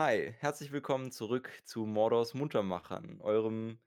Hi, 0.00 0.32
herzlich 0.38 0.70
willkommen 0.70 1.10
zurück 1.10 1.50
zu 1.64 1.84
Mordors 1.84 2.32
Muntermachern, 2.32 3.20
eurem, 3.20 3.80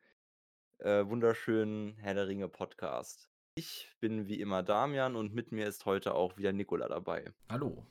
äh, 0.80 1.06
wunderschönen 1.06 1.96
Herr 2.00 2.16
der 2.16 2.28
Ringe 2.28 2.50
Podcast. 2.50 3.30
Ich 3.56 3.88
bin 4.02 4.28
wie 4.28 4.42
immer 4.42 4.62
Damian 4.62 5.16
und 5.16 5.34
mit 5.34 5.54
mir 5.54 5.68
ist 5.68 5.86
heute 5.86 6.14
auch 6.14 6.36
wieder 6.36 6.52
Nicola 6.52 6.90
dabei. 6.90 7.32
Hallo. 7.48 7.88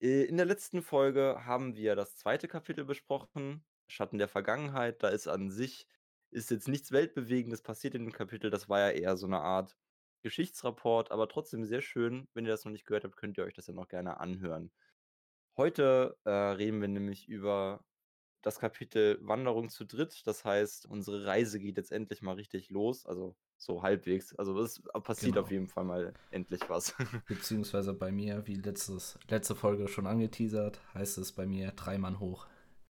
Äh, 0.00 0.22
in 0.22 0.38
der 0.38 0.46
letzten 0.46 0.80
Folge 0.80 1.44
haben 1.44 1.76
wir 1.76 1.94
das 1.94 2.16
zweite 2.16 2.48
Kapitel 2.48 2.86
besprochen, 2.86 3.62
Schatten 3.86 4.16
der 4.16 4.28
Vergangenheit. 4.28 5.02
Da 5.02 5.08
ist 5.08 5.28
an 5.28 5.50
sich 5.50 5.86
ist 6.30 6.50
jetzt 6.50 6.68
nichts 6.68 6.90
Weltbewegendes 6.90 7.60
passiert 7.60 7.94
in 7.94 8.04
dem 8.04 8.12
Kapitel. 8.12 8.48
Das 8.48 8.70
war 8.70 8.80
ja 8.80 8.90
eher 8.92 9.18
so 9.18 9.26
eine 9.26 9.40
Art 9.40 9.76
Geschichtsrapport, 10.22 11.10
aber 11.10 11.28
trotzdem 11.28 11.66
sehr 11.66 11.82
schön. 11.82 12.28
Wenn 12.32 12.46
ihr 12.46 12.50
das 12.50 12.64
noch 12.64 12.72
nicht 12.72 12.86
gehört 12.86 13.04
habt, 13.04 13.18
könnt 13.18 13.36
ihr 13.36 13.44
euch 13.44 13.52
das 13.52 13.66
ja 13.66 13.74
noch 13.74 13.88
gerne 13.88 14.20
anhören. 14.20 14.70
Heute, 15.58 16.16
äh, 16.24 16.30
reden 16.30 16.80
wir 16.80 16.86
nämlich 16.86 17.28
über 17.28 17.84
das 18.42 18.60
Kapitel 18.60 19.18
Wanderung 19.22 19.68
zu 19.70 19.84
dritt. 19.84 20.24
Das 20.24 20.44
heißt, 20.44 20.86
unsere 20.86 21.26
Reise 21.26 21.58
geht 21.58 21.76
jetzt 21.76 21.90
endlich 21.90 22.22
mal 22.22 22.34
richtig 22.34 22.70
los, 22.70 23.04
also 23.04 23.34
so 23.56 23.82
halbwegs. 23.82 24.36
Also 24.36 24.56
es 24.60 24.80
passiert 25.02 25.32
Genau. 25.34 25.44
auf 25.44 25.50
jeden 25.50 25.66
Fall 25.66 25.82
mal 25.82 26.14
endlich 26.30 26.60
was. 26.68 26.94
Beziehungsweise 27.26 27.92
bei 27.92 28.12
mir, 28.12 28.46
wie 28.46 28.54
letztes, 28.54 29.18
letzte 29.28 29.56
Folge 29.56 29.88
schon 29.88 30.06
angeteasert, 30.06 30.80
heißt 30.94 31.18
es 31.18 31.32
bei 31.32 31.44
mir 31.44 31.72
drei 31.72 31.98
Mann 31.98 32.20
hoch. 32.20 32.46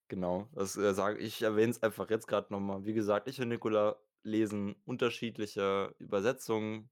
Genau, 0.06 0.48
das 0.52 0.76
äh, 0.76 0.94
sage 0.94 1.18
ich 1.18 1.42
erwähne 1.42 1.72
es 1.72 1.82
einfach 1.82 2.08
jetzt 2.10 2.28
gerade 2.28 2.52
nochmal. 2.52 2.84
Wie 2.84 2.92
gesagt, 2.92 3.26
ich 3.26 3.40
und 3.40 3.48
Nicola 3.48 3.96
lesen 4.22 4.76
unterschiedliche 4.84 5.96
Übersetzungen, 5.98 6.90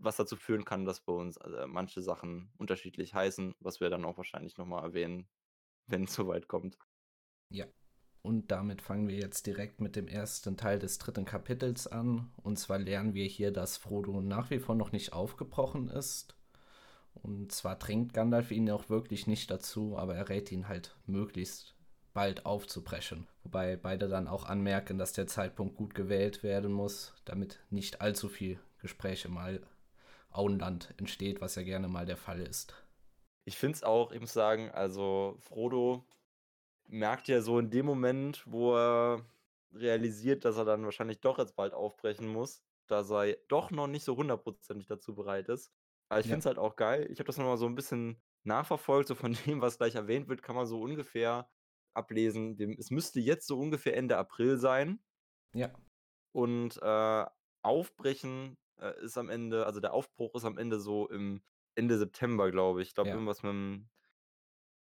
was 0.00 0.16
dazu 0.16 0.36
führen 0.36 0.64
kann, 0.64 0.84
dass 0.84 1.00
bei 1.00 1.12
uns 1.12 1.36
äh, 1.38 1.66
manche 1.66 2.02
Sachen 2.02 2.50
unterschiedlich 2.58 3.14
heißen, 3.14 3.54
was 3.60 3.80
wir 3.80 3.90
dann 3.90 4.04
auch 4.04 4.16
wahrscheinlich 4.16 4.56
nochmal 4.56 4.82
erwähnen, 4.82 5.28
wenn 5.86 6.04
es 6.04 6.14
soweit 6.14 6.48
kommt. 6.48 6.78
Ja. 7.50 7.66
Und 8.22 8.50
damit 8.50 8.82
fangen 8.82 9.08
wir 9.08 9.16
jetzt 9.16 9.46
direkt 9.46 9.80
mit 9.80 9.96
dem 9.96 10.08
ersten 10.08 10.56
Teil 10.56 10.78
des 10.78 10.98
dritten 10.98 11.24
Kapitels 11.24 11.86
an. 11.86 12.30
Und 12.42 12.58
zwar 12.58 12.78
lernen 12.78 13.14
wir 13.14 13.26
hier, 13.26 13.52
dass 13.52 13.76
Frodo 13.76 14.20
nach 14.20 14.50
wie 14.50 14.58
vor 14.58 14.74
noch 14.74 14.92
nicht 14.92 15.12
aufgebrochen 15.12 15.88
ist. 15.88 16.36
Und 17.14 17.52
zwar 17.52 17.76
drängt 17.76 18.12
Gandalf 18.12 18.50
ihn 18.50 18.70
auch 18.70 18.88
wirklich 18.90 19.26
nicht 19.26 19.50
dazu, 19.50 19.96
aber 19.96 20.14
er 20.14 20.28
rät 20.28 20.52
ihn 20.52 20.68
halt 20.68 20.96
möglichst 21.06 21.74
bald 22.12 22.46
aufzubrechen. 22.46 23.28
Wobei 23.44 23.76
beide 23.76 24.08
dann 24.08 24.28
auch 24.28 24.44
anmerken, 24.44 24.98
dass 24.98 25.12
der 25.12 25.26
Zeitpunkt 25.26 25.76
gut 25.76 25.94
gewählt 25.94 26.42
werden 26.42 26.72
muss, 26.72 27.14
damit 27.24 27.60
nicht 27.70 28.00
allzu 28.00 28.28
viel 28.28 28.58
Gespräche 28.80 29.28
mal 29.28 29.62
Auenland 30.38 30.94
entsteht, 30.98 31.40
was 31.42 31.56
ja 31.56 31.62
gerne 31.64 31.88
mal 31.88 32.06
der 32.06 32.16
Fall 32.16 32.40
ist. 32.40 32.74
Ich 33.44 33.56
finde 33.56 33.76
es 33.76 33.82
auch, 33.82 34.12
ich 34.12 34.20
muss 34.20 34.32
sagen, 34.32 34.70
also 34.70 35.36
Frodo 35.40 36.06
merkt 36.88 37.28
ja 37.28 37.40
so 37.42 37.58
in 37.58 37.70
dem 37.70 37.86
Moment, 37.86 38.44
wo 38.46 38.76
er 38.76 39.26
realisiert, 39.72 40.44
dass 40.44 40.56
er 40.58 40.64
dann 40.64 40.84
wahrscheinlich 40.84 41.20
doch 41.20 41.38
jetzt 41.38 41.56
bald 41.56 41.74
aufbrechen 41.74 42.28
muss, 42.28 42.64
dass 42.88 43.10
er 43.10 43.36
doch 43.48 43.70
noch 43.70 43.86
nicht 43.88 44.04
so 44.04 44.16
hundertprozentig 44.16 44.88
dazu 44.88 45.14
bereit 45.14 45.48
ist. 45.48 45.72
Aber 46.08 46.20
ich 46.20 46.26
Ja. 46.26 46.28
finde 46.28 46.40
es 46.40 46.46
halt 46.46 46.58
auch 46.58 46.76
geil. 46.76 47.08
Ich 47.10 47.18
habe 47.20 47.26
das 47.28 47.38
nochmal 47.38 47.58
so 47.58 47.66
ein 47.66 47.74
bisschen 47.76 48.22
nachverfolgt, 48.44 49.08
so 49.08 49.14
von 49.16 49.32
dem, 49.46 49.60
was 49.62 49.78
gleich 49.78 49.94
erwähnt 49.96 50.28
wird, 50.28 50.42
kann 50.42 50.56
man 50.56 50.66
so 50.66 50.80
ungefähr 50.82 51.50
ablesen. 51.94 52.58
Es 52.78 52.90
müsste 52.90 53.20
jetzt 53.20 53.46
so 53.46 53.58
ungefähr 53.58 53.96
Ende 53.96 54.18
April 54.18 54.58
sein. 54.58 55.02
Ja, 55.52 55.72
Und 56.32 56.76
äh, 56.82 57.26
Aufbrechen 57.62 58.58
äh, 58.80 59.04
ist 59.04 59.18
am 59.18 59.28
Ende, 59.28 59.66
also 59.66 59.80
der 59.80 59.92
Aufbruch 59.92 60.34
ist 60.34 60.44
am 60.44 60.58
Ende 60.58 60.80
so 60.80 61.08
im 61.08 61.42
Ende 61.74 61.98
September, 61.98 62.50
glaube 62.50 62.82
ich. 62.82 62.88
Ich 62.88 62.94
glaube, 62.94 63.08
Ja. 63.10 63.14
irgendwas 63.14 63.42
mit 63.42 63.50
dem, 63.52 63.88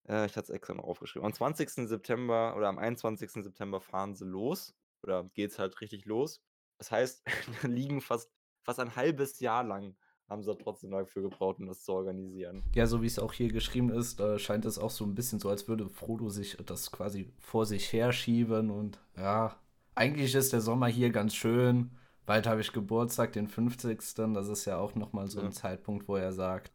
äh, 0.07 0.25
ich 0.25 0.35
hatte 0.35 0.45
es 0.45 0.49
extra 0.49 0.73
noch 0.73 0.83
aufgeschrieben. 0.83 1.25
Am 1.25 1.33
20. 1.33 1.88
September 1.88 2.55
oder 2.57 2.67
am 2.67 2.77
21. 2.77 3.43
September 3.43 3.79
fahren 3.81 4.15
sie 4.15 4.25
los. 4.25 4.73
Oder 5.03 5.23
geht's 5.33 5.57
halt 5.59 5.79
richtig 5.81 6.05
los. 6.05 6.41
Das 6.77 6.91
heißt, 6.91 7.23
da 7.63 7.67
liegen 7.67 8.01
fast, 8.01 8.31
fast 8.63 8.79
ein 8.79 8.95
halbes 8.95 9.39
Jahr 9.39 9.63
lang 9.63 9.95
haben 10.29 10.44
sie 10.44 10.56
trotzdem 10.56 10.91
dafür 10.91 11.23
gebraucht, 11.23 11.59
um 11.59 11.67
das 11.67 11.83
zu 11.83 11.91
organisieren. 11.91 12.63
ja, 12.73 12.88
so 12.88 13.01
wie 13.01 13.07
es 13.07 13.19
auch 13.19 13.33
hier 13.33 13.51
geschrieben 13.51 13.89
ist, 13.89 14.22
äh, 14.22 14.39
scheint 14.39 14.63
es 14.63 14.79
auch 14.79 14.89
so 14.89 15.03
ein 15.03 15.13
bisschen 15.13 15.39
so, 15.39 15.50
als 15.50 15.67
würde 15.67 15.89
Frodo 15.89 16.29
sich 16.29 16.56
das 16.66 16.89
quasi 16.89 17.33
vor 17.38 17.66
sich 17.66 17.91
herschieben 17.91 18.69
und 18.69 18.97
ja, 19.17 19.59
eigentlich 19.94 20.33
ist 20.33 20.53
der 20.53 20.61
Sommer 20.61 20.88
hier 20.88 21.09
ganz 21.09 21.35
schön. 21.35 21.91
Bald 22.25 22.47
habe 22.47 22.61
ich 22.61 22.71
Geburtstag, 22.73 23.33
den 23.33 23.47
50. 23.47 24.33
Das 24.33 24.47
ist 24.47 24.65
ja 24.65 24.77
auch 24.77 24.95
nochmal 24.95 25.27
so 25.27 25.39
Ja. 25.39 25.43
ein 25.43 25.51
Zeitpunkt, 25.51 26.07
wo 26.07 26.15
er 26.15 26.33
sagt, 26.33 26.71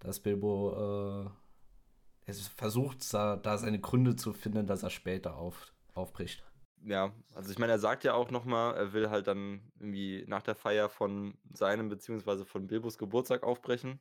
dass 0.00 0.20
Bilbo 0.20 1.26
äh, 1.26 2.30
es 2.30 2.48
versucht, 2.48 3.12
da, 3.14 3.36
da 3.36 3.58
seine 3.58 3.80
Gründe 3.80 4.16
zu 4.16 4.32
finden, 4.34 4.66
dass 4.66 4.82
er 4.84 4.90
später 4.90 5.36
auf, 5.36 5.72
aufbricht. 5.94 6.44
Ja, 6.82 7.12
also 7.34 7.50
ich 7.50 7.58
meine, 7.58 7.72
er 7.72 7.78
sagt 7.78 8.04
ja 8.04 8.14
auch 8.14 8.30
nochmal, 8.30 8.74
er 8.76 8.92
will 8.92 9.08
halt 9.10 9.26
dann 9.26 9.72
irgendwie 9.80 10.24
nach 10.28 10.42
der 10.42 10.54
Feier 10.54 10.88
von 10.90 11.38
seinem 11.52 11.88
beziehungsweise 11.88 12.44
von 12.44 12.66
Bilbos 12.66 12.98
Geburtstag 12.98 13.42
aufbrechen. 13.42 14.00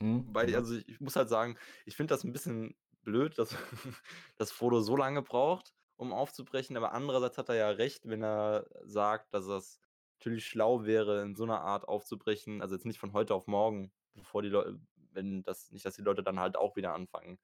Hm, 0.00 0.24
Weil, 0.26 0.46
genau. 0.46 0.58
also 0.58 0.76
ich, 0.76 0.88
ich 0.88 1.00
muss 1.00 1.16
halt 1.16 1.28
sagen, 1.28 1.56
ich 1.86 1.96
finde 1.96 2.14
das 2.14 2.24
ein 2.24 2.32
bisschen 2.32 2.76
blöd, 3.02 3.38
dass, 3.38 3.54
dass 4.36 4.52
Frodo 4.52 4.80
so 4.80 4.96
lange 4.96 5.22
braucht, 5.22 5.72
um 5.98 6.12
aufzubrechen, 6.12 6.76
aber 6.76 6.92
andererseits 6.92 7.36
hat 7.38 7.48
er 7.48 7.56
ja 7.56 7.70
recht, 7.70 8.08
wenn 8.08 8.22
er 8.22 8.66
sagt, 8.84 9.34
dass 9.34 9.46
es 9.46 9.80
natürlich 10.18 10.46
schlau 10.46 10.84
wäre, 10.84 11.22
in 11.22 11.36
so 11.36 11.44
einer 11.44 11.60
Art 11.60 11.86
aufzubrechen, 11.86 12.62
also 12.62 12.74
jetzt 12.74 12.86
nicht 12.86 12.98
von 12.98 13.12
heute 13.12 13.34
auf 13.34 13.46
morgen, 13.46 13.92
bevor 14.14 14.42
die 14.42 14.48
Leute, 14.48 14.80
wenn 15.12 15.42
das, 15.42 15.70
nicht, 15.72 15.84
dass 15.84 15.96
die 15.96 16.02
Leute 16.02 16.22
dann 16.22 16.38
halt 16.38 16.56
auch 16.56 16.76
wieder 16.76 16.94
anfangen, 16.94 17.38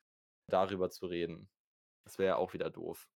darüber 0.48 0.91
zu 0.91 1.06
reden. 1.06 1.48
Das 2.04 2.19
wäre 2.19 2.28
ja 2.28 2.37
auch 2.37 2.54
wieder 2.54 2.70
doof. 2.70 3.09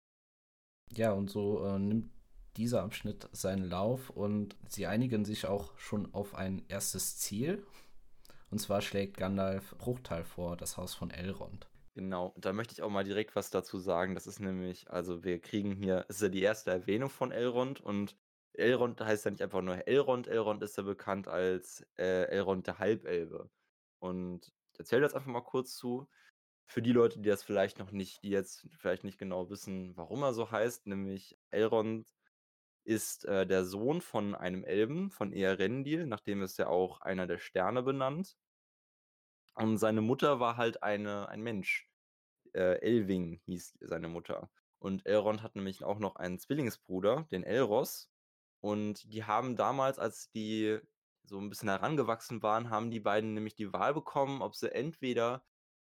Ja, 0.93 1.13
und 1.13 1.31
so 1.31 1.65
äh, 1.65 1.79
nimmt 1.79 2.11
dieser 2.57 2.83
Abschnitt 2.83 3.29
seinen 3.33 3.69
Lauf 3.69 4.09
und 4.09 4.57
sie 4.67 4.87
einigen 4.87 5.25
sich 5.25 5.47
auch 5.47 5.77
schon 5.77 6.15
auf 6.15 6.35
ein 6.35 6.65
erstes 6.69 7.19
Ziel. 7.19 7.67
Und 8.51 8.59
zwar 8.59 8.81
schlägt 8.81 9.19
Gandalf 9.19 9.77
Bruchtal 9.77 10.25
vor, 10.25 10.57
das 10.57 10.77
Haus 10.79 10.95
von 10.95 11.11
Elrond. 11.11 11.69
Genau, 11.97 12.35
da 12.37 12.53
möchte 12.53 12.75
ich 12.75 12.83
auch 12.83 12.91
mal 12.91 13.05
direkt 13.05 13.35
was 13.37 13.49
dazu 13.49 13.79
sagen. 13.79 14.15
Das 14.15 14.27
ist 14.27 14.39
nämlich, 14.39 14.91
also 14.91 15.25
wir 15.25 15.41
kriegen 15.41 15.73
hier, 15.75 16.05
es 16.11 16.17
ist 16.17 16.23
ja 16.25 16.29
die 16.29 16.43
erste 16.43 16.71
Erwähnung 16.71 17.09
von 17.09 17.33
Elrond 17.33 17.81
und 17.81 18.19
Elrond 18.53 19.01
heißt 19.01 19.25
ja 19.25 19.31
nicht 19.31 19.41
einfach 19.43 19.63
nur 19.63 19.89
Elrond, 19.89 20.29
Elrond 20.29 20.63
ist 20.63 20.77
ja 20.77 20.83
bekannt 20.83 21.27
als 21.27 21.87
äh, 21.97 22.25
Elrond 22.25 22.67
der 22.67 22.79
Halbelbe. 22.79 23.51
Und 23.99 24.53
ich 24.75 24.79
erzähle 24.79 25.01
das 25.03 25.15
einfach 25.15 25.31
mal 25.31 25.41
kurz 25.41 25.75
zu. 25.75 26.07
Für 26.67 26.83
die 26.83 26.93
Leute, 26.93 27.19
die 27.21 27.31
das 27.31 27.43
vielleicht 27.43 27.79
noch 27.79 27.93
nicht, 27.93 28.23
die 28.23 28.31
jetzt 28.31 28.69
vielleicht 28.77 29.05
nicht 29.05 29.19
genau 29.19 29.49
wissen, 29.49 29.97
warum 29.97 30.23
er 30.23 30.35
so 30.35 30.51
heißt, 30.51 30.87
nämlich 30.87 31.39
Elrond 31.51 32.13
ist 32.85 33.25
äh, 33.25 33.47
der 33.47 33.65
Sohn 33.65 34.03
von 34.03 34.35
einem 34.35 34.65
Elben, 34.65 35.11
von 35.11 35.33
Eärendil, 35.33 36.07
nachdem 36.07 36.43
ist 36.43 36.59
ja 36.59 36.69
auch 36.69 37.01
einer 37.01 37.27
der 37.27 37.39
Sterne 37.39 37.83
benannt. 37.83 38.37
Und 39.57 39.79
seine 39.79 40.03
Mutter 40.03 40.39
war 40.39 40.57
halt 40.57 40.83
eine, 40.83 41.29
ein 41.29 41.43
Mensch. 41.43 41.89
Äh, 42.53 42.81
Elwing 42.81 43.41
hieß 43.47 43.79
seine 43.81 44.09
Mutter. 44.09 44.51
Und 44.79 45.07
Elrond 45.07 45.43
hat 45.43 45.57
nämlich 45.57 45.83
auch 45.83 45.99
noch 45.99 46.17
einen 46.17 46.39
Zwillingsbruder, 46.39 47.27
den 47.31 47.43
Elros. 47.43 48.11
Und 48.61 49.11
die 49.13 49.25
haben 49.25 49.57
damals, 49.57 49.99
als 49.99 50.31
die 50.31 50.79
so 51.25 51.39
ein 51.41 51.49
bisschen 51.49 51.71
herangewachsen 51.71 52.43
waren, 52.43 52.71
haben 52.71 52.91
die 52.91 53.01
beiden 53.01 53.33
nämlich 53.33 53.55
die 53.55 53.73
Wahl 53.73 53.95
bekommen, 53.95 54.43
ob 54.43 54.55
sie 54.55 54.73
entweder 54.73 55.43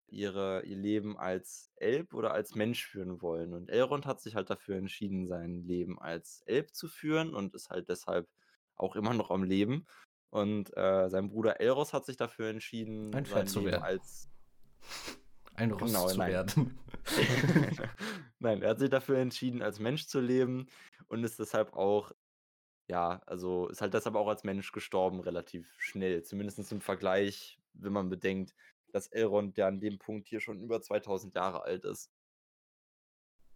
ihre, 0.07 0.63
ihr 0.63 0.77
Leben 0.77 1.17
als 1.17 1.69
Elb 1.75 2.13
oder 2.13 2.31
als 2.33 2.55
Mensch 2.55 2.85
führen 2.85 3.21
wollen. 3.21 3.53
Und 3.53 3.69
Elrond 3.69 4.05
hat 4.05 4.21
sich 4.21 4.35
halt 4.35 4.49
dafür 4.49 4.77
entschieden, 4.77 5.27
sein 5.27 5.65
Leben 5.65 5.99
als 5.99 6.41
Elb 6.45 6.73
zu 6.73 6.87
führen 6.87 7.35
und 7.35 7.53
ist 7.53 7.69
halt 7.69 7.89
deshalb 7.89 8.29
auch 8.75 8.95
immer 8.95 9.13
noch 9.13 9.29
am 9.29 9.43
Leben. 9.43 9.85
Und 10.29 10.75
äh, 10.75 11.09
sein 11.09 11.29
Bruder 11.29 11.59
Elros 11.61 11.93
hat 11.93 12.05
sich 12.05 12.17
dafür 12.17 12.49
entschieden, 12.49 13.13
Ein 13.15 13.25
Pferd 13.25 13.49
zu 13.49 13.63
werden. 13.65 13.83
als 13.83 14.29
Ein 15.55 15.71
Ross 15.71 15.91
Genau, 15.91 16.07
zu 16.07 16.17
nein. 16.17 16.31
werden. 16.31 16.79
Nein, 18.39 18.61
er 18.61 18.69
hat 18.71 18.79
sich 18.79 18.89
dafür 18.89 19.17
entschieden, 19.17 19.61
als 19.61 19.79
Mensch 19.79 20.07
zu 20.07 20.19
leben 20.19 20.67
und 21.07 21.23
ist 21.23 21.39
deshalb 21.39 21.73
auch, 21.73 22.11
ja, 22.87 23.21
also 23.25 23.67
ist 23.69 23.81
halt 23.81 23.93
deshalb 23.93 24.15
auch 24.15 24.27
als 24.27 24.43
Mensch 24.43 24.71
gestorben, 24.71 25.19
relativ 25.21 25.73
schnell. 25.79 26.23
Zumindest 26.23 26.71
im 26.71 26.81
Vergleich, 26.81 27.59
wenn 27.73 27.93
man 27.93 28.09
bedenkt, 28.09 28.53
dass 28.91 29.07
Elrond, 29.07 29.57
der 29.57 29.67
an 29.67 29.79
dem 29.79 29.97
Punkt 29.97 30.27
hier 30.27 30.39
schon 30.41 30.59
über 30.61 30.81
2000 30.81 31.33
Jahre 31.35 31.63
alt 31.63 31.85
ist. 31.85 32.11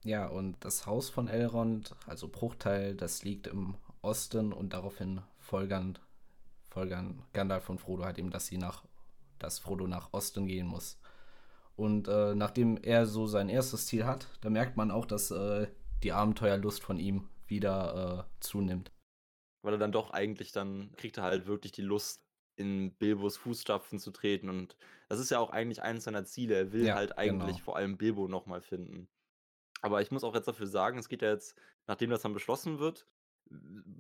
Ja, 0.04 0.28
und 0.28 0.64
das 0.66 0.88
Haus 0.88 1.10
von 1.10 1.28
Elrond, 1.28 1.96
also 2.08 2.28
Bruchteil, 2.28 2.96
das 2.96 3.24
liegt 3.24 3.46
im 3.48 3.76
Osten 4.02 4.52
und 4.52 4.74
daraufhin 4.74 5.22
folgern, 5.38 6.00
folgern 6.72 7.24
Gandalf 7.34 7.70
und 7.70 7.80
Frodo 7.80 8.06
halt 8.06 8.18
eben, 8.18 8.32
dass 8.32 8.48
sie 8.48 8.58
nach, 8.58 8.84
dass 9.40 9.60
Frodo 9.60 9.88
nach 9.88 10.14
Osten 10.14 10.48
gehen 10.48 10.68
muss. 10.68 11.00
Und 11.76 12.08
äh, 12.08 12.36
nachdem 12.36 12.78
er 12.78 13.06
so 13.06 13.28
sein 13.28 13.50
erstes 13.50 13.88
Ziel 13.88 14.06
hat, 14.06 14.28
da 14.42 14.50
merkt 14.50 14.78
man 14.78 14.92
auch, 14.92 15.06
dass 15.06 15.32
äh, 15.32 15.68
die 16.04 16.12
Abenteuerlust 16.12 16.84
von 16.84 16.98
ihm 16.98 17.30
wieder 17.48 18.28
äh, 18.30 18.40
zunimmt. 18.40 18.92
Weil 19.64 19.74
er 19.74 19.80
dann 19.80 19.92
doch 19.92 20.12
eigentlich 20.12 20.52
dann 20.52 20.92
kriegt 20.98 21.18
er 21.18 21.24
halt 21.24 21.46
wirklich 21.46 21.72
die 21.72 21.82
Lust, 21.82 22.26
in 22.56 22.94
Bilbos 22.94 23.38
Fußstapfen 23.38 24.00
zu 24.00 24.12
treten. 24.12 24.50
Und 24.50 24.76
das 25.10 25.20
ist 25.20 25.32
ja 25.32 25.40
auch 25.40 25.50
eigentlich 25.50 25.82
eines 25.82 26.04
seiner 26.04 26.26
Ziele. 26.26 26.56
Er 26.56 26.72
will 26.72 26.86
Ja, 26.88 26.96
halt 26.96 27.18
eigentlich 27.18 27.58
genau. 27.58 27.66
vor 27.66 27.76
allem 27.76 27.98
Bilbo 27.98 28.28
nochmal 28.28 28.62
finden. 28.62 29.08
Aber 29.82 30.02
ich 30.02 30.12
muss 30.12 30.24
auch 30.24 30.36
jetzt 30.36 30.48
dafür 30.48 30.68
sagen, 30.68 31.00
es 31.00 31.10
geht 31.10 31.22
ja 31.22 31.32
jetzt, 31.32 31.56
nachdem 31.88 32.12
das 32.12 32.22
dann 32.22 32.34
beschlossen 32.34 32.80
wird, 32.80 33.08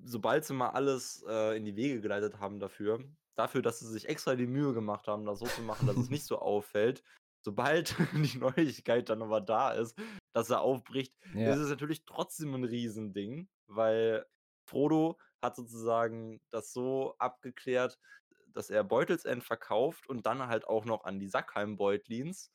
sobald 0.04 0.46
sie 0.46 0.54
mal 0.54 0.70
alles, 0.70 1.24
äh, 1.28 1.58
in 1.58 1.66
die 1.66 1.76
Wege 1.76 2.02
geleitet 2.02 2.40
haben 2.40 2.60
dafür 2.60 3.04
dafür, 3.38 3.62
dass 3.62 3.80
sie 3.80 3.88
sich 3.88 4.10
extra 4.10 4.36
die 4.36 4.46
Mühe 4.46 4.74
gemacht 4.74 5.08
haben, 5.08 5.26
das 5.26 5.40
so 5.40 5.48
zu 5.50 5.62
machen, 5.62 5.88
dass 5.88 5.98
es 5.98 6.10
nicht 6.10 6.26
so 6.26 6.40
auffällt. 6.40 7.02
Sobald 7.44 7.96
die 8.14 8.38
Neuigkeit 8.38 9.10
dann 9.10 9.22
aber 9.24 9.42
da 9.42 9.72
ist, 9.72 9.98
dass 10.34 10.50
er 10.50 10.62
aufbricht, 10.62 11.16
Ja. 11.34 11.56
ist 11.56 11.58
es 11.58 11.70
natürlich 11.70 12.06
trotzdem 12.06 12.54
'n 12.56 12.66
Riesending, 12.66 13.50
weil 13.68 14.28
Frodo 14.68 15.18
hat 15.42 15.56
sozusagen 15.56 16.42
das 16.50 16.72
so 16.74 17.16
abgeklärt, 17.20 18.00
dass 18.48 18.70
er 18.70 18.84
Beutelsend 18.84 19.44
verkauft 19.44 20.08
und 20.10 20.26
dann 20.26 20.46
halt 20.48 20.68
auch 20.68 20.86
noch 20.86 21.06
an 21.06 21.20
die 21.20 21.30
Sackheim-Beutlins 21.30 22.52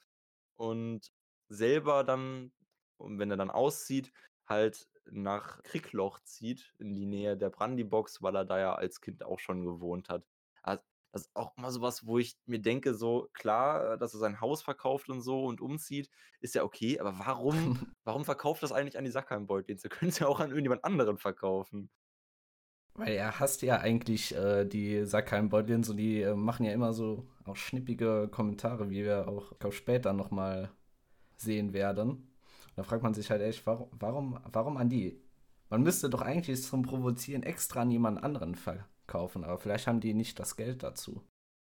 und 0.56 1.12
selber 1.48 2.04
dann 2.04 2.52
wenn 2.98 3.31
er 3.31 3.37
dann 3.37 3.50
auszieht, 3.50 4.10
halt 4.48 4.88
nach 5.11 5.62
Krickloch 5.62 6.20
zieht, 6.20 6.75
in 6.79 6.94
die 6.94 7.06
Nähe 7.06 7.37
der 7.37 7.50
Brandybox, 7.50 8.23
weil 8.23 8.37
er 8.37 8.44
da 8.44 8.58
ja 8.58 8.75
als 8.75 9.00
Kind 9.00 9.25
auch 9.25 9.38
schon 9.38 9.64
gewohnt 9.64 10.08
hat. 10.08 10.25
Also, 10.62 10.82
das 11.12 11.23
ist 11.23 11.37
auch 11.37 11.56
immer 11.56 11.70
so 11.70 11.81
was, 11.81 12.06
wo 12.06 12.19
ich 12.19 12.37
mir 12.47 12.61
denke, 12.61 12.94
so 12.94 13.29
klar, 13.32 13.97
dass 13.97 14.14
er 14.14 14.20
sein 14.20 14.41
Haus 14.41 14.62
verkauft 14.62 15.08
und 15.08 15.23
so 15.23 15.44
und 15.44 15.61
umzieht, 15.61 16.11
ist 16.41 16.55
ja 16.55 16.62
okay, 16.62 16.99
aber 17.00 17.19
warum 17.19 17.79
warum 18.05 18.25
verkauft 18.25 18.62
er's 18.62 18.73
eigentlich 18.73 18.99
an 18.99 19.05
die 19.05 19.11
Sackheim-Beutlins? 19.11 19.85
Er 19.85 19.91
können's 19.91 20.19
ja 20.19 20.26
auch 20.26 20.41
an 20.41 20.50
irgendjemand 20.50 20.85
anderen 20.85 21.19
verkaufen. 21.19 21.91
Weil 22.94 23.14
er 23.14 23.38
hasst 23.41 23.62
ja 23.62 23.79
eigentlich, 23.79 24.35
äh, 24.35 24.64
die 24.64 25.05
Sackheim-Beutlins 25.05 25.91
und 25.91 25.99
die, 25.99 26.23
äh, 26.23 26.35
machen 26.35 26.64
ja 26.64 26.73
immer 26.73 26.94
so 26.94 27.29
auch 27.44 27.56
schnippige 27.56 28.29
Kommentare, 28.31 28.91
wie 28.91 29.05
wir 29.05 29.29
auch, 29.29 29.53
ich 29.53 29.58
glaube, 29.58 29.76
später 29.76 30.12
noch 30.12 30.31
mal 30.31 30.70
sehen 31.37 31.73
werden. 31.75 32.35
Da 32.76 32.84
fragt 32.84 33.02
man 33.02 33.12
sich 33.14 33.31
halt 33.31 33.43
echt, 33.43 33.67
warum 33.67 33.88
warum 33.93 34.38
warum 34.52 34.76
an 34.76 34.88
die? 34.88 35.20
Man 35.69 35.82
müsste 35.82 36.08
doch 36.11 36.23
eigentlich 36.23 36.62
zum 36.62 36.82
Provozieren 36.82 37.43
extra 37.43 37.82
an 37.82 37.90
jemand 37.90 38.23
anderen 38.23 38.55
verkaufen, 38.55 39.43
aber 39.44 39.58
vielleicht 39.58 39.87
haben 39.88 40.00
die 40.00 40.14
nicht 40.14 40.38
das 40.38 40.56
Geld 40.56 40.82
dazu. 40.84 41.23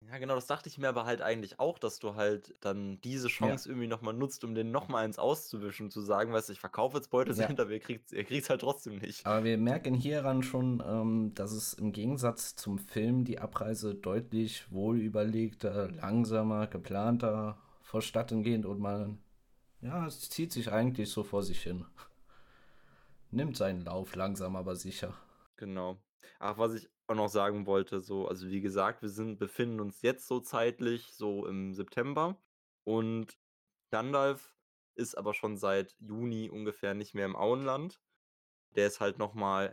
Ja, 0.01 0.19
genau, 0.19 0.35
das 0.35 0.47
dachte 0.49 0.69
ich 0.69 0.79
mir 0.79 0.89
aber 0.89 1.05
halt 1.07 1.23
eigentlich 1.23 1.59
auch, 1.61 1.79
dass 1.79 1.99
du 1.99 2.15
halt 2.17 2.55
dann 2.61 3.01
diese 3.03 3.29
Ja. 3.41 3.57
Chance 3.57 3.69
irgendwie 3.69 3.87
noch 3.87 4.01
mal 4.03 4.13
nutzt, 4.13 4.43
um 4.45 4.55
den 4.55 4.71
noch 4.73 4.89
mal 4.89 4.99
eins 5.05 5.19
auszuwischen, 5.19 5.91
zu 5.91 6.01
sagen: 6.03 6.33
„Weißt 6.33 6.49
du, 6.49 6.53
ich 6.53 6.61
verkaufe 6.61 6.97
jetzt 6.99 7.09
Ja. 7.27 7.49
Beutelsend, 7.49 7.59
aber 7.61 7.71
ihr 7.71 7.81
ihr 8.11 8.25
kriegt's 8.25 8.51
halt 8.51 8.61
trotzdem 8.61 8.97
nicht.“ 8.99 9.25
Aber 9.25 9.45
wir 9.45 9.57
merken 9.59 9.95
hieran 9.95 10.43
schon, 10.43 10.83
ähm, 10.87 11.33
dass 11.35 11.53
es 11.53 11.75
im 11.75 11.93
Gegensatz 11.93 12.57
zum 12.57 12.79
Film 12.79 13.25
die 13.25 13.39
Abreise 13.39 13.95
deutlich 13.95 14.71
wohlüberlegter, 14.73 15.91
langsamer, 15.93 16.67
geplanter 16.67 17.59
vonstatten 17.83 18.43
geht 18.43 18.65
und 18.67 18.81
man 18.81 19.19
ja, 19.83 20.07
es 20.07 20.31
zieht 20.31 20.53
sich 20.53 20.73
eigentlich 20.73 21.11
so 21.11 21.23
vor 21.23 21.43
sich 21.43 21.63
hin. 21.63 21.85
Nimmt 23.31 23.57
seinen 23.57 23.83
Lauf 23.83 24.15
langsam, 24.15 24.57
aber 24.57 24.77
sicher. 24.77 25.15
Genau. 25.57 26.03
Ach, 26.39 26.59
was 26.59 26.75
ich 26.75 26.89
auch 27.07 27.15
noch 27.15 27.29
sagen 27.29 27.67
wollte, 27.67 28.01
so 28.01 28.29
also, 28.29 28.49
wie 28.49 28.61
gesagt, 28.61 29.03
wir 29.03 29.09
sind 29.09 29.39
befinden 29.39 29.81
uns 29.81 30.03
jetzt 30.03 30.27
so 30.27 30.41
zeitlich 30.41 31.13
so 31.15 31.47
im 31.47 31.75
September 31.75 32.37
und 32.85 33.39
Gandalf 33.91 34.57
ist 34.95 35.17
aber 35.17 35.35
schon 35.35 35.57
seit 35.57 35.97
Juni 35.99 36.51
ungefähr 36.51 36.95
nicht 36.95 37.15
mehr 37.15 37.27
im 37.27 37.37
Auenland. 37.37 38.01
Der 38.77 38.87
ist 38.87 39.01
halt 39.01 39.19
noch 39.19 39.35
mal, 39.35 39.67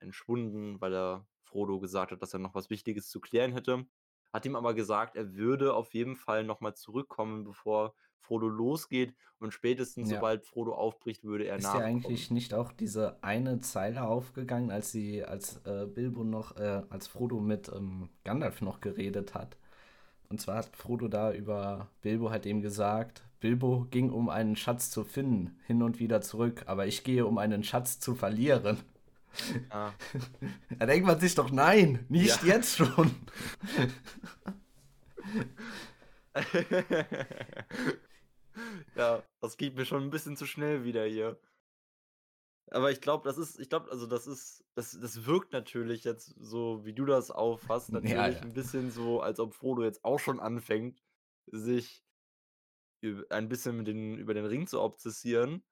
äh, 0.00 0.02
entschwunden, 0.04 0.80
weil 0.80 0.94
er 0.94 1.26
Frodo 1.42 1.80
gesagt 1.80 2.12
hat, 2.12 2.22
dass 2.22 2.32
er 2.32 2.38
noch 2.40 2.54
was 2.54 2.70
Wichtiges 2.70 3.08
zu 3.08 3.20
klären 3.20 3.52
hätte. 3.52 3.86
Hat 4.32 4.46
ihm 4.46 4.56
aber 4.56 4.74
gesagt, 4.74 5.16
er 5.16 5.34
würde 5.34 5.74
auf 5.74 5.92
jeden 5.94 6.16
Fall 6.16 6.44
noch 6.44 6.60
mal 6.60 6.74
zurückkommen, 6.74 7.44
bevor 7.44 7.94
Frodo 8.20 8.48
losgeht 8.48 9.14
und 9.38 9.52
spätestens 9.52 10.08
Ja. 10.08 10.08
sobald 10.08 10.44
Frodo 10.46 10.74
aufbricht, 10.74 11.24
würde 11.24 11.46
er 11.46 11.58
Ist 11.58 11.72
dir 11.74 11.82
nachkommen. 11.82 11.84
eigentlich 11.84 12.30
nicht 12.30 12.54
auch 12.54 12.72
diese 12.72 13.22
eine 13.22 13.60
Zeile 13.60 14.04
aufgegangen, 14.04 14.70
als 14.70 14.92
sie 14.92 15.24
als, 15.24 15.56
äh, 15.66 15.86
Bilbo 15.86 16.24
noch 16.24 16.56
äh, 16.56 16.82
als 16.90 17.06
Frodo 17.06 17.40
mit, 17.40 17.68
ähm, 17.74 18.08
Gandalf 18.24 18.62
noch 18.62 18.80
geredet 18.80 19.34
hat? 19.34 19.56
Und 20.30 20.40
zwar 20.40 20.58
hat 20.58 20.76
Frodo 20.76 21.08
da 21.08 21.32
über 21.32 21.88
Bilbo 22.02 22.30
halt 22.30 22.46
eben 22.46 22.62
gesagt: 22.62 23.24
„Bilbo 23.40 23.86
ging, 23.90 24.10
um 24.10 24.28
einen 24.30 24.56
Schatz 24.56 24.90
zu 24.90 25.04
finden, 25.04 25.58
hin 25.66 25.82
und 25.82 26.00
wieder 26.00 26.20
zurück, 26.22 26.64
aber 26.66 26.86
ich 26.86 27.04
gehe, 27.04 27.26
um 27.26 27.38
einen 27.38 27.64
Schatz 27.64 28.00
zu 28.00 28.14
verlieren.“ 28.14 28.78
Ah. 29.70 29.92
Da 30.78 30.86
denkt 30.86 31.06
man 31.06 31.20
sich 31.20 31.34
doch: 31.34 31.50
„Nein, 31.50 32.06
nicht 32.08 32.42
Ja. 32.42 32.44
jetzt 32.44 32.76
schon.“ 32.76 33.10
Ja, 39.00 39.24
das 39.40 39.56
geht 39.56 39.76
mir 39.76 39.86
schon 39.86 40.02
'n 40.04 40.10
bisschen 40.10 40.36
zu 40.36 40.44
schnell 40.44 40.84
wieder 40.84 41.06
hier. 41.06 41.40
Aber 42.68 42.90
ich 42.92 43.00
glaube, 43.00 43.24
das 43.28 43.36
ist 43.38 43.58
ich 43.58 43.68
glaube, 43.68 43.90
also, 43.90 44.06
das 44.06 44.26
ist 44.26 44.64
das 44.74 44.92
das 45.00 45.26
wirkt 45.26 45.52
natürlich 45.52 46.04
jetzt 46.04 46.34
so, 46.38 46.84
wie 46.84 46.92
du 46.94 47.04
das 47.04 47.30
auffasst, 47.30 47.92
Ja, 48.02 48.28
natürlich 48.30 48.40
ja. 48.40 48.42
'n 48.42 48.52
bisschen 48.52 48.90
so, 48.90 49.20
als 49.20 49.40
ob 49.40 49.54
Frodo 49.54 49.82
jetzt 49.82 50.04
auch 50.04 50.18
schon 50.20 50.38
anfängt, 50.40 51.02
sich 51.46 52.04
ein 53.30 53.48
bisschen 53.48 53.76
mit 53.78 53.86
den 53.86 54.18
über 54.18 54.34
den 54.34 54.44
Ring 54.44 54.66
zu 54.66 54.80
obsessieren. 54.80 55.64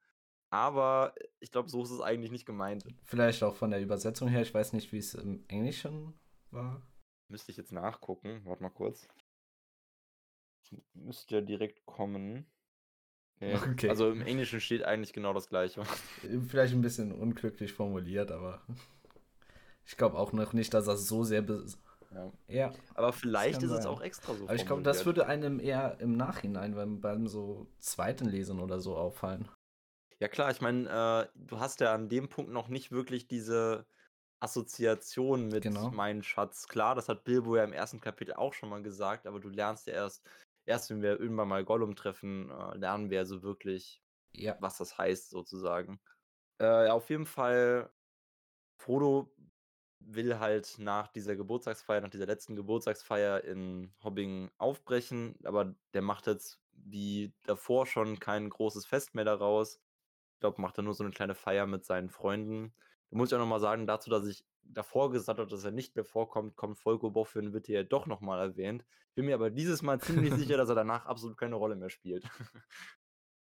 Aber, 0.51 1.15
äh, 1.19 1.29
ich 1.41 1.53
glaube, 1.53 1.69
so 1.71 1.83
ist 1.83 1.91
es 1.91 2.01
eigentlich 2.01 2.33
nicht 2.33 2.47
gemeint. 2.47 2.87
Vielleicht 3.05 3.43
auch 3.43 3.57
von 3.57 3.71
der 3.71 3.81
Übersetzung 3.81 4.29
her. 4.29 4.43
Ich 4.43 4.55
weiß 4.55 4.73
nicht, 4.73 4.93
wie's 4.93 5.15
im 5.15 5.45
Englischen 5.49 6.15
war. 6.51 6.83
Müsste 7.31 7.51
ich 7.53 7.57
jetzt 7.57 7.73
nachgucken. 7.73 8.43
Warte 8.45 8.63
mal 8.63 8.69
kurz. 8.69 9.09
Müsste 10.93 11.37
ja 11.37 11.41
direkt 11.41 11.87
kommen. 11.87 12.47
Ne, 13.41 13.63
Okay. 13.73 13.89
also, 13.89 14.11
im 14.11 14.21
Englischen 14.23 14.61
steht 14.61 14.83
eigentlich 14.83 15.13
genau 15.13 15.33
das 15.33 15.49
Gleiche. 15.49 15.83
Äh, 16.23 16.41
vielleicht 16.41 16.75
'n 16.75 16.81
bisschen 16.83 17.13
unglücklich 17.13 17.73
formuliert, 17.73 18.31
aber 18.33 18.63
ich 19.87 19.97
glaube 19.97 20.19
auch 20.19 20.33
noch 20.33 20.53
nicht, 20.53 20.75
dass 20.75 20.87
er's 20.89 21.09
so 21.09 21.25
sehr 21.25 21.45
Ja. 22.11 22.33
Ja, 22.49 22.73
Aber 22.95 23.13
das 23.13 23.13
vielleicht 23.13 23.63
ist 23.63 23.71
es 23.73 23.85
sein. 23.85 23.87
auch 23.87 24.01
extra 24.01 24.35
so 24.35 24.47
Aber 24.47 24.57
ich 24.57 24.67
glaube, 24.67 24.83
das 24.83 25.07
würde 25.07 25.27
einem 25.27 25.61
eher 25.61 26.01
im 26.01 26.17
Nachhinein 26.17 26.75
beim 26.75 27.01
beim 27.01 27.29
so 27.29 27.69
zweiten 27.79 28.27
Lesen 28.29 28.61
oder 28.61 28.81
so 28.81 28.97
auffallen. 28.97 29.49
Ja 30.21 30.27
klar, 30.27 30.51
ich 30.51 30.61
meine, 30.61 30.89
äh, 31.33 31.39
du 31.39 31.61
hast 31.61 31.79
ja 31.81 31.95
an 31.95 32.09
dem 32.09 32.29
Punkt 32.29 32.51
noch 32.51 32.67
nicht 32.67 32.91
wirklich 32.91 33.29
diese 33.29 33.87
Assoziation 34.41 35.49
mit 35.49 35.63
Genau. 35.63 35.91
„Mein 35.91 36.23
Schatz“. 36.25 36.69
Klar, 36.69 36.95
das 36.97 37.09
hat 37.09 37.25
Bilbo 37.25 37.57
ja 37.57 37.65
im 37.65 37.73
1. 37.73 38.01
Kapitel 38.01 38.35
auch 38.35 38.53
schon 38.55 38.69
mal 38.71 38.83
gesagt, 38.83 39.27
aber 39.29 39.41
du 39.41 39.49
lernst 39.49 39.87
ja 39.89 39.95
erst 39.95 40.25
erst 40.69 40.91
wenn 40.91 41.03
wir 41.03 41.21
irgendwann 41.21 41.49
mal 41.49 41.65
Gollum 41.65 41.97
treffen, 41.97 42.51
äh, 42.51 42.77
lernen 42.79 43.11
wir 43.11 43.27
so 43.27 43.43
wirklich, 43.43 44.03
Ja. 44.35 44.59
was 44.59 44.79
das 44.79 44.99
heißt 44.99 45.31
sozusagen. 45.31 46.01
Äh, 46.59 46.89
auf 46.91 47.11
jeden 47.11 47.27
Fall, 47.27 47.93
Frodo 48.79 49.35
will 50.01 50.39
halt 50.41 50.77
nach 50.79 51.09
dieser 51.09 51.37
Geburtstagsfeier 51.37 52.01
nach 52.03 52.11
dieser 52.11 52.27
letzten 52.27 52.57
Geburtstagsfeier 52.57 53.45
in 53.45 53.95
Hobbing 54.05 54.51
aufbrechen, 54.59 55.37
aber 55.45 55.77
der 55.95 56.03
macht 56.03 56.27
jetzt 56.29 56.63
wie 56.73 57.35
davor 57.47 57.87
schon 57.87 58.21
kein 58.21 58.51
großes 58.51 58.87
Fest 58.87 59.15
mehr 59.17 59.25
daraus. 59.27 59.81
Ich 60.37 60.41
glaube, 60.41 60.63
macht 60.63 60.79
da 60.79 60.83
nur 60.83 60.95
so 60.95 61.05
'ne 61.05 61.11
kleine 61.13 61.35
Feier 61.37 61.67
mit 61.67 61.85
seinen 61.87 62.11
Freunden. 62.11 62.75
Da 63.11 63.17
muss 63.19 63.31
ich 63.31 63.37
auch 63.37 63.41
noch 63.41 63.47
mal 63.49 63.61
sagen, 63.61 63.87
dazu, 63.87 64.11
dass 64.11 64.27
ich 64.27 64.47
davor 64.69 65.11
gesagt 65.11 65.39
habe, 65.41 65.51
dass 65.51 65.65
er 65.65 65.71
nicht 65.73 65.97
mehr 65.97 66.05
vorkommt, 66.05 66.57
kommt 66.57 66.79
Volker 66.79 67.11
Boffin 67.11 67.53
wird 67.53 67.67
hier 67.67 67.85
doch 67.85 68.07
noch 68.07 68.21
mal 68.21 68.41
erwähnt. 68.41 68.85
Bin 69.15 69.27
mir 69.27 69.35
aber 69.35 69.51
dieses 69.51 69.83
Mal 69.83 70.01
ziemlich 70.01 70.35
sicher, 70.35 70.57
dass 70.57 70.69
er 70.69 70.75
danach 70.77 71.07
absolut 71.07 71.37
keine 71.39 71.57
Rolle 71.57 71.77
mehr 71.77 71.91
spielt. 71.91 72.29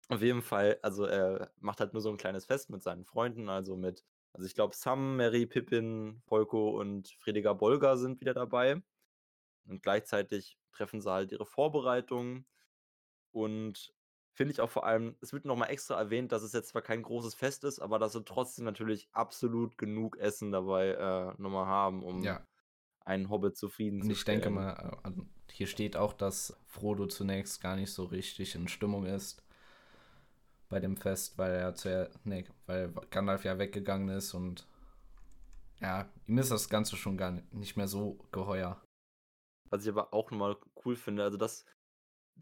Auf 0.09 0.21
jeden 0.21 0.41
Fall, 0.41 0.79
also, 0.81 1.05
er 1.05 1.53
macht 1.59 1.79
halt 1.79 1.93
nur 1.93 2.01
so 2.01 2.09
'n 2.11 2.17
kleines 2.17 2.45
Fest 2.45 2.69
mit 2.69 2.83
seinen 2.83 3.05
Freunden, 3.05 3.49
also, 3.49 3.77
mit 3.77 4.05
also, 4.33 4.45
ich 4.47 4.55
glaube, 4.55 4.75
Sam, 4.75 5.17
Merry, 5.17 5.45
Pippin, 5.45 6.21
Volko 6.25 6.79
und 6.79 7.09
Frediger 7.19 7.55
Bolger 7.55 7.97
sind 7.97 8.21
wieder 8.21 8.33
dabei. 8.33 8.81
Und 9.67 9.83
gleichzeitig 9.83 10.59
treffen 10.73 11.01
sie 11.01 11.11
halt 11.11 11.31
ihre 11.33 11.45
Vorbereitungen. 11.47 12.47
Und 13.31 13.93
finde 14.33 14.53
ich 14.53 14.61
auch 14.61 14.69
vor 14.69 14.85
allem 14.85 15.15
es 15.21 15.33
wird 15.33 15.45
noch 15.45 15.55
mal 15.55 15.67
extra 15.67 15.97
erwähnt, 15.97 16.31
dass 16.31 16.43
es 16.43 16.53
jetzt 16.53 16.69
zwar 16.69 16.81
kein 16.81 17.01
großes 17.03 17.35
Fest 17.35 17.63
ist, 17.63 17.79
aber 17.79 17.99
dass 17.99 18.13
sie 18.13 18.23
trotzdem 18.23 18.65
natürlich 18.65 19.09
absolut 19.11 19.77
genug 19.77 20.17
Essen 20.17 20.51
dabei, 20.51 20.89
äh, 20.89 21.41
noch 21.41 21.49
mal 21.49 21.65
haben, 21.67 22.03
um 22.03 22.23
Ja. 22.23 22.45
einen 23.05 23.29
Hobbit 23.29 23.61
Und 23.61 24.09
ich 24.11 24.23
denke 24.23 24.49
mal, 24.49 24.99
äh, 25.03 25.11
hier 25.51 25.67
steht 25.67 25.97
auch, 25.97 26.13
dass 26.13 26.57
Frodo 26.67 27.07
zunächst 27.07 27.61
gar 27.61 27.75
nicht 27.75 27.91
so 27.91 28.05
richtig 28.05 28.55
in 28.55 28.67
Stimmung 28.67 29.05
ist 29.05 29.43
bei 30.69 30.79
dem 30.79 30.95
Fest, 30.97 31.37
weil 31.37 31.51
er 31.51 31.75
zuer 31.75 32.09
ne, 32.23 32.45
weil 32.65 32.91
Gandalf 33.09 33.43
ja 33.43 33.59
weggegangen 33.59 34.09
ist 34.09 34.33
und 34.33 34.65
ja, 35.81 36.09
ihm 36.27 36.37
ist 36.37 36.51
das 36.51 36.69
Ganze 36.69 36.95
schon 36.95 37.17
gar 37.17 37.31
ni 37.31 37.43
nicht 37.51 37.75
mehr 37.75 37.87
so 37.87 38.19
geheuer. 38.31 38.81
Was 39.69 39.83
ich 39.83 39.89
aber 39.89 40.13
auch 40.13 40.31
noch 40.31 40.37
mal 40.37 40.57
cool 40.85 40.95
finde, 40.95 41.23
also, 41.23 41.37
dass 41.37 41.65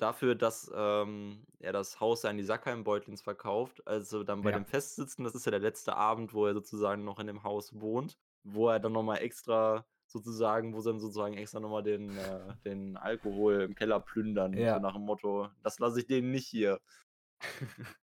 dafür, 0.01 0.36
dass, 0.36 0.72
ähm, 0.74 1.46
er 1.60 1.74
das 1.74 2.00
Haus 2.00 2.25
an 2.25 2.38
die 2.38 2.44
Sackheim-Beutlins 2.44 3.22
verkauft, 3.22 3.86
also, 3.88 4.24
dann 4.24 4.44
bei 4.44 4.51
Ja. 4.51 4.60
dem 4.60 4.65
Fest 4.65 4.96
sitzen, 4.96 5.24
das 5.24 5.36
ist 5.36 5.46
ja 5.46 5.51
der 5.51 5.60
letzte 5.60 5.96
Abend, 5.96 6.34
wo 6.34 6.46
er 6.48 6.53
sozusagen 6.53 7.03
noch 7.03 7.20
in 7.20 7.27
dem 7.27 7.44
Haus 7.44 7.79
wohnt, 7.79 8.18
wo 8.44 8.70
er 8.70 8.79
dann 8.79 8.94
noch 8.94 9.03
mal 9.03 9.18
extra 9.18 9.86
sozusagen 10.12 10.74
wo 10.74 10.82
sie 10.82 10.89
dann 10.89 11.00
sozusagen 11.00 11.36
extra 11.38 11.60
noch 11.60 11.70
mal 11.70 11.84
den 11.84 12.18
äh, 12.18 12.56
den 12.65 12.98
Alkohol 12.98 13.62
im 13.62 13.75
Keller 13.75 14.00
plündern, 14.00 14.65
so 14.65 14.79
Ja. 14.79 14.79
nach 14.79 14.94
dem 14.94 15.03
Motto: 15.03 15.50
„Das 15.62 15.77
lasse 15.79 16.00
ich 16.00 16.08
denen 16.08 16.32
nicht 16.32 16.48
hier.“ 16.48 16.79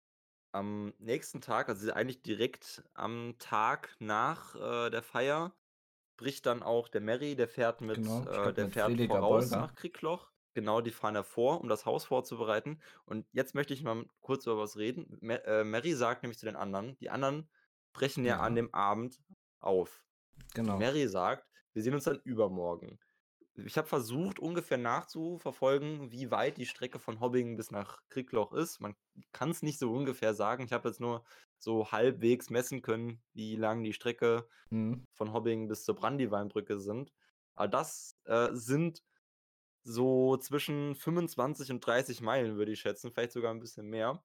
am 0.53 0.95
nächsten 0.99 1.41
Tag, 1.41 1.69
also 1.69 1.93
eigentlich 1.93 2.23
direkt 2.23 2.85
am 2.95 3.37
Tag 3.39 3.97
nach, 4.01 4.55
äh, 4.55 4.91
der 4.91 5.03
Feier, 5.03 5.57
bricht 6.19 6.47
dann 6.47 6.63
auch 6.65 6.89
der 6.89 7.01
Merry, 7.03 7.37
der 7.37 7.49
fährt 7.49 7.81
mit 7.83 8.21
Genau, 8.21 8.27
äh, 8.27 8.53
der 8.55 8.67
mit 8.67 8.71
fährt 8.71 8.97
Prediger 8.97 9.23
voraus 9.23 9.57
nach 9.57 9.75
Kriegloch. 9.77 10.32
Genau, 10.55 10.81
die 10.83 10.91
fahren 10.91 11.15
davor, 11.15 11.61
um 11.63 11.69
das 11.69 11.87
Haus 11.87 12.05
vorzubereiten. 12.05 12.81
Und 13.07 13.27
jetzt 13.33 13.55
möchte 13.55 13.73
ich 13.75 13.83
mal 13.83 14.05
kurz 14.21 14.47
über 14.47 14.59
was 14.59 14.77
reden. 14.77 15.17
Mer 15.23 15.45
äh, 15.47 15.65
Merry 15.65 15.95
sagt 15.95 16.23
nämlich 16.23 16.39
zu 16.39 16.47
den 16.47 16.57
anderen 16.57 16.97
die 16.99 17.11
anderen 17.11 17.51
brechen 17.95 18.25
ja 18.25 18.41
an 18.41 18.55
Ja. 18.55 18.57
dem 18.57 18.73
Abend 18.75 19.23
auf. 19.61 20.05
Genau. 20.55 20.89
Merry 20.89 21.09
sagt: 21.09 21.49
„Wir 21.75 21.83
sehen 21.83 21.95
uns 21.95 22.05
dann 22.05 22.21
übermorgen.“ 22.25 23.01
Ich 23.55 23.77
habe 23.79 23.89
versucht, 23.89 24.39
ungefähr 24.41 24.79
nachzuverfolgen, 24.79 26.11
wie 26.13 26.31
weit 26.31 26.59
die 26.59 26.67
Strecke 26.67 26.99
von 26.99 27.21
Hobbingen 27.21 27.57
bis 27.57 27.71
nach 27.71 28.01
Kriegloch 28.09 28.53
ist. 28.53 28.81
Man 28.81 28.97
kann's 29.33 29.63
nicht 29.63 29.79
so 29.79 29.93
ungefähr 29.93 30.35
sagen. 30.35 30.65
Ich 30.65 30.73
habe 30.73 30.89
jetzt 30.89 31.01
nur 31.01 31.25
so 31.59 31.93
halbwegs 31.93 32.51
messen 32.51 32.83
können, 32.83 33.23
wie 33.35 33.57
lang 33.57 33.85
die 33.85 33.93
Strecke 33.93 34.49
Mhm. 34.71 35.05
von 35.15 35.33
Hobbingen 35.33 35.69
bis 35.69 35.85
zur 35.85 35.95
Brandyweinbrücke 35.97 36.79
sind. 36.81 37.13
Aber 37.55 37.69
das, 37.69 38.19
äh, 38.25 38.49
sind 38.53 39.03
so 39.85 40.37
zwischen 40.39 40.95
25 40.97 41.71
und 41.71 41.81
30 41.81 42.21
Meilen, 42.23 42.57
würde 42.57 42.73
ich 42.73 42.81
schätzen, 42.81 43.13
vielleicht 43.13 43.33
sogar 43.33 43.53
'n 43.53 43.61
bisschen 43.61 43.89
mehr. 43.89 44.23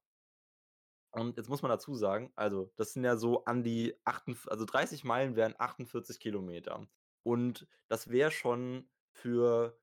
Und 1.14 1.38
jetzt 1.38 1.50
muss 1.50 1.62
man 1.62 1.70
dazu 1.70 1.96
sagen, 1.96 2.32
also, 2.36 2.72
das 2.76 2.94
sind 2.94 3.04
ja 3.04 3.16
so 3.16 3.46
an 3.46 3.64
die 3.64 3.96
achtunv 4.04 4.48
also 4.50 4.66
30 4.66 5.04
Meilen 5.04 5.36
wären 5.36 5.56
48 5.58 6.20
Kilometer. 6.20 6.88
Und 7.24 7.68
das 7.88 8.10
wäre 8.10 8.32
schon 8.32 8.90
für 9.12 9.80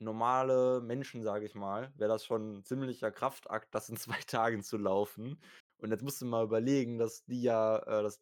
normale 0.00 0.80
Menschen, 0.82 1.22
sage 1.22 1.46
ich 1.46 1.54
mal 1.56 1.92
wäre 1.96 2.10
das 2.10 2.24
schon 2.26 2.58
'n 2.60 2.64
ziemlicher 2.64 3.12
Kraftakt, 3.12 3.74
das 3.74 3.88
in 3.90 3.96
2 3.96 4.20
Tagen 4.26 4.62
zu 4.62 4.78
laufen. 4.78 5.40
Und 5.78 5.90
jetzt 5.92 6.02
musst 6.04 6.22
du 6.22 6.26
mal 6.26 6.44
überlegen, 6.44 6.98
dass 6.98 7.24
die 7.26 7.42
ja, 7.42 7.78
äh 7.78 8.02
das 8.02 8.20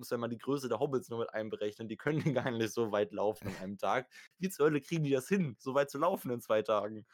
musst 0.00 0.10
ja 0.12 0.18
mal 0.18 0.28
die 0.28 0.38
Größe 0.38 0.68
der 0.68 0.80
Hobbits 0.80 1.10
noch 1.10 1.20
mit 1.20 1.32
einberechnen. 1.34 1.88
Die 1.88 1.96
können 1.98 2.22
gar 2.34 2.50
nicht 2.50 2.72
so 2.72 2.92
weit 2.92 3.12
laufen 3.12 3.48
an 3.48 3.56
einem 3.58 3.78
Tag. 3.78 4.08
Wie 4.38 4.50
zur 4.50 4.66
Hölle 4.66 4.80
kriegen 4.82 5.04
die 5.04 5.10
das 5.12 5.28
hin, 5.28 5.56
so 5.60 5.74
weit 5.74 5.90
zu 5.90 5.98
laufen 5.98 6.32
in 6.32 6.40
2 6.42 6.62
Tagen? 6.62 7.06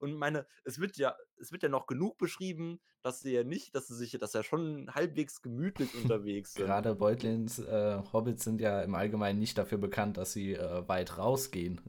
Und 0.00 0.14
meine 0.16 0.46
es 0.64 0.78
wird 0.80 0.96
ja 0.98 1.16
es 1.40 1.52
wird 1.52 1.62
ja 1.64 1.68
noch 1.68 1.86
genug 1.86 2.18
beschrieben, 2.18 2.80
dass 3.02 3.20
sie 3.20 3.32
ja 3.34 3.44
nicht 3.44 3.74
dass 3.74 3.88
sie 3.88 3.96
sich 3.96 4.12
dass 4.18 4.32
sie 4.32 4.38
ja 4.38 4.44
schon 4.44 4.94
halbwegs 4.94 5.42
gemütlich 5.42 5.94
unterwegs 5.94 6.56
sind. 6.56 6.66
Gerade 6.66 6.94
Beutlins, 6.94 7.58
äh, 7.60 8.02
Hobbits 8.12 8.44
sind 8.44 8.60
ja 8.60 8.82
im 8.82 8.94
Allgemeinen 8.94 9.38
nicht 9.38 9.56
dafür 9.58 9.78
bekannt, 9.78 10.16
dass 10.16 10.32
sie, 10.32 10.54
äh, 10.54 10.86
weit 10.88 11.18
rausgehen 11.18 11.80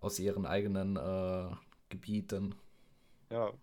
aus 0.00 0.18
ihren 0.18 0.46
eigenen, 0.46 0.96
äh, 0.96 1.50
Gebieten. 1.88 2.54
Ja. 3.30 3.58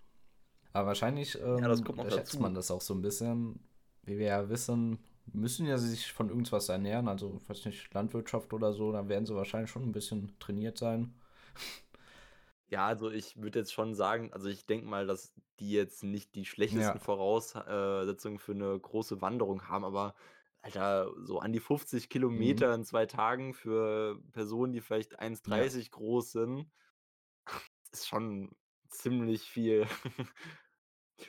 Aber 0.74 0.88
wahrscheinlich, 0.88 1.36
Ja, 1.56 1.68
das 1.70 1.80
ähm, 1.80 1.84
kommt 1.84 1.98
noch 1.98 2.06
unterschätzt 2.06 2.40
dazu. 2.40 2.40
man 2.40 2.54
das 2.54 2.72
auch 2.72 2.82
so 2.82 2.94
'n 2.94 3.02
bisschen. 3.02 3.60
Wie 4.04 4.18
wir 4.18 4.28
ja 4.28 4.50
wissen, 4.50 5.00
müssen 5.28 5.66
ja 5.68 5.78
sie 5.78 5.90
sich 5.90 6.12
von 6.14 6.30
irgendwas 6.30 6.70
ernähren, 6.70 7.08
also, 7.08 7.42
weiß 7.48 7.66
nicht, 7.66 7.94
Landwirtschaft 7.94 8.54
oder 8.54 8.74
so, 8.74 8.92
da 8.92 9.08
werden 9.10 9.26
sie 9.26 9.36
wahrscheinlich 9.36 9.72
schon 9.72 9.84
'n 9.84 9.92
bisschen 9.92 10.38
trainiert 10.40 10.78
sein. 10.78 11.22
Ja, 12.70 12.88
also, 12.88 13.10
ich 13.12 13.36
würde 13.42 13.60
jetzt 13.60 13.74
schon 13.74 13.94
sagen 13.96 14.32
also, 14.32 14.48
ich 14.48 14.66
denke 14.66 14.88
mal, 14.88 15.06
dass 15.06 15.34
die 15.60 15.72
jetzt 15.72 16.04
nicht 16.04 16.36
die 16.36 16.46
schlechtesten 16.46 17.00
Ja. 17.00 17.02
Voraus 17.02 17.54
äh, 17.56 18.06
Setzungen 18.06 18.40
für 18.40 18.54
'ne 18.56 18.80
große 18.80 19.22
Wanderung 19.22 19.68
haben, 19.68 19.84
aber 19.84 20.16
Alter, 20.62 21.12
so 21.26 21.40
an 21.40 21.52
die 21.54 21.60
50 21.60 22.08
Mhm. 22.30 22.72
Kilometer 22.72 22.74
in 22.76 22.86
2 22.86 23.08
Tagen 23.08 23.54
für 23.54 24.22
Personen, 24.32 24.74
die 24.74 24.80
vielleicht 24.82 25.20
Ja. 25.48 25.72
1,30 25.72 25.92
groß 25.92 26.32
sind, 26.32 26.72
ist 27.92 28.08
schon 28.08 28.56
ziemlich 28.90 29.44
viel. 29.44 29.88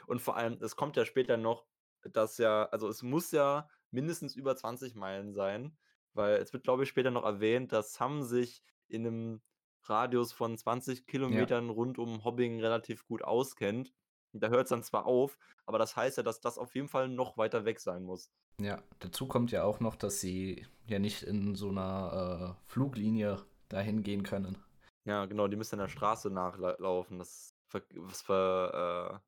Und 0.09 0.21
vor 0.23 0.37
allem, 0.37 0.55
es 0.63 0.77
kommt 0.77 0.97
ja 0.97 1.05
später 1.05 1.37
noch, 1.37 1.67
dass 2.03 2.39
ja 2.39 2.65
also, 2.67 2.89
es 2.89 3.03
muss 3.03 3.31
ja 3.33 3.69
mindestens 3.93 4.35
über 4.37 4.57
20 4.57 4.95
Meilen 4.97 5.35
sein, 5.35 5.79
weil 6.15 6.37
es 6.37 6.53
wird, 6.53 6.65
glaube 6.65 6.85
ich, 6.85 6.89
später 6.91 7.11
noch 7.13 7.25
erwähnt, 7.25 7.73
dass 7.73 7.95
Sam 7.95 8.23
sich 8.23 8.63
in 8.89 9.03
'nem 9.03 9.43
Radius 9.85 10.33
von 10.33 10.57
20 10.59 11.07
Ja. 11.29 11.53
Kilometern 11.53 11.71
rund 11.71 11.99
um 11.99 12.25
Hobbingen 12.25 12.61
relativ 12.61 13.05
gut 13.07 13.23
auskennt. 13.25 13.95
Da 14.33 14.49
hört's 14.49 14.71
dann 14.71 14.83
zwar 14.83 15.07
auf, 15.07 15.39
aber 15.67 15.79
das 15.79 15.97
heißt 15.97 16.17
ja, 16.19 16.23
dass 16.23 16.41
das 16.41 16.59
auf 16.59 16.75
jeden 16.75 16.89
Fall 16.89 17.09
noch 17.09 17.37
weiter 17.39 17.65
weg 17.67 17.81
sein 17.81 18.05
muss. 18.05 18.29
Ja, 18.61 18.83
dazu 18.99 19.27
kommt 19.27 19.51
ja 19.51 19.65
auch 19.65 19.81
noch, 19.81 19.95
dass 19.97 20.21
sie 20.21 20.67
ja 20.87 20.99
nicht 20.99 21.23
in 21.23 21.55
so 21.55 21.71
'ner, 21.73 22.57
äh, 22.61 22.71
Fluglinie 22.71 23.45
dahin 23.69 24.03
gehen 24.03 24.23
können. 24.23 24.59
Ja, 25.07 25.25
genau, 25.27 25.49
die 25.49 25.57
müssen 25.57 25.75
an 25.75 25.81
der 25.81 25.89
Straße 25.89 26.31
nachla 26.31 26.77
laufen. 26.79 27.19
Das 27.19 27.57
ver 27.67 27.83
was 27.97 28.23
ver 28.23 29.21
äh, 29.21 29.27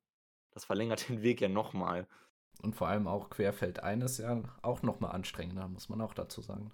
das 0.51 0.65
verlängert 0.65 1.07
den 1.09 1.21
Weg 1.21 1.41
ja 1.41 1.49
noch 1.49 1.73
mal. 1.73 2.07
Und 2.61 2.75
vor 2.75 2.87
allem 2.87 3.07
auch 3.07 3.29
querfeldein 3.29 4.01
ist 4.01 4.17
ja 4.17 4.41
auch 4.61 4.81
noch 4.81 4.99
mal 4.99 5.09
anstrengender, 5.09 5.67
muss 5.67 5.89
man 5.89 6.01
auch 6.01 6.13
dazu 6.13 6.41
sagen. 6.41 6.71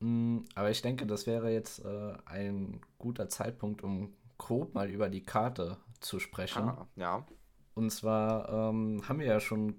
Hm, 0.00 0.44
aber 0.54 0.70
ich 0.70 0.82
denke, 0.82 1.06
das 1.06 1.26
wäre 1.26 1.52
jetzt, 1.52 1.84
äh, 1.84 2.14
ein 2.24 2.80
guter 2.98 3.28
Zeitpunkt, 3.28 3.82
um 3.82 4.14
grob 4.38 4.74
mal 4.74 4.88
über 4.88 5.08
die 5.08 5.22
Karte 5.22 5.76
zu 6.00 6.18
sprechen. 6.18 6.62
Ah, 6.62 6.86
ja. 6.96 7.26
Und 7.74 7.90
zwar, 7.90 8.48
ähm, 8.48 9.02
haben 9.08 9.20
wir 9.20 9.26
ja 9.26 9.40
schon 9.40 9.76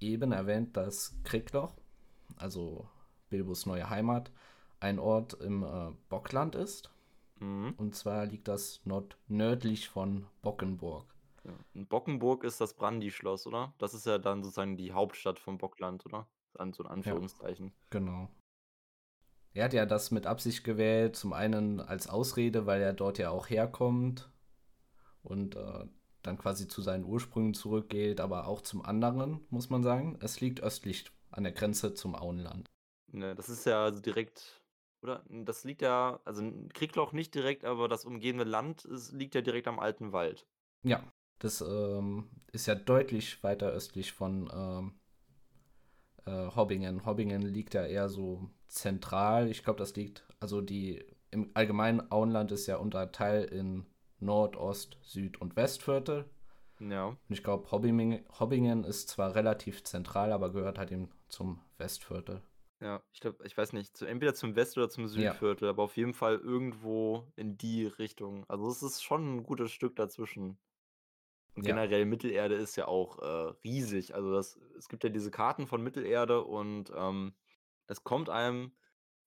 eben 0.00 0.32
erwähnt, 0.32 0.76
dass 0.76 1.14
Kriegloch, 1.24 1.74
also 2.36 2.88
Bilbos 3.28 3.66
neue 3.66 3.90
Heimat, 3.90 4.30
ein 4.80 4.98
Ort 4.98 5.34
im, 5.34 5.64
äh, 5.64 5.90
Bockland 6.08 6.54
ist. 6.54 6.90
Mhm. 7.40 7.74
Und 7.76 7.94
zwar 7.94 8.26
liegt 8.26 8.48
das 8.48 8.80
nord 8.84 9.18
nördlich 9.26 9.88
von 9.88 10.26
Bockenburg. 10.42 11.04
Ja. 11.48 11.58
Und 11.74 11.88
Bockenburg 11.88 12.44
ist 12.44 12.60
das 12.60 12.74
Brandyschloss, 12.74 13.46
oder? 13.48 13.74
Das 13.78 13.92
ist 13.94 14.06
ja 14.06 14.18
dann 14.18 14.44
sozusagen 14.44 14.76
die 14.76 14.92
Hauptstadt 14.92 15.38
von 15.40 15.58
Bockland, 15.58 16.06
oder? 16.06 16.28
An 16.54 16.72
so 16.72 16.84
in 16.84 16.88
Ja, 17.04 17.18
Anführungszeichen. 17.18 17.72
genau. 17.90 18.30
Er 19.52 19.64
hat 19.64 19.74
ja 19.74 19.84
das 19.84 20.10
mit 20.10 20.26
Absicht 20.26 20.64
gewählt, 20.64 21.14
zum 21.16 21.32
einen 21.34 21.80
als 21.80 22.08
Ausrede, 22.08 22.64
weil 22.66 22.80
er 22.80 22.94
dort 22.94 23.18
ja 23.18 23.28
auch 23.30 23.50
herkommt 23.50 24.30
und, 25.22 25.56
äh, 25.56 25.86
dann 26.22 26.38
quasi 26.38 26.68
zu 26.68 26.82
seinen 26.82 27.04
Ursprüngen 27.04 27.54
zurückgeht, 27.54 28.20
aber 28.20 28.46
auch 28.48 28.62
zum 28.62 28.84
anderen, 28.84 29.46
muss 29.50 29.70
man 29.70 29.82
sagen, 29.82 30.18
es 30.22 30.40
liegt 30.40 30.60
östlich 30.62 31.10
an 31.30 31.44
der 31.44 31.52
Grenze 31.52 31.94
zum 31.94 32.14
Auenland. 32.16 32.68
Ne, 33.12 33.34
das 33.34 33.48
ist 33.48 33.64
ja 33.66 33.84
also 33.84 34.00
direkt 34.00 34.62
oder? 35.02 35.24
Das 35.28 35.64
liegt 35.64 35.82
ja 35.82 36.20
also, 36.24 36.42
Kriegloch 36.74 37.12
nicht 37.12 37.34
direkt, 37.34 37.64
aber 37.64 37.88
das 37.88 38.04
umgebende 38.04 38.44
Land 38.44 38.84
ist 38.84 39.12
liegt 39.12 39.34
ja 39.34 39.40
direkt 39.42 39.68
am 39.68 39.78
alten 39.78 40.12
Wald. 40.12 40.46
Ja, 40.82 41.02
das, 41.38 41.60
ähm, 41.60 42.30
ist 42.52 42.66
ja 42.66 42.74
deutlich 42.74 43.42
weiter 43.44 43.68
östlich 43.70 44.12
von, 44.12 44.50
ähm, 44.52 44.94
äh, 46.26 46.54
Hobbingen. 46.54 47.04
Hobbingen 47.06 47.42
liegt 47.42 47.74
ja 47.74 47.84
eher 47.86 48.08
so 48.08 48.48
zentral. 48.66 49.48
Ich 49.50 49.64
glaube, 49.64 49.78
das 49.78 49.94
liegt 49.96 50.24
also, 50.40 50.60
die 50.60 51.04
im 51.30 51.50
allgemeinen 51.54 52.10
Auenland 52.12 52.52
ist 52.52 52.66
ja 52.66 52.76
unterteilt 52.76 53.50
in 53.50 53.86
Nord-, 54.20 54.56
Ost-, 54.56 54.98
Süd 55.02 55.40
und 55.40 55.56
Westviertel. 55.56 56.24
Ja. 56.80 57.06
Und 57.08 57.18
ich 57.28 57.42
glaube, 57.42 57.70
Hobbiming 57.70 58.24
Hobbingen 58.38 58.84
ist 58.84 59.08
zwar 59.08 59.34
relativ 59.34 59.84
zentral, 59.84 60.32
aber 60.32 60.52
gehört 60.52 60.78
halt 60.78 60.92
eben 60.92 61.10
zum 61.28 61.60
Westviertel. 61.78 62.42
Ja, 62.80 63.02
ich 63.12 63.20
glaube 63.20 63.44
ich 63.44 63.56
weiß 63.56 63.72
nicht, 63.72 63.96
zu 63.96 64.06
entweder 64.06 64.34
zum 64.34 64.54
West 64.54 64.76
oder 64.78 64.88
zum 64.88 65.08
Ja. 65.14 65.32
Südviertel, 65.32 65.68
aber 65.68 65.82
auf 65.82 65.96
jeden 65.96 66.14
Fall 66.14 66.36
irgendwo 66.38 67.26
in 67.34 67.58
die 67.58 67.86
Richtung. 67.86 68.44
Also, 68.48 68.68
es 68.70 68.82
ist 68.82 69.02
schon 69.02 69.38
'n 69.38 69.42
gutes 69.42 69.72
Stück 69.72 69.96
dazwischen. 69.96 70.58
Und 71.56 71.64
Ja. 71.64 71.64
generell 71.64 72.04
Mittelerde 72.06 72.54
ist 72.54 72.76
ja 72.76 72.86
auch, 72.88 73.18
äh, 73.20 73.26
riesig. 73.64 74.14
Also, 74.14 74.32
das 74.32 74.56
es 74.78 74.88
gibt 74.88 75.04
ja 75.04 75.10
diese 75.10 75.30
Karten 75.30 75.66
von 75.66 75.82
Mittelerde 75.82 76.44
und, 76.44 76.92
ähm, 76.94 77.34
es 77.86 78.04
kommt 78.04 78.28
einem, 78.30 78.76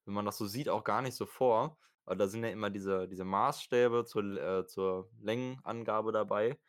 wenn 0.05 0.13
man 0.13 0.25
das 0.25 0.37
so 0.37 0.45
sieht, 0.47 0.69
auch 0.69 0.83
gar 0.83 1.01
nicht 1.01 1.15
so 1.15 1.25
vor, 1.25 1.79
weil 2.05 2.17
da 2.17 2.27
sind 2.27 2.43
ja 2.43 2.49
immer 2.51 2.69
diese 2.69 3.07
diese 3.07 3.25
Maßstäbe 3.25 4.05
zur 4.05 4.23
äh, 4.41 4.65
zur 4.67 5.11
Längenangabe 5.19 6.11
dabei. 6.11 6.59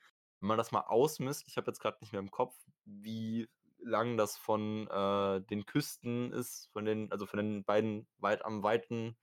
Wenn 0.40 0.48
man 0.48 0.58
das 0.58 0.72
mal 0.72 0.80
ausmisst 0.82 1.44
ich 1.46 1.56
habe 1.56 1.70
jetzt 1.70 1.80
grad 1.80 2.00
nicht 2.02 2.12
mehr 2.12 2.20
im 2.20 2.30
Kopf, 2.30 2.56
wie 2.84 3.48
lang 3.84 4.16
das 4.16 4.36
von, 4.38 4.86
äh, 4.88 5.40
den 5.42 5.66
Küsten 5.66 6.32
ist, 6.32 6.68
von 6.72 6.84
den 6.84 7.10
also, 7.12 7.26
von 7.26 7.38
den 7.38 7.64
beiden 7.64 8.08
weit 8.18 8.44
am 8.44 8.62
weiten 8.62 9.18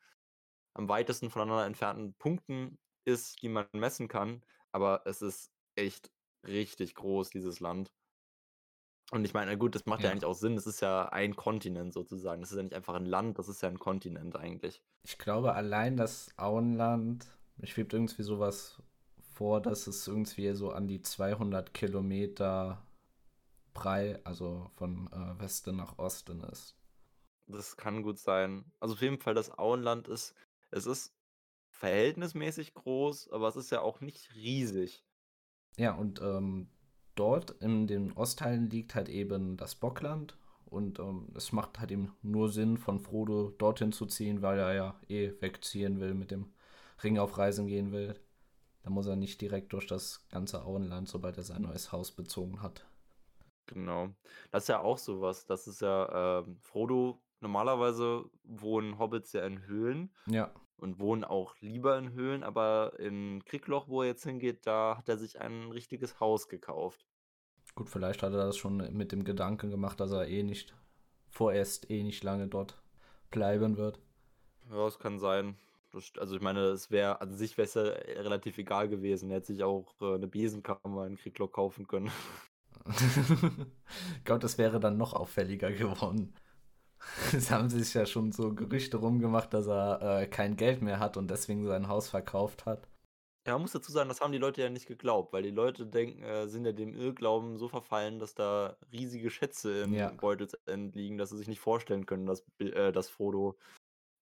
am 0.74 0.90
weitesten 0.90 1.30
voneinander 1.30 1.66
entfernten 1.66 2.16
Punkten 2.16 2.80
ist, 3.06 3.42
die 3.42 3.50
man 3.50 3.68
messen 3.74 4.08
kann. 4.08 4.44
Aber 4.72 5.04
es 5.06 5.22
ist 5.22 5.52
echt 5.76 6.12
richtig 6.48 6.96
groß, 6.96 7.30
dieses 7.32 7.60
Land. 7.60 7.92
Und 9.12 9.26
ich 9.26 9.34
meine, 9.34 9.50
na 9.52 9.58
gut, 9.58 9.74
das 9.74 9.86
macht 9.88 10.04
ja 10.04 10.10
Ja. 10.10 10.12
eigentlich 10.12 10.26
auch 10.26 10.36
Sinn. 10.36 10.56
Das 10.56 10.68
ist 10.68 10.82
ja 10.82 11.10
ein 11.10 11.36
Kontinent 11.36 11.94
sozusagen. 11.94 12.42
Das 12.42 12.52
ist 12.52 12.58
ja 12.58 12.64
nicht 12.64 12.76
einfach 12.76 12.96
'n 12.96 13.06
Land, 13.06 13.40
das 13.40 13.48
ist 13.50 13.62
ja 13.64 13.70
'n 13.70 13.80
Kontinent 13.80 14.36
eigentlich. 14.36 14.82
Ich 15.06 15.18
glaube, 15.18 15.54
allein 15.54 15.96
das 15.98 16.30
Auenland 16.38 17.38
mir 17.58 17.68
schwebt 17.68 17.94
irgendwie 17.94 18.24
so 18.24 18.40
was 18.40 18.82
vor, 19.34 19.62
dass 19.62 19.88
es 19.88 20.08
irgendwie 20.08 20.54
so 20.56 20.72
an 20.72 20.88
die 20.88 21.02
200 21.02 21.74
Kilometer 21.74 22.86
brei 23.74 24.20
also, 24.26 24.72
von, 24.76 25.08
äh, 25.14 25.40
Westen 25.42 25.78
nach 25.78 26.00
Osten 26.00 26.42
ist. 26.44 26.76
Das 27.48 27.78
kann 27.78 28.04
gut 28.04 28.20
sein. 28.20 28.72
Also, 28.80 28.94
auf 28.94 29.02
jeden 29.02 29.20
Fall 29.20 29.34
das 29.34 29.50
Auenland 29.58 30.08
ist 30.08 30.36
es 30.72 30.86
ist 30.86 31.16
verhältnismäßig 31.72 32.74
groß, 32.76 33.30
aber 33.32 33.48
es 33.48 33.56
ist 33.56 33.72
ja 33.72 33.82
auch 33.82 34.02
nicht 34.02 34.36
riesig. 34.36 35.04
Ja, 35.78 35.94
und, 35.94 36.22
ähm 36.22 36.68
dort 37.20 37.52
in 37.62 37.86
den 37.86 38.14
Ostteilen 38.14 38.70
liegt 38.70 38.96
halt 38.96 39.10
eben 39.10 39.58
das 39.58 39.76
Bockland 39.76 40.38
und 40.66 41.00
ähm, 41.00 41.28
es 41.36 41.52
macht 41.52 41.80
halt 41.80 41.92
eben 41.92 42.16
nur 42.22 42.50
Sinn, 42.50 42.78
von 42.78 43.00
Frodo 43.00 43.50
dorthin 43.58 43.92
zu 43.92 44.06
ziehen, 44.06 44.42
weil 44.42 44.58
er 44.58 44.74
ja 44.74 45.00
eh 45.10 45.34
wegziehen 45.42 46.00
will, 46.00 46.14
mit 46.14 46.32
dem 46.32 46.54
Ring 47.04 47.18
auf 47.18 47.38
Reisen 47.38 47.68
gehen 47.68 47.92
will. 47.92 48.18
Da 48.84 48.90
muss 48.90 49.08
er 49.08 49.18
nicht 49.18 49.42
direkt 49.42 49.74
durch 49.74 49.86
das 49.86 50.28
ganze 50.30 50.64
Auenland, 50.64 51.10
sobald 51.10 51.38
er 51.38 51.44
sein 51.44 51.64
neues 51.64 51.92
Haus 51.92 52.12
bezogen 52.12 52.62
hat. 52.62 52.86
Genau. 53.66 54.10
Das 54.52 54.64
ist 54.64 54.70
ja 54.70 54.80
auch 54.80 54.98
sowas. 54.98 55.46
Das 55.46 55.68
ist 55.68 55.82
ja, 55.82 56.40
ähm, 56.40 56.58
Frodo 56.62 57.22
normalerweise 57.42 58.26
wohnen 58.44 58.98
Hobbits 58.98 59.34
ja 59.34 59.46
in 59.46 59.66
Höhlen 59.66 60.14
Ja, 60.28 60.52
und 60.80 61.00
wohnen 61.00 61.24
auch 61.24 61.56
lieber 61.60 61.98
in 61.98 62.14
Höhlen, 62.14 62.44
aber 62.44 63.00
in 63.00 63.44
Kriegloch, 63.46 63.88
wo 63.88 64.02
er 64.02 64.10
jetzt 64.10 64.24
hingeht, 64.24 64.66
da 64.66 64.98
hat 64.98 65.10
er 65.10 65.18
sich 65.18 65.40
ein 65.40 65.72
richtiges 65.72 66.20
Haus 66.20 66.48
gekauft. 66.48 67.06
gut, 67.76 67.90
vielleicht 67.90 68.24
hat 68.24 68.34
er 68.34 68.46
das 68.46 68.58
schon 68.58 68.78
mit 68.94 69.12
dem 69.12 69.24
Gedanken 69.24 69.70
gemacht, 69.70 70.00
dass 70.00 70.12
er 70.12 70.28
eh 70.28 70.44
nicht, 70.44 70.76
vorerst 71.30 71.90
eh 71.90 72.04
nicht 72.04 72.24
lange 72.24 72.48
dort 72.48 72.82
bleiben 73.30 73.78
wird. 73.78 74.00
Ja, 74.70 74.88
es 74.88 75.00
kann 75.00 75.20
sein. 75.20 75.58
Also 76.18 76.36
ich 76.36 76.42
meine, 76.42 76.66
es 76.68 76.92
wäre 76.92 77.20
an 77.20 77.36
sich 77.36 77.58
ja 77.58 77.66
relativ 77.66 78.58
egal 78.60 78.90
gewesen. 78.90 79.32
Er 79.32 79.38
hätte 79.38 79.48
sich 79.48 79.64
auch 79.64 79.96
äh, 80.02 80.16
eine 80.16 80.28
Besenkammer 80.28 81.08
in 81.08 81.18
Kriegloch 81.18 81.52
kaufen 81.52 81.88
können. 81.88 82.12
ich 82.88 84.24
glaube, 84.24 84.40
das 84.40 84.60
wäre 84.60 84.80
dann 84.80 84.98
noch 84.98 85.14
auffälliger 85.14 85.72
geworden. 85.72 86.36
Es 87.34 87.52
haben 87.52 87.70
sich 87.70 87.94
ja 87.94 88.06
schon 88.06 88.32
so 88.32 88.54
Gerüchte 88.54 88.98
rumgemacht, 88.98 89.54
dass 89.54 89.68
er 89.68 90.22
äh, 90.22 90.28
kein 90.28 90.56
Geld 90.58 90.82
mehr 90.82 91.00
hat 91.00 91.18
und 91.18 91.30
deswegen 91.30 91.66
sein 91.66 91.88
Haus 91.88 92.10
verkauft 92.10 92.66
hat. 92.66 92.88
Ja, 93.48 93.54
man 93.54 93.62
muss 93.64 93.72
dazu 93.72 93.92
sagen, 93.92 94.10
das 94.10 94.22
haben 94.22 94.32
die 94.32 94.38
Leute 94.38 94.62
ja 94.62 94.70
nicht 94.70 94.86
geglaubt, 94.86 95.34
weil 95.34 95.44
die 95.44 95.52
Leute 95.52 95.88
denken, 95.88 96.22
äh, 96.22 96.48
sind 96.48 96.66
ja 96.66 96.72
dem 96.72 96.94
Irrglauben 96.94 97.58
so 97.58 97.68
verfallen, 97.68 98.20
dass 98.20 98.36
da 98.36 98.78
riesige 98.92 99.30
Schätze 99.30 99.84
in 99.84 99.94
Ja. 99.94 100.10
Beutelsend 100.10 100.96
liegen, 100.96 101.18
dass 101.18 101.30
sie 101.32 101.38
sich 101.38 101.48
nicht 101.48 101.62
vorstellen 101.62 102.06
können, 102.06 102.26
dass, 102.26 102.44
äh, 102.60 102.92
dass 102.92 103.10
Frodo 103.10 103.58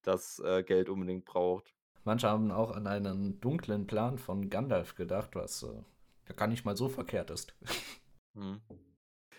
das 0.02 0.38
äh, 0.38 0.62
Geld 0.62 0.88
unbedingt 0.88 1.24
braucht. 1.24 1.74
Manche 2.04 2.28
haben 2.28 2.50
auch 2.50 2.70
an 2.70 2.86
einen 2.86 3.40
dunklen 3.40 3.86
Plan 3.86 4.18
von 4.18 4.48
Gandalf 4.48 4.94
gedacht, 4.94 5.34
was 5.34 5.62
äh, 5.62 5.82
ja 6.28 6.34
gar 6.34 6.46
nicht 6.46 6.64
mal 6.64 6.76
so 6.76 6.88
verkehrt 6.88 7.30
ist. 7.30 7.54
Hm. 8.34 8.60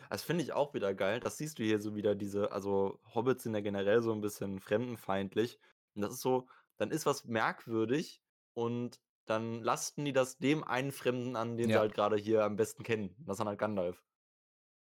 Das 0.10 0.24
finde 0.24 0.44
ich 0.44 0.54
auch 0.54 0.74
wieder 0.74 0.94
geil. 0.96 1.20
Das 1.20 1.38
siehst 1.38 1.60
du 1.60 1.63
hier 1.63 1.80
so 1.80 1.96
wieder, 1.96 2.16
diese, 2.16 2.51
also 2.51 3.00
Hobbits 3.13 3.44
sind 3.44 3.54
ja 3.54 3.62
generell 3.62 4.01
so 4.01 4.12
ein 4.12 4.22
bisschen 4.22 4.60
fremdenfeindlich. 4.60 5.60
Und 5.96 6.01
das 6.01 6.13
ist 6.13 6.22
so, 6.22 6.48
dann 6.78 6.92
ist 6.92 7.06
was 7.06 7.25
merkwürdig 7.25 8.22
und 8.54 9.00
dann 9.25 9.62
lasten 9.62 10.06
die 10.06 10.13
das 10.13 10.39
dem 10.39 10.63
einen 10.63 10.92
Fremden 10.92 11.36
an, 11.36 11.58
den 11.58 11.72
sie 11.72 11.74
Ja. 11.74 11.80
halt 11.82 11.94
gerade 11.94 12.18
hier 12.18 12.44
am 12.44 12.56
besten 12.56 12.84
kennen. 12.84 13.16
Das 13.20 13.36
ist 13.36 13.39
dann 13.39 13.48
halt 13.48 13.60
Gandalf. 13.60 14.04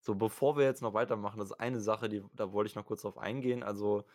So, 0.02 0.14
bevor 0.16 0.58
wir 0.58 0.66
jetzt 0.66 0.82
noch 0.84 0.94
weitermachen, 0.94 1.40
das 1.40 1.50
ist 1.52 1.60
eine 1.60 1.82
Sache, 1.82 2.10
die, 2.10 2.24
da 2.34 2.54
wollte 2.54 2.70
ich 2.70 2.76
noch 2.76 2.86
kurz 2.86 3.02
drauf 3.02 3.18
eingehen. 3.18 3.64
Also, 3.64 4.06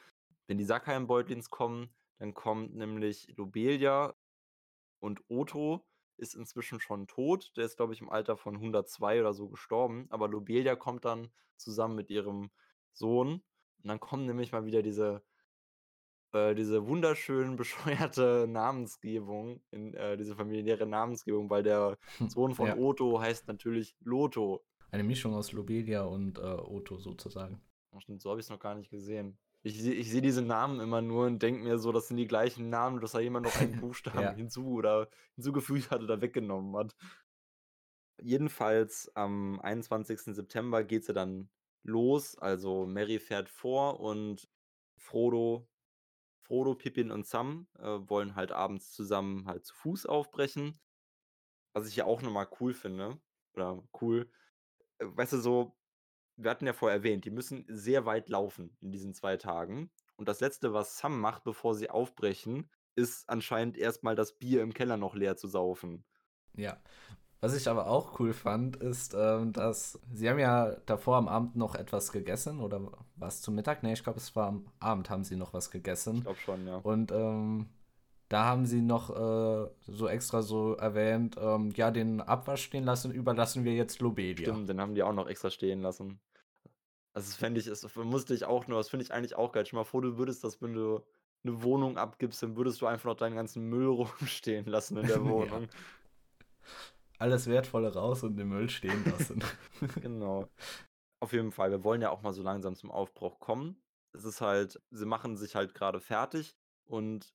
wenn 0.46 0.58
die 0.58 0.64
Sackheim-Beutlins 0.64 1.50
kommen, 1.50 1.90
dann 2.18 2.34
kommt 2.34 2.74
nämlich 2.76 3.34
Lobelia 3.36 4.14
und 5.00 5.22
Otto 5.28 5.86
ist 6.20 6.34
inzwischen 6.34 6.80
schon 6.80 7.06
tot. 7.06 7.52
Der 7.56 7.64
ist, 7.64 7.76
glaube 7.76 7.94
ich, 7.94 8.00
im 8.00 8.10
Alter 8.10 8.36
von 8.36 8.54
102 8.56 9.20
oder 9.20 9.32
so 9.32 9.48
gestorben. 9.48 10.06
Aber 10.10 10.28
Lobelia 10.28 10.76
kommt 10.76 11.04
dann 11.04 11.28
zusammen 11.56 11.96
mit 11.96 12.10
ihrem 12.10 12.50
Sohn. 12.92 13.42
Und 13.82 13.88
dann 13.88 14.00
kommen 14.00 14.26
nämlich 14.26 14.52
mal 14.52 14.66
wieder 14.66 14.82
diese, 14.82 15.22
äh, 16.32 16.54
diese 16.54 16.86
wunderschön 16.86 17.56
bescheuerte 17.56 18.46
Namensgebung, 18.48 19.62
in 19.70 19.94
äh, 19.94 20.16
diese 20.16 20.36
familiäre 20.36 20.86
Namensgebung, 20.86 21.48
weil 21.50 21.62
der 21.62 21.98
Sohn 22.28 22.54
von 22.54 22.68
Ja. 22.68 22.76
Otto 22.76 23.20
heißt 23.20 23.48
natürlich 23.48 23.96
Loto. 24.00 24.62
Eine 24.90 25.04
Mischung 25.04 25.34
aus 25.34 25.52
Lobelia 25.52 26.02
und 26.02 26.38
äh, 26.38 26.42
Otto 26.42 26.98
sozusagen. 26.98 27.62
Stimmt, 27.98 28.22
so 28.22 28.30
habe 28.30 28.40
ich 28.40 28.46
es 28.46 28.50
noch 28.50 28.60
gar 28.60 28.74
nicht 28.74 28.90
gesehen. 28.90 29.38
Ich, 29.62 29.84
ich 29.84 30.10
sehe 30.10 30.22
diese 30.22 30.40
Namen 30.42 30.80
immer 30.80 31.02
nur 31.02 31.26
und 31.26 31.42
denke 31.42 31.62
mir 31.62 31.78
so, 31.78 31.92
das 31.92 32.08
sind 32.08 32.16
die 32.16 32.26
gleichen 32.26 32.70
Namen, 32.70 33.00
dass 33.00 33.12
da 33.12 33.20
jemand 33.20 33.44
noch 33.46 33.56
einen 33.56 33.78
Buchstaben 33.80 34.20
Ja. 34.22 34.32
hinzu 34.32 34.66
oder 34.68 35.08
hinzugefügt 35.36 35.90
hat 35.90 36.02
oder 36.02 36.20
weggenommen 36.22 36.74
hat. 36.76 36.96
Jedenfalls 38.22 39.10
am 39.14 39.60
21. 39.60 40.34
September 40.34 40.84
geht 40.84 41.04
sie 41.04 41.12
dann 41.14 41.50
los. 41.82 42.36
Also 42.38 42.86
Mary 42.86 43.18
fährt 43.18 43.48
vor 43.48 44.00
und 44.00 44.48
Frodo, 44.98 45.66
Frodo, 46.42 46.74
Pippin 46.74 47.10
und 47.10 47.26
Sam 47.26 47.66
äh, 47.78 47.84
wollen 47.84 48.34
halt 48.34 48.52
abends 48.52 48.92
zusammen 48.92 49.46
halt 49.46 49.64
zu 49.64 49.74
Fuß 49.74 50.06
aufbrechen. 50.06 50.78
Was 51.72 51.88
ich 51.88 51.96
ja 51.96 52.04
auch 52.04 52.20
nochmal 52.22 52.48
cool 52.60 52.74
finde. 52.74 53.20
Oder 53.54 53.82
cool. 54.00 54.30
Äh, 54.98 55.06
Weißt 55.06 55.32
du, 55.32 55.38
so, 55.38 55.76
wir 56.42 56.50
hatten 56.50 56.66
ja 56.66 56.72
vorher 56.72 56.98
erwähnt, 56.98 57.24
die 57.24 57.30
müssen 57.30 57.64
sehr 57.68 58.06
weit 58.06 58.28
laufen 58.28 58.76
in 58.80 58.92
diesen 58.92 59.14
zwei 59.14 59.36
Tagen. 59.36 59.90
Und 60.16 60.28
das 60.28 60.40
Letzte, 60.40 60.72
was 60.72 60.98
Sam 60.98 61.20
macht, 61.20 61.44
bevor 61.44 61.74
sie 61.74 61.90
aufbrechen, 61.90 62.68
ist 62.96 63.28
anscheinend 63.28 63.78
erstmal 63.78 64.14
das 64.14 64.38
Bier 64.38 64.62
im 64.62 64.74
Keller 64.74 64.96
noch 64.96 65.14
leer 65.14 65.36
zu 65.36 65.48
saufen. 65.48 66.04
Ja. 66.56 66.76
Was 67.42 67.56
ich 67.56 67.68
aber 67.68 67.86
auch 67.86 68.20
cool 68.20 68.34
fand, 68.34 68.76
ist, 68.76 69.14
ähm, 69.18 69.54
dass 69.54 69.98
sie 70.12 70.28
haben 70.28 70.38
ja 70.38 70.76
davor 70.84 71.16
am 71.16 71.26
Abend 71.26 71.56
noch 71.56 71.74
etwas 71.74 72.12
gegessen 72.12 72.60
oder 72.60 72.92
was 73.16 73.40
zum 73.40 73.54
Mittag? 73.54 73.82
Nee, 73.82 73.94
ich 73.94 74.02
glaube, 74.04 74.18
es 74.18 74.36
war 74.36 74.48
am 74.48 74.66
Abend 74.78 75.08
haben 75.08 75.24
sie 75.24 75.36
noch 75.36 75.54
was 75.54 75.66
Ich 75.66 75.72
gegessen. 75.72 76.20
glaube 76.20 76.38
schon, 76.38 76.66
ja. 76.66 76.76
Und 76.76 77.12
ähm, 77.12 77.70
da 78.28 78.44
haben 78.44 78.66
sie 78.66 78.82
noch 78.82 79.08
äh, 79.10 79.70
so 79.86 80.06
extra 80.06 80.42
so 80.42 80.74
erwähnt, 80.74 81.36
ähm, 81.40 81.70
ja, 81.74 81.90
den 81.90 82.20
Abwasch 82.20 82.62
stehen 82.62 82.84
lassen, 82.84 83.10
überlassen 83.10 83.64
wir 83.64 83.72
jetzt 83.74 84.00
Lobelia. 84.00 84.52
Stimmt, 84.52 84.68
den 84.68 84.80
haben 84.80 84.94
die 84.94 85.02
auch 85.02 85.14
noch 85.14 85.26
extra 85.26 85.50
stehen 85.50 85.80
lassen. 85.80 86.20
Also 87.12 87.28
das 87.28 87.36
fände 87.36 87.60
ich, 87.60 87.66
das 87.66 87.94
musste 87.96 88.34
ich 88.34 88.44
auch 88.44 88.66
nur, 88.66 88.78
das 88.78 88.88
finde 88.88 89.04
ich 89.04 89.12
eigentlich 89.12 89.34
auch 89.34 89.52
geil. 89.52 89.66
Stell 89.66 89.78
mal 89.78 89.84
vor, 89.84 90.02
du 90.02 90.16
würdest 90.16 90.44
das, 90.44 90.62
wenn 90.62 90.74
du 90.74 91.04
eine 91.42 91.62
Wohnung 91.62 91.96
abgibst, 91.98 92.42
dann 92.42 92.56
würdest 92.56 92.80
du 92.80 92.86
einfach 92.86 93.06
noch 93.06 93.16
deinen 93.16 93.36
ganzen 93.36 93.64
Müll 93.68 93.86
rumstehen 94.20 94.66
lassen 94.66 94.96
in 94.98 95.06
der 95.06 95.16
Ja. 95.24 95.24
Wohnung. 95.24 95.68
Alles 97.18 97.46
Wertvolle 97.46 97.92
raus 97.92 98.22
und 98.22 98.36
den 98.36 98.48
Müll 98.48 98.70
stehen 98.70 99.04
lassen. 99.04 99.42
Genau. 100.02 100.48
Auf 101.22 101.32
jeden 101.32 101.52
Fall, 101.52 101.70
wir 101.70 101.84
wollen 101.84 102.00
ja 102.00 102.10
auch 102.10 102.22
mal 102.22 102.32
so 102.32 102.42
langsam 102.42 102.74
zum 102.74 102.90
Aufbruch 102.90 103.40
kommen. 103.40 103.82
Es 104.12 104.24
ist 104.24 104.40
halt, 104.40 104.80
sie 104.90 105.04
machen 105.06 105.36
sich 105.36 105.54
halt 105.54 105.74
gerade 105.74 106.00
fertig 106.00 106.56
und 106.86 107.34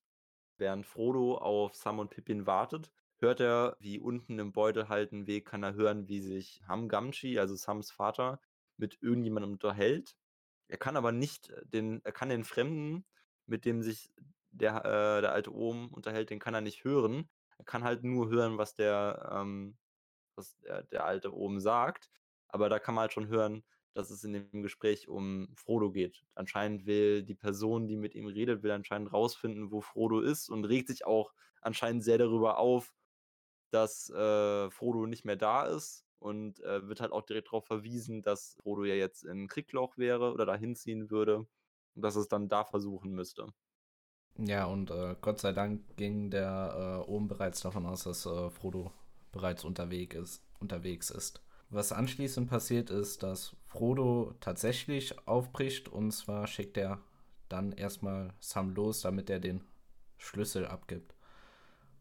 während 0.57 0.85
Frodo 0.85 1.37
auf 1.37 1.75
Sam 1.75 1.99
und 1.99 2.09
Pippin 2.09 2.47
wartet, 2.47 2.91
hört 3.17 3.39
er, 3.39 3.77
wie 3.79 3.99
unten 3.99 4.39
im 4.39 4.51
Beutel 4.51 4.89
halt 4.89 5.13
einen 5.13 5.27
Weg, 5.27 5.45
kann 5.45 5.63
er 5.63 5.73
hören, 5.75 6.07
wie 6.07 6.19
sich 6.21 6.61
Ham 6.67 6.89
Gamgee, 6.89 7.39
also 7.39 7.55
Sams 7.55 7.91
Vater, 7.91 8.39
mit 8.77 9.01
irgendjemandem 9.01 9.53
unterhält. 9.53 10.15
Er 10.67 10.77
kann 10.77 10.97
aber 10.97 11.11
nicht 11.11 11.51
den, 11.65 12.01
er 12.03 12.11
kann 12.11 12.29
den 12.29 12.43
Fremden, 12.43 13.05
mit 13.45 13.65
dem 13.65 13.83
sich 13.83 14.11
der, 14.51 14.77
äh, 14.85 15.21
der 15.21 15.33
alte 15.33 15.53
Ohm 15.53 15.93
unterhält, 15.93 16.29
den 16.29 16.39
kann 16.39 16.53
er 16.53 16.61
nicht 16.61 16.83
hören. 16.83 17.29
Er 17.57 17.65
kann 17.65 17.83
halt 17.83 18.03
nur 18.03 18.29
hören, 18.29 18.57
was 18.57 18.73
der, 18.73 19.31
ähm, 19.33 19.77
was 20.35 20.57
der, 20.59 20.83
der 20.83 21.05
alte 21.05 21.33
oben 21.33 21.59
sagt. 21.59 22.09
Aber 22.47 22.69
da 22.69 22.79
kann 22.79 22.95
man 22.95 23.03
halt 23.03 23.13
schon 23.13 23.27
hören, 23.27 23.63
dass 23.93 24.09
es 24.09 24.23
in 24.23 24.33
dem 24.33 24.61
Gespräch 24.61 25.07
um 25.07 25.53
Frodo 25.55 25.91
geht. 25.91 26.25
Anscheinend 26.35 26.85
will 26.85 27.23
die 27.23 27.35
Person, 27.35 27.87
die 27.87 27.95
mit 27.95 28.15
ihm 28.15 28.27
redet, 28.27 28.63
will 28.63 28.71
anscheinend 28.71 29.13
rausfinden, 29.13 29.71
wo 29.71 29.81
Frodo 29.81 30.19
ist 30.19 30.49
und 30.49 30.65
regt 30.65 30.87
sich 30.89 31.05
auch 31.05 31.33
anscheinend 31.61 32.03
sehr 32.03 32.17
darüber 32.17 32.57
auf, 32.57 32.93
dass 33.71 34.09
äh, 34.09 34.69
Frodo 34.71 35.05
nicht 35.07 35.25
mehr 35.25 35.37
da 35.37 35.65
ist 35.65 36.04
und 36.25 36.59
äh, 36.61 36.87
wird 36.87 37.01
halt 37.01 37.11
auch 37.11 37.21
direkt 37.21 37.49
darauf 37.49 37.65
verwiesen, 37.65 38.23
dass 38.23 38.55
Frodo 38.63 38.83
ja 38.83 38.95
jetzt 38.95 39.23
in 39.23 39.47
Kriegloch 39.47 39.97
wäre 39.97 40.33
oder 40.33 40.47
dahin 40.47 40.75
ziehen 40.75 41.11
würde 41.11 41.45
und 41.93 42.01
dass 42.01 42.15
es 42.15 42.27
dann 42.27 42.49
da 42.49 42.65
versuchen 42.65 43.11
müsste. 43.11 43.47
Ja, 44.37 44.65
und 44.65 44.89
äh, 44.89 45.15
Gott 45.21 45.39
sei 45.39 45.53
Dank 45.53 45.95
ging 45.97 46.31
der 46.31 47.03
äh, 47.05 47.09
oben 47.09 47.27
bereits 47.27 47.61
davon 47.61 47.85
aus, 47.85 48.03
dass 48.03 48.25
äh, 48.25 48.49
Frodo 48.49 48.91
bereits 49.31 49.63
unterwegs 49.63 50.15
ist, 50.15 50.43
unterwegs 50.59 51.11
ist. 51.11 51.41
Was 51.69 51.91
anschließend 51.91 52.49
passiert 52.49 52.89
ist, 52.89 53.21
dass 53.21 53.55
Frodo 53.67 54.33
tatsächlich 54.39 55.27
aufbricht 55.27 55.89
und 55.89 56.11
zwar 56.11 56.47
schickt 56.47 56.77
er 56.77 57.01
dann 57.49 57.71
erstmal 57.71 58.33
Sam 58.39 58.73
los, 58.73 59.01
damit 59.01 59.29
er 59.29 59.39
den 59.39 59.63
Schlüssel 60.17 60.65
abgibt. 60.65 61.14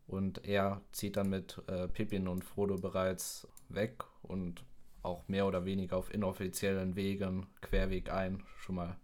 Und 0.06 0.44
er 0.46 0.82
zieht 0.92 1.16
dann 1.16 1.30
mit 1.30 1.62
äh, 1.66 1.88
Pippin 1.88 2.28
und 2.28 2.44
Frodo 2.44 2.76
bereits 2.76 3.48
weg 3.68 4.04
und 4.22 4.64
auch 5.02 5.26
mehr 5.28 5.46
oder 5.46 5.64
weniger 5.64 5.96
auf 5.96 6.12
inoffiziellen 6.12 6.96
Wegen 6.96 7.46
querweg 7.60 8.10
ein, 8.10 8.42
schon 8.56 8.76
mal 8.76 8.96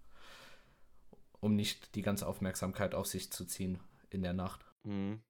um 1.40 1.56
nicht 1.56 1.94
die 1.94 2.02
ganze 2.02 2.26
Aufmerksamkeit 2.26 2.94
auf 2.94 3.06
sich 3.06 3.30
zu 3.32 3.46
ziehen 3.46 3.80
in 4.10 4.22
der 4.22 4.34
Nacht. 4.34 4.64
Mhm. 4.84 5.20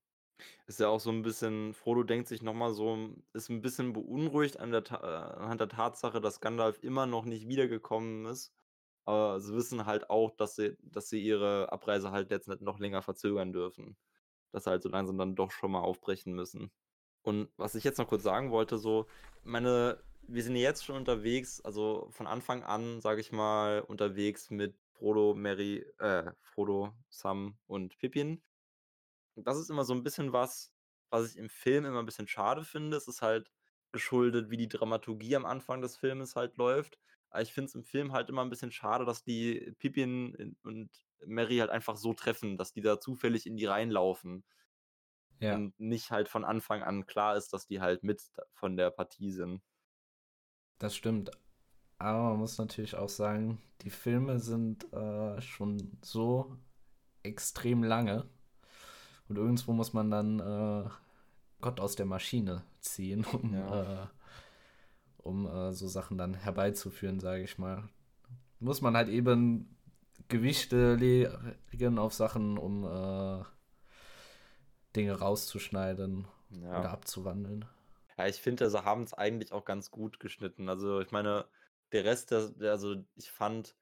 Ist 0.66 0.80
ja 0.80 0.88
auch 0.88 1.00
so 1.00 1.10
ein 1.10 1.22
bisschen, 1.22 1.74
Frodo 1.74 2.02
denkt 2.02 2.28
sich 2.28 2.42
nochmal 2.42 2.72
so, 2.72 3.10
ist 3.32 3.50
ein 3.50 3.60
bisschen 3.60 3.92
beunruhigt 3.92 4.58
an 4.58 4.70
der, 4.70 4.82
äh, 4.90 5.38
anhand 5.38 5.60
der 5.60 5.68
Tatsache, 5.68 6.20
dass 6.20 6.40
Gandalf 6.40 6.82
immer 6.82 7.06
noch 7.06 7.24
nicht 7.24 7.46
wiedergekommen 7.48 8.24
ist. 8.26 8.52
Aber 9.04 9.40
sie 9.40 9.54
wissen 9.54 9.86
halt 9.86 10.08
auch, 10.08 10.30
dass 10.36 10.56
sie, 10.56 10.76
dass 10.82 11.08
sie 11.08 11.20
ihre 11.20 11.72
Abreise 11.72 12.10
halt 12.10 12.30
jetzt 12.30 12.48
nicht 12.48 12.62
noch 12.62 12.78
länger 12.78 13.02
verzögern 13.02 13.52
dürfen. 13.52 13.96
Dass 14.52 14.64
sie 14.64 14.70
halt 14.70 14.82
so 14.82 14.88
langsam 14.88 15.18
dann 15.18 15.36
doch 15.36 15.50
schon 15.50 15.70
mal 15.72 15.80
aufbrechen 15.80 16.34
müssen. 16.34 16.70
Und 17.22 17.48
was 17.56 17.74
ich 17.74 17.84
jetzt 17.84 17.98
noch 17.98 18.08
kurz 18.08 18.22
sagen 18.22 18.50
wollte, 18.50 18.78
so, 18.78 19.06
meine, 19.44 20.02
wir 20.22 20.42
sind 20.42 20.56
jetzt 20.56 20.84
schon 20.84 20.96
unterwegs, 20.96 21.60
also 21.60 22.08
von 22.10 22.26
Anfang 22.26 22.62
an, 22.62 23.00
sage 23.00 23.20
ich 23.20 23.32
mal, 23.32 23.80
unterwegs 23.80 24.50
mit 24.50 24.76
Frodo, 24.92 25.34
Merry, 25.34 25.84
äh, 25.98 26.30
Frodo, 26.40 26.92
Sam 27.08 27.58
und 27.66 27.98
Pippin. 27.98 28.42
Das 29.36 29.58
ist 29.58 29.70
immer 29.70 29.84
so 29.84 29.94
ein 29.94 30.02
bisschen 30.02 30.32
was, 30.32 30.72
was 31.10 31.30
ich 31.30 31.38
im 31.38 31.48
Film 31.48 31.84
immer 31.84 32.00
ein 32.00 32.06
bisschen 32.06 32.28
schade 32.28 32.64
finde. 32.64 32.96
Es 32.96 33.08
ist 33.08 33.22
halt 33.22 33.50
geschuldet, 33.92 34.50
wie 34.50 34.56
die 34.56 34.68
Dramaturgie 34.68 35.36
am 35.36 35.46
Anfang 35.46 35.82
des 35.82 35.96
Filmes 35.96 36.36
halt 36.36 36.56
läuft. 36.56 36.98
Aber 37.30 37.42
ich 37.42 37.52
finde 37.52 37.68
es 37.68 37.74
im 37.74 37.84
Film 37.84 38.12
halt 38.12 38.28
immer 38.28 38.42
ein 38.42 38.50
bisschen 38.50 38.72
schade, 38.72 39.04
dass 39.04 39.22
die 39.22 39.74
Pippin 39.78 40.56
und 40.62 40.90
Merry 41.26 41.58
halt 41.58 41.70
einfach 41.70 41.96
so 41.96 42.14
treffen, 42.14 42.56
dass 42.56 42.72
die 42.72 42.80
da 42.80 43.00
zufällig 43.00 43.46
in 43.46 43.56
die 43.56 43.66
reinlaufen. 43.66 44.44
Ja. 45.40 45.54
Und 45.54 45.78
nicht 45.80 46.10
halt 46.10 46.28
von 46.28 46.44
Anfang 46.44 46.82
an 46.82 47.06
klar 47.06 47.36
ist, 47.36 47.52
dass 47.52 47.66
die 47.66 47.80
halt 47.80 48.02
mit 48.02 48.22
von 48.52 48.76
der 48.76 48.90
Partie 48.90 49.30
sind. 49.30 49.62
Das 50.78 50.94
stimmt. 50.94 51.30
Aber 51.98 52.30
man 52.30 52.38
muss 52.38 52.58
natürlich 52.58 52.94
auch 52.96 53.08
sagen, 53.08 53.60
die 53.82 53.90
Filme 53.90 54.38
sind 54.40 54.90
äh, 54.92 55.40
schon 55.40 55.98
so 56.02 56.56
extrem 57.22 57.82
lange. 57.82 58.28
Und 59.28 59.36
irgendwo 59.36 59.72
muss 59.72 59.92
man 59.92 60.10
dann 60.10 60.40
äh, 60.40 60.88
Gott 61.60 61.80
aus 61.80 61.96
der 61.96 62.06
Maschine 62.06 62.64
ziehen, 62.80 63.24
um, 63.32 63.54
Ja. 63.54 64.04
äh, 64.04 64.06
um 65.18 65.46
äh, 65.46 65.72
so 65.72 65.88
Sachen 65.88 66.18
dann 66.18 66.34
herbeizuführen, 66.34 67.20
sage 67.20 67.42
ich 67.42 67.58
mal. 67.58 67.88
Muss 68.58 68.80
man 68.80 68.96
halt 68.96 69.08
eben 69.08 69.76
Gewichte 70.30 70.94
legen 70.94 71.98
auf 71.98 72.14
Sachen, 72.14 72.56
um 72.56 72.84
äh, 72.84 73.44
Dinge 74.96 75.18
rauszuschneiden 75.18 76.26
Ja. 76.50 76.80
oder 76.80 76.90
abzuwandeln. 76.90 77.66
Ja, 78.16 78.26
ich 78.26 78.40
finde, 78.40 78.68
sie 78.70 78.84
haben 78.84 79.02
es 79.02 79.14
eigentlich 79.14 79.52
auch 79.52 79.64
ganz 79.64 79.90
gut 79.90 80.20
geschnitten. 80.20 80.68
Also, 80.68 81.00
ich 81.00 81.10
meine, 81.10 81.46
der 81.92 82.04
Rest, 82.04 82.30
der, 82.30 82.50
also 82.70 82.96
ich 83.16 83.30
fand, 83.30 83.76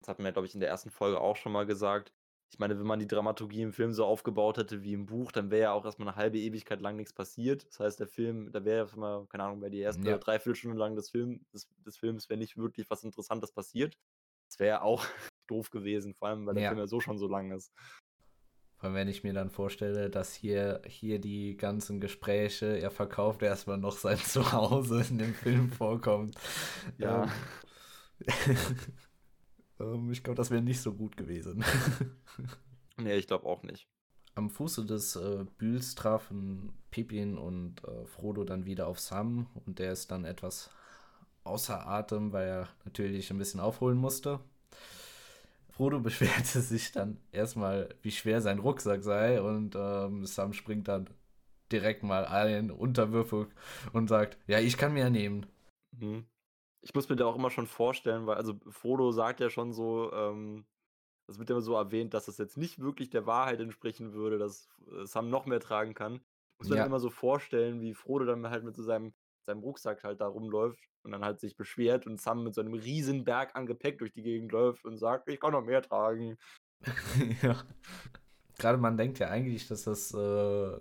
das 0.00 0.08
hat 0.08 0.18
man 0.18 0.26
ja, 0.26 0.32
glaube 0.32 0.46
ich, 0.46 0.54
in 0.54 0.60
der 0.60 0.68
ersten 0.68 0.90
Folge 0.90 1.20
auch 1.20 1.36
schon 1.36 1.52
mal 1.52 1.66
gesagt. 1.66 2.12
Ich 2.50 2.58
meine, 2.58 2.78
wenn 2.78 2.86
man 2.86 2.98
die 2.98 3.06
Dramaturgie 3.06 3.60
im 3.62 3.72
Film 3.74 3.92
so 3.92 4.06
aufgebaut 4.06 4.56
hätte 4.56 4.82
wie 4.82 4.94
im 4.94 5.04
Buch, 5.06 5.32
dann 5.32 5.50
wäre 5.50 5.62
ja 5.64 5.72
auch 5.72 5.84
erstmal 5.84 6.08
eine 6.08 6.16
halbe 6.16 6.38
Ewigkeit 6.38 6.80
lang 6.80 6.96
nichts 6.96 7.12
passiert. 7.12 7.66
Das 7.68 7.80
heißt, 7.80 8.00
der 8.00 8.06
Film, 8.08 8.50
da 8.52 8.64
wäre 8.64 8.86
ja 8.88 8.96
mal, 8.96 9.26
keine 9.26 9.44
Ahnung, 9.44 9.60
bei 9.60 9.68
die 9.68 9.80
erste 9.80 10.08
Ja. 10.08 10.18
Dreiviertelstunde 10.18 10.78
lang 10.78 10.96
des, 10.96 11.10
Film, 11.10 11.44
des, 11.52 11.68
des 11.84 11.98
Films 11.98 12.28
wäre 12.30 12.38
nicht 12.38 12.56
wirklich 12.56 12.88
was 12.90 13.04
Interessantes 13.04 13.52
passiert. 13.52 13.98
Das 14.48 14.58
wäre 14.58 14.68
ja 14.68 14.82
auch 14.82 15.04
doof 15.50 15.70
gewesen, 15.70 16.14
vor 16.14 16.28
allem, 16.28 16.46
weil 16.46 16.54
der 16.54 16.64
Ja. 16.64 16.68
Film 16.70 16.80
ja 16.80 16.86
so 16.86 17.00
schon 17.00 17.18
so 17.18 17.28
lang 17.28 17.50
ist. 17.52 17.72
Vor 18.76 18.84
allem, 18.86 18.94
wenn 18.94 19.08
ich 19.08 19.24
mir 19.24 19.32
dann 19.32 19.50
vorstelle, 19.50 20.08
dass 20.08 20.34
hier, 20.34 20.82
hier 20.86 21.18
die 21.20 21.56
ganzen 21.56 22.00
Gespräche, 22.00 22.78
er 22.78 22.90
verkauft 22.92 23.42
erstmal 23.42 23.78
noch 23.78 23.96
sein 23.98 24.18
Zuhause 24.24 25.04
in 25.10 25.18
dem 25.18 25.34
Film 25.34 25.70
vorkommt. 25.72 26.36
Ja. 26.98 27.24
Ähm, 27.24 27.30
ähm, 29.80 30.12
ich 30.12 30.22
glaube, 30.22 30.36
das 30.36 30.50
wäre 30.50 30.62
nicht 30.62 30.80
so 30.80 30.94
gut 30.94 31.16
gewesen. 31.16 31.64
Nee, 33.00 33.14
ich 33.14 33.28
glaube 33.28 33.46
auch 33.46 33.62
nicht. 33.62 33.86
Am 34.34 34.50
Fuße 34.50 34.84
des 34.84 35.14
äh, 35.14 35.44
Bühls 35.56 35.94
trafen 35.94 36.72
Pippin 36.90 37.38
und 37.38 37.84
äh, 37.84 38.06
Frodo 38.06 38.42
dann 38.42 38.64
wieder 38.66 38.88
auf 38.88 38.98
Sam 38.98 39.46
und 39.66 39.78
der 39.78 39.92
ist 39.92 40.10
dann 40.10 40.24
etwas 40.24 40.70
außer 41.44 41.86
Atem, 41.86 42.32
weil 42.32 42.48
er 42.48 42.68
natürlich 42.84 43.30
ein 43.30 43.38
bisschen 43.38 43.60
aufholen 43.60 43.98
musste. 43.98 44.40
Frodo 45.78 46.00
beschwerte 46.02 46.60
sich 46.60 46.92
dann 46.92 47.18
erstmal, 47.32 47.90
wie 48.02 48.12
schwer 48.12 48.42
sein 48.42 48.60
Rucksack 48.60 49.02
sei 49.04 49.42
und 49.42 49.76
ähm, 49.76 50.26
Sam 50.26 50.52
springt 50.54 50.88
dann 50.88 51.08
direkt 51.72 52.02
mal 52.04 52.26
ein, 52.26 52.70
unterwürfig 52.70 53.48
und 53.94 54.08
sagt, 54.08 54.38
ja, 54.48 54.60
ich 54.60 54.76
kann 54.78 54.94
mir 54.94 55.10
nehmen. 55.10 55.46
Mhm. 55.92 56.26
Ich 56.82 56.94
muss 56.94 57.08
mir 57.08 57.16
da 57.16 57.26
auch 57.26 57.36
immer 57.36 57.50
schon 57.50 57.66
vorstellen, 57.66 58.26
weil, 58.26 58.36
also 58.36 58.58
Frodo 58.70 59.12
sagt 59.12 59.40
ja 59.40 59.50
schon 59.50 59.72
so, 59.72 60.12
ähm, 60.12 60.66
das 61.26 61.38
wird 61.38 61.50
ja 61.50 61.56
immer 61.56 61.62
so 61.62 61.74
erwähnt, 61.76 62.14
dass 62.14 62.26
das 62.26 62.38
jetzt 62.38 62.56
nicht 62.58 62.80
wirklich 62.80 63.10
der 63.10 63.26
Wahrheit 63.26 63.60
entsprechen 63.60 64.12
würde, 64.14 64.38
dass 64.38 64.68
äh, 64.92 65.06
Sam 65.06 65.30
noch 65.30 65.46
mehr 65.46 65.60
tragen 65.60 65.94
kann. 65.94 66.16
Ich 66.16 66.60
muss 66.60 66.70
mir 66.70 66.76
Ja. 66.76 66.78
dann 66.78 66.86
immer 66.86 67.00
so 67.00 67.10
vorstellen, 67.10 67.80
wie 67.82 67.94
Frodo 67.94 68.26
dann 68.26 68.48
halt 68.50 68.64
mit 68.64 68.76
so 68.76 68.84
seinem, 68.84 69.14
seinem 69.48 69.60
Rucksack 69.60 70.04
halt 70.04 70.20
da 70.20 70.28
rumläuft 70.28 70.78
und 71.02 71.12
dann 71.12 71.24
halt 71.24 71.40
sich 71.40 71.56
beschwert 71.56 72.06
und 72.06 72.20
Sam 72.20 72.44
mit 72.44 72.54
so 72.54 72.60
einem 72.60 72.74
riesen 72.74 73.24
Berg 73.24 73.56
an 73.56 73.66
Gepäck 73.66 73.98
durch 73.98 74.12
die 74.12 74.22
Gegend 74.22 74.52
läuft 74.52 74.84
und 74.84 74.98
sagt, 74.98 75.28
ich 75.28 75.40
kann 75.40 75.52
noch 75.52 75.64
mehr 75.64 75.82
tragen. 75.82 76.36
ja. 77.42 77.56
Gerade 78.58 78.78
man 78.78 78.96
denkt 78.96 79.18
ja 79.18 79.28
eigentlich, 79.28 79.66
dass 79.68 79.84
das. 79.84 80.12
Äh, 80.12 80.78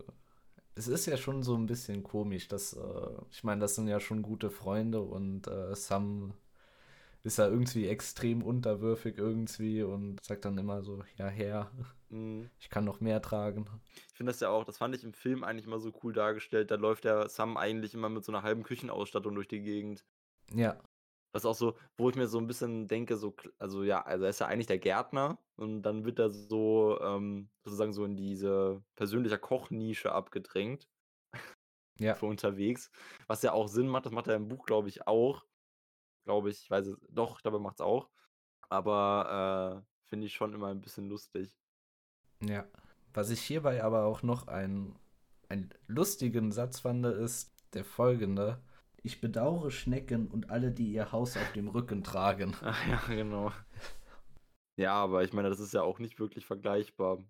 es 0.75 0.87
ist 0.87 1.07
ja 1.07 1.17
schon 1.17 1.43
so 1.43 1.55
ein 1.55 1.65
bisschen 1.65 2.03
komisch, 2.03 2.47
dass. 2.47 2.73
Äh, 2.73 3.21
ich 3.31 3.43
meine, 3.43 3.61
das 3.61 3.75
sind 3.75 3.87
ja 3.87 3.99
schon 3.99 4.21
gute 4.21 4.49
Freunde 4.49 5.01
und 5.01 5.47
äh, 5.47 5.75
Sam 5.75 6.33
ist 7.23 7.37
ja 7.37 7.47
irgendwie 7.47 7.87
extrem 7.87 8.43
unterwürfig 8.43 9.17
irgendwie 9.17 9.83
und 9.83 10.23
sagt 10.23 10.45
dann 10.45 10.57
immer 10.57 10.81
so: 10.83 11.03
Ja, 11.17 11.27
Herr, 11.27 11.71
Mhm. 12.09 12.49
ich 12.59 12.69
kann 12.69 12.85
noch 12.85 12.99
mehr 13.01 13.21
tragen. 13.21 13.69
Ich 14.11 14.17
finde 14.17 14.31
das 14.31 14.39
ja 14.39 14.49
auch, 14.49 14.63
das 14.65 14.77
fand 14.77 14.95
ich 14.95 15.03
im 15.03 15.13
Film 15.13 15.43
eigentlich 15.43 15.65
immer 15.65 15.79
so 15.79 15.91
cool 16.03 16.13
dargestellt. 16.13 16.71
Da 16.71 16.75
läuft 16.75 17.03
der 17.05 17.29
Sam 17.29 17.57
eigentlich 17.57 17.93
immer 17.93 18.09
mit 18.09 18.23
so 18.25 18.31
einer 18.31 18.43
halben 18.43 18.63
Küchenausstattung 18.63 19.35
durch 19.35 19.47
die 19.47 19.61
Gegend. 19.61 20.05
Ja, 20.53 20.77
Das 21.33 21.43
ist 21.43 21.45
auch 21.45 21.55
so, 21.55 21.77
wo 21.97 22.09
ich 22.09 22.15
mir 22.15 22.27
so 22.27 22.39
ein 22.39 22.47
bisschen 22.47 22.87
denke, 22.87 23.15
so, 23.17 23.35
also 23.59 23.83
ja, 23.83 24.01
also 24.03 24.23
er 24.25 24.29
ist 24.31 24.39
ja 24.39 24.47
eigentlich 24.47 24.67
der 24.67 24.79
Gärtner 24.79 25.37
und 25.55 25.83
dann 25.83 26.03
wird 26.05 26.19
er 26.19 26.29
so 26.31 26.99
ähm, 27.01 27.49
sozusagen 27.63 27.93
so 27.93 28.05
in 28.05 28.15
diese 28.17 28.83
persönliche 28.95 29.37
Kochnische 29.37 30.11
abgedrängt 30.13 30.87
ja, 31.99 32.15
für 32.15 32.25
unterwegs, 32.25 32.91
was 33.27 33.41
ja 33.43 33.53
auch 33.53 33.67
Sinn 33.67 33.87
macht. 33.87 34.05
Das 34.05 34.13
macht 34.13 34.27
er 34.27 34.35
im 34.35 34.47
Buch, 34.47 34.65
glaube 34.65 34.89
ich, 34.89 35.07
auch. 35.07 35.45
Glaube 36.25 36.49
ich, 36.49 36.63
ich 36.63 36.71
weiß 36.71 36.87
es, 36.87 36.97
doch, 37.09 37.37
ich 37.37 37.43
glaube, 37.43 37.57
er 37.57 37.61
macht 37.61 37.75
es 37.77 37.81
auch. 37.81 38.09
Aber 38.69 39.83
äh, 39.85 40.09
finde 40.09 40.27
ich 40.27 40.33
schon 40.35 40.53
immer 40.53 40.67
ein 40.69 40.81
bisschen 40.81 41.07
lustig. 41.09 41.55
Ja. 42.41 42.65
Was 43.13 43.29
ich 43.29 43.41
hierbei 43.41 43.83
aber 43.83 44.05
auch 44.05 44.21
noch 44.23 44.47
einen, 44.47 44.95
einen 45.49 45.69
lustigen 45.87 46.51
Satz 46.51 46.79
fand, 46.79 47.05
ist 47.05 47.53
der 47.73 47.83
folgende. 47.85 48.61
Ich 49.03 49.21
bedauere 49.21 49.71
Schnecken 49.71 50.27
und 50.27 50.49
alle, 50.49 50.71
die 50.71 50.91
ihr 50.91 51.11
Haus 51.11 51.37
auf 51.37 51.51
dem 51.53 51.67
Rücken 51.67 52.03
tragen. 52.03 52.55
Ach 52.61 52.87
ja, 52.87 53.01
genau. 53.07 53.51
Ja, 54.77 54.93
aber 54.93 55.23
ich 55.23 55.33
meine, 55.33 55.49
das 55.49 55.59
ist 55.59 55.73
ja 55.73 55.81
auch 55.81 55.99
nicht 55.99 56.19
wirklich 56.19 56.45
vergleichbar. 56.45 57.23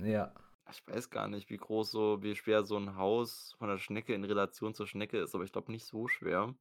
Ja, 0.00 0.34
Ich 0.70 0.86
weiß 0.86 1.10
gar 1.10 1.28
nicht, 1.28 1.50
wie 1.50 1.56
groß 1.56 1.90
so, 1.90 2.22
wie 2.22 2.34
schwer 2.36 2.64
so 2.64 2.76
ein 2.76 2.96
Haus 2.96 3.54
von 3.58 3.68
der 3.68 3.78
Schnecke 3.78 4.14
in 4.14 4.24
Relation 4.24 4.72
zur 4.74 4.86
Schnecke 4.86 5.18
ist, 5.18 5.34
aber 5.34 5.44
ich 5.44 5.52
glaube 5.52 5.72
nicht 5.72 5.84
so 5.84 6.08
schwer. 6.08 6.54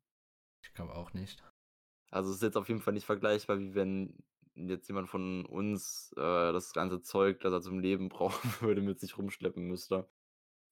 ich 0.64 0.74
glaube 0.74 0.96
auch 0.96 1.14
nicht. 1.14 1.44
Also 2.12 2.30
es 2.32 2.38
ist 2.38 2.44
jetzt 2.44 2.58
auf 2.58 2.68
jeden 2.70 2.82
Fall 2.82 2.94
nicht 2.94 3.06
vergleichbar, 3.06 3.60
wie 3.60 3.76
wenn 3.76 4.18
jetzt 4.68 4.88
jemand 4.88 5.10
von 5.10 5.46
uns 5.46 6.14
äh, 6.18 6.52
das 6.54 6.74
ganze 6.74 7.02
Zeug, 7.02 7.40
das 7.42 7.54
er 7.54 7.62
zum 7.62 7.80
Leben 7.80 8.10
brauchen 8.10 8.52
würde, 8.62 8.82
mit 8.82 9.00
sich 9.00 9.18
rumschleppen 9.18 9.68
müsste. 9.68 10.08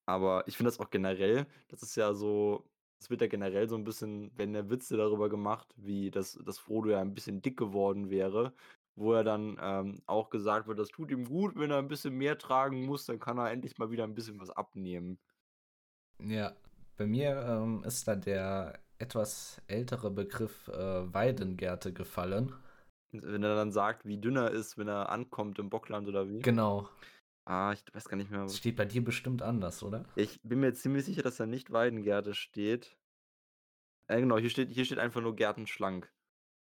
Aber 0.06 0.48
ich 0.48 0.58
finde 0.58 0.72
das 0.72 0.80
auch 0.80 0.90
generell, 0.90 1.48
das 1.70 1.84
ist 1.84 1.96
ja 1.96 2.14
so, 2.14 2.70
es 3.00 3.10
wird 3.10 3.22
ja 3.22 3.28
generell 3.28 3.68
so 3.70 3.76
ein 3.76 3.84
bisschen, 3.84 4.32
wenn 4.36 4.54
der 4.54 4.70
Witze 4.70 4.98
darüber 4.98 5.30
gemacht, 5.30 5.74
wie 5.78 6.12
das, 6.12 6.40
dass 6.46 6.60
Frodo 6.60 6.90
ja 6.90 7.02
ein 7.02 7.14
bisschen 7.14 7.42
dick 7.42 7.58
geworden 7.58 8.10
wäre, 8.10 8.54
wo 8.96 9.14
er 9.14 9.24
dann 9.24 9.58
ähm, 9.62 10.02
auch 10.08 10.30
gesagt 10.30 10.68
wird, 10.68 10.80
das 10.80 10.90
tut 10.90 11.12
ihm 11.12 11.26
gut, 11.26 11.56
wenn 11.56 11.72
er 11.72 11.78
ein 11.78 11.88
bisschen 11.88 12.16
mehr 12.16 12.38
tragen 12.38 12.86
muss, 12.86 13.06
dann 13.06 13.20
kann 13.20 13.38
er 13.38 13.52
endlich 13.52 13.78
mal 13.78 13.92
wieder 13.92 14.06
ein 14.06 14.16
bisschen 14.16 14.40
was 14.40 14.50
abnehmen. 14.50 15.20
Ja, 16.20 16.56
bei 16.98 17.06
mir 17.06 17.46
ähm, 17.48 17.84
ist 17.84 18.08
da 18.08 18.16
der 18.16 18.80
etwas 18.98 19.62
ältere 19.68 20.10
Begriff 20.10 20.68
äh, 20.70 21.14
Weidengärte 21.14 21.94
gefallen. 21.94 22.54
Wenn 23.24 23.44
er 23.44 23.56
dann 23.56 23.72
sagt, 23.72 24.06
wie 24.06 24.20
dünn 24.20 24.36
er 24.36 24.52
ist, 24.52 24.78
wenn 24.78 24.88
er 24.88 25.10
ankommt 25.10 25.60
im 25.60 25.70
Bockland 25.70 26.08
oder 26.08 26.30
wie? 26.30 26.40
Genau. 26.40 26.90
Ah, 27.46 27.72
ich 27.72 27.84
weiß 27.94 28.10
gar 28.10 28.18
nicht 28.18 28.30
mehr. 28.30 28.42
Das 28.42 28.58
steht 28.58 28.76
bei 28.76 28.86
dir 28.86 29.04
bestimmt 29.04 29.42
anders, 29.42 29.82
oder? 29.82 30.06
Ich 30.16 30.42
bin 30.44 30.60
mir 30.60 30.74
ziemlich 30.74 31.06
sicher, 31.06 31.22
dass 31.22 31.38
da 31.38 31.46
nicht 31.46 31.72
Weidengärte 31.72 32.34
steht. 32.34 32.98
Äh, 34.08 34.20
genau, 34.20 34.38
hier 34.38 34.50
steht, 34.50 34.70
hier 34.70 34.86
steht 34.86 35.00
einfach 35.00 35.22
nur 35.22 35.36
Gärtenschlank. 35.36 36.12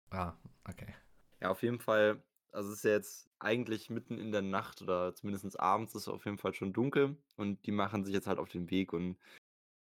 Ah, 0.10 0.34
okay. 0.68 0.94
Ja, 1.42 1.50
auf 1.50 1.62
jeden 1.62 1.80
Fall, 1.80 2.24
also 2.52 2.70
es 2.72 2.78
ist 2.78 2.86
ja 2.86 2.92
jetzt 2.92 3.30
eigentlich 3.40 3.90
mitten 3.90 4.18
in 4.18 4.32
der 4.32 4.42
Nacht 4.42 4.82
oder 4.82 5.14
zumindest 5.14 5.60
abends 5.60 5.94
ist 5.94 6.04
es 6.04 6.08
auf 6.08 6.26
jeden 6.26 6.38
Fall 6.38 6.54
schon 6.54 6.74
dunkel 6.74 7.18
und 7.36 7.66
die 7.66 7.72
machen 7.72 8.04
sich 8.04 8.14
jetzt 8.14 8.28
halt 8.28 8.40
auf 8.40 8.50
den 8.50 8.70
Weg 8.72 8.94
und 8.94 9.18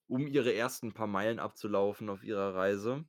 um 0.07 0.27
ihre 0.27 0.53
ersten 0.53 0.93
paar 0.93 1.07
Meilen 1.07 1.39
abzulaufen 1.39 2.09
auf 2.09 2.23
ihrer 2.23 2.55
Reise. 2.55 3.05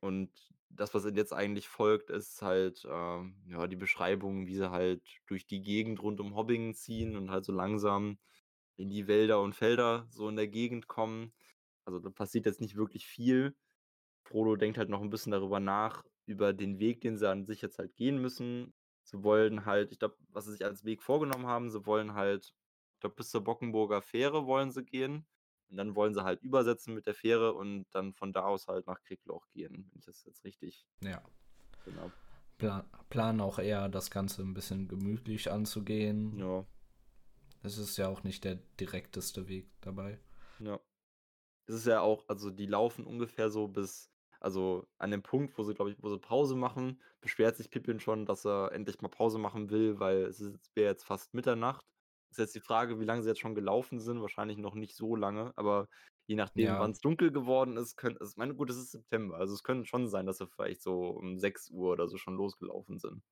Und 0.00 0.30
das, 0.70 0.94
was 0.94 1.04
jetzt 1.04 1.32
eigentlich 1.32 1.68
folgt, 1.68 2.10
ist 2.10 2.42
halt 2.42 2.86
ähm, 2.88 3.34
ja, 3.48 3.66
die 3.66 3.76
Beschreibung, 3.76 4.46
wie 4.46 4.56
sie 4.56 4.70
halt 4.70 5.02
durch 5.26 5.46
die 5.46 5.62
Gegend 5.62 6.02
rund 6.02 6.20
um 6.20 6.34
Hobbingen 6.36 6.74
ziehen 6.74 7.16
und 7.16 7.30
halt 7.30 7.44
so 7.44 7.52
langsam 7.52 8.18
in 8.76 8.88
die 8.88 9.06
Wälder 9.08 9.42
und 9.42 9.54
Felder 9.54 10.06
so 10.10 10.28
in 10.28 10.36
der 10.36 10.48
Gegend 10.48 10.88
kommen. 10.88 11.32
Also 11.84 11.98
da 11.98 12.10
passiert 12.10 12.46
jetzt 12.46 12.60
nicht 12.60 12.76
wirklich 12.76 13.06
viel. 13.06 13.56
Frodo 14.22 14.56
denkt 14.56 14.78
halt 14.78 14.88
noch 14.88 15.02
ein 15.02 15.10
bisschen 15.10 15.32
darüber 15.32 15.60
nach, 15.60 16.04
über 16.26 16.52
den 16.52 16.78
Weg, 16.78 17.00
den 17.00 17.18
sie 17.18 17.28
an 17.28 17.44
sich 17.44 17.62
jetzt 17.62 17.78
halt 17.78 17.96
gehen 17.96 18.20
müssen. 18.20 18.72
Sie 19.02 19.22
wollen 19.24 19.64
halt, 19.66 19.92
ich 19.92 19.98
glaube, 19.98 20.16
was 20.28 20.44
sie 20.46 20.52
sich 20.52 20.64
als 20.64 20.84
Weg 20.84 21.02
vorgenommen 21.02 21.46
haben, 21.46 21.70
sie 21.70 21.84
wollen 21.84 22.14
halt, 22.14 22.54
ich 22.94 23.00
glaube, 23.00 23.16
bis 23.16 23.30
zur 23.30 23.42
Bockenburger 23.42 24.02
Fähre 24.02 24.46
wollen 24.46 24.70
sie 24.70 24.84
gehen. 24.84 25.26
Und 25.70 25.76
dann 25.76 25.94
wollen 25.94 26.14
sie 26.14 26.24
halt 26.24 26.42
übersetzen 26.42 26.94
mit 26.94 27.06
der 27.06 27.14
Fähre 27.14 27.54
und 27.54 27.86
dann 27.92 28.12
von 28.12 28.32
da 28.32 28.44
aus 28.44 28.66
halt 28.66 28.86
nach 28.86 29.00
Kriegloch 29.02 29.48
gehen, 29.52 29.88
wenn 29.90 29.98
ich 29.98 30.04
das 30.04 30.24
jetzt 30.24 30.44
richtig. 30.44 30.84
Ja. 31.02 31.22
Genau. 31.84 32.10
Plan, 32.58 32.84
planen 33.08 33.40
auch 33.40 33.58
eher, 33.58 33.88
das 33.88 34.10
Ganze 34.10 34.42
ein 34.42 34.52
bisschen 34.52 34.88
gemütlich 34.88 35.50
anzugehen. 35.50 36.36
Ja. 36.38 36.66
Es 37.62 37.78
ist 37.78 37.96
ja 37.96 38.08
auch 38.08 38.24
nicht 38.24 38.44
der 38.44 38.56
direkteste 38.78 39.48
Weg 39.48 39.70
dabei. 39.80 40.18
Ja. 40.58 40.80
Es 41.66 41.76
ist 41.76 41.86
ja 41.86 42.00
auch, 42.00 42.24
also 42.28 42.50
die 42.50 42.66
laufen 42.66 43.06
ungefähr 43.06 43.48
so 43.48 43.68
bis, 43.68 44.10
also 44.40 44.88
an 44.98 45.12
dem 45.12 45.22
Punkt, 45.22 45.56
wo 45.56 45.62
sie, 45.62 45.74
glaube 45.74 45.92
ich, 45.92 46.02
wo 46.02 46.08
sie 46.08 46.18
Pause 46.18 46.56
machen, 46.56 47.00
beschwert 47.20 47.56
sich 47.56 47.70
Pippin 47.70 48.00
schon, 48.00 48.26
dass 48.26 48.44
er 48.44 48.72
endlich 48.72 49.00
mal 49.00 49.08
Pause 49.08 49.38
machen 49.38 49.70
will, 49.70 50.00
weil 50.00 50.24
es 50.24 50.40
wäre 50.74 50.90
jetzt 50.90 51.04
fast 51.04 51.32
Mitternacht. 51.32 51.86
Ist 52.30 52.38
jetzt 52.38 52.54
die 52.54 52.60
Frage, 52.60 53.00
wie 53.00 53.04
lange 53.04 53.22
sie 53.22 53.28
jetzt 53.28 53.40
schon 53.40 53.54
gelaufen 53.54 54.00
sind. 54.00 54.20
Wahrscheinlich 54.22 54.58
noch 54.58 54.74
nicht 54.74 54.94
so 54.96 55.16
lange, 55.16 55.52
aber 55.56 55.88
je 56.26 56.36
nachdem, 56.36 56.66
Ja. 56.66 56.78
wann 56.78 56.92
es 56.92 57.00
dunkel 57.00 57.32
geworden 57.32 57.76
ist, 57.76 57.96
könnte 57.96 58.22
es, 58.22 58.36
meine, 58.36 58.54
gut, 58.54 58.70
es 58.70 58.76
ist 58.76 58.92
September, 58.92 59.36
also 59.38 59.52
es 59.54 59.64
könnte 59.64 59.86
schon 59.86 60.08
sein, 60.08 60.26
dass 60.26 60.38
sie 60.38 60.46
vielleicht 60.46 60.80
so 60.82 61.08
um 61.10 61.38
6 61.38 61.70
Uhr 61.70 61.92
oder 61.92 62.08
so 62.08 62.16
schon 62.18 62.36
losgelaufen 62.36 62.98
sind. 63.00 63.22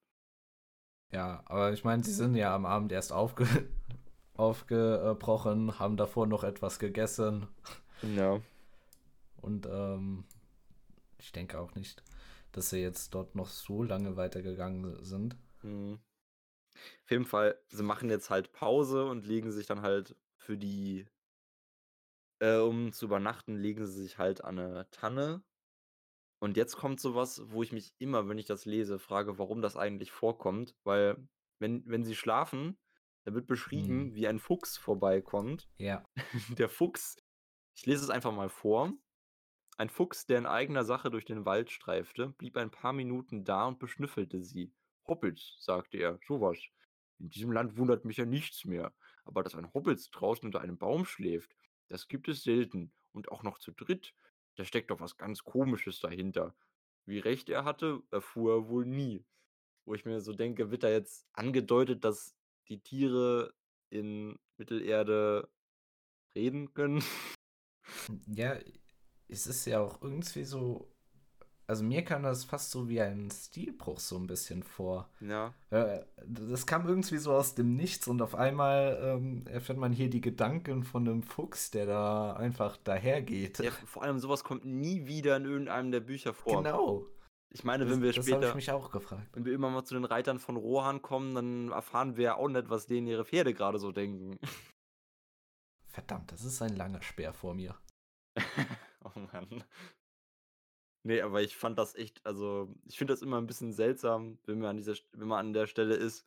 Ja, 1.11 1.43
aber 1.47 1.73
ich 1.73 1.85
meine, 1.85 2.05
sie 2.05 2.13
sind 2.13 2.35
ja 2.35 2.55
am 2.55 2.67
Abend 2.67 2.93
erst 2.93 3.13
aufge 3.13 3.47
aufgebrochen, 4.35 5.79
haben 5.79 5.97
davor 5.97 6.27
noch 6.27 6.45
etwas 6.45 6.79
gegessen 6.79 7.49
Ja. 8.03 8.41
und 9.41 9.67
ähm, 9.67 10.25
ich 11.19 11.33
denke 11.33 11.59
auch 11.59 11.75
nicht, 11.75 12.03
dass 12.53 12.71
sie 12.71 12.79
jetzt 12.81 13.15
dort 13.15 13.35
noch 13.35 13.49
so 13.49 13.83
lange 13.83 14.17
weitergegangen 14.17 15.03
sind. 15.05 15.37
Mhm. 15.63 15.99
Auf 17.05 17.11
jeden 17.11 17.25
Fall, 17.25 17.61
sie 17.69 17.83
machen 17.83 18.11
jetzt 18.11 18.31
halt 18.31 18.53
Pause 18.53 19.07
und 19.07 19.27
legen 19.27 19.53
sich 19.53 19.67
dann 19.67 19.83
halt 19.83 20.17
für 20.37 20.57
die, 20.57 21.07
äh, 22.41 22.57
um 22.59 22.93
zu 22.93 23.07
übernachten, 23.07 23.57
legen 23.57 23.87
sie 23.87 24.03
sich 24.03 24.19
halt 24.19 24.45
an 24.45 24.59
eine 24.59 24.91
Tanne. 24.91 25.43
Und 26.41 26.57
jetzt 26.57 26.77
kommt 26.77 27.01
sowas, 27.01 27.43
wo 27.47 27.63
ich 27.63 27.73
mich 27.73 27.93
immer, 27.99 28.29
wenn 28.29 28.39
ich 28.39 28.47
das 28.47 28.65
lese, 28.65 28.99
frage, 28.99 29.39
warum 29.39 29.61
das 29.61 29.77
eigentlich 29.77 30.13
vorkommt. 30.13 30.77
Weil, 30.85 31.29
wenn, 31.61 31.83
wenn 31.87 32.05
sie 32.05 32.15
schlafen, 32.15 32.79
da 33.25 33.35
wird 33.35 33.47
beschrieben, 33.49 34.11
Mhm. 34.11 34.15
wie 34.15 34.29
ein 34.29 34.39
Fuchs 34.39 34.77
vorbeikommt. 34.77 35.69
Ja, 35.79 36.05
Der 36.61 36.69
Fuchs, 36.69 37.17
ich 37.77 37.87
lese 37.87 38.05
es 38.05 38.11
einfach 38.11 38.33
mal 38.33 38.49
vor. 38.49 38.93
Ein 39.79 39.91
Fuchs, 39.91 40.27
der 40.27 40.39
in 40.39 40.47
eigener 40.47 40.85
Sache 40.85 41.11
durch 41.11 41.25
den 41.25 41.45
Wald 41.45 41.71
streifte, 41.71 42.29
blieb 42.31 42.57
ein 42.57 42.71
paar 42.71 42.93
Minuten 42.93 43.45
da 43.45 43.67
und 43.67 43.79
beschnüffelte 43.81 44.43
sie. 44.43 44.73
Hobbits, 45.09 45.57
sagte 45.61 45.99
er, 45.99 46.19
sowas. 46.27 46.59
In 47.19 47.31
diesem 47.31 47.51
Land 47.53 47.77
wundert 47.77 48.05
mich 48.05 48.19
ja 48.19 48.25
nichts 48.25 48.65
mehr. 48.65 48.95
Aber 49.25 49.43
dass 49.43 49.55
ein 49.55 49.73
Hobbits 49.75 50.11
draußen 50.11 50.47
unter 50.47 50.61
einem 50.61 50.79
Baum 50.79 51.05
schläft, 51.05 51.57
das 51.89 52.09
gibt 52.09 52.29
es 52.29 52.43
selten. 52.43 52.93
Und 53.13 53.33
auch 53.33 53.43
noch 53.43 53.59
zu 53.59 53.73
dritt. 53.73 54.15
Da 54.57 54.65
steckt 54.65 54.91
doch 54.91 55.01
was 55.01 55.17
ganz 55.17 55.43
Komisches 55.43 55.99
dahinter. 56.01 56.55
Wie 57.07 57.19
recht 57.19 57.49
er 57.49 57.65
hatte, 57.65 58.03
erfuhr 58.11 58.55
er 58.55 58.69
wohl 58.69 58.85
nie. 58.85 59.25
Wo 59.85 59.95
ich 59.95 60.05
mir 60.05 60.21
so 60.21 60.35
denke, 60.35 60.71
wird 60.71 60.83
da 60.83 60.91
jetzt 60.91 61.27
angedeutet, 61.33 62.05
dass 62.05 62.37
die 62.69 62.81
Tiere 62.81 63.55
in 63.89 64.39
Mittelerde 64.59 65.49
reden 66.35 66.75
können? 66.75 67.03
ja, 68.27 68.59
es 69.29 69.47
ist 69.47 69.65
ja 69.65 69.81
auch 69.81 70.03
irgendwie 70.03 70.45
so, 70.45 70.93
also 71.69 71.85
mir 71.85 72.03
kam 72.05 72.23
das 72.23 72.45
fast 72.45 72.71
so 72.71 72.89
wie 72.89 73.01
ein 73.01 73.31
Stilbruch 73.31 74.01
so 74.01 74.17
ein 74.17 74.27
bisschen 74.27 74.63
vor. 74.63 75.09
ja. 75.21 75.53
Äh, 75.71 76.01
Das 76.25 76.67
kam 76.67 76.89
irgendwie 76.89 77.19
so 77.19 77.33
aus 77.33 77.55
dem 77.55 77.75
Nichts 77.77 78.09
und 78.09 78.21
auf 78.23 78.35
einmal 78.35 78.99
ähm, 79.03 79.47
erfährt 79.47 79.79
man 79.79 79.93
hier 79.93 80.11
die 80.11 80.21
Gedanken 80.21 80.83
von 80.83 81.07
einem 81.07 81.23
Fuchs, 81.23 81.71
der 81.71 81.87
da 81.87 82.33
einfach 82.35 82.77
dahergeht. 82.79 83.59
Ja, 83.59 83.71
vor 83.71 84.03
allem 84.03 84.19
sowas 84.19 84.43
kommt 84.45 84.65
nie 84.65 85.07
wieder 85.07 85.37
in 85.37 85.45
irgendeinem 85.45 85.91
der 85.93 86.01
Bücher 86.01 86.33
vor. 86.35 86.63
Genau. 86.63 87.07
Ich 87.51 87.65
meine, 87.65 87.85
Das, 87.85 87.93
wenn 87.95 88.03
wir 88.03 88.13
das 88.13 88.17
habe 88.19 88.29
ich 88.29 88.35
später, 88.37 88.55
mich 88.55 88.71
auch 88.71 88.91
gefragt. 88.91 89.29
wenn 89.33 89.45
wir 89.47 89.55
immer 89.55 89.71
mal 89.71 89.85
zu 89.85 89.95
den 89.95 90.05
Reitern 90.05 90.39
von 90.39 90.57
Rohan 90.57 91.01
kommen, 91.01 91.35
dann 91.35 91.71
erfahren 91.71 92.17
wir 92.17 92.25
ja 92.25 92.35
auch 92.37 92.49
nicht, 92.49 92.69
was 92.69 92.87
denen 92.87 93.07
ihre 93.07 93.25
Pferde 93.25 93.55
gerade 93.55 93.79
so 93.79 93.91
denken. 93.93 94.39
Verdammt, 95.87 96.31
das 96.33 96.45
ist 96.45 96.61
ein 96.63 96.77
langer 96.77 97.03
Speer 97.03 97.33
vor 97.33 97.55
mir. 97.55 97.75
oh 99.05 99.19
Mann. 99.33 99.65
Nee, 101.09 101.23
aber 101.23 101.41
ich 101.41 101.57
fand 101.57 101.79
das 101.79 101.95
echt, 101.95 102.21
also 102.27 102.69
ich 102.87 102.99
finde 102.99 103.15
das 103.15 103.23
immer 103.23 103.39
ein 103.39 103.47
bisschen 103.47 103.73
seltsam, 103.73 104.39
wenn 104.45 104.59
man 104.59 104.71
an 104.73 104.77
dieser, 104.77 104.95
wenn 105.13 105.29
man 105.29 105.39
an 105.39 105.53
der 105.55 105.67
Stelle 105.67 105.95
ist. 105.95 106.27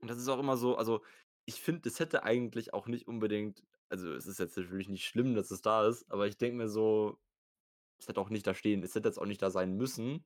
Und 0.00 0.10
das 0.10 0.18
ist 0.18 0.26
auch 0.28 0.40
immer 0.40 0.56
so, 0.56 0.76
also 0.76 1.04
ich 1.44 1.60
finde, 1.60 1.88
es 1.88 2.00
hätte 2.00 2.24
eigentlich 2.24 2.74
auch 2.74 2.88
nicht 2.88 3.06
unbedingt, 3.06 3.62
also 3.88 4.12
es 4.14 4.26
ist 4.26 4.40
jetzt 4.40 4.56
natürlich 4.56 4.88
nicht 4.88 5.04
schlimm, 5.06 5.36
dass 5.36 5.52
es 5.52 5.62
da 5.62 5.86
ist, 5.86 6.10
aber 6.10 6.26
ich 6.26 6.36
denke 6.36 6.56
mir 6.56 6.68
so, 6.68 7.20
es 8.00 8.08
hätte 8.08 8.20
auch 8.20 8.30
nicht 8.30 8.46
da 8.48 8.54
stehen, 8.54 8.82
es 8.82 8.96
hätte 8.96 9.08
jetzt 9.08 9.18
auch 9.18 9.26
nicht 9.26 9.42
da 9.42 9.50
sein 9.50 9.76
müssen. 9.76 10.24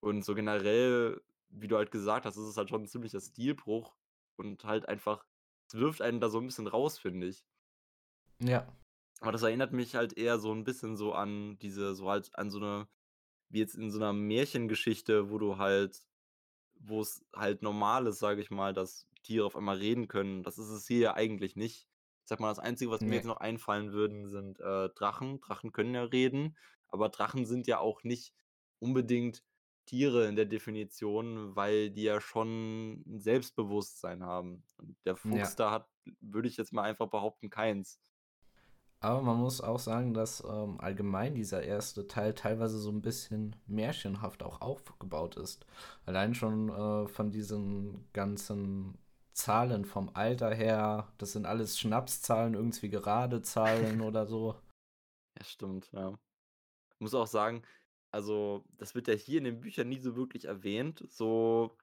Und 0.00 0.24
so 0.24 0.34
generell, 0.34 1.20
wie 1.50 1.68
du 1.68 1.76
halt 1.76 1.90
gesagt 1.90 2.26
hast, 2.26 2.38
ist 2.38 2.44
es 2.48 2.56
halt 2.56 2.70
schon 2.70 2.84
ein 2.84 2.88
ziemlicher 2.88 3.20
Stilbruch 3.20 3.96
und 4.36 4.64
halt 4.64 4.88
einfach, 4.88 5.26
es 5.68 5.74
wirft 5.76 6.02
einen 6.02 6.20
da 6.20 6.30
so 6.30 6.38
ein 6.40 6.46
bisschen 6.46 6.68
raus, 6.68 6.98
finde 6.98 7.26
ich. 7.28 7.44
Ja, 8.40 8.66
Aber 9.20 9.32
das 9.32 9.42
erinnert 9.42 9.72
mich 9.72 9.94
halt 9.94 10.16
eher 10.16 10.38
so 10.38 10.52
ein 10.52 10.64
bisschen 10.64 10.96
so 10.96 11.12
an 11.12 11.58
diese, 11.58 11.94
so 11.94 12.10
halt 12.10 12.30
an 12.38 12.50
so 12.50 12.58
eine, 12.58 12.88
wie 13.48 13.58
jetzt 13.60 13.74
in 13.76 13.90
so 13.90 13.98
einer 13.98 14.12
Märchengeschichte, 14.12 15.30
wo 15.30 15.38
du 15.38 15.58
halt, 15.58 16.02
wo 16.74 17.00
es 17.00 17.24
halt 17.34 17.62
normal 17.62 18.06
ist, 18.06 18.18
sage 18.18 18.42
ich 18.42 18.50
mal, 18.50 18.74
dass 18.74 19.08
Tiere 19.22 19.46
auf 19.46 19.56
einmal 19.56 19.78
reden 19.78 20.08
können. 20.08 20.42
Das 20.42 20.58
ist 20.58 20.68
es 20.68 20.86
hier 20.86 20.98
ja 21.00 21.14
eigentlich 21.14 21.56
nicht. 21.56 21.88
Ich 22.24 22.28
sag 22.28 22.40
mal, 22.40 22.48
das 22.50 22.58
Einzige, 22.58 22.90
was 22.90 23.06
mir 23.06 23.14
Nee. 23.14 23.16
jetzt 23.16 23.26
noch 23.26 23.38
einfallen 23.38 23.92
würden, 23.92 24.28
sind 24.28 24.60
äh, 24.60 24.88
Drachen. 24.90 25.40
Drachen 25.40 25.72
können 25.72 25.94
ja 25.94 26.04
reden, 26.04 26.56
aber 26.88 27.08
Drachen 27.08 27.46
sind 27.46 27.66
ja 27.66 27.78
auch 27.78 28.02
nicht 28.04 28.34
unbedingt 28.78 29.44
Tiere 29.86 30.26
in 30.26 30.36
der 30.36 30.46
Definition, 30.46 31.54
weil 31.56 31.90
die 31.90 32.02
ja 32.02 32.20
schon 32.20 33.02
ein 33.06 33.20
Selbstbewusstsein 33.20 34.24
haben. 34.24 34.64
Und 34.76 34.96
der 35.04 35.16
Fuchs 35.16 35.54
Ja. 35.54 35.56
da 35.56 35.70
hat, 35.70 35.88
würde 36.20 36.48
ich 36.48 36.56
jetzt 36.56 36.72
mal 36.72 36.82
einfach 36.82 37.08
behaupten, 37.08 37.50
keins. 37.50 38.00
Aber 39.00 39.22
man 39.22 39.36
muss 39.38 39.60
auch 39.60 39.78
sagen, 39.78 40.14
dass 40.14 40.42
ähm, 40.42 40.80
allgemein 40.80 41.34
dieser 41.34 41.62
erste 41.62 42.06
Teil 42.08 42.34
teilweise 42.34 42.78
so 42.78 42.90
ein 42.90 43.02
bisschen 43.02 43.54
märchenhaft 43.66 44.42
auch 44.42 44.60
aufgebaut 44.60 45.36
ist. 45.36 45.66
Allein 46.06 46.34
schon 46.34 46.70
äh, 46.70 47.06
von 47.08 47.30
diesen 47.30 48.10
ganzen 48.12 48.98
Zahlen 49.32 49.84
vom 49.84 50.10
Alter 50.14 50.54
her, 50.54 51.12
das 51.18 51.32
sind 51.32 51.44
alles 51.44 51.78
Schnapszahlen, 51.78 52.54
irgendwie 52.54 52.88
gerade 52.88 53.42
Zahlen 53.42 54.00
oder 54.00 54.26
so. 54.26 54.54
Ja, 55.38 55.44
stimmt, 55.44 55.92
ja. 55.92 56.18
Muss 56.98 57.14
auch 57.14 57.26
sagen, 57.26 57.62
also 58.10 58.64
das 58.78 58.94
wird 58.94 59.08
ja 59.08 59.14
hier 59.14 59.38
in 59.38 59.44
den 59.44 59.60
Büchern 59.60 59.90
nie 59.90 59.98
so 59.98 60.16
wirklich 60.16 60.46
erwähnt, 60.46 61.04
so 61.10 61.76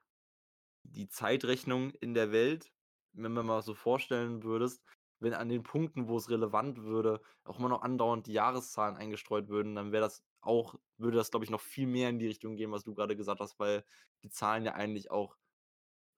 die 0.82 1.08
Zeitrechnung 1.08 1.92
in 2.00 2.12
der 2.14 2.32
Welt, 2.32 2.72
wenn 3.12 3.32
man 3.32 3.46
mal 3.46 3.62
so 3.62 3.74
vorstellen 3.74 4.42
würdest, 4.42 4.82
wenn 5.24 5.34
an 5.34 5.48
den 5.48 5.62
Punkten, 5.62 6.06
wo 6.06 6.16
es 6.16 6.30
relevant 6.30 6.82
würde, 6.84 7.20
auch 7.44 7.58
immer 7.58 7.68
noch 7.68 7.82
andauernd 7.82 8.26
die 8.26 8.34
Jahreszahlen 8.34 8.96
eingestreut 8.96 9.48
würden, 9.48 9.74
dann 9.74 9.90
wäre 9.90 10.02
das 10.02 10.22
auch, 10.40 10.76
würde 10.98 11.16
das, 11.16 11.30
glaube 11.30 11.44
ich, 11.44 11.50
noch 11.50 11.60
viel 11.60 11.86
mehr 11.86 12.10
in 12.10 12.18
die 12.18 12.28
Richtung 12.28 12.56
gehen, 12.56 12.70
was 12.70 12.84
du 12.84 12.94
gerade 12.94 13.16
gesagt 13.16 13.40
hast, 13.40 13.58
weil 13.58 13.84
die 14.22 14.28
Zahlen 14.28 14.64
ja 14.64 14.74
eigentlich 14.74 15.10
auch 15.10 15.36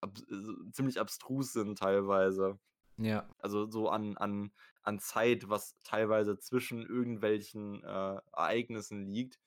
ab, 0.00 0.18
äh, 0.28 0.70
ziemlich 0.72 1.00
abstrus 1.00 1.52
sind 1.52 1.78
teilweise. 1.78 2.58
Ja, 2.98 3.28
also 3.38 3.70
so 3.70 3.88
an, 3.88 4.16
an, 4.16 4.52
an 4.82 4.98
Zeit, 4.98 5.48
was 5.48 5.76
teilweise 5.84 6.38
zwischen 6.38 6.82
irgendwelchen 6.82 7.84
äh, 7.84 8.20
Ereignissen 8.32 9.06
liegt, 9.06 9.38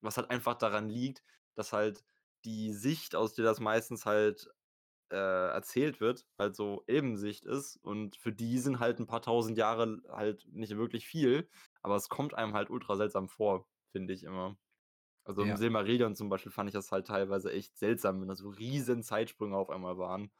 was 0.00 0.16
halt 0.16 0.30
einfach 0.30 0.54
daran 0.54 0.88
liegt, 0.88 1.22
dass 1.54 1.72
halt 1.72 2.04
die 2.44 2.72
Sicht, 2.72 3.14
aus 3.14 3.34
der 3.34 3.44
das 3.44 3.60
meistens 3.60 4.06
halt 4.06 4.50
äh, 5.14 5.48
erzählt 5.52 6.00
wird, 6.00 6.26
halt 6.38 6.56
so 6.56 6.84
Ebensicht 6.88 7.46
ist 7.46 7.78
und 7.78 8.16
für 8.16 8.32
die 8.32 8.58
sind 8.58 8.80
halt 8.80 9.00
ein 9.00 9.06
paar 9.06 9.22
tausend 9.22 9.58
Jahre 9.58 10.02
halt 10.10 10.46
nicht 10.52 10.76
wirklich 10.76 11.06
viel, 11.06 11.48
aber 11.82 11.96
es 11.96 12.10
kommt 12.10 12.34
einem 12.34 12.54
halt 12.54 12.70
ultra 12.70 12.96
seltsam 12.96 13.28
vor, 13.28 13.68
finde 13.92 14.14
ich 14.14 14.24
immer. 14.24 14.58
Also 15.24 15.42
im 15.42 15.54
Ja. 15.54 15.56
Silmarillion 15.56 16.16
zum 16.16 16.28
Beispiel 16.30 16.52
fand 16.52 16.68
ich 16.70 16.74
das 16.74 16.92
halt 16.92 17.06
teilweise 17.08 17.52
echt 17.52 17.78
seltsam, 17.78 18.20
wenn 18.20 18.28
da 18.28 18.34
so 18.36 18.50
riesen 18.50 19.02
Zeitsprünge 19.02 19.56
auf 19.56 19.70
einmal 19.70 19.98
waren. 19.98 20.32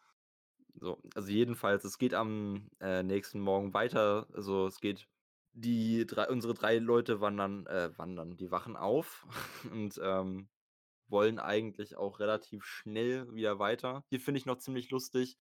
So, 0.74 1.00
also 1.14 1.30
jedenfalls, 1.30 1.84
es 1.84 1.98
geht 1.98 2.14
am 2.14 2.68
äh, 2.80 3.02
nächsten 3.02 3.40
Morgen 3.40 3.74
weiter. 3.74 4.28
Also 4.32 4.66
es 4.66 4.80
geht, 4.80 5.08
die 5.52 6.04
drei, 6.06 6.28
unsere 6.28 6.54
drei 6.54 6.78
Leute 6.78 7.20
wandern, 7.20 7.66
äh, 7.66 7.96
wandern, 7.96 8.36
die 8.36 8.50
wachen 8.50 8.76
auf 8.76 9.26
und 9.72 10.00
ähm, 10.02 10.48
wollen 11.14 11.38
eigentlich 11.38 11.96
auch 11.96 12.18
relativ 12.18 12.64
schnell 12.64 13.32
wieder 13.32 13.60
weiter. 13.60 14.02
Hier 14.10 14.20
finde 14.20 14.38
ich 14.38 14.46
noch 14.46 14.58
ziemlich 14.58 14.90
lustig, 14.90 15.38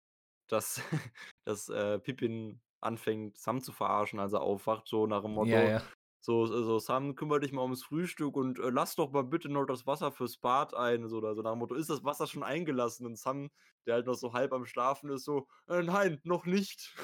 dass, 0.48 0.80
dass 1.44 1.68
äh, 1.68 1.98
Pippin 1.98 2.60
anfängt, 2.80 3.36
Sam 3.36 3.60
zu 3.60 3.72
verarschen, 3.72 4.18
als 4.18 4.32
er 4.32 4.40
aufwacht, 4.40 4.88
so 4.88 5.06
nach 5.06 5.22
dem 5.22 5.34
Motto, 5.34 5.50
ja, 5.50 5.68
ja. 5.68 5.82
so, 6.20 6.46
so 6.46 6.78
Sam, 6.78 7.16
kümmere 7.16 7.40
dich 7.40 7.52
mal 7.52 7.62
ums 7.62 7.84
Frühstück 7.84 8.34
und 8.36 8.58
äh, 8.58 8.70
lass 8.70 8.94
doch 8.94 9.12
mal 9.12 9.24
bitte 9.24 9.50
noch 9.50 9.66
das 9.66 9.86
Wasser 9.86 10.10
fürs 10.10 10.38
Bad 10.38 10.72
ein. 10.74 11.06
So, 11.06 11.18
oder 11.18 11.34
so 11.34 11.42
nach 11.42 11.52
dem 11.52 11.58
Motto, 11.58 11.74
ist 11.74 11.90
das 11.90 12.02
Wasser 12.02 12.26
schon 12.26 12.42
eingelassen? 12.42 13.04
Und 13.04 13.18
Sam, 13.18 13.50
der 13.86 13.96
halt 13.96 14.06
noch 14.06 14.14
so 14.14 14.32
halb 14.32 14.54
am 14.54 14.64
Schlafen 14.64 15.10
ist, 15.10 15.24
so, 15.24 15.48
äh, 15.68 15.82
nein, 15.82 16.18
noch 16.24 16.46
nicht. 16.46 16.96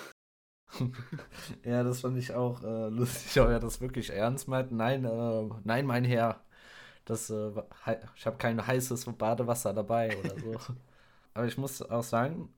ja, 1.65 1.83
das 1.83 2.01
fand 2.01 2.17
ich 2.17 2.33
auch 2.33 2.63
äh, 2.63 2.89
lustig, 2.89 3.39
ob 3.43 3.49
er 3.49 3.61
das 3.61 3.83
wirklich 3.83 4.11
ernst 4.11 4.49
meint. 4.49 4.73
Nein, 4.73 5.05
äh, 5.05 5.49
nein, 5.65 5.85
mein 5.85 6.05
Herr, 6.05 6.45
das, 7.05 7.31
äh, 7.31 7.53
ich 8.17 8.27
habe 8.27 8.37
kein 8.39 8.67
heißes 8.67 9.05
Badewasser 9.17 9.73
dabei 9.75 10.17
oder 10.19 10.39
so. 10.39 10.55
Aber 11.35 11.47
ich 11.47 11.59
muss 11.59 11.83
auch 11.83 12.03
sagen, 12.03 12.53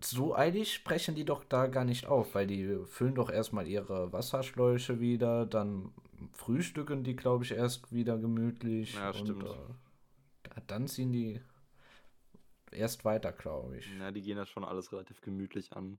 so 0.00 0.34
eilig 0.34 0.74
sprechen 0.74 1.14
die 1.14 1.24
doch 1.24 1.44
da 1.44 1.68
gar 1.68 1.84
nicht 1.84 2.06
auf, 2.06 2.34
weil 2.34 2.46
die 2.46 2.78
füllen 2.86 3.14
doch 3.14 3.30
erstmal 3.30 3.66
ihre 3.66 4.12
Wasserschläuche 4.12 5.00
wieder, 5.00 5.46
dann 5.46 5.92
frühstücken 6.32 7.04
die, 7.04 7.16
glaube 7.16 7.44
ich, 7.44 7.52
erst 7.52 7.92
wieder 7.92 8.18
gemütlich. 8.18 8.94
Ja, 8.94 9.14
stimmt. 9.14 9.44
Und, 9.44 9.50
äh, 9.50 10.60
dann 10.66 10.86
ziehen 10.86 11.12
die 11.12 11.40
erst 12.70 13.04
weiter, 13.04 13.32
glaube 13.32 13.78
ich. 13.78 13.88
Ja, 13.98 14.10
die 14.10 14.22
gehen 14.22 14.36
das 14.36 14.48
schon 14.48 14.64
alles 14.64 14.92
relativ 14.92 15.20
gemütlich 15.20 15.72
an. 15.74 15.98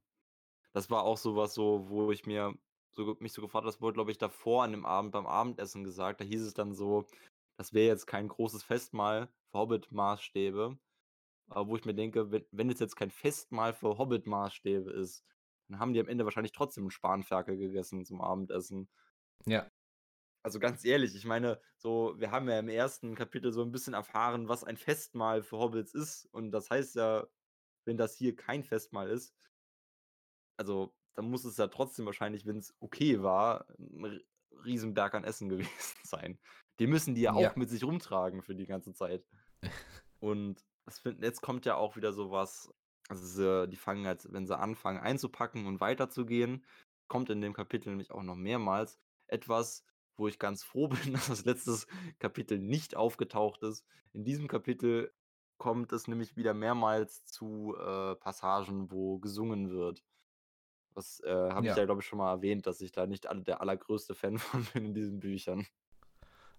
Das 0.73 0.89
war 0.91 1.03
auch 1.03 1.17
sowas 1.17 1.53
so, 1.53 1.89
wo 1.89 2.11
ich 2.11 2.25
mir 2.25 2.53
so, 2.97 3.15
mich 3.19 3.31
so 3.31 3.41
gefragt 3.41 3.67
das 3.67 3.79
wurde, 3.79 3.93
glaube 3.93 4.11
ich, 4.11 4.17
davor 4.17 4.63
an 4.63 4.71
dem 4.71 4.85
Abend 4.85 5.11
beim 5.11 5.27
Abendessen 5.27 5.83
gesagt. 5.83 6.19
Da 6.19 6.25
hieß 6.25 6.41
es 6.41 6.53
dann 6.53 6.73
so, 6.73 7.05
das 7.57 7.73
wäre 7.73 7.87
jetzt 7.87 8.07
kein 8.07 8.27
großes 8.27 8.63
Festmahl 8.63 9.29
für 9.51 9.59
Hobbit-Maßstäbe. 9.59 10.77
Aber 11.49 11.69
wo 11.69 11.75
ich 11.77 11.85
mir 11.85 11.93
denke, 11.93 12.31
wenn, 12.31 12.45
wenn 12.51 12.69
es 12.69 12.79
jetzt 12.79 12.95
kein 12.95 13.11
Festmahl 13.11 13.73
für 13.73 13.97
Hobbit-Maßstäbe 13.97 14.91
ist, 14.91 15.23
dann 15.69 15.79
haben 15.79 15.93
die 15.93 15.99
am 15.99 16.07
Ende 16.07 16.25
wahrscheinlich 16.25 16.51
trotzdem 16.51 16.85
einen 16.85 16.91
Spanferkel 16.91 17.57
gegessen 17.57 18.03
zum 18.03 18.21
Abendessen. 18.21 18.89
Ja. 19.45 19.69
Also 20.43 20.59
ganz 20.59 20.83
ehrlich, 20.83 21.15
ich 21.15 21.25
meine, 21.25 21.61
so, 21.77 22.15
wir 22.17 22.31
haben 22.31 22.49
ja 22.49 22.57
im 22.57 22.69
ersten 22.69 23.15
Kapitel 23.15 23.51
so 23.51 23.61
ein 23.61 23.71
bisschen 23.71 23.93
erfahren, 23.93 24.47
was 24.47 24.63
ein 24.63 24.77
Festmahl 24.77 25.43
für 25.43 25.57
Hobbits 25.57 25.93
ist. 25.93 26.25
Und 26.31 26.51
das 26.51 26.69
heißt 26.69 26.95
ja, 26.95 27.27
wenn 27.85 27.97
das 27.97 28.15
hier 28.15 28.35
kein 28.35 28.63
Festmahl 28.63 29.09
ist, 29.09 29.35
also 30.57 30.95
dann 31.17 31.31
muss 31.31 31.45
es 31.45 31.57
ja 31.57 31.67
trotzdem 31.67 32.05
wahrscheinlich, 32.05 32.45
wenn 32.45 32.59
es 32.59 32.75
okay 32.79 33.23
war, 33.23 33.65
ein 33.79 34.21
Riesenberg 34.63 35.15
an 35.15 35.23
Essen 35.23 35.49
gewesen 35.49 35.97
sein. 36.03 36.39
Den 36.79 36.91
müssen 36.91 37.15
die 37.15 37.21
ja 37.21 37.33
auch 37.33 37.41
ja. 37.41 37.53
mit 37.55 37.69
sich 37.69 37.83
rumtragen 37.83 38.43
für 38.43 38.53
die 38.55 38.67
ganze 38.67 38.93
Zeit. 38.93 39.25
Und 40.19 40.63
find, 40.87 41.23
jetzt 41.23 41.41
kommt 41.41 41.65
ja 41.65 41.75
auch 41.75 41.95
wieder 41.95 42.13
sowas, 42.13 42.71
also 43.09 43.25
sie, 43.25 43.67
die 43.67 43.77
fangen 43.77 44.05
halt, 44.05 44.31
wenn 44.31 44.45
sie 44.45 44.57
anfangen 44.57 44.99
einzupacken 44.99 45.65
und 45.65 45.79
weiterzugehen, 45.79 46.65
kommt 47.07 47.29
in 47.29 47.39
dem 47.39 47.53
Kapitel 47.53 47.89
nämlich 47.89 48.11
auch 48.11 48.23
noch 48.23 48.35
mehrmals 48.35 48.99
etwas, 49.27 49.85
wo 50.17 50.27
ich 50.27 50.39
ganz 50.39 50.63
froh 50.63 50.87
bin, 51.03 51.13
dass 51.13 51.27
das 51.27 51.45
letzte 51.45 51.77
Kapitel 52.19 52.59
nicht 52.59 52.95
aufgetaucht 52.95 53.63
ist. 53.63 53.85
In 54.13 54.23
diesem 54.23 54.47
Kapitel 54.47 55.13
kommt 55.57 55.91
es 55.93 56.07
nämlich 56.07 56.35
wieder 56.35 56.53
mehrmals 56.53 57.25
zu 57.25 57.75
äh, 57.75 58.15
Passagen, 58.15 58.91
wo 58.91 59.19
gesungen 59.19 59.71
wird. 59.71 60.03
Das 60.97 61.21
äh, 61.23 61.29
habe 61.29 61.67
ja. 61.67 61.73
ich 61.73 61.77
ja, 61.77 61.85
glaube 61.85 62.01
ich, 62.01 62.07
schon 62.07 62.17
mal 62.17 62.31
erwähnt, 62.31 62.65
dass 62.65 62.81
ich 62.81 62.91
da 62.91 63.05
nicht 63.05 63.27
alle, 63.27 63.43
der 63.43 63.61
allergrößte 63.61 64.15
Fan 64.15 64.37
von 64.39 64.65
bin 64.73 64.85
in 64.85 64.93
diesen 64.95 65.19
Büchern. 65.19 65.67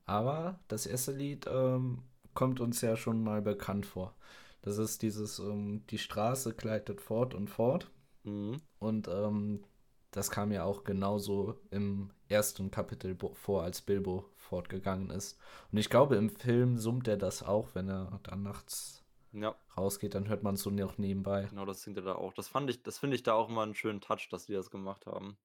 Aber 0.05 0.61
das 0.68 0.87
erste 0.87 1.11
Lied 1.11 1.46
ähm, 1.53 2.05
kommt 2.35 2.61
uns 2.61 2.81
ja 2.81 2.96
schon 2.96 3.22
mal 3.24 3.42
bekannt 3.42 3.85
vor. 3.85 4.14
Das 4.62 4.79
ist 4.79 5.03
dieses, 5.03 5.40
ähm, 5.40 5.85
die 5.90 5.98
Straße 5.98 6.55
gleitet 6.55 7.01
fort 7.01 7.35
und 7.35 7.48
fort. 7.51 7.90
Mhm. 8.22 8.62
Und 8.79 9.09
ähm, 9.09 9.64
das 10.12 10.31
kam 10.31 10.53
ja 10.53 10.62
auch 10.62 10.85
genauso 10.85 11.59
im 11.72 12.11
ersten 12.29 12.70
Kapitel 12.70 13.16
vor, 13.35 13.64
als 13.64 13.83
Bilbo 13.83 14.24
fortgegangen 14.37 15.11
ist. 15.11 15.37
Und 15.72 15.79
ich 15.79 15.90
glaube, 15.90 16.14
im 16.14 16.31
Film 16.31 16.79
summt 16.79 17.09
er 17.09 17.16
das 17.16 17.42
auch, 17.42 17.74
wenn 17.74 17.88
er 17.88 18.20
dann 18.22 18.44
nachts 18.44 18.97
ja. 19.32 19.54
rausgeht, 19.76 20.14
dann 20.14 20.28
hört 20.28 20.42
man 20.42 20.54
es 20.54 20.62
so 20.62 20.70
noch 20.70 20.98
nebenbei. 20.98 21.46
Genau, 21.50 21.64
das 21.64 21.82
singt 21.82 21.96
er 21.96 22.02
da 22.02 22.14
auch. 22.14 22.32
Das 22.32 22.48
fand 22.48 22.70
ich, 22.70 22.82
das 22.82 22.98
finde 22.98 23.16
ich 23.16 23.22
da 23.22 23.34
auch 23.34 23.48
immer 23.48 23.62
einen 23.62 23.74
schönen 23.74 24.00
Touch, 24.00 24.28
dass 24.30 24.46
die 24.46 24.52
das 24.52 24.70
gemacht 24.70 25.06
haben. 25.06 25.36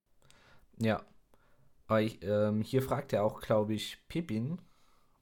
Ja. 0.80 1.04
Aber 1.88 2.02
ich, 2.02 2.24
ähm, 2.24 2.62
hier 2.62 2.82
fragt 2.82 3.14
er 3.14 3.24
auch, 3.24 3.42
glaube 3.42 3.74
ich, 3.74 4.00
Pippin, 4.08 4.60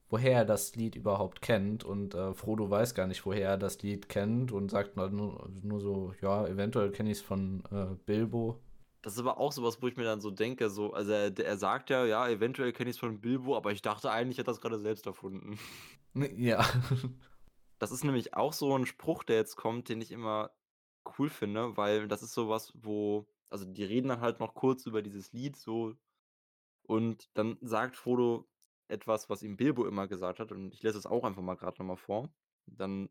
woher 0.09 0.33
er 0.33 0.45
das 0.45 0.75
Lied 0.75 0.95
überhaupt 0.95 1.41
kennt. 1.41 1.83
Und 1.83 2.13
äh, 2.13 2.33
Frodo 2.33 2.69
weiß 2.69 2.93
gar 2.95 3.07
nicht, 3.07 3.25
woher 3.25 3.49
er 3.49 3.57
das 3.57 3.81
Lied 3.81 4.09
kennt 4.09 4.51
und 4.51 4.69
sagt 4.69 4.95
nur, 4.95 5.49
nur 5.61 5.79
so, 5.79 6.13
ja, 6.21 6.45
eventuell 6.47 6.91
kenne 6.91 7.11
ich 7.11 7.17
es 7.17 7.23
von 7.23 7.63
äh, 7.71 7.95
Bilbo 8.05 8.61
das 9.01 9.13
ist 9.13 9.19
aber 9.19 9.39
auch 9.39 9.51
sowas, 9.51 9.81
wo 9.81 9.87
ich 9.87 9.97
mir 9.97 10.03
dann 10.03 10.21
so 10.21 10.29
denke, 10.29 10.69
so, 10.69 10.93
also 10.93 11.11
er, 11.11 11.37
er 11.37 11.57
sagt 11.57 11.89
ja, 11.89 12.05
ja, 12.05 12.27
eventuell 12.29 12.71
kenne 12.71 12.89
ich 12.91 12.97
es 12.97 12.99
von 12.99 13.19
Bilbo, 13.19 13.57
aber 13.57 13.71
ich 13.71 13.81
dachte 13.81 14.11
eigentlich, 14.11 14.37
er 14.37 14.41
hat 14.41 14.47
das 14.47 14.61
gerade 14.61 14.79
selbst 14.79 15.05
erfunden. 15.05 15.57
Ja. 16.35 16.65
Das 17.81 17.89
ist 17.91 18.03
nämlich 18.03 18.35
auch 18.35 18.53
so 18.53 18.77
ein 18.77 18.85
Spruch, 18.85 19.23
der 19.23 19.37
jetzt 19.37 19.55
kommt, 19.55 19.89
den 19.89 20.01
ich 20.01 20.11
immer 20.11 20.51
cool 21.17 21.31
finde, 21.31 21.77
weil 21.77 22.07
das 22.07 22.21
ist 22.21 22.33
sowas, 22.35 22.71
wo, 22.75 23.27
also 23.49 23.65
die 23.65 23.83
reden 23.83 24.09
dann 24.09 24.21
halt 24.21 24.39
noch 24.39 24.53
kurz 24.53 24.85
über 24.85 25.01
dieses 25.01 25.33
Lied 25.33 25.55
so 25.55 25.95
und 26.83 27.31
dann 27.33 27.57
sagt 27.61 27.95
Frodo 27.95 28.47
etwas, 28.87 29.31
was 29.31 29.41
ihm 29.41 29.57
Bilbo 29.57 29.87
immer 29.87 30.07
gesagt 30.07 30.39
hat 30.39 30.51
und 30.51 30.75
ich 30.75 30.83
lese 30.83 30.99
es 30.99 31.07
auch 31.07 31.23
einfach 31.23 31.41
mal 31.41 31.55
gerade 31.55 31.79
nochmal 31.79 31.97
vor. 31.97 32.31
Dann 32.67 33.09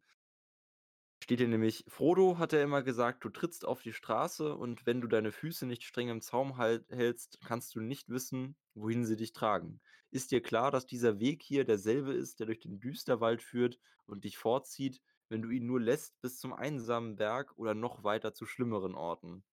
Steht 1.31 1.39
hier 1.39 1.49
nämlich: 1.49 1.85
„Frodo 1.89 2.37
hat 2.39 2.53
er 2.53 2.63
immer 2.63 2.83
gesagt, 2.83 3.25
du 3.25 3.31
trittst 3.31 3.65
auf 3.65 3.81
die 3.81 3.93
Straße 3.95 4.55
und 4.55 4.85
wenn 4.85 5.01
du 5.01 5.07
deine 5.07 5.33
Füße 5.33 5.65
nicht 5.65 5.85
streng 5.85 6.09
im 6.09 6.21
Zaum 6.21 6.57
halt 6.59 6.91
hältst, 6.91 7.39
kannst 7.45 7.75
du 7.75 7.81
nicht 7.81 8.09
wissen, 8.11 8.57
wohin 8.75 9.05
sie 9.07 9.17
dich 9.17 9.33
tragen. 9.33 9.81
Ist 10.11 10.31
dir 10.31 10.43
klar, 10.43 10.71
dass 10.71 10.87
dieser 10.87 11.19
Weg 11.21 11.43
hier 11.43 11.65
derselbe 11.65 12.13
ist, 12.13 12.39
der 12.41 12.47
durch 12.47 12.59
den 12.59 12.81
Düsterwald 12.81 13.43
führt 13.43 13.79
und 14.07 14.25
dich 14.25 14.37
fortzieht, 14.39 15.01
wenn 15.31 15.41
du 15.41 15.49
ihn 15.51 15.65
nur 15.67 15.81
lässt 15.81 16.21
bis 16.21 16.39
zum 16.39 16.53
einsamen 16.53 17.17
Berg 17.17 17.57
oder 17.57 17.75
noch 17.75 18.03
weiter 18.05 18.35
zu 18.35 18.45
schlimmeren 18.45 18.95
Orten?“ 18.97 19.45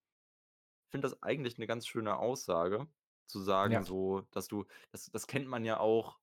Ich 0.86 0.92
finde 0.92 1.08
das 1.10 1.22
eigentlich 1.24 1.58
eine 1.58 1.68
ganz 1.68 1.88
schöne 1.88 2.18
Aussage, 2.18 2.88
zu 3.26 3.40
sagen 3.42 3.82
Ja. 3.82 3.84
so, 3.84 4.22
dass 4.32 4.48
du 4.48 4.66
das 4.92 5.10
das 5.12 5.28
kennt 5.28 5.48
man 5.48 5.66
ja 5.66 5.80
auch, 5.80 6.20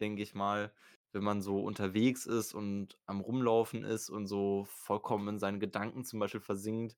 denke 0.00 0.22
ich 0.22 0.34
mal 0.34 0.74
wenn 1.12 1.24
man 1.24 1.40
so 1.40 1.60
unterwegs 1.60 2.26
ist 2.26 2.54
und 2.54 2.98
am 3.06 3.20
Rumlaufen 3.20 3.84
ist 3.84 4.10
und 4.10 4.26
so 4.26 4.64
vollkommen 4.68 5.28
in 5.28 5.38
seinen 5.38 5.60
Gedanken 5.60 6.04
zum 6.04 6.18
Beispiel 6.18 6.40
versinkt, 6.40 6.96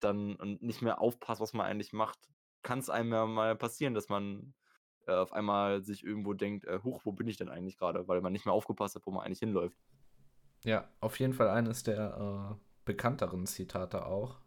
dann 0.00 0.36
und 0.36 0.62
nicht 0.62 0.82
mehr 0.82 1.00
aufpasst, 1.00 1.40
was 1.40 1.52
man 1.52 1.66
eigentlich 1.66 1.92
macht, 1.92 2.18
kann 2.62 2.78
es 2.78 2.90
einem 2.90 3.12
ja 3.12 3.26
mal 3.26 3.56
passieren, 3.56 3.94
dass 3.94 4.08
man 4.08 4.54
äh, 5.06 5.12
auf 5.12 5.32
einmal 5.32 5.82
sich 5.82 6.04
irgendwo 6.04 6.34
denkt, 6.34 6.64
äh, 6.64 6.80
huch, 6.82 7.02
wo 7.04 7.12
bin 7.12 7.28
ich 7.28 7.36
denn 7.36 7.48
eigentlich 7.48 7.76
gerade, 7.76 8.06
weil 8.08 8.20
man 8.20 8.32
nicht 8.32 8.46
mehr 8.46 8.54
aufgepasst 8.54 8.94
hat, 8.94 9.06
wo 9.06 9.10
man 9.10 9.24
eigentlich 9.24 9.40
hinläuft. 9.40 9.78
Ja, 10.62 10.88
auf 11.00 11.18
jeden 11.18 11.32
Fall 11.32 11.48
eines 11.48 11.82
der 11.82 12.52
äh, 12.52 12.64
bekannteren 12.84 13.46
Zitate 13.46 14.06
auch. 14.06 14.38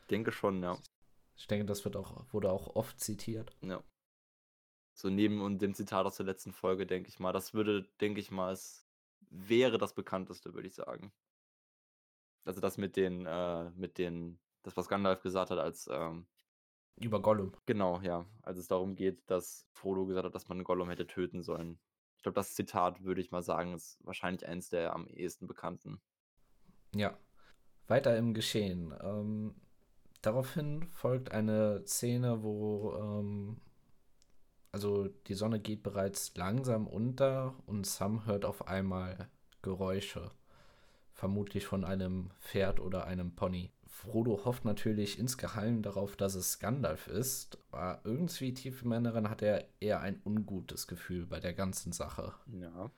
Ich 0.00 0.06
denke 0.06 0.32
schon, 0.32 0.62
ja. 0.62 0.76
Ich 1.36 1.46
denke, 1.46 1.64
das 1.64 1.84
wird 1.84 1.96
auch, 1.96 2.24
wurde 2.32 2.50
auch 2.50 2.74
oft 2.76 3.00
zitiert. 3.00 3.56
Ja. 3.62 3.82
So 4.94 5.10
neben 5.10 5.40
und 5.40 5.60
dem 5.60 5.74
Zitat 5.74 6.06
aus 6.06 6.16
der 6.16 6.26
letzten 6.26 6.52
Folge, 6.52 6.86
denke 6.86 7.08
ich 7.08 7.18
mal. 7.18 7.32
Das 7.32 7.52
würde, 7.52 7.82
denke 8.00 8.20
ich 8.20 8.30
mal, 8.30 8.52
es 8.52 8.86
wäre 9.28 9.76
das 9.76 9.94
bekannteste, 9.94 10.54
würde 10.54 10.68
ich 10.68 10.74
sagen. 10.74 11.12
Also 12.44 12.60
das 12.60 12.78
mit 12.78 12.96
den, 12.96 13.26
äh, 13.26 13.70
mit 13.70 13.98
den, 13.98 14.38
das, 14.62 14.76
was 14.76 14.88
Gandalf 14.88 15.22
gesagt 15.22 15.50
hat, 15.50 15.58
als 15.58 15.88
ähm, 15.90 16.26
über 17.00 17.20
Gollum. 17.20 17.52
Genau, 17.66 18.00
ja. 18.02 18.24
Als 18.42 18.58
es 18.58 18.68
darum 18.68 18.94
geht, 18.94 19.28
dass 19.28 19.66
Frodo 19.72 20.06
gesagt 20.06 20.26
hat, 20.26 20.34
dass 20.34 20.48
man 20.48 20.62
Gollum 20.62 20.88
hätte 20.88 21.06
töten 21.06 21.42
sollen. 21.42 21.78
Ich 22.16 22.22
glaube, 22.22 22.36
das 22.36 22.54
Zitat, 22.54 23.02
würde 23.02 23.20
ich 23.20 23.32
mal 23.32 23.42
sagen, 23.42 23.74
ist 23.74 23.98
wahrscheinlich 24.04 24.46
eins 24.46 24.68
der 24.68 24.94
am 24.94 25.08
ehesten 25.08 25.48
bekannten. 25.48 26.00
Ja. 26.94 27.18
Weiter 27.88 28.16
im 28.16 28.32
Geschehen. 28.32 28.94
Ähm, 29.02 29.56
daraufhin 30.22 30.88
folgt 30.92 31.32
eine 31.32 31.84
Szene, 31.86 32.42
wo 32.42 32.94
ähm, 32.96 33.60
also 34.74 35.06
die 35.28 35.34
Sonne 35.34 35.60
geht 35.60 35.84
bereits 35.84 36.34
langsam 36.34 36.88
unter 36.88 37.54
und 37.66 37.86
Sam 37.86 38.26
hört 38.26 38.44
auf 38.44 38.66
einmal 38.66 39.28
Geräusche. 39.62 40.32
Vermutlich 41.12 41.64
von 41.64 41.84
einem 41.84 42.32
Pferd 42.40 42.80
oder 42.80 43.06
einem 43.06 43.36
Pony. 43.36 43.70
Frodo 43.86 44.44
hofft 44.44 44.64
natürlich 44.64 45.20
insgeheim 45.20 45.82
darauf, 45.82 46.16
dass 46.16 46.34
es 46.34 46.58
Gandalf 46.58 47.06
ist, 47.06 47.56
aber 47.70 48.00
irgendwie 48.02 48.52
tief 48.52 48.82
im 48.82 48.90
Inneren 48.90 49.30
hat 49.30 49.42
er 49.42 49.64
eher 49.78 50.00
ein 50.00 50.20
ungutes 50.24 50.88
Gefühl 50.88 51.24
bei 51.24 51.38
der 51.38 51.52
ganzen 51.52 51.92
Sache. 51.92 52.34
Ja. 52.60 52.90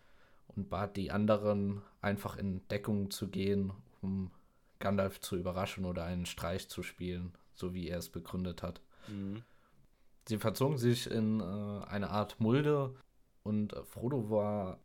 Und 0.49 0.71
bat 0.71 0.97
die 0.97 1.11
anderen, 1.11 1.83
einfach 2.01 2.39
in 2.39 2.67
Deckung 2.69 3.11
zu 3.11 3.29
gehen, 3.29 3.71
um 4.01 4.31
Gandalf 4.79 5.21
zu 5.21 5.37
überraschen 5.37 5.85
oder 5.85 6.05
einen 6.05 6.25
Streich 6.25 6.71
zu 6.71 6.83
spielen, 6.83 7.35
so 7.53 7.75
wie 7.75 7.87
er 7.91 7.99
es 7.99 8.09
begründet 8.09 8.63
hat. 8.63 8.81
Mhm. 9.09 9.43
Sie 10.29 10.39
verzogen 10.39 10.77
sich 10.77 11.09
in 11.11 11.41
äh, 11.41 11.85
eine 11.87 12.11
Art 12.11 12.41
Mulde 12.41 12.95
und 13.43 13.75
Frodo 13.85 14.29
war 14.29 14.81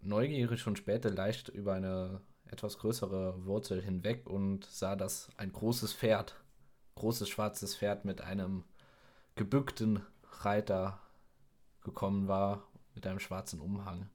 neugierig 0.00 0.66
und 0.66 0.78
spähte 0.78 1.10
leicht 1.10 1.50
über 1.50 1.74
eine 1.74 2.22
etwas 2.46 2.78
größere 2.78 3.44
Wurzel 3.44 3.82
hinweg 3.82 4.26
und 4.26 4.64
sah, 4.64 4.96
dass 4.96 5.28
ein 5.36 5.52
großes 5.52 5.92
Pferd, 5.92 6.42
großes 6.94 7.28
schwarzes 7.28 7.76
Pferd 7.76 8.04
mit 8.04 8.22
einem 8.22 8.64
gebückten 9.34 10.04
Reiter 10.40 10.98
gekommen 11.82 12.26
war, 12.26 12.66
mit 12.94 13.06
einem 13.06 13.20
schwarzen 13.20 13.60
Umhang. 13.60 14.08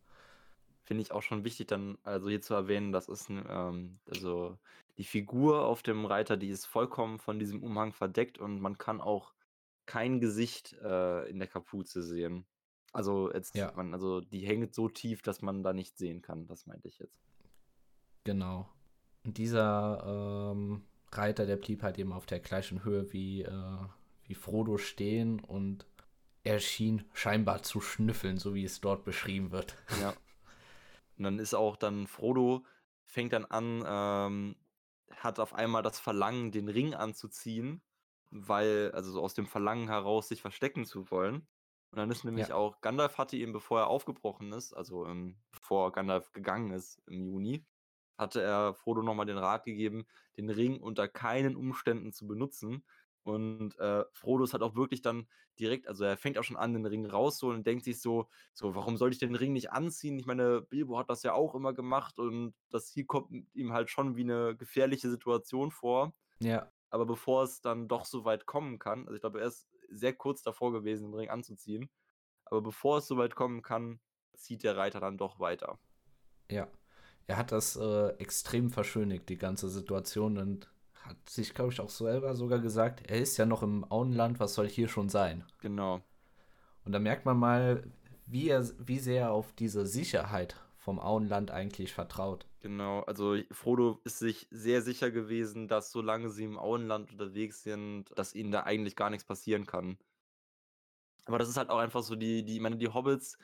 finde 0.84 1.02
ich 1.02 1.12
auch 1.12 1.22
schon 1.22 1.44
wichtig 1.44 1.68
dann 1.68 1.98
also 2.04 2.28
hier 2.30 2.42
zu 2.42 2.54
erwähnen, 2.56 2.92
das 2.92 3.08
ist 3.08 3.30
ähm 3.30 4.00
also 4.10 4.58
die 4.98 5.04
Figur 5.04 5.66
auf 5.66 5.84
dem 5.84 6.06
Reiter, 6.06 6.38
die 6.38 6.50
ist 6.50 6.66
vollkommen 6.66 7.20
von 7.20 7.38
diesem 7.38 7.62
Umhang 7.62 7.94
verdeckt 7.94 8.38
und 8.40 8.60
man 8.60 8.78
kann 8.78 9.02
auch 9.02 9.35
kein 9.86 10.20
Gesicht, 10.20 10.74
äh, 10.82 11.30
in 11.30 11.40
der 11.40 11.48
Kapuze 11.48 12.02
sehen. 12.04 12.46
Also 12.94 13.32
jetzt 13.34 13.56
Ja. 13.56 13.72
man 13.76 13.94
also 13.94 14.22
die 14.22 14.46
hängt 14.46 14.74
so 14.74 14.88
tief, 14.90 15.22
dass 15.22 15.42
man 15.42 15.64
da 15.64 15.74
nichts 15.74 15.98
sehen 16.00 16.22
kann, 16.22 16.48
das 16.48 16.66
meinte 16.66 16.88
ich 16.88 17.00
jetzt. 17.00 17.22
Genau. 18.24 18.70
Und 19.24 19.38
dieser, 19.38 20.52
ähm, 20.54 20.84
Reiter, 21.12 21.46
der 21.46 21.58
blieb 21.58 21.84
halt 21.84 21.98
eben 21.98 22.12
auf 22.14 22.26
der 22.26 22.40
gleichen 22.40 22.84
Höhe 22.84 23.12
wie, 23.14 23.44
äh 23.44 23.78
wie 24.28 24.34
Frodo 24.34 24.78
stehen 24.80 25.40
und 25.40 25.86
er 26.44 26.60
schien 26.60 27.06
scheinbar 27.14 27.62
zu 27.62 27.80
schnüffeln, 27.80 28.38
so 28.38 28.56
wie 28.56 28.64
es 28.64 28.82
dort 28.82 29.04
beschrieben 29.06 29.52
wird. 29.52 29.78
Ja. 30.02 30.14
Und 31.18 31.24
dann 31.24 31.40
ist 31.40 31.54
auch 31.54 31.76
dann 31.76 32.08
Frodo 32.08 32.66
fängt 33.04 33.34
dann 33.34 33.46
an, 33.46 33.84
ähm 33.86 34.56
hat 35.12 35.40
auf 35.40 35.54
einmal 35.54 35.82
das 35.84 36.00
Verlangen, 36.00 36.52
den 36.52 36.68
Ring 36.68 36.94
anzuziehen, 36.94 37.82
weil 38.36 38.92
also 38.94 39.12
so 39.12 39.22
aus 39.24 39.34
dem 39.34 39.48
Verlangen 39.48 39.88
heraus, 39.90 40.28
sich 40.30 40.42
verstecken 40.42 40.86
zu 40.86 41.10
wollen. 41.12 41.48
Und 41.92 41.98
dann 42.00 42.12
ist 42.12 42.24
nämlich 42.26 42.52
Ja. 42.52 42.54
auch 42.54 42.82
Gandalf 42.82 43.18
hatte 43.18 43.38
ihm, 43.38 43.54
bevor 43.54 43.80
er 43.82 43.88
aufgebrochen 43.88 44.52
ist, 44.54 44.74
also, 44.74 45.06
ähm, 45.08 45.38
bevor 45.52 45.92
Gandalf 45.94 46.32
gegangen 46.34 46.72
ist 46.72 47.02
im 47.08 47.22
Juni, 47.22 47.66
hatte 48.18 48.42
er 48.42 48.74
Frodo 48.76 49.02
noch 49.04 49.16
mal 49.16 49.26
den 49.26 49.38
Rat 49.38 49.64
gegeben, 49.66 50.06
den 50.38 50.50
Ring 50.50 50.82
unter 50.82 51.08
keinen 51.08 51.56
Umständen 51.56 52.12
zu 52.14 52.28
benutzen. 52.28 52.86
Und, 53.24 53.78
äh, 53.80 54.06
Frodo 54.14 54.44
ist 54.44 54.54
halt 54.54 54.64
auch 54.64 54.76
wirklich 54.76 55.02
dann 55.02 55.28
direkt 55.60 55.88
also 55.88 56.04
er 56.04 56.18
fängt 56.18 56.38
auch 56.38 56.44
schon 56.44 56.58
an, 56.58 56.74
den 56.74 56.86
Ring 56.86 57.06
rauszuholen 57.06 57.60
und 57.60 57.68
denkt 57.68 57.86
sich 57.86 58.02
so 58.02 58.30
so: 58.54 58.76
„Warum 58.76 58.98
soll 58.98 59.12
ich 59.12 59.18
den 59.20 59.36
Ring 59.36 59.54
nicht 59.54 59.72
anziehen? 59.72 60.20
Ich 60.20 60.26
meine, 60.28 60.62
Bilbo 60.62 60.98
hat 61.00 61.10
das 61.10 61.24
ja 61.24 61.34
auch 61.34 61.56
immer 61.56 61.74
gemacht 61.74 62.20
und 62.20 62.54
das 62.70 62.90
hier 62.90 63.06
kommt 63.08 63.32
ihm 63.56 63.74
halt 63.74 63.90
schon 63.90 64.16
wie 64.18 64.24
'ne 64.26 64.56
gefährliche 64.58 65.10
Situation 65.10 65.72
vor.“ 65.72 66.14
Ja. 66.42 66.72
Aber 66.90 67.06
bevor 67.06 67.44
es 67.44 67.62
dann 67.62 67.88
doch 67.88 68.06
so 68.06 68.26
weit 68.26 68.46
kommen 68.46 68.80
kann 68.80 69.02
also 69.06 69.16
ich 69.16 69.22
glaube, 69.22 69.42
er 69.42 69.48
ist 69.48 69.68
sehr 69.90 70.14
kurz 70.14 70.42
davor 70.44 70.72
gewesen, 70.74 71.12
den 71.12 71.14
Ring 71.16 71.30
anzuziehen. 71.30 71.90
Aber 72.46 72.62
bevor 72.62 73.00
es 73.00 73.08
so 73.08 73.18
weit 73.18 73.36
kommen 73.36 73.62
kann, 73.64 74.02
zieht 74.36 74.64
der 74.64 74.78
Reiter 74.78 75.00
dann 75.00 75.18
doch 75.18 75.40
weiter. 75.40 75.80
Ja. 76.50 76.68
Er 77.28 77.38
hat 77.38 77.52
das, 77.52 77.76
äh, 77.76 78.10
extrem 78.20 78.70
verschönigt, 78.72 79.30
die 79.30 79.38
ganze 79.38 79.70
Situation 79.70 80.38
und 80.38 80.72
hat 80.94 81.30
sich, 81.30 81.54
glaube 81.54 81.72
ich, 81.74 81.82
auch 81.82 81.90
selber 81.90 82.36
sogar 82.36 82.60
gesagt: 82.60 83.04
„Er 83.10 83.20
ist 83.20 83.38
ja 83.38 83.46
noch 83.46 83.64
im 83.64 83.84
Auenland, 83.92 84.40
was 84.40 84.54
soll 84.56 84.70
hier 84.70 84.88
schon 84.88 85.10
sein?“ 85.10 85.46
Genau. 85.62 86.02
Und 86.86 86.92
da 86.92 87.00
merkt 87.00 87.26
man 87.26 87.38
mal, 87.38 87.84
wie 88.26 88.50
er 88.50 88.66
wie 88.80 89.00
sehr 89.00 89.24
er 89.24 89.32
auf 89.32 89.52
diese 89.54 89.86
Sicherheit 89.86 90.56
vom 90.78 91.00
Auenland 91.00 91.52
eigentlich 91.52 91.94
vertraut. 91.94 92.46
Genau, 92.66 93.02
also 93.02 93.36
Frodo 93.52 94.02
ist 94.06 94.18
sich 94.18 94.48
sehr 94.50 94.82
sicher 94.82 95.12
gewesen, 95.12 95.68
dass 95.68 95.92
solange 95.92 96.32
sie 96.32 96.46
im 96.46 96.58
Auenland 96.58 97.12
unterwegs 97.12 97.62
sind, 97.62 98.06
dass 98.18 98.34
ihnen 98.34 98.50
da 98.52 98.64
eigentlich 98.64 98.96
gar 98.96 99.12
nix 99.12 99.24
passieren 99.24 99.68
kann. 99.68 100.00
Aber 101.28 101.40
das 101.40 101.50
ist 101.50 101.58
halt 101.58 101.70
auch 101.70 101.80
einfach 101.80 102.04
so 102.04 102.16
die 102.16 102.44
die 102.46 102.56
ich 102.56 102.60
meine, 102.62 102.78
die 102.78 102.90
Hobbits 102.90 103.38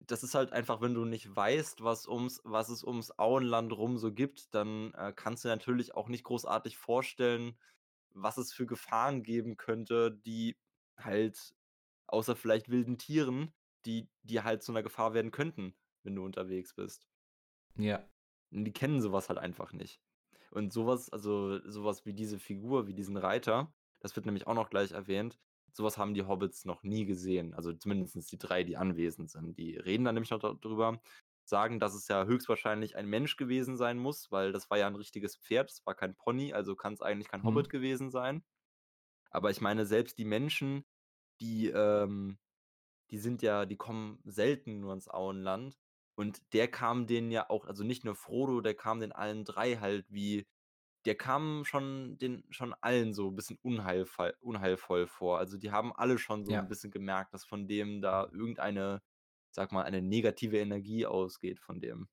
das 0.00 0.22
ist 0.22 0.34
halt 0.34 0.52
einfach, 0.52 0.80
wenn 0.82 0.94
du 0.94 1.04
nicht 1.06 1.34
weißt, 1.34 1.82
was 1.82 2.06
ums 2.06 2.40
was 2.44 2.68
es 2.68 2.84
ums 2.84 3.12
Auenland 3.18 3.72
rum 3.72 3.96
so 3.98 4.12
gibt, 4.12 4.54
dann, 4.54 4.92
äh, 4.94 5.12
kannst 5.16 5.44
du 5.44 5.48
natürlich 5.48 5.94
auch 5.94 6.08
nicht 6.08 6.22
großartig 6.24 6.76
vorstellen, 6.76 7.58
was 8.10 8.36
es 8.38 8.52
für 8.52 8.66
Gefahren 8.66 9.22
geben 9.22 9.56
könnte, 9.56 10.12
die 10.12 10.58
halt 10.98 11.54
außer 12.08 12.36
vielleicht 12.36 12.70
wilden 12.70 12.98
Tieren, 12.98 13.54
die 13.86 14.10
die 14.22 14.42
halt 14.42 14.62
zu 14.62 14.72
'ner 14.72 14.82
Gefahr 14.82 15.14
werden 15.14 15.30
könnten, 15.32 15.76
wenn 16.04 16.14
du 16.16 16.24
unterwegs 16.24 16.74
bist. 16.74 17.06
Ja. 17.76 18.08
Und 18.52 18.64
die 18.64 18.72
kennen 18.72 19.00
so 19.00 19.12
was 19.12 19.28
halt 19.28 19.38
einfach 19.38 19.72
nicht. 19.72 20.00
Und 20.50 20.72
so 20.72 20.86
was 20.86 21.10
also 21.10 21.60
so 21.70 21.84
was 21.84 22.06
wie 22.06 22.14
diese 22.14 22.38
Figur, 22.38 22.86
wie 22.86 22.94
diesen 22.94 23.16
Reiter, 23.16 23.74
das 24.00 24.14
wird 24.16 24.26
nämlich 24.26 24.46
auch 24.46 24.54
noch 24.54 24.70
gleich 24.70 24.92
erwähnt, 24.92 25.38
so 25.72 25.84
was 25.84 25.98
haben 25.98 26.14
die 26.14 26.24
Hobbits 26.26 26.64
noch 26.64 26.82
nie 26.82 27.04
gesehen. 27.06 27.54
Also 27.54 27.72
zumindest 27.74 28.30
die 28.32 28.38
3, 28.38 28.64
die 28.64 28.76
anwesend 28.76 29.30
sind. 29.30 29.58
Die 29.58 29.76
reden 29.76 30.04
dann 30.04 30.14
nämlich 30.14 30.30
noch 30.30 30.38
da 30.40 30.54
drüber, 30.54 31.00
sagen, 31.44 31.80
dass 31.80 31.94
es 31.94 32.08
ja 32.08 32.24
höchstwahrscheinlich 32.24 32.96
ein 32.96 33.06
Mensch 33.08 33.36
gewesen 33.36 33.76
sein 33.76 33.98
muss, 33.98 34.30
weil 34.32 34.52
das 34.52 34.70
war 34.70 34.78
ja 34.78 34.86
'n 34.88 34.96
richtiges 34.96 35.36
Pferd, 35.36 35.70
das 35.70 35.84
war 35.86 35.94
kein 35.94 36.16
Pony, 36.16 36.52
also 36.52 36.76
kann's 36.76 37.02
eigentlich 37.02 37.28
kein 37.28 37.44
Mhm. 37.44 37.66
Hobbit 37.66 37.68
gewesen 37.70 38.10
sein. 38.10 38.44
Aber 39.30 39.50
ich 39.50 39.60
meine, 39.60 39.86
selbst 39.86 40.18
die 40.18 40.24
Menschen, 40.24 40.84
die, 41.40 41.68
ähm 41.68 42.38
die 43.12 43.18
sind 43.18 43.42
ja 43.42 43.66
die 43.66 43.76
kommen 43.76 44.20
selten 44.24 44.80
nur 44.80 44.92
ins 44.94 45.08
Auenland 45.08 45.78
und 46.16 46.52
der 46.54 46.68
kam 46.68 47.06
denen 47.06 47.30
ja 47.30 47.50
auch 47.50 47.66
also 47.66 47.84
nicht 47.84 48.04
nur 48.04 48.16
Frodo, 48.16 48.60
der 48.62 48.74
kam 48.74 49.00
den 49.00 49.12
allen 49.12 49.44
3 49.44 49.76
halt 49.78 50.06
wie 50.10 50.46
der 51.06 51.14
kam 51.16 51.64
schon 51.64 52.18
den 52.18 52.44
schon 52.50 52.74
allen 52.80 53.14
so 53.14 53.30
bisschen 53.30 53.58
unheilfall 53.62 54.34
unheilvoll 54.40 55.06
vor. 55.06 55.38
Also 55.38 55.56
die 55.58 55.70
haben 55.72 55.92
alle 55.94 56.18
schon 56.18 56.44
so 56.44 56.54
Ja. 56.54 56.62
bisschen 56.62 56.90
gemerkt, 56.90 57.32
dass 57.34 57.44
von 57.44 57.68
dem 57.68 58.00
da 58.02 58.24
irgendeine, 58.32 59.02
sage 59.50 59.74
mal, 59.74 59.84
eine 59.84 60.02
negative 60.02 60.58
Energie 60.58 61.06
ausgeht 61.06 61.60
von 61.60 61.80
dem. 61.80 62.08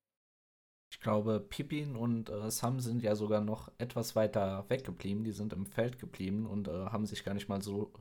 Ich 0.89 1.01
glaube, 1.01 1.41
Pippin 1.41 1.95
und, 1.97 2.29
äh, 2.29 2.49
Sam 2.49 2.79
sind 2.79 3.03
ja 3.03 3.15
sogar 3.17 3.41
noch 3.41 3.69
etwas 3.79 4.15
weiter 4.15 4.63
weggeblieben. 4.69 5.23
Die 5.25 5.31
sind 5.33 5.51
im 5.51 5.65
Feld 5.65 5.99
geblieben 5.99 6.45
und, 6.45 6.67
äh, 6.69 6.85
haben 6.85 7.05
sich 7.05 7.23
gar 7.25 7.33
nicht 7.33 7.49
mal 7.49 7.61
so 7.61 7.91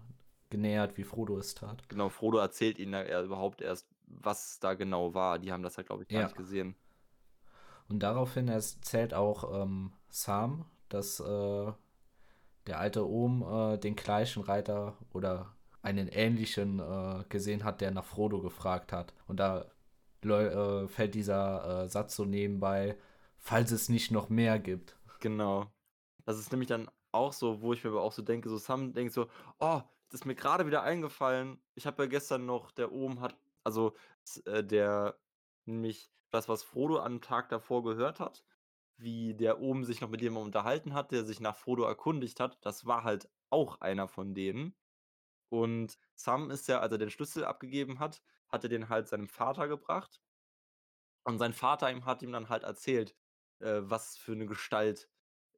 genähert, 0.50 0.96
wie 0.96 1.02
Frodo 1.04 1.38
es 1.38 1.54
tat. 1.56 1.88
Genau, 1.88 2.08
Frodo 2.08 2.38
erzählt 2.38 2.78
ihnen 2.78 2.92
ja 2.92 3.02
er 3.02 3.22
überhaupt 3.22 3.60
erst, 3.60 3.88
was 4.06 4.58
da 4.60 4.74
genau 4.74 5.14
war. 5.14 5.38
Die 5.38 5.52
haben 5.52 5.62
das 5.62 5.76
ja, 5.76 5.82
glaube 5.82 6.02
ich, 6.04 6.10
gar 6.10 6.20
Ja. 6.20 6.22
nicht 6.22 6.36
gesehen. 6.36 6.76
Und 7.88 8.00
daraufhin 8.00 8.48
erzählt 8.48 9.14
auch, 9.14 9.62
ähm, 9.62 9.92
Sam, 10.10 10.64
dass, 10.88 11.20
äh, 11.20 11.72
der 12.66 12.78
alte 12.80 13.08
Ohm, 13.08 13.42
äh, 13.42 13.78
den 13.78 13.96
gleichen 13.96 14.42
Reiter 14.42 14.96
oder 15.12 15.54
einen 15.82 16.08
ähnlichen, 16.08 16.80
äh, 16.80 17.24
gesehen 17.28 17.64
hat, 17.64 17.80
der 17.80 17.90
nach 17.90 18.04
Frodo 18.04 18.40
gefragt 18.42 18.92
hat. 18.92 19.14
Und 19.26 19.38
da 19.40 19.66
äh, 20.24 20.88
fällt 20.88 21.14
dieser, 21.14 21.84
äh, 21.84 21.88
Satz 21.88 22.16
so 22.16 22.24
nebenbei: 22.24 22.96
„Falls 23.38 23.72
es 23.72 23.88
nicht 23.88 24.10
noch 24.12 24.28
mehr 24.30 24.58
gibt.“ 24.60 24.96
Genau. 25.20 25.72
Das 26.26 26.38
ist 26.38 26.52
nämlich 26.52 26.68
dann 26.68 26.90
auch 27.12 27.32
so, 27.32 27.62
wo 27.62 27.72
ich 27.72 27.84
mir 27.84 27.90
aber 27.90 28.02
auch 28.02 28.12
so 28.12 28.22
denke 28.22 28.48
so 28.48 28.58
Sam 28.58 28.92
denkt 28.94 29.12
so: 29.14 29.28
„Oh, 29.60 29.82
das 30.10 30.20
ist 30.22 30.26
mir 30.26 30.34
grade 30.34 30.66
wieder 30.66 30.82
eingefallen. 30.82 31.60
Ich 31.74 31.86
habe 31.86 32.04
ja 32.04 32.08
gestern 32.08 32.46
noch 32.46 32.70
der 32.72 32.92
Ohm 32.92 33.20
hat“ 33.20 33.36
also 33.64 33.94
äh, 34.46 34.64
der 34.64 35.20
nämlich 35.66 36.12
das, 36.30 36.48
was 36.48 36.62
Frodo 36.64 36.98
am 37.00 37.20
Tag 37.22 37.48
davor 37.50 37.82
gehört 37.84 38.20
hat, 38.20 38.44
wie 38.96 39.34
der 39.34 39.60
Ohm 39.60 39.84
sich 39.84 40.00
noch 40.00 40.10
mit 40.10 40.22
jemandem 40.22 40.46
unterhalten 40.48 40.94
hat, 40.94 41.12
der 41.12 41.24
sich 41.24 41.40
nach 41.40 41.56
Frodo 41.56 41.84
erkundigt 41.84 42.40
hat, 42.40 42.58
das 42.64 42.86
war 42.86 43.04
halt 43.04 43.30
auch 43.50 43.80
einer 43.80 44.08
von 44.08 44.34
denen. 44.34 44.76
Und 45.50 45.98
Sam 46.16 46.50
ist 46.50 46.68
ja, 46.68 46.80
als 46.80 46.92
er 46.92 46.98
den 46.98 47.10
Schlüssel 47.10 47.44
abgegeben 47.44 47.98
hat, 48.00 48.22
hat 48.48 48.64
er 48.64 48.70
den 48.70 48.88
halt 48.90 49.08
seinem 49.08 49.28
Vater 49.28 49.68
gebracht. 49.68 50.20
Und 51.26 51.38
sein 51.38 51.52
Vater 51.52 51.90
ihm 51.90 52.04
hat 52.04 52.22
ihm 52.22 52.32
dann 52.32 52.48
halt 52.48 52.64
erzählt, 52.64 53.16
äh, 53.60 53.80
was 53.82 54.16
für 54.16 54.32
'ne 54.34 54.46
Gestalt, 54.46 55.08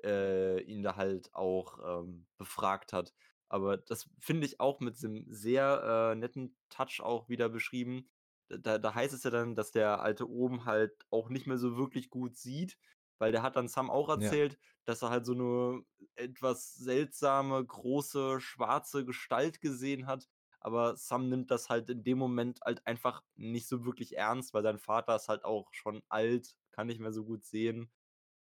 äh, 0.02 0.60
ihn 0.62 0.82
da 0.82 0.96
halt 0.96 1.34
auch, 1.34 1.78
ähm, 2.02 2.26
befragt 2.36 2.92
hat. 2.92 3.14
Aber 3.54 3.76
das 3.78 4.08
finde 4.20 4.46
ich 4.46 4.60
auch 4.60 4.80
mit 4.80 4.96
diesem 4.96 5.26
sehr, 5.32 6.12
äh, 6.12 6.16
netten 6.16 6.56
Touch 6.70 7.00
auch 7.02 7.28
wieder 7.28 7.48
beschrieben. 7.48 8.10
Da 8.48 8.78
da 8.78 8.94
heißt 8.94 9.14
es 9.14 9.22
ja 9.24 9.30
dann, 9.30 9.54
dass 9.56 9.70
der 9.72 10.00
alte 10.02 10.28
Ohm 10.28 10.64
halt 10.66 11.06
auch 11.10 11.28
nicht 11.30 11.46
mehr 11.46 11.58
so 11.58 11.76
wirklich 11.76 12.10
gut 12.10 12.36
sieht, 12.36 12.78
weil 13.18 13.32
der 13.32 13.42
hat 13.42 13.56
dann 13.56 13.68
Sam 13.68 13.90
auch 13.90 14.08
Ja. 14.14 14.38
erzählt, 14.38 14.58
dass 14.84 15.02
er 15.02 15.10
halt 15.10 15.24
so 15.26 15.34
'ne 15.34 15.82
etwas 16.16 16.74
seltsame, 16.74 17.64
große, 17.64 18.40
schwarze 18.40 19.04
Gestalt 19.04 19.60
gesehen 19.60 20.06
hat. 20.06 20.28
Aber 20.60 20.96
Sam 20.96 21.28
nimmt 21.28 21.50
das 21.50 21.68
halt 21.70 21.90
in 21.90 22.02
dem 22.04 22.18
Moment 22.18 22.60
halt 22.64 22.86
einfach 22.86 23.22
nicht 23.36 23.68
so 23.68 23.84
wirklich 23.84 24.16
ernst, 24.16 24.54
weil 24.54 24.62
sein 24.62 24.78
Vater 24.78 25.16
ist 25.16 25.28
halt 25.28 25.44
auch 25.44 25.68
schon 25.72 26.02
alt, 26.08 26.56
kann 26.72 26.86
nicht 26.88 27.00
mehr 27.00 27.12
so 27.12 27.24
gut 27.24 27.44
sehen. 27.44 27.92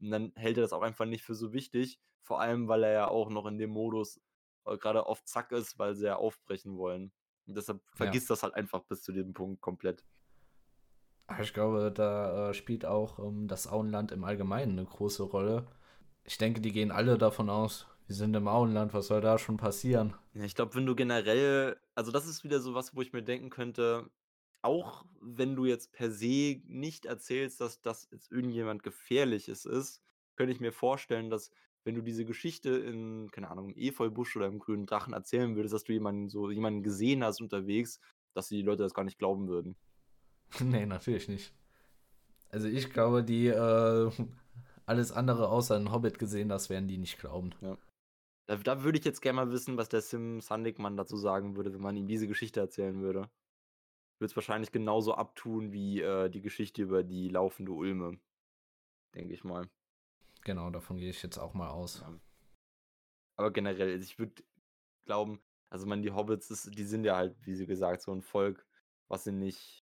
Und 0.01 0.11
dann 0.11 0.33
hält 0.37 0.57
er 0.59 0.63
das 0.63 0.73
auch 0.73 0.83
einfach 0.83 1.05
nicht 1.07 1.23
für 1.25 1.35
so 1.35 1.53
wichtig, 1.53 2.01
vor 2.23 2.41
allem, 2.41 2.69
weil 2.69 2.85
er 2.85 2.93
ja 2.93 3.09
auch 3.09 3.31
noch 3.31 3.47
in 3.47 3.59
dem 3.59 3.71
Modus, 3.71 4.21
äh, 4.67 4.77
grade 4.79 5.07
auf 5.07 5.25
Zack 5.25 5.53
ist, 5.53 5.79
weil 5.79 5.95
sie 5.95 6.07
ja 6.07 6.17
aufbrechen 6.17 6.77
wollen. 6.79 7.13
Und 7.47 7.57
deshalb 7.57 7.83
Ja. 7.99 8.17
vergisst 8.17 8.31
das 8.31 8.43
halt 8.43 8.55
einfach 8.55 8.85
bis 8.85 9.03
zu 9.03 9.13
dem 9.13 9.33
Punkt 9.35 9.61
komplett. 9.63 10.05
Ah, 11.29 11.41
ich 11.41 11.55
glaube, 11.55 11.93
da, 11.93 12.51
äh, 12.51 12.55
spielt 12.55 12.85
auch, 12.85 13.19
ähm, 13.19 13.47
das 13.49 13.67
Auenland 13.69 14.11
im 14.13 14.25
Allgemeinen 14.25 14.75
'ne 14.75 14.85
große 14.85 15.23
Rolle. 15.23 15.67
Ich 16.25 16.37
denke, 16.39 16.61
die 16.61 16.73
gehen 16.73 16.91
alle 16.91 17.17
davon 17.19 17.49
aus: 17.51 17.87
„Wir 18.07 18.17
sind 18.17 18.35
im 18.35 18.49
Auenland, 18.49 18.93
was 18.95 19.07
soll 19.09 19.21
da 19.21 19.39
schon 19.39 19.57
passieren?“ 19.57 20.15
Ja, 20.35 20.45
ich 20.45 20.55
glaube, 20.55 20.75
wenn 20.75 20.87
du 20.87 20.95
generell 20.95 21.79
also 21.95 22.11
das 22.11 22.27
ist 22.27 22.43
wieder 22.43 22.61
so 22.61 22.75
was, 22.75 22.97
wo 22.97 23.03
ich 23.03 23.13
mir 23.13 23.23
denken 23.23 23.51
könnte, 23.51 24.11
auch 24.63 25.05
wenn 25.21 25.55
du 25.57 25.67
jetzt 25.67 25.93
per 25.93 26.11
se 26.11 26.63
nicht 26.65 27.05
erzählst, 27.05 27.61
dass 27.61 27.83
das 27.83 28.09
jetzt 28.11 28.33
irgendjemand 28.33 28.83
Gefährliches 28.83 29.67
ist, 29.67 30.03
könnte 30.37 30.53
ich 30.55 30.61
mir 30.61 30.73
vorstellen, 30.73 31.29
dass, 31.29 31.51
wenn 31.85 31.95
du 31.95 32.03
diese 32.03 32.25
Geschichte 32.25 32.71
in, 32.71 33.31
keine 33.31 33.51
Ahnung, 33.51 33.71
im 33.71 33.77
Efeubusch 33.77 34.37
oder 34.37 34.47
im 34.47 34.59
Grünen 34.59 34.87
Drachen 34.87 35.13
erzählen 35.13 35.57
würdest, 35.57 35.75
dass 35.75 35.85
du 35.85 35.93
jemanden 35.93 36.29
so 36.29 36.51
jemanden 36.51 36.83
gesehen 36.83 37.25
hast 37.25 37.41
unterwegs, 37.41 38.01
dass 38.35 38.49
die 38.49 38.63
Leute 38.63 38.83
das 38.83 38.95
gar 38.95 39.05
nicht 39.05 39.19
glauben 39.19 39.49
würden. 39.49 39.77
Ne, 40.61 40.87
natürlich 40.87 41.29
nicht. 41.29 41.55
Also 42.51 42.69
ich 42.69 42.91
glaube, 42.91 43.25
die 43.25 43.47
äh, 43.47 44.11
alles 44.87 45.13
andere 45.13 45.49
außer 45.49 45.77
ein 45.77 45.91
Hobbit 45.91 46.19
gesehen, 46.19 46.51
das 46.51 46.69
werden 46.69 46.89
die 46.89 46.99
nicht 46.99 47.19
glauben. 47.19 47.55
Ja. 47.63 47.79
Da, 48.47 48.57
da 48.57 48.83
würde 48.83 48.99
ich 48.99 49.05
jetzt 49.05 49.23
gerne 49.23 49.37
mal 49.37 49.51
wissen, 49.51 49.79
was 49.79 49.89
der 49.89 50.03
Sim 50.03 50.41
Sandigmann 50.41 50.97
dazu 50.97 51.17
sagen 51.17 51.57
würde, 51.57 51.73
wenn 51.73 51.81
man 51.81 51.97
ihm 51.97 52.07
diese 52.07 52.29
Geschichte 52.29 52.61
erzählen 52.61 53.01
würde. 53.01 53.31
Würde 54.19 54.31
es 54.31 54.37
wahrscheinlich 54.37 54.73
genauso 54.73 55.15
abtun 55.15 55.73
wie 55.73 56.01
äh, 56.01 56.29
die 56.29 56.43
Geschichte 56.43 56.83
über 56.83 57.03
die 57.03 57.29
laufende 57.29 57.73
Ulme. 57.73 58.19
Denke 59.15 59.33
ich 59.33 59.43
mal. 59.43 59.69
Genau, 60.45 60.71
davon 60.71 60.99
gehe 60.99 61.11
ich 61.11 61.23
jetzt 61.23 61.39
auch 61.39 61.55
mal 61.55 61.71
aus. 61.71 62.01
Ja. 62.01 62.19
Aber 63.37 63.53
generell, 63.53 63.93
also 63.93 64.03
ich 64.03 64.19
würde 64.19 64.43
glauben, 65.05 65.41
also 65.71 65.87
man, 65.87 66.03
die 66.03 66.13
Hobbits, 66.13 66.51
ist, 66.51 66.77
die 66.77 66.85
sind 66.85 67.05
ja 67.05 67.17
halt, 67.17 67.37
wie 67.47 67.55
sie 67.55 67.67
gesagt, 67.67 68.03
so 68.03 68.13
ein 68.13 68.23
Volk, 68.23 68.67
was 69.09 69.25
sie 69.25 69.33
nicht 69.33 69.85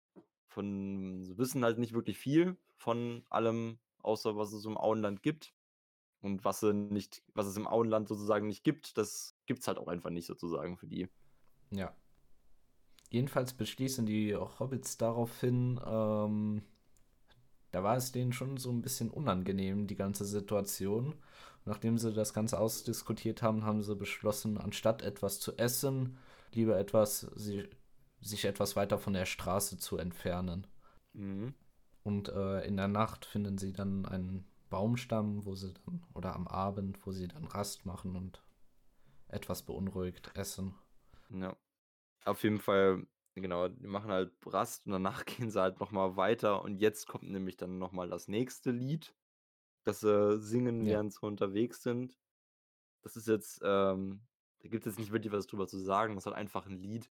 von, 0.48 1.24
sie 1.24 1.38
wissen 1.38 1.64
halt 1.64 1.80
nicht 1.80 1.94
wirklich 1.94 2.18
viel 2.18 2.58
von 2.76 3.24
allem, 3.30 3.80
außer 4.04 4.36
was 4.36 4.52
es 4.54 4.66
im 4.66 4.78
Auenland 4.78 5.24
gibt. 5.24 5.54
Und 6.22 6.46
was, 6.46 6.60
sie 6.60 6.72
nicht, 6.72 7.24
was 7.34 7.48
es 7.48 7.58
im 7.58 7.66
Auenland 7.66 8.08
sozusagen 8.08 8.46
nicht 8.46 8.64
gibt, 8.64 8.96
das 8.96 9.36
gibt 9.48 9.62
es 9.62 9.68
halt 9.68 9.80
auch 9.80 9.88
einfach 9.88 10.12
nicht 10.12 10.28
sozusagen 10.28 10.78
für 10.78 10.86
die. 10.86 11.10
Ja. 11.72 11.96
Jedenfalls 13.10 13.54
beschließen 13.54 14.06
die 14.06 14.36
Hobbits 14.36 14.98
daraufhin, 14.98 15.82
ähm, 15.84 16.62
da 17.72 17.84
war 17.84 17.96
es 17.96 18.12
denen 18.12 18.34
schon 18.34 18.58
so 18.58 18.70
ein 18.72 18.82
bisschen 18.82 19.10
unangenehm, 19.10 19.88
die 19.88 19.96
ganze 19.96 20.26
Situation. 20.26 21.16
Nachdem 21.66 21.98
sie 21.98 22.12
das 22.12 22.34
Ganze 22.34 22.60
ausdiskutiert 22.60 23.42
haben, 23.42 23.64
haben 23.66 23.84
sie 23.84 23.96
beschlossen, 23.96 24.58
anstatt 24.58 25.04
etwas 25.04 25.40
zu 25.40 25.58
essen, 25.58 26.18
lieber 26.54 26.78
etwas, 26.78 27.22
sie, 27.36 27.70
sich 28.20 28.46
etwas 28.46 28.76
weiter 28.76 28.98
von 28.98 29.14
der 29.14 29.26
Straße 29.26 29.78
zu 29.78 29.98
entfernen. 29.98 30.68
Mhm. 31.14 31.54
Und 32.04 32.30
äh, 32.30 32.66
in 32.66 32.78
der 32.78 32.88
Nacht 32.88 33.26
finden 33.26 33.58
sie 33.58 33.74
dann 33.74 34.06
einen 34.06 34.46
Baumstamm, 34.70 35.46
wo 35.46 35.54
sie 35.54 35.74
dann, 35.86 36.04
oder 36.14 36.36
am 36.36 36.48
Abend, 36.48 37.06
wo 37.06 37.12
sie 37.12 37.28
dann 37.28 37.46
Rast 37.46 37.86
machen 37.86 38.16
und 38.16 38.42
etwas 39.28 39.62
beunruhigt 39.62 40.32
essen. 40.36 40.74
Ja. 41.30 41.56
Auf 42.26 42.44
jeden 42.44 42.60
Fall, 42.60 43.06
genau, 43.36 43.68
die 43.68 43.88
machen 43.88 44.12
halt 44.12 44.32
Rast 44.46 44.86
und 44.86 44.94
danach 44.94 45.26
gehen 45.26 45.50
sie 45.52 45.62
halt 45.62 45.80
nochmal 45.80 46.16
weiter 46.16 46.62
und 46.64 46.78
jetzt 46.78 47.08
kommt 47.08 47.30
nämlich 47.30 47.58
dann 47.58 47.78
nochmal 47.80 48.10
das 48.10 48.28
nächste 48.28 48.72
Lied, 48.72 49.16
das 49.84 50.02
sie 50.02 50.40
singen, 50.40 50.86
ja. 50.86 50.94
während 50.94 51.14
sie 51.14 51.26
unterwegs 51.26 51.84
sind. 51.84 52.18
Das 53.02 53.16
ist 53.16 53.28
jetzt, 53.28 53.62
ähm, 53.64 54.22
da 54.60 54.70
gibt 54.70 54.86
es 54.86 54.94
jetzt 54.94 55.00
nicht 55.00 55.12
wirklich 55.12 55.34
was 55.34 55.48
drüber 55.48 55.68
zu 55.68 55.80
sagen, 55.80 56.16
das 56.16 56.24
ist 56.24 56.28
halt 56.28 56.38
einfach 56.38 56.68
ein 56.68 56.78
Lied, 56.78 57.10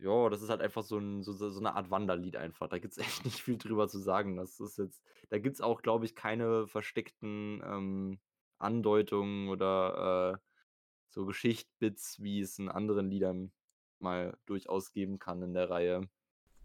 ja, 0.00 0.28
das 0.30 0.42
ist 0.42 0.48
halt 0.48 0.62
einfach 0.62 0.82
so, 0.82 0.98
ein, 0.98 1.22
so, 1.22 1.32
so 1.32 1.60
eine 1.60 1.74
Art 1.74 1.90
Wanderlied 1.90 2.36
einfach. 2.36 2.68
Da 2.68 2.78
gibt 2.78 2.92
es 2.92 2.98
echt 2.98 3.24
nicht 3.24 3.40
viel 3.42 3.58
drüber 3.58 3.88
zu 3.88 3.98
sagen. 3.98 4.36
Das 4.36 4.58
ist 4.60 4.78
jetzt, 4.78 5.02
da 5.28 5.38
gibt 5.38 5.54
es 5.56 5.60
auch, 5.60 5.82
glaube 5.82 6.04
ich, 6.06 6.14
keine 6.14 6.66
versteckten 6.66 7.62
ähm, 7.64 8.18
Andeutungen 8.58 9.48
oder 9.48 10.34
äh, 10.34 10.38
so 11.08 11.26
Geschichtbits, 11.26 12.22
wie 12.22 12.40
es 12.40 12.58
in 12.58 12.68
anderen 12.68 13.10
Liedern 13.10 13.52
mal 14.00 14.36
durchaus 14.46 14.92
geben 14.92 15.18
kann 15.18 15.42
in 15.42 15.54
der 15.54 15.70
Reihe. 15.70 16.02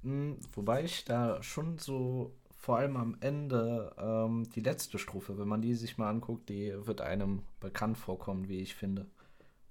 Hm, 0.02 0.40
wobei 0.54 0.84
ich 0.84 1.06
da 1.06 1.42
schon 1.42 1.78
so 1.78 2.36
vor 2.66 2.78
allem 2.78 2.98
am 2.98 3.18
Ende 3.20 3.96
ähm, 3.98 4.50
die 4.56 4.62
letzte 4.62 4.98
Strophe, 4.98 5.38
wenn 5.38 5.48
man 5.48 5.62
die 5.62 5.76
sich 5.76 5.98
mal 5.98 6.10
anguckt, 6.10 6.50
die 6.50 6.74
wird 6.88 7.02
einem 7.02 7.44
bekannt 7.60 7.98
vorkommen, 7.98 8.48
wie 8.48 8.60
ich 8.60 8.76
finde. 8.76 9.08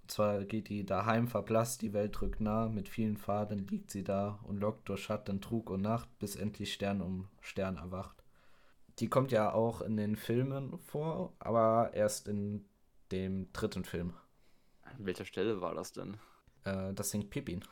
Und 0.03 0.11
zwar 0.11 0.45
geht 0.45 0.69
die 0.69 0.85
daheim 0.85 1.29
verblasst, 1.29 1.83
die 1.83 1.93
Welt 1.93 2.21
rückt 2.21 2.41
nah, 2.41 2.69
mit 2.69 2.89
vielen 2.89 3.17
Faden 3.17 3.67
liegt 3.67 3.91
sie 3.91 4.05
da 4.05 4.39
und 4.45 4.59
lockt 4.59 4.89
durch 4.89 5.03
Schatten 5.03 5.41
Trug 5.41 5.71
und 5.71 5.81
Nacht, 5.83 6.09
bis 6.19 6.37
endlich 6.37 6.73
Stern 6.73 7.01
um 7.01 7.29
Stern 7.41 7.79
erwacht. 7.79 8.23
Die 8.99 9.09
kommt 9.09 9.33
ja 9.33 9.53
auch 9.53 9.81
in 9.81 9.97
den 9.97 10.15
Filmen 10.15 10.79
vor, 10.79 11.33
aber 11.39 11.91
erst 11.95 12.29
in 12.29 12.65
dem 13.11 13.53
dritten 13.53 13.85
Film. 13.85 14.13
An 14.83 15.07
welcher 15.07 15.25
Stelle 15.25 15.61
war 15.61 15.75
das 15.75 15.93
denn? 15.93 16.17
Äh, 16.65 16.93
das 16.95 17.11
singt 17.11 17.31
Pippin. 17.31 17.65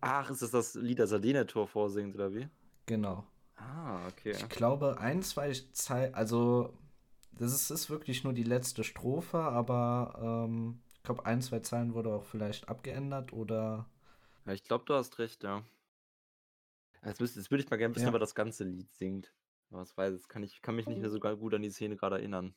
Ach, 0.00 0.30
ist 0.30 0.42
das 0.42 0.50
das 0.50 0.74
Lied, 0.74 0.98
das 0.98 1.10
Tor 1.46 1.66
vorsingt, 1.68 2.14
oder 2.14 2.34
wie? 2.34 2.48
Genau. 2.86 3.26
Ah, 3.56 4.06
okay. 4.08 4.30
Ich 4.30 4.48
glaube, 4.48 4.98
ein, 4.98 5.22
zwei 5.22 5.52
Zeilen, 5.72 6.14
also 6.14 6.72
das 7.32 7.52
ist, 7.52 7.70
ist, 7.70 7.90
wirklich 7.90 8.24
nur 8.24 8.32
die 8.32 8.42
letzte 8.42 8.84
Strophe, 8.84 9.38
aber 9.38 10.46
ähm, 10.48 10.80
ich 10.94 11.02
glaube, 11.02 11.26
ein, 11.26 11.42
zwei 11.42 11.60
Zeilen 11.60 11.94
wurde 11.94 12.12
auch 12.12 12.24
vielleicht 12.24 12.68
abgeändert 12.68 13.32
oder. 13.32 13.86
Ja, 14.46 14.52
ich 14.52 14.64
glaube, 14.64 14.84
du 14.86 14.94
hast 14.94 15.18
recht, 15.18 15.44
ja. 15.44 15.62
Jetzt, 17.04 17.20
müsst, 17.20 17.36
jetzt 17.36 17.50
würde 17.50 17.62
ich 17.62 17.70
mal 17.70 17.76
gerne 17.76 17.94
wissen, 17.94 18.04
ja. 18.04 18.08
ob 18.10 18.16
er 18.16 18.20
das 18.20 18.34
ganze 18.34 18.64
Lied 18.64 18.92
singt. 18.92 19.32
Was 19.70 19.96
weiß, 19.96 20.12
jetzt 20.12 20.28
kann 20.28 20.42
ich 20.42 20.60
kann 20.62 20.74
mich 20.74 20.86
nicht 20.86 21.00
mehr 21.00 21.10
so 21.10 21.20
gut 21.20 21.54
an 21.54 21.62
die 21.62 21.70
Szene 21.70 21.96
gerade 21.96 22.16
erinnern. 22.16 22.54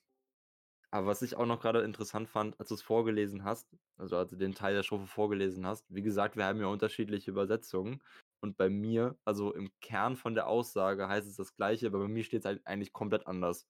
Aber 0.94 1.08
was 1.08 1.24
ich 1.24 1.36
auch 1.36 1.48
noch 1.48 1.60
gerade 1.60 1.82
interessant 1.82 2.30
fand, 2.30 2.60
als 2.60 2.70
du 2.70 2.76
es 2.76 2.84
vorgelesen 2.84 3.44
hast, 3.44 3.68
also 3.98 4.16
als 4.16 4.30
du 4.30 4.36
den 4.36 4.54
Teil 4.54 4.76
der 4.76 4.84
Strophe 4.84 5.08
vorgelesen 5.08 5.66
hast, 5.66 5.84
wie 5.90 6.04
gesagt, 6.04 6.38
wir 6.38 6.46
haben 6.46 6.60
ja 6.60 6.68
unterschiedliche 6.68 7.32
Übersetzungen. 7.32 8.00
Und 8.42 8.58
bei 8.58 8.70
mir, 8.70 9.18
also 9.26 9.56
im 9.56 9.72
Kern 9.82 10.16
von 10.16 10.36
der 10.36 10.46
Aussage 10.46 11.08
heißt 11.08 11.28
es 11.28 11.36
das 11.36 11.56
Gleiche, 11.56 11.88
aber 11.88 11.98
bei 11.98 12.08
mir 12.08 12.24
steht 12.24 12.42
es 12.42 12.46
halt 12.46 12.62
eigentlich 12.68 12.94
komplett 12.94 13.26
anders. 13.26 13.68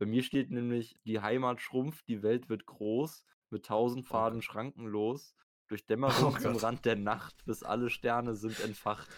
Bei 0.00 0.06
mir 0.06 0.24
steht 0.24 0.50
nämlich, 0.50 0.98
die 1.04 1.20
Heimat 1.20 1.60
schrumpft, 1.60 2.08
die 2.08 2.24
Welt 2.24 2.48
wird 2.48 2.66
groß, 2.66 3.24
mit 3.50 3.64
tausend 3.66 4.04
Faden 4.04 4.38
okay. 4.38 4.46
schrankenlos, 4.46 5.36
durch 5.68 5.86
Dämmerung 5.86 6.34
oh 6.36 6.40
zum 6.40 6.56
Rand 6.56 6.84
der 6.84 6.96
Nacht, 6.96 7.44
bis 7.44 7.62
alle 7.62 7.90
Sterne 7.90 8.34
sind 8.34 8.58
entfacht. 8.58 9.08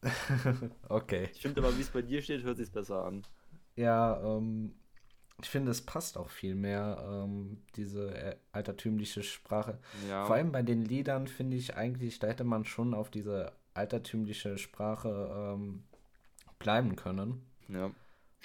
okay. 0.88 1.28
Finde 1.34 1.60
aber, 1.60 1.76
wie 1.76 1.82
es 1.82 1.90
bei 1.90 2.00
dir 2.00 2.22
steht, 2.22 2.42
hört 2.42 2.56
sich 2.56 2.72
besser 2.72 3.04
an. 3.04 3.22
Ja, 3.76 4.18
ähm, 4.22 4.74
ich 5.42 5.50
finde, 5.50 5.70
es 5.70 5.82
passt 5.82 6.16
auch 6.16 6.30
viel 6.30 6.54
mehr, 6.54 7.02
ähm, 7.06 7.62
diese 7.76 8.14
äh, 8.14 8.36
altertümliche 8.52 9.22
Sprache. 9.22 9.78
Ja. 10.08 10.24
Vor 10.24 10.36
allem 10.36 10.52
bei 10.52 10.62
den 10.62 10.84
Liedern 10.84 11.26
finde 11.26 11.56
ich 11.56 11.76
eigentlich, 11.76 12.18
da 12.18 12.28
hätte 12.28 12.44
man 12.44 12.64
schon 12.64 12.94
auf 12.94 13.10
diese 13.10 13.52
altertümliche 13.74 14.58
Sprache 14.58 15.54
ähm, 15.54 15.84
bleiben 16.58 16.96
können. 16.96 17.42
Ja. 17.68 17.90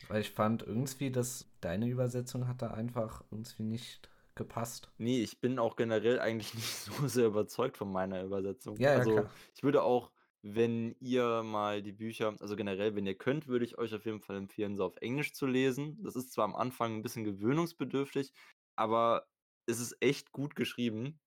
Weil 0.08 0.22
ich 0.22 0.32
fand 0.32 0.64
irgendwie, 0.64 1.12
dass 1.12 1.46
deine 1.62 1.88
Übersetzung 1.88 2.48
hatte 2.48 2.74
einfach 2.74 3.24
irgendwie 3.32 3.64
nicht 3.64 4.10
gepasst. 4.36 4.90
Nee, 4.98 5.22
ich 5.22 5.42
bin 5.42 5.60
auch 5.60 5.76
generell 5.76 6.20
eigentlich 6.20 6.54
nicht 6.56 6.74
so 6.74 7.08
sehr 7.08 7.28
überzeugt 7.28 7.78
von 7.78 7.92
meiner 7.92 8.24
Übersetzung. 8.24 8.78
Ja, 8.78 8.92
also, 8.94 9.18
ja, 9.18 9.30
ich 9.56 9.64
würde 9.64 9.84
auch, 9.84 10.12
wenn 10.42 10.96
ihr 11.00 11.44
mal 11.44 11.82
die 11.82 11.92
Bücher, 11.92 12.36
also 12.40 12.56
generell, 12.56 12.96
wenn 12.96 13.06
ihr 13.06 13.18
könnt, 13.18 13.48
würde 13.48 13.66
ich 13.66 13.78
euch 13.78 13.94
auf 13.94 14.06
jeden 14.06 14.22
Fall 14.22 14.38
empfehlen, 14.38 14.76
sie 14.76 14.84
auf 14.84 14.98
Englisch 14.98 15.34
zu 15.34 15.46
lesen. 15.46 16.02
Das 16.04 16.16
ist 16.16 16.32
zwar 16.32 16.46
am 16.46 16.56
Anfang 16.56 16.96
ein 16.96 17.02
bisschen 17.02 17.24
gewöhnungsbedürftig, 17.24 18.34
aber 18.76 19.28
es 19.66 19.80
ist 19.80 19.98
echt 20.00 20.32
gut 20.32 20.56
geschrieben. 20.56 21.20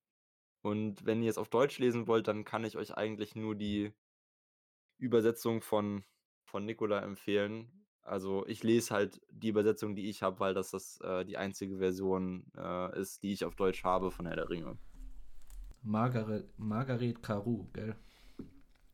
Und 0.63 1.05
wenn 1.07 1.23
ihr 1.23 1.31
es 1.31 1.39
auf 1.39 1.49
Deutsch 1.49 1.79
lesen 1.79 2.07
wollt, 2.07 2.29
dann 2.29 2.45
kann 2.45 2.65
ich 2.65 2.77
euch 2.77 2.95
eigentlich 2.95 3.35
nur 3.35 3.55
die 3.55 3.93
Übersetzung 4.99 5.63
von, 5.63 6.05
von 6.45 6.65
Nicola 6.65 7.01
empfehlen. 7.01 7.87
Also 8.03 8.47
ich 8.47 8.63
lese 8.63 8.95
halt 8.95 9.21
die 9.31 9.49
Übersetzung, 9.49 9.95
die 9.95 10.09
ich 10.09 10.23
habe, 10.23 10.41
weil 10.41 10.55
das, 10.55 10.71
das 10.71 11.01
äh, 11.01 11.25
die 11.25 11.37
einzige 11.37 11.79
Version 11.79 12.51
äh, 12.57 12.99
ist, 12.99 13.23
die 13.23 13.33
ich 13.33 13.45
auf 13.45 13.55
Deutsch 13.55 13.85
habe 13.85 14.11
von 14.11 14.27
Herr 14.27 14.37
der 14.37 14.51
Ringe. 14.51 14.79
Margaret, 15.83 16.47
Margaret 16.59 17.23
Caru, 17.23 17.69
gell? 17.73 17.97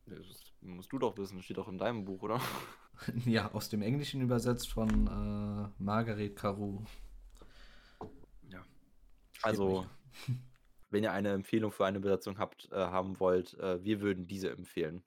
Das 0.06 0.54
musst 0.60 0.92
du 0.92 0.98
doch 0.98 1.16
wissen, 1.18 1.42
steht 1.42 1.58
doch 1.58 1.68
in 1.68 1.78
deinem 1.78 2.04
Buch, 2.04 2.22
oder? 2.22 2.40
ja, 3.24 3.52
aus 3.52 3.68
dem 3.68 3.82
Englischen 3.82 4.20
übersetzt 4.20 4.70
von 4.70 5.06
äh, 5.06 5.82
Margaret 5.82 6.36
Caru. 6.36 6.84
Ja. 8.48 8.64
Also, 9.42 9.86
wenn 10.90 11.02
ihr 11.02 11.12
eine 11.12 11.30
Empfehlung 11.32 11.72
für 11.72 11.86
eine 11.86 11.98
Übersetzung 11.98 12.38
habt, 12.38 12.70
äh, 12.72 12.76
haben 12.76 13.18
wollt, 13.20 13.54
äh, 13.58 13.82
wir 13.82 14.00
würden 14.00 14.26
diese 14.26 14.50
empfehlen 14.50 15.02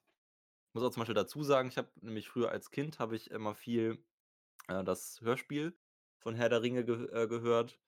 muss 0.74 0.84
auch 0.84 0.92
zum 0.92 1.02
Beispiel 1.02 1.16
dazu 1.16 1.44
sagen, 1.44 1.70
ich 1.70 1.78
habe 1.78 1.90
nämlich 2.02 2.30
früher 2.30 2.52
als 2.52 2.72
Kind 2.72 3.00
habe 3.00 3.16
ich 3.16 3.32
immer 3.32 3.56
viel 3.56 4.04
äh, 4.68 4.84
das 4.84 5.20
Hörspiel 5.22 5.74
von 6.20 6.36
Herr 6.36 6.50
der 6.50 6.62
Ringe 6.62 6.86
ge 6.86 7.10
äh, 7.12 7.28
gehört. 7.28 7.80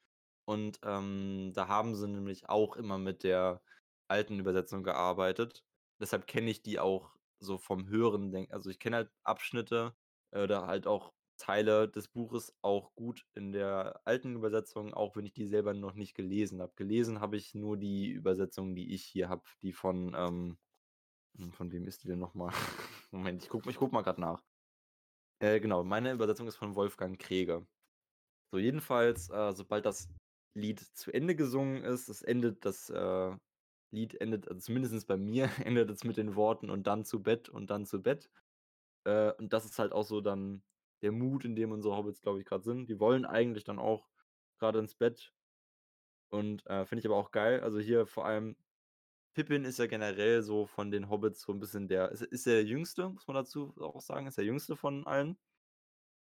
Und 0.46 0.80
ähm, 0.84 1.52
da 1.54 1.68
haben 1.68 1.96
sie 1.96 2.08
nämlich 2.08 2.50
auch 2.50 2.76
immer 2.76 2.98
mit 2.98 3.24
der 3.24 3.62
alten 4.08 4.40
Übersetzung 4.40 4.84
gearbeitet. 4.84 5.64
Deshalb 6.02 6.28
kenne 6.28 6.52
ich 6.52 6.62
die 6.64 6.80
auch 6.80 7.16
so 7.40 7.58
vom 7.58 7.88
Hören. 7.90 8.32
Denk 8.32 8.52
also 8.52 8.70
ich 8.70 8.80
kenne 8.80 8.98
halt 8.98 9.12
Abschnitte 9.24 9.96
äh, 10.32 10.44
oder 10.44 10.68
halt 10.68 10.88
auch 10.88 11.14
Teile 11.38 11.90
des 11.90 12.08
Buches 12.08 12.56
auch 12.62 12.94
gut 12.96 13.26
in 13.34 13.52
der 13.52 14.02
alten 14.06 14.36
Übersetzung, 14.36 14.94
auch 14.94 15.16
wenn 15.16 15.26
ich 15.26 15.34
die 15.34 15.48
selber 15.48 15.74
noch 15.74 15.96
nicht 15.96 16.14
gelesen 16.16 16.62
habe. 16.62 16.74
Gelesen 16.76 17.20
habe 17.22 17.38
ich 17.38 17.56
nur 17.56 17.78
die 17.78 18.10
Übersetzung, 18.10 18.76
die 18.76 18.94
ich 18.94 19.04
hier 19.04 19.30
habe, 19.30 19.44
die 19.62 19.74
von 19.74 20.14
ähm, 20.16 20.58
hm, 21.38 21.54
von 21.54 21.72
wem 21.72 21.88
ist 21.88 22.04
die 22.04 22.08
denn 22.08 22.20
nochmal? 22.20 22.52
Moment, 23.12 23.44
ich 23.44 23.50
guck, 23.50 23.66
ich 23.68 23.78
guck 23.78 23.92
mal 23.92 24.02
gerade 24.02 24.22
nach. 24.22 24.44
Äh, 25.40 25.60
genau, 25.60 25.84
meine 25.84 26.12
Übersetzung 26.12 26.48
ist 26.48 26.58
von 26.58 26.76
Wolfgang 26.76 27.20
Kreger. 27.20 27.66
So, 28.52 28.60
jedenfalls, 28.60 29.30
äh, 29.30 29.54
sobald 29.54 29.86
das 29.86 30.10
Lied 30.56 30.80
zu 30.80 31.12
Ende 31.12 31.36
gesungen 31.36 31.84
ist, 31.84 32.10
es 32.10 32.22
endet 32.22 32.66
das 32.66 32.90
äh, 32.90 33.36
Lied 33.92 34.16
endet, 34.22 34.48
also 34.48 34.60
zumindest 34.62 35.08
bei 35.08 35.18
mir, 35.18 35.50
endet 35.66 35.90
es 35.92 36.04
mit 36.04 36.18
den 36.18 36.36
Worten 36.36 36.70
und 36.70 36.88
dann 36.88 37.06
zu 37.06 37.22
Bett 37.24 37.50
und 37.50 37.70
dann 37.70 37.86
zu 37.86 38.02
Bett. 38.02 38.30
Äh, 39.06 39.34
und 39.34 39.54
das 39.54 39.66
ist 39.66 39.80
halt 39.80 39.94
auch 39.94 40.04
so 40.06 40.22
dann 40.22 40.64
der 41.04 41.12
Mut, 41.14 41.46
in 41.46 41.56
dem 41.56 41.72
unsere 41.72 41.96
Hobbits, 41.98 42.22
glaube 42.22 42.40
ich, 42.40 42.46
grad 42.46 42.64
sind. 42.64 42.90
Die 42.90 43.00
wollen 43.00 43.26
eigentlich 43.26 43.64
dann 43.66 43.80
auch 43.80 44.10
grade 44.60 44.80
ins 44.80 44.96
Bett 44.96 45.34
und, 46.30 46.66
äh, 46.68 46.86
finde 46.86 47.02
ich 47.02 47.06
aber 47.08 47.18
auch 47.18 47.32
geil. 47.32 47.62
Also, 47.62 47.80
hier 47.80 48.06
vor 48.08 48.26
allem 48.26 48.56
Pippin 49.36 49.66
ist 49.66 49.80
ja 49.80 49.88
generell 49.88 50.44
so 50.44 50.66
von 50.68 50.92
den 50.92 51.10
Hobbits 51.10 51.42
so 51.44 51.54
'n 51.54 51.60
bisschen 51.60 51.88
der 51.90 52.12
ist 52.12 52.22
ist 52.24 52.46
der 52.48 52.66
Jüngste, 52.66 53.10
muss 53.10 53.28
man 53.28 53.36
dazu 53.36 53.74
auch 53.80 54.02
sagen, 54.02 54.28
ist 54.28 54.38
der 54.40 54.46
Jüngste 54.46 54.76
von 54.78 55.08
allen. 55.08 55.40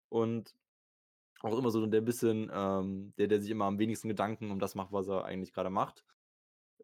Und 0.08 0.54
auch 1.42 1.58
immer 1.58 1.70
so 1.70 1.86
der 1.86 2.00
bisschen, 2.02 2.50
ähm 2.54 3.14
der, 3.18 3.28
der 3.28 3.40
sich 3.42 3.50
immer 3.50 3.66
am 3.66 3.78
wenigsten 3.78 4.08
Gedanken 4.08 4.50
um 4.50 4.60
das 4.60 4.74
macht, 4.76 4.92
was 4.92 5.08
er 5.08 5.24
eigentlich 5.26 5.52
grade 5.54 5.70
macht. 5.70 6.04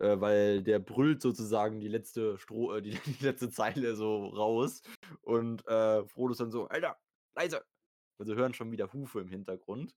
Äh, 0.01 0.21
weil 0.21 0.63
der 0.63 0.79
brüllt 0.81 1.23
sozusagen 1.23 1.81
die 1.81 1.89
letzte 1.89 2.39
Stro 2.39 2.75
äh, 2.77 2.83
die 2.83 2.91
die 3.21 3.25
letzte 3.25 3.51
Zeile 3.51 3.97
so 3.97 4.27
raus 4.29 4.83
und, 5.23 5.67
äh, 5.69 6.07
Frodo 6.07 6.33
ist 6.33 6.41
dann 6.41 6.51
so: 6.53 6.69
„Alter, 6.69 6.99
leise!“ 7.37 7.65
Und 8.19 8.27
sie 8.27 8.35
hören 8.37 8.55
schon 8.55 8.73
wieder 8.73 8.93
Hufe 8.93 9.21
im 9.21 9.29
Hintergrund 9.31 9.97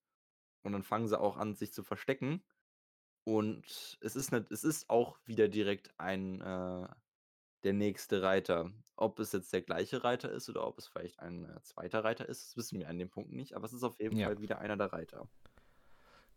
und 0.63 0.73
dann 0.73 0.83
fangen 0.83 1.07
sie 1.09 1.19
auch 1.19 1.37
an, 1.37 1.55
sich 1.55 1.73
zu 1.73 1.83
verstecken. 1.83 2.43
Und 3.25 3.99
es 4.01 4.15
ist 4.17 4.31
'ne 4.33 4.45
es 4.51 4.63
ist 4.65 4.89
auch 4.89 5.19
wieder 5.25 5.49
direkt 5.49 5.93
ein, 5.99 6.41
äh 6.41 6.87
der 7.63 7.73
nächste 7.73 8.21
Reiter. 8.23 8.71
Ob 8.97 9.19
es 9.19 9.33
jetzt 9.33 9.53
der 9.53 9.61
gleiche 9.63 10.03
Reiter 10.03 10.31
ist 10.31 10.49
oder 10.49 10.67
ob 10.67 10.77
es 10.79 10.87
vielleicht 10.87 11.19
ein, 11.19 11.45
äh, 11.45 11.61
2. 11.63 12.03
Reiter 12.05 12.29
ist, 12.29 12.47
das 12.49 12.57
wissen 12.57 12.79
wir 12.79 12.89
an 12.89 12.99
dem 12.99 13.09
Punkt 13.11 13.31
nicht, 13.33 13.55
aber 13.55 13.65
es 13.65 13.73
ist 13.73 13.83
auf 13.83 13.99
jeden 14.01 14.17
Ja. 14.17 14.31
Fall 14.31 14.41
wieder 14.41 14.59
einer 14.59 14.77
der 14.77 14.93
Reiter. 14.93 15.29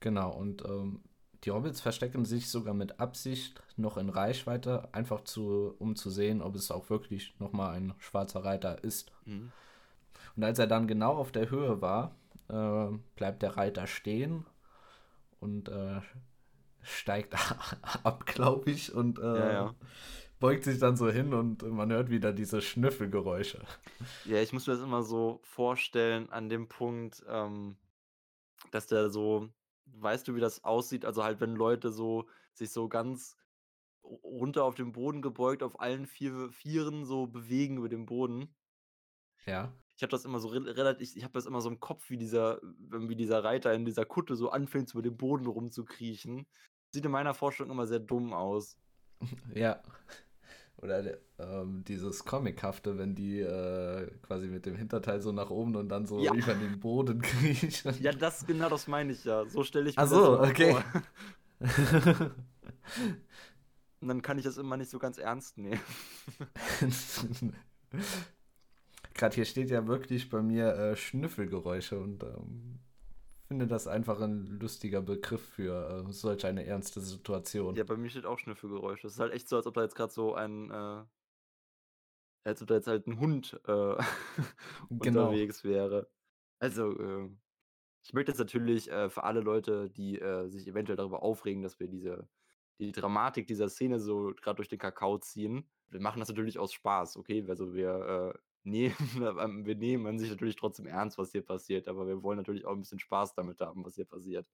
Genau, 0.02 0.30
und, 0.36 0.62
ähm, 0.64 1.02
die 1.44 1.50
Hobbits 1.50 1.80
verstecken 1.80 2.24
sich 2.24 2.48
sogar 2.48 2.74
mit 2.74 3.00
Absicht 3.00 3.62
noch 3.76 3.96
in 3.96 4.08
Reichweite, 4.08 4.88
einfach 4.92 5.22
zu 5.22 5.74
um 5.78 5.94
zu 5.96 6.10
sehen, 6.10 6.40
ob 6.40 6.54
es 6.56 6.70
auch 6.70 6.88
wirklich 6.90 7.34
noch 7.38 7.52
mal 7.52 7.70
ein 7.72 7.94
schwarzer 7.98 8.44
Reiter 8.44 8.82
ist. 8.82 9.12
Mhm. 9.26 9.52
Und 10.36 10.44
als 10.44 10.58
er 10.58 10.66
dann 10.66 10.86
genau 10.86 11.16
auf 11.16 11.32
der 11.32 11.50
Höhe 11.50 11.80
war, 11.80 12.16
äh, 12.48 12.96
bleibt 13.16 13.42
der 13.42 13.56
Reiter 13.56 13.86
stehen 13.86 14.46
und, 15.40 15.68
äh, 15.68 16.00
steigt 16.82 17.34
ab, 18.04 18.26
glaube 18.26 18.70
ich, 18.70 18.92
und, 18.94 19.18
äh, 19.18 19.22
Ja, 19.22 19.52
ja. 19.52 19.74
beugt 20.40 20.64
sich 20.64 20.78
dann 20.78 20.96
so 20.96 21.10
hin 21.10 21.32
und 21.34 21.62
man 21.62 21.90
hört 21.92 22.10
wieder 22.10 22.32
diese 22.32 22.60
Schnüffelgeräusche. 22.60 23.60
Ja, 24.24 24.40
ich 24.40 24.52
muss 24.52 24.66
mir 24.66 24.74
das 24.74 24.82
immer 24.82 25.02
so 25.02 25.40
vorstellen 25.42 26.30
an 26.30 26.48
dem 26.48 26.68
Punkt, 26.68 27.22
ähm, 27.28 27.76
dass 28.70 28.86
der 28.86 29.10
so 29.10 29.48
weißt 29.86 30.26
du, 30.28 30.34
wie 30.34 30.40
das 30.40 30.64
aussieht? 30.64 31.04
Also, 31.04 31.24
halt, 31.24 31.40
wenn 31.40 31.54
Leute 31.54 31.90
so 31.90 32.28
sich 32.52 32.70
so 32.70 32.88
ganz 32.88 33.36
ru 34.04 34.16
runter 34.16 34.64
auf 34.64 34.74
den 34.74 34.92
Boden 34.92 35.22
gebeugt 35.22 35.62
auf 35.62 35.80
allen 35.80 36.06
vier 36.06 36.50
Vieren 36.50 37.04
so 37.04 37.26
bewegen 37.26 37.78
über 37.78 37.88
den 37.88 38.06
Boden. 38.06 38.54
Ja. 39.46 39.72
Ich 39.96 40.02
habe 40.02 40.10
das 40.10 40.24
immer 40.24 40.40
so 40.40 40.48
rel 40.48 40.68
relativ 40.68 41.16
ich 41.16 41.22
habe 41.22 41.32
das 41.32 41.46
immer 41.46 41.60
so 41.60 41.68
im 41.68 41.80
Kopf, 41.80 42.10
wie 42.10 42.16
dieser 42.16 42.60
wie 42.62 43.16
dieser 43.16 43.44
Reiter 43.44 43.72
in 43.72 43.84
dieser 43.84 44.04
Kutte 44.04 44.36
so 44.36 44.50
anfängt, 44.50 44.92
über 44.92 45.02
den 45.02 45.16
Boden 45.16 45.46
rumzukriechen. 45.46 46.46
Sieht 46.92 47.04
in 47.04 47.10
meiner 47.12 47.34
Vorstellung 47.34 47.72
immer 47.72 47.86
sehr 47.86 48.00
dumm 48.00 48.32
aus. 48.32 48.78
Ja. 49.54 49.82
Oder 50.84 51.02
der 51.02 51.18
ähm, 51.38 51.82
dieses 51.88 52.24
Comichafte, 52.24 52.96
wenn 52.98 53.14
die, 53.14 53.40
äh, 53.40 54.06
quasi 54.22 54.46
mit 54.46 54.66
dem 54.66 54.76
Hinterteil 54.76 55.20
so 55.20 55.32
nach 55.32 55.50
oben 55.50 55.74
und 55.76 55.88
dann 55.88 56.06
so 56.06 56.20
Ja. 56.20 56.32
über 56.32 56.54
den 56.54 56.78
Boden 56.78 57.20
kriechen. 57.22 57.94
Ja, 58.00 58.12
das 58.12 58.46
genau 58.46 58.68
das 58.68 58.86
meine 58.86 59.12
ich 59.12 59.24
ja. 59.24 59.46
So 59.48 59.64
stelle 59.64 59.90
ich 59.90 59.96
mir 59.98 60.02
Ach 60.02 60.08
das 60.08 60.10
so, 60.10 60.36
immer 60.36 60.48
okay. 60.48 60.72
vor. 60.72 60.84
Und 64.00 64.08
dann 64.08 64.20
kann 64.22 64.36
ich 64.38 64.44
das 64.44 64.58
immer 64.58 64.76
nicht 64.76 64.90
so 64.90 64.98
ganz 64.98 65.16
ernst 65.18 65.56
nehmen. 65.56 65.80
Grad 69.14 69.34
hier 69.34 69.44
steht 69.44 69.70
ja 69.70 69.86
wirklich 69.86 70.28
bei 70.28 70.42
mir, 70.42 70.74
äh, 70.74 70.96
Schnüffelgeräusche 70.96 71.98
und, 71.98 72.22
ähm, 72.22 72.78
finde 73.54 73.68
das 73.68 73.86
einfach 73.86 74.20
'n 74.20 74.46
lustiger 74.60 75.00
Begriff 75.02 75.42
für, 75.50 76.06
äh, 76.08 76.12
solch 76.12 76.44
eine 76.46 76.66
ernste 76.66 77.00
Situation. 77.00 77.76
Ja, 77.76 77.82
bei 77.84 77.96
mir 77.96 78.08
steht 78.08 78.24
auch 78.24 78.38
Schnüffelgeräusche. 78.38 79.06
Es 79.08 79.14
ist 79.14 79.18
halt 79.20 79.32
echt 79.32 79.48
so, 79.48 79.56
als 79.56 79.66
ob 79.66 79.74
da 79.74 79.82
jetzt 79.82 79.96
grad 79.96 80.12
so 80.12 80.34
ein, 80.34 80.70
äh 80.70 81.04
als 82.46 82.60
ob 82.62 82.68
da 82.68 82.74
jetzt 82.74 82.86
halt 82.86 83.06
'n 83.06 83.18
Hund, 83.20 83.58
äh, 83.66 83.96
Genau. 85.02 85.38
unterwegs 85.38 85.64
wäre. 85.64 86.10
Also, 86.58 86.98
ähm, 87.00 87.40
ich 88.04 88.12
möchte 88.14 88.32
jetzt 88.32 88.38
natürlich, 88.40 88.90
äh, 88.90 89.10
für 89.10 89.24
alle 89.24 89.40
Leute, 89.40 89.90
die, 89.90 90.20
äh, 90.20 90.48
sich 90.48 90.66
eventuell 90.68 90.96
darüber 90.96 91.22
aufregen, 91.22 91.62
dass 91.62 91.80
wir 91.80 91.88
diese 91.88 92.28
die 92.80 92.92
Dramatik 92.92 93.46
dieser 93.48 93.68
Szene 93.70 94.00
so 94.00 94.34
grad 94.40 94.58
durch 94.58 94.68
den 94.68 94.78
Kakao 94.80 95.18
ziehen. 95.18 95.70
Wir 95.88 96.00
machen 96.00 96.20
das 96.20 96.28
natürlich 96.30 96.58
aus 96.58 96.72
Spaß, 96.74 97.16
okay? 97.18 97.44
Also, 97.48 97.74
wir, 97.74 98.34
äh, 98.36 98.38
nehmen 98.64 98.94
wir 99.66 99.76
nehmen 99.76 100.06
an 100.06 100.18
sich 100.18 100.30
natürlich 100.30 100.56
trotzdem 100.56 100.86
ernst, 100.86 101.18
was 101.18 101.32
hier 101.32 101.44
passiert, 101.44 101.88
aber 101.88 102.06
wir 102.06 102.22
wollen 102.22 102.38
natürlich 102.38 102.64
auch 102.66 102.72
'n 102.74 102.80
bisschen 102.80 102.98
Spaß 103.00 103.34
damit 103.34 103.60
haben, 103.60 103.84
was 103.84 103.94
hier 103.96 104.06
passiert. 104.06 104.48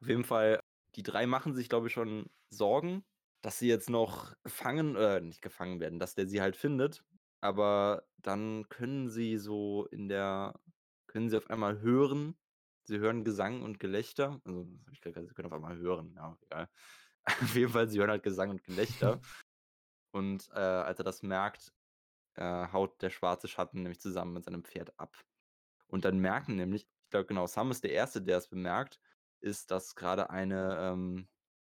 Auf 0.00 0.08
jeden 0.08 0.24
Fall, 0.24 0.60
die 0.94 1.02
3 1.02 1.26
machen 1.26 1.54
sich, 1.54 1.68
glaube 1.68 1.86
ich, 1.88 1.92
schon 1.92 2.30
Sorgen, 2.50 3.04
dass 3.42 3.58
sie 3.58 3.68
jetzt 3.68 3.90
noch 3.90 4.34
gefangen 4.42 4.96
äh, 4.96 5.20
nicht 5.20 5.42
gefangen 5.42 5.80
werden, 5.80 5.98
dass 5.98 6.14
der 6.14 6.26
sie 6.26 6.40
halt 6.40 6.56
findet, 6.56 7.04
aber 7.40 8.08
dann 8.16 8.68
können 8.68 9.08
sie 9.08 9.38
so 9.38 9.86
in 9.86 10.08
der 10.08 10.60
können 11.06 11.28
sie 11.30 11.36
auf 11.36 11.48
einmal 11.50 11.80
hören 11.80 12.36
sie 12.84 12.98
hören 12.98 13.22
Gesang 13.24 13.62
und 13.62 13.78
Gelächter. 13.80 14.40
Also, 14.44 14.66
ich 14.92 15.00
gesagt, 15.02 15.28
sie 15.28 15.34
können 15.34 15.46
auf 15.48 15.52
einmal 15.52 15.76
hören, 15.78 16.14
ja, 16.16 16.38
egal. 16.40 16.68
Auf 17.42 17.54
jeden 17.54 17.70
Fall, 17.72 17.88
sie 17.90 17.98
hören 17.98 18.08
halt 18.10 18.22
Gesang 18.22 18.48
und 18.50 18.64
Gelächter. 18.64 19.20
Und, 20.12 20.48
äh, 20.52 20.58
als 20.58 20.98
er 21.00 21.04
das 21.04 21.22
merkt, 21.22 21.72
äh, 22.38 22.68
haut 22.72 23.00
der 23.02 23.10
schwarze 23.10 23.48
Schatten 23.48 23.82
nämlich 23.82 24.00
zusammen 24.00 24.34
mit 24.34 24.44
seinem 24.44 24.64
Pferd 24.64 24.98
ab. 24.98 25.18
Und 25.86 26.04
dann 26.04 26.18
merken 26.18 26.56
nämlich 26.56 26.88
ich 27.08 27.10
glaube, 27.10 27.24
genau, 27.24 27.46
Sam 27.46 27.70
ist 27.70 27.84
der 27.84 27.92
Erste, 27.92 28.20
der 28.20 28.36
es 28.36 28.48
bemerkt, 28.48 29.00
ist, 29.40 29.70
dass 29.70 29.94
grade 29.94 30.28
eine, 30.28 30.76
ähm 30.78 31.26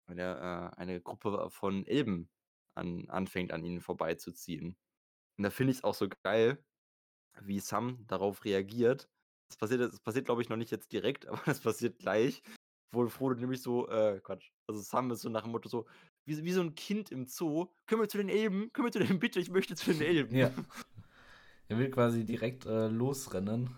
eine, 0.07 0.73
äh 0.75 0.77
eine 0.77 0.99
Gruppe 0.99 1.49
von 1.49 1.87
Elben 1.87 2.29
an 2.75 3.09
anfängt, 3.09 3.53
an 3.53 3.63
ihnen 3.63 3.79
vorbeizuziehen. 3.79 4.75
Und 5.37 5.43
da 5.45 5.49
finde 5.49 5.71
ich's 5.71 5.85
auch 5.85 5.93
so 5.93 6.09
geil, 6.23 6.61
wie 7.39 7.61
Sam 7.61 8.05
darauf 8.07 8.43
reagiert. 8.43 9.09
Das 9.49 9.55
passiert 9.57 9.79
das 9.81 10.01
passiert, 10.01 10.25
glaube 10.25 10.41
ich, 10.41 10.49
noch 10.49 10.57
nicht 10.57 10.71
jetzt 10.71 10.91
direkt, 10.91 11.25
aber 11.29 11.41
das 11.45 11.61
passiert 11.61 11.99
gleich, 11.99 12.43
wo 12.91 13.07
Frodo 13.07 13.39
nämlich 13.39 13.61
so 13.61 13.87
äh, 13.87 14.19
Quatsch. 14.21 14.51
Also, 14.67 14.81
Sam 14.81 15.11
ist 15.11 15.21
so 15.21 15.29
nach 15.29 15.43
dem 15.43 15.53
Motto 15.53 15.69
so 15.69 15.87
wie 16.25 16.35
so 16.35 16.43
wie 16.43 16.51
so 16.53 16.61
'n 16.61 16.75
Kind 16.75 17.11
im 17.11 17.25
Zoo: 17.27 17.67
„Können 17.87 18.01
wir 18.01 18.09
zu 18.09 18.17
den 18.17 18.29
Elben? 18.29 18.71
Können 18.73 18.87
wir 18.87 18.91
zu 18.91 18.99
den 18.99 19.19
bitte, 19.19 19.39
ich 19.39 19.49
möchte 19.51 19.75
zu 19.75 19.91
den 19.93 20.01
Elben.“ 20.01 20.39
Ja. 20.39 20.51
Er 21.69 21.77
will 21.79 21.89
quasi 21.91 22.25
direkt, 22.25 22.65
äh, 22.65 22.87
losrennen, 22.87 23.75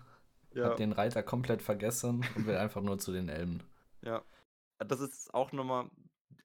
Ja. 0.52 0.74
hat 0.74 0.78
den 0.78 0.92
Reiter 0.92 1.22
komplett 1.22 1.62
vergessen 1.62 2.24
und 2.34 2.46
will 2.46 2.56
einfach 2.56 2.82
nur 2.82 2.98
zu 2.98 3.12
den 3.12 3.28
Elben. 3.28 3.62
Ja. 4.02 4.24
Das 4.78 5.00
ist 5.00 5.32
auch 5.34 5.52
noch 5.52 5.64
mal 5.64 5.90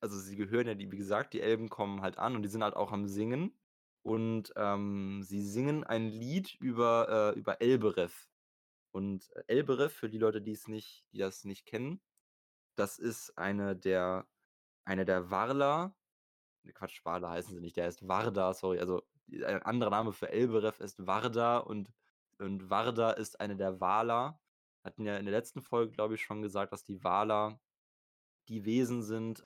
also, 0.01 0.17
sie 0.17 0.37
gehören 0.37 0.67
ja 0.67 0.75
die 0.75 0.91
wie 0.91 0.97
gesagt, 0.97 1.33
die 1.33 1.41
Elben 1.41 1.67
kommen 1.69 2.01
halt 2.01 2.17
an 2.17 2.35
und 2.35 2.43
die 2.43 2.47
sind 2.49 2.63
halt 2.63 2.75
auch 2.75 2.91
am 2.93 3.05
Singen. 3.07 3.59
Und, 4.01 4.53
ähm, 4.55 5.21
sie 5.23 5.41
singen 5.43 5.83
ein 5.83 6.07
Lied 6.07 6.55
über, 6.61 7.33
äh 7.35 7.39
über 7.39 7.61
Elbereth. 7.61 8.29
Und 8.91 9.29
Elbereth, 9.47 9.91
für 9.93 10.09
die 10.09 10.17
Leute, 10.19 10.41
die's 10.41 10.67
nicht 10.69 11.05
die 11.13 11.19
das 11.19 11.45
nicht 11.45 11.65
kennen, 11.67 12.01
das 12.75 12.99
ist 12.99 13.37
eine 13.37 13.75
der 13.77 14.27
eine 14.89 15.05
der 15.05 15.31
Warla 15.31 15.95
ne, 16.63 16.73
Quatsch, 16.73 17.05
Warla 17.05 17.31
heißen 17.31 17.55
sie 17.55 17.61
nicht, 17.61 17.77
der 17.77 17.85
heißt 17.87 18.07
Warda, 18.07 18.53
sorry. 18.53 18.79
Also, 18.79 19.03
ein 19.31 19.63
anderer 19.63 19.91
Name 19.91 20.13
für 20.13 20.29
Elbereth 20.31 20.79
ist 20.79 21.07
Warda 21.07 21.59
und 21.59 21.91
und 22.39 22.69
Warda 22.71 23.11
ist 23.11 23.39
eine 23.41 23.57
der 23.57 23.81
Valar. 23.81 24.41
Hatten 24.83 25.05
ja 25.05 25.17
in 25.17 25.25
der 25.25 25.33
letzten 25.35 25.61
Folge, 25.61 25.91
glaube 25.93 26.15
ich, 26.15 26.23
schon 26.23 26.41
gesagt, 26.43 26.73
dass 26.73 26.83
die 26.85 27.03
Valar 27.03 27.61
die 28.49 28.65
Wesen 28.65 29.03
sind, 29.03 29.45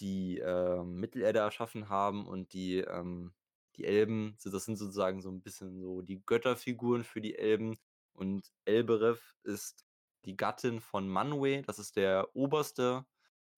die, 0.00 0.38
ähm, 0.40 0.96
Mittelerde 0.96 1.40
erschaffen 1.40 1.88
haben 1.90 2.26
und 2.28 2.52
die, 2.54 2.78
ähm 2.80 3.34
die 3.76 3.84
Elben, 3.86 4.36
das 4.44 4.66
sind 4.66 4.76
sozusagen 4.78 5.22
so 5.22 5.30
'n 5.30 5.42
bisschen 5.42 5.80
so 5.80 6.02
die 6.02 6.22
Götterfiguren 6.26 7.04
für 7.04 7.20
die 7.22 7.36
Elben. 7.38 7.78
Und 8.14 8.52
Elbereth 8.66 9.36
ist 9.44 9.86
die 10.26 10.36
Gattin 10.36 10.80
von 10.80 11.08
Manwë, 11.10 11.62
das 11.66 11.78
ist 11.80 11.96
der 11.96 12.36
Oberste 12.36 13.06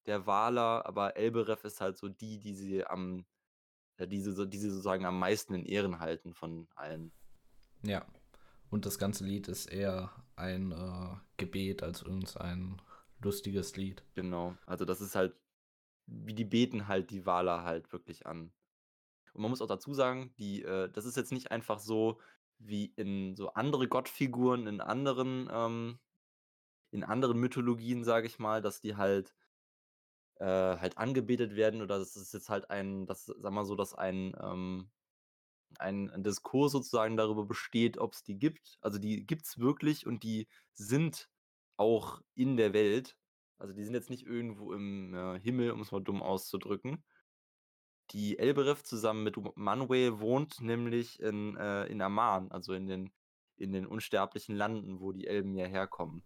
der 0.06 0.26
Valar, 0.26 0.86
aber 0.86 1.16
Elbereth 1.16 1.64
ist 1.64 1.80
halt 1.80 1.96
so 1.96 2.08
die, 2.08 2.38
die 2.38 2.54
sie 2.54 2.84
am 2.84 3.24
die 3.98 4.20
sie 4.20 4.48
die 4.48 4.58
sie 4.58 4.70
sozusagen 4.70 5.04
am 5.04 5.18
meisten 5.18 5.54
in 5.54 5.64
Ehren 5.64 6.00
halten 6.00 6.34
von 6.34 6.66
allen. 6.74 7.12
Ja. 7.82 8.04
Und 8.70 8.86
das 8.86 8.98
ganze 8.98 9.24
Lied 9.24 9.46
ist 9.46 9.66
eher 9.66 10.10
ein, 10.34 10.72
äh, 10.72 11.16
Gebet 11.36 11.84
als 11.84 12.02
irgendein 12.02 12.82
lustiges 13.22 13.76
Lied. 13.76 14.02
Genau. 14.14 14.56
Also, 14.66 14.84
das 14.84 15.00
ist 15.00 15.14
halt 15.14 15.36
wie 16.06 16.34
die 16.34 16.44
beten 16.44 16.88
halt 16.88 17.10
die 17.10 17.26
Valar 17.26 17.64
halt 17.64 17.92
wirklich 17.92 18.26
an. 18.26 18.52
Und 19.32 19.42
man 19.42 19.50
muss 19.50 19.62
auch 19.62 19.68
dazu 19.68 19.94
sagen, 19.94 20.32
die, 20.38 20.62
äh 20.62 20.88
das 20.90 21.04
ist 21.04 21.16
jetzt 21.16 21.32
nicht 21.32 21.50
einfach 21.50 21.78
so 21.78 22.20
wie 22.58 22.86
in 22.96 23.34
so 23.36 23.50
andere 23.54 23.88
Gottfiguren 23.88 24.66
in 24.66 24.80
anderen, 24.80 25.48
ähm 25.52 25.98
in 26.90 27.02
anderen 27.02 27.40
Mythologien, 27.40 28.04
sage 28.04 28.28
ich 28.28 28.38
mal, 28.38 28.62
dass 28.62 28.80
die 28.80 28.94
halt 28.96 29.34
äh, 30.36 30.44
halt 30.44 30.98
angebetet 30.98 31.56
werden 31.56 31.82
oder 31.82 31.98
das 31.98 32.16
ist 32.16 32.34
jetzt 32.34 32.48
halt 32.48 32.70
ein 32.70 33.06
das 33.06 33.28
wir 33.28 33.50
mal 33.50 33.64
so, 33.64 33.76
dass 33.76 33.94
ein, 33.94 34.34
ähm 34.40 34.90
ein 35.78 36.22
Diskurs 36.22 36.72
sozusagen 36.72 37.16
darüber 37.16 37.44
besteht, 37.44 37.98
ob's 37.98 38.22
die 38.22 38.38
gibt. 38.38 38.78
Also, 38.80 38.98
die 38.98 39.26
gibt's 39.26 39.58
wirklich 39.58 40.06
und 40.06 40.22
die 40.22 40.48
sind 40.72 41.28
auch 41.76 42.22
in 42.34 42.56
der 42.56 42.72
Welt. 42.72 43.16
Also, 43.58 43.72
die 43.74 43.84
sind 43.84 43.94
jetzt 43.94 44.10
nicht 44.10 44.26
irgendwo 44.26 44.72
im, 44.72 45.14
äh, 45.14 45.40
Himmel, 45.40 45.70
um's 45.70 45.92
mal 45.92 46.02
dumm 46.02 46.22
auszudrücken. 46.22 47.02
Die 48.10 48.38
Elbereth 48.38 48.86
zusammen 48.86 49.24
mit 49.24 49.36
M 49.36 49.50
Manwë 49.56 50.20
wohnt 50.20 50.60
nämlich 50.60 51.20
in, 51.20 51.56
äh 51.56 51.86
in 51.86 52.02
Aman, 52.02 52.50
also 52.52 52.74
in 52.74 52.86
den 52.86 53.12
in 53.56 53.72
den 53.72 53.86
unsterblichen 53.86 54.56
Landen, 54.56 55.00
wo 55.00 55.12
die 55.12 55.26
Elben 55.26 55.54
ja 55.54 55.66
herkommen. 55.66 56.22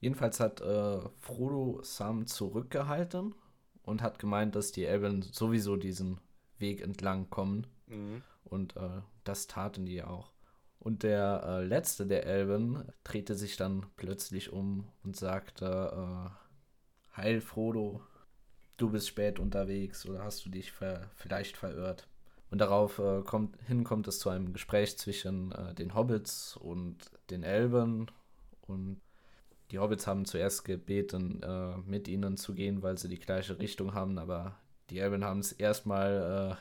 Jedenfalls 0.00 0.40
hat, 0.40 0.62
äh, 0.62 1.00
Frodo 1.20 1.80
Sam 1.82 2.26
zurückgehalten 2.26 3.34
und 3.82 4.02
hat 4.02 4.18
gemeint, 4.18 4.54
dass 4.54 4.72
die 4.72 4.84
Elben 4.84 5.22
sowieso 5.22 5.76
diesen 5.76 6.20
Weg 6.58 6.80
entlang 6.80 7.28
kommen. 7.30 7.66
Mhm. 7.86 8.22
Und, 8.44 8.76
äh, 8.76 9.00
das 9.24 9.46
taten 9.46 9.86
die 9.86 10.02
auch. 10.02 10.32
Und 10.78 11.04
der, 11.04 11.42
äh, 11.46 11.64
Letzte 11.64 12.06
der 12.06 12.26
Elben 12.26 12.84
drehte 13.04 13.34
sich 13.36 13.56
dann 13.56 13.86
plötzlich 13.96 14.52
um 14.52 14.88
und 15.04 15.16
sagte, 15.16 15.92
äh: 15.94 17.16
„Heil 17.16 17.40
Frodo, 17.40 18.02
du 18.78 18.90
bist 18.90 19.06
spät 19.08 19.38
unterwegs 19.38 20.06
oder 20.06 20.24
hast 20.24 20.44
du 20.44 20.50
dich 20.50 20.72
ver 20.72 21.08
vielleicht 21.14 21.56
verirrt?“ 21.56 22.08
Und 22.50 22.58
darauf, 22.58 22.98
äh, 22.98 23.22
kommt 23.22 23.56
hin 23.66 23.84
kommt 23.84 24.08
es 24.08 24.18
zu 24.18 24.28
einem 24.28 24.52
Gespräch 24.52 24.98
zwischen, 24.98 25.52
äh, 25.52 25.74
den 25.74 25.94
Hobbits 25.94 26.56
und 26.56 26.96
den 27.30 27.44
Elben. 27.44 28.08
Und 28.62 29.00
die 29.72 29.78
Hobbits 29.78 30.06
haben 30.06 30.24
zuerst 30.26 30.64
gebeten, 30.64 31.42
äh, 31.42 31.78
mit 31.78 32.08
ihnen 32.08 32.36
zu 32.36 32.54
gehen, 32.54 32.82
weil 32.82 32.98
sie 32.98 33.08
die 33.08 33.18
gleiche 33.18 33.58
Richtung 33.58 33.94
haben, 33.94 34.18
aber 34.18 34.60
die 34.90 34.98
Elben 34.98 35.24
haben's 35.24 35.52
erst 35.52 35.86
mal, 35.86 36.58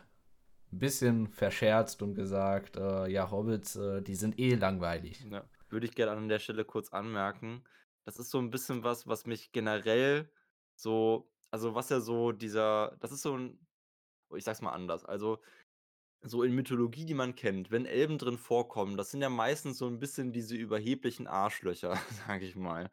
äh, 0.72 0.76
'n 0.76 0.80
bisschen 0.80 1.28
verscherzt 1.30 2.02
und 2.04 2.16
gesagt, 2.16 2.78
äh: 2.78 3.08
„Ja, 3.10 3.32
Hobbits, 3.32 3.76
äh, 3.78 4.02
die 4.04 4.16
sind 4.16 4.40
eh 4.40 4.56
langweilig.“ 4.56 5.28
Ja, 5.30 5.48
würde 5.70 5.86
ich 5.86 5.94
gerne 5.96 6.12
an 6.18 6.30
der 6.30 6.40
Stelle 6.40 6.66
kurz 6.66 6.90
anmerken. 6.90 7.64
Das 8.06 8.18
ist 8.18 8.32
so 8.32 8.40
'n 8.40 8.50
bisschen 8.50 8.84
was, 8.84 9.08
was 9.08 9.26
mich 9.26 9.52
generell 9.52 10.32
so 10.76 11.32
also, 11.52 11.76
was 11.76 11.90
ja 11.90 12.00
so 12.00 12.32
dieser 12.32 12.96
das 13.00 13.12
ist 13.12 13.22
so 13.22 13.36
'n 13.36 13.60
oh, 14.30 14.36
ich 14.38 14.44
sage 14.46 14.56
es 14.58 14.62
mal 14.62 14.72
anders. 14.74 15.06
Also, 15.06 15.42
so 16.24 16.44
in 16.44 16.54
Mythologie, 16.54 17.06
die 17.06 17.14
man 17.14 17.36
kennt, 17.36 17.72
wenn 17.72 17.86
Elben 17.86 18.18
drin 18.18 18.38
vorkommen, 18.38 18.98
das 18.98 19.12
sind 19.12 19.22
ja 19.22 19.30
meistens 19.30 19.78
so 19.78 19.88
'n 19.88 20.00
bisschen 20.00 20.32
diese 20.34 20.56
überheblichen 20.56 21.28
Arschlöcher, 21.28 21.96
sage 22.28 22.46
ich 22.46 22.56
mal. 22.56 22.92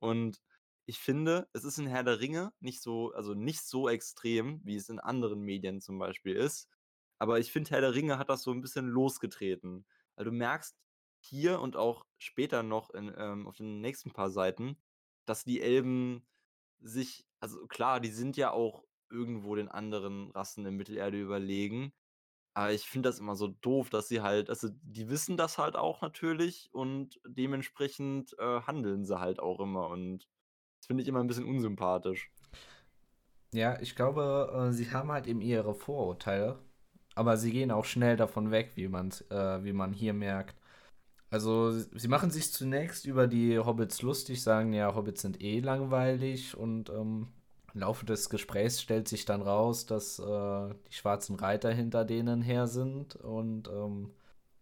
Und 0.00 0.42
ich 0.86 0.98
finde, 1.00 1.48
es 1.52 1.64
ist 1.64 1.78
in 1.78 1.86
Herr 1.86 2.04
der 2.04 2.20
Ringe 2.20 2.52
nicht 2.60 2.82
so 2.82 3.12
also, 3.12 3.34
nicht 3.34 3.62
so 3.62 3.88
extrem, 3.88 4.60
wie 4.64 4.76
es 4.76 4.88
in 4.88 5.00
anderen 5.00 5.40
Medien 5.42 5.80
zum 5.80 5.98
Beispiel 5.98 6.36
ist. 6.36 6.68
Aber 7.18 7.38
ich 7.40 7.52
finde, 7.52 7.70
Herr 7.70 7.80
der 7.82 7.94
Ringe 7.94 8.18
hat 8.18 8.28
das 8.30 8.42
so 8.42 8.52
'n 8.52 8.60
bisschen 8.62 8.88
losgetreten. 8.88 9.86
Weil 10.16 10.24
du 10.26 10.32
merkst 10.32 10.76
hier 11.20 11.60
und 11.60 11.76
auch 11.76 12.06
später 12.18 12.62
noch 12.64 12.90
in 12.90 13.12
ähm, 13.16 13.46
auf 13.48 13.56
den 13.56 13.80
nächsten 13.80 14.12
paar 14.12 14.30
Seiten, 14.30 14.76
dass 15.26 15.44
die 15.44 15.60
Elben 15.62 16.28
sich 16.80 17.26
also, 17.40 17.66
klar, 17.66 18.00
die 18.00 18.10
sind 18.10 18.36
ja 18.36 18.52
auch 18.52 18.84
irgendwo 19.10 19.54
den 19.56 19.68
anderen 19.68 20.30
Rassen 20.32 20.64
in 20.66 20.76
Mittelerde 20.76 21.20
überlegen. 21.20 21.92
Aber 22.56 22.72
ich 22.72 22.84
finde 22.86 23.08
das 23.08 23.18
immer 23.18 23.34
so 23.36 23.48
doof, 23.48 23.88
dass 23.90 24.08
sie 24.08 24.20
halt 24.22 24.50
also, 24.50 24.68
die 24.82 25.08
wissen 25.08 25.36
das 25.38 25.58
halt 25.58 25.76
auch 25.76 26.02
natürlich 26.02 26.68
und 26.72 27.20
dementsprechend, 27.26 28.34
äh, 28.38 28.60
handeln 28.62 29.04
sie 29.06 29.18
halt 29.20 29.40
auch 29.40 29.60
immer 29.60 29.88
und 29.88 30.28
das 30.80 30.86
finde 30.88 31.02
ich 31.02 31.08
immer 31.08 31.20
'n 31.20 31.28
bisschen 31.28 31.46
unsympathisch. 31.46 32.30
Ja, 33.54 33.78
ich 33.80 33.94
glaube, 33.96 34.68
äh, 34.70 34.72
sie 34.72 34.90
haben 34.92 35.12
halt 35.12 35.26
eben 35.26 35.42
ihre 35.42 35.74
Vorurteile, 35.74 36.58
aber 37.14 37.36
sie 37.36 37.52
gehen 37.52 37.70
auch 37.70 37.84
schnell 37.84 38.16
davon 38.16 38.50
weg, 38.50 38.72
wie 38.76 38.88
man's 38.88 39.20
äh, 39.30 39.62
wie 39.62 39.74
man 39.74 39.92
hier 39.92 40.14
merkt. 40.14 40.56
Also, 41.30 41.72
sie 41.72 42.08
machen 42.08 42.30
sich 42.30 42.52
zunächst 42.52 43.06
über 43.06 43.26
die 43.28 43.58
Hobbits 43.58 44.02
lustig, 44.02 44.42
sagen: 44.42 44.72
„Ja, 44.74 44.94
Hobbits 44.94 45.22
sind 45.22 45.40
eh 45.42 45.60
langweilig“ 45.60 46.56
und, 46.56 46.90
ähm, 46.90 47.28
im 47.74 47.80
Laufe 47.80 48.04
des 48.06 48.28
Gesprächs 48.30 48.80
stellt 48.82 49.08
sich 49.08 49.24
dann 49.24 49.42
raus, 49.42 49.86
dass, 49.86 50.18
äh, 50.18 50.74
die 50.88 50.92
schwarzen 50.94 51.36
Reiter 51.36 51.70
hinter 51.72 52.04
denen 52.04 52.42
her 52.42 52.66
sind 52.66 53.16
und, 53.16 53.68
ähm, 53.68 54.10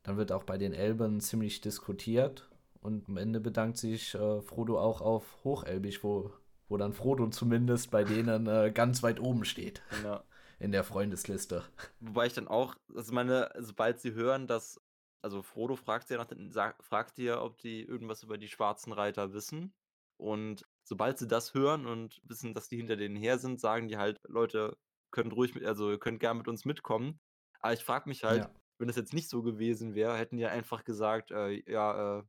dann 0.03 0.17
wird 0.17 0.33
auch 0.33 0.45
bei 0.45 0.57
den 0.59 0.73
Elben 0.73 1.21
ziemlich 1.21 1.61
diskutiert 1.61 2.49
und 2.81 3.09
am 3.09 3.17
Ende 3.17 3.41
bedankt 3.41 3.77
sich, 3.79 4.15
äh, 4.15 4.41
Frodo 4.41 4.79
auch 4.81 5.01
auf 5.01 5.25
Hochelbisch, 5.45 6.03
wo 6.05 6.33
wo 6.71 6.77
dann 6.77 6.93
Frodo 6.93 7.27
zumindest 7.29 7.91
bei 7.91 8.05
denen, 8.05 8.47
äh, 8.47 8.71
ganz 8.73 9.03
weit 9.03 9.21
oben 9.21 9.45
steht 9.45 9.83
Ja. 10.05 10.23
in 10.61 10.73
der 10.73 10.85
Freundesliste. 10.85 11.65
Wobei 11.99 12.27
ich 12.27 12.33
dann 12.35 12.47
auch 12.47 12.77
also, 12.95 13.13
meine, 13.13 13.51
sobald 13.59 14.01
sie 14.01 14.13
hören, 14.15 14.47
dass 14.47 14.81
also, 15.23 15.43
Frodo 15.43 15.77
fragt 15.77 16.09
sie 16.09 16.15
ja 16.15 16.21
nach 16.21 16.27
den 16.27 16.51
fragt 16.81 17.19
ja, 17.19 17.43
ob 17.43 17.59
die 17.59 17.83
irgendwas 17.83 18.23
über 18.23 18.39
die 18.39 18.49
schwarzen 18.49 18.93
Reiter 18.93 19.35
wissen. 19.35 19.75
Und 20.17 20.65
sobald 20.91 21.19
sie 21.19 21.29
das 21.29 21.55
hören 21.55 21.87
und 21.87 22.21
wissen, 22.25 22.55
dass 22.55 22.69
die 22.69 22.77
hinter 22.79 22.97
denen 22.97 23.17
her 23.17 23.39
sind, 23.39 23.61
sagen 23.61 23.89
die 23.89 23.97
halt: 23.99 24.19
„Leute, 24.29 24.79
könnt 25.13 25.33
ruhig 25.35 25.55
mit 25.55 25.65
also, 25.65 25.91
ihr 25.91 26.01
könnt 26.01 26.21
gern 26.21 26.39
mit 26.39 26.49
uns 26.49 26.65
mitkommen.“ 26.67 27.21
Aber 27.61 27.73
ich 27.75 27.85
frage 27.85 28.09
mich 28.09 28.25
halt, 28.25 28.47
Ja. 28.47 28.55
wenn 28.79 28.89
das 28.89 28.97
jetzt 28.97 29.15
nicht 29.15 29.29
so 29.31 29.43
gewesen 29.43 29.95
wäre, 29.95 30.17
hätten 30.19 30.37
die 30.39 30.47
einfach 30.47 30.85
gesagt: 30.85 31.31
„Äh, 31.33 31.63
ja, 31.71 32.21
äh, 32.21 32.25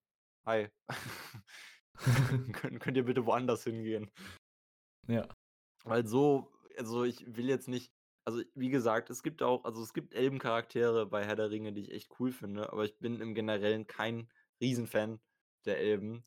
hi. 0.46 0.70
Könnt 2.54 2.80
könnt 2.80 2.98
ihr 2.98 3.06
bitte 3.06 3.26
woanders 3.26 3.64
hingehen?“ 3.64 4.12
Ja. 5.08 5.36
Weil 5.84 6.06
so 6.08 6.52
also, 6.78 7.04
ich 7.04 7.36
will 7.36 7.50
jetzt 7.50 7.68
nicht 7.68 7.94
also, 8.24 8.44
wie 8.54 8.70
gesagt, 8.70 9.10
es 9.10 9.24
gibt 9.24 9.42
auch 9.42 9.64
also, 9.66 9.82
es 9.82 9.94
gibt 9.94 10.14
Elbencharaktere 10.14 11.08
bei 11.08 11.26
Herr 11.26 11.36
der 11.36 11.50
Ringe, 11.52 11.74
die 11.74 11.82
ich 11.82 11.92
echt 11.92 12.20
cool 12.20 12.32
finde, 12.32 12.72
aber 12.72 12.86
ich 12.86 13.00
bin 13.00 13.20
im 13.20 13.34
Generellen 13.34 13.88
kein 13.88 14.32
Riesenfan 14.62 15.22
der 15.66 15.80
Elben, 15.80 16.26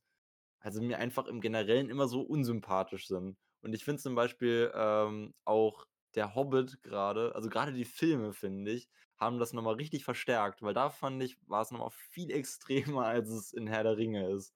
sie 0.73 0.81
mir 0.81 0.99
einfach 0.99 1.27
im 1.27 1.41
Generellen 1.41 1.91
immer 1.91 2.09
so 2.09 2.23
unsympathisch 2.23 3.07
sind. 3.07 3.37
Und 3.61 3.75
ich 3.75 3.85
finde 3.85 4.03
zum 4.03 4.15
Beispiel, 4.15 4.73
ähm, 4.75 5.35
auch 5.45 5.87
der 6.15 6.35
Hobbit 6.35 6.83
grade 6.83 7.35
also, 7.35 7.49
grade 7.49 7.73
die 7.73 7.85
Filme, 7.85 8.33
finde 8.33 8.71
ich, 8.73 8.89
haben 9.17 9.39
das 9.39 9.53
noch 9.53 9.63
mal 9.63 9.75
richtig 9.75 10.05
verstärkt, 10.05 10.63
weil 10.63 10.75
da 10.75 10.91
fand 10.91 11.23
ich, 11.23 11.39
war's 11.47 11.71
noch 11.71 11.81
mal 11.81 11.91
viel 11.91 12.31
extremer, 12.33 13.07
als 13.07 13.29
es 13.31 13.53
in 13.53 13.67
Herr 13.67 13.83
der 13.83 13.97
Ringe 13.97 14.29
ist. 14.31 14.55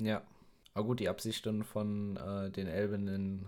Ja. 0.00 0.22
Aber 0.72 0.86
gut, 0.86 1.00
die 1.00 1.08
Absichten 1.08 1.64
von, 1.64 2.16
äh, 2.16 2.50
den 2.50 2.68
Elben 2.68 3.08
in 3.08 3.46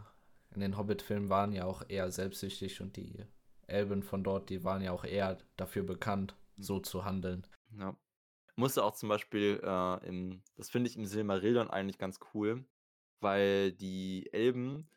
in 0.55 0.61
den 0.61 0.77
Hobbit-Filmen 0.77 1.29
waren 1.29 1.53
ja 1.53 1.65
auch 1.65 1.83
eher 1.89 2.11
selbstsüchtig 2.11 2.81
und 2.81 2.97
die 2.97 3.25
Elben 3.67 4.03
von 4.03 4.23
dort, 4.23 4.51
die 4.51 4.65
waren 4.65 4.83
ja 4.83 4.93
auch 4.93 5.05
eher 5.05 5.39
dafür 5.57 5.83
bekannt, 5.83 6.37
so 6.57 6.79
zu 6.79 7.05
handeln. 7.05 7.47
Ja. 7.79 7.97
Musste 8.59 8.85
auch 8.85 8.95
zum 8.95 9.09
Beispiel, 9.09 9.61
äh, 9.65 10.07
im 10.07 10.43
das 10.57 10.69
finde 10.69 10.89
ich 10.91 10.97
im 10.97 11.07
Silmarillion 11.07 11.71
eigentlich 11.71 11.97
ganz 11.99 12.19
cool, 12.35 12.67
weil 13.21 13.73
die 13.73 14.31
Elben, 14.33 14.91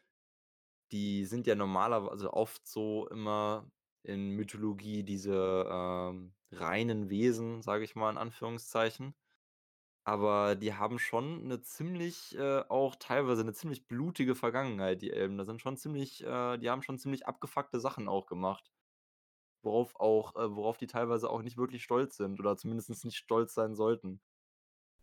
die 0.92 1.26
sind 1.26 1.48
ja 1.48 1.56
normalerw 1.56 2.10
also, 2.10 2.32
oft 2.34 2.68
so 2.68 3.08
immer 3.10 3.72
in 4.04 4.32
Mythologie 4.32 5.04
diese, 5.04 5.68
ähm, 5.72 6.36
reinen 6.52 7.10
Wesen, 7.10 7.62
sage 7.64 7.84
ich 7.86 7.96
mal 7.96 8.12
in 8.12 8.18
Anführungszeichen. 8.18 9.16
Aber 10.06 10.56
die 10.56 10.74
haben 10.76 11.00
schon 11.00 11.48
'ne 11.48 11.62
ziemlich 11.62 12.38
äh, 12.38 12.62
auch 12.70 12.96
teilweise 12.98 13.44
'ne 13.46 13.54
ziemlich 13.54 13.88
blutige 13.88 14.36
Vergangenheit, 14.36 15.02
die 15.04 15.12
Elben. 15.12 15.38
Da 15.38 15.46
sind 15.46 15.62
schon 15.62 15.78
ziemlich 15.78 16.24
äh, 16.24 16.58
die 16.60 16.70
haben 16.72 16.84
schon 16.84 17.00
ziemlich 17.00 17.28
abgefuckte 17.28 17.80
Sachen 17.80 18.10
auch 18.10 18.28
gemacht. 18.28 18.70
Worauf 19.66 19.96
auch 20.00 20.36
äh, 20.38 20.56
worauf 20.56 20.78
die 20.78 20.88
teilweise 20.88 21.30
auch 21.32 21.44
nicht 21.44 21.58
wirklich 21.58 21.84
stolz 21.84 22.18
sind 22.18 22.40
oder 22.42 22.58
zumindest 22.58 23.06
nicht 23.06 23.18
stolz 23.18 23.54
sein 23.56 23.76
sollten. 23.76 24.22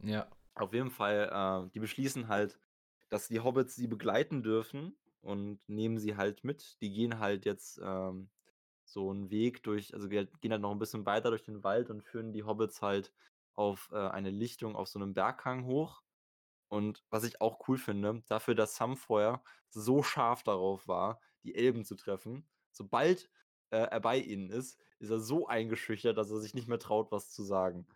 Ja. 0.01 0.33
Auf 0.57 0.75
jeden 0.75 0.91
Fall, 0.91 1.31
äh, 1.67 1.71
die 1.71 1.81
beschließen 1.81 2.29
halt, 2.29 2.61
dass 3.09 3.29
die 3.29 3.41
Hobbits 3.41 3.75
sie 3.75 3.87
begleiten 3.87 4.43
dürfen 4.43 4.99
und 5.21 5.67
nehmen 5.69 5.99
sie 5.99 6.17
halt 6.17 6.45
mit. 6.45 6.81
Die 6.83 6.93
gehen 6.93 7.19
halt 7.19 7.45
jetzt, 7.47 7.81
ähm, 7.83 8.31
so 8.85 9.11
'n 9.11 9.31
Weg 9.31 9.63
durch 9.63 9.95
also, 9.95 10.09
gehen 10.09 10.29
halt 10.53 10.61
noch 10.63 10.73
'n 10.73 10.79
bisschen 10.79 11.07
weiter 11.07 11.31
durch 11.31 11.45
den 11.45 11.65
Wald 11.65 11.89
und 11.91 12.03
führen 12.03 12.33
die 12.33 12.45
Hobbits 12.45 12.83
halt 12.83 13.15
auf, 13.55 13.91
äh, 13.93 13.97
eine 14.09 14.31
Lichtung 14.31 14.77
auf 14.77 14.89
so 14.89 14.99
'nem 14.99 15.15
Berghang 15.15 15.65
hoch. 15.67 16.03
Und 16.69 17.05
was 17.11 17.25
ich 17.25 17.41
auch 17.41 17.69
cool 17.69 17.79
finde, 17.79 18.25
dafür, 18.29 18.55
dass 18.57 18.77
Sam 18.77 18.97
vorher 18.97 19.45
so 19.71 20.03
scharf 20.03 20.43
darauf 20.45 20.89
war, 20.89 21.21
die 21.45 21.55
Elben 21.57 21.85
zu 21.85 21.97
treffen, 21.97 22.49
sobald, 22.73 23.31
äh, 23.73 23.79
er 23.91 24.01
bei 24.01 24.19
ihnen 24.19 24.51
ist, 24.51 24.81
ist 25.01 25.11
er 25.11 25.21
so 25.21 25.47
eingeschüchtert, 25.49 26.17
dass 26.19 26.31
er 26.31 26.41
sich 26.41 26.55
nicht 26.55 26.69
mehr 26.69 26.79
traut, 26.79 27.13
was 27.13 27.31
zu 27.33 27.43
sagen. 27.45 27.87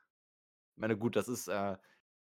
Meine, 0.77 0.99
gut, 0.99 1.17
das 1.17 1.29
ist, 1.29 1.49
äh, 1.49 1.79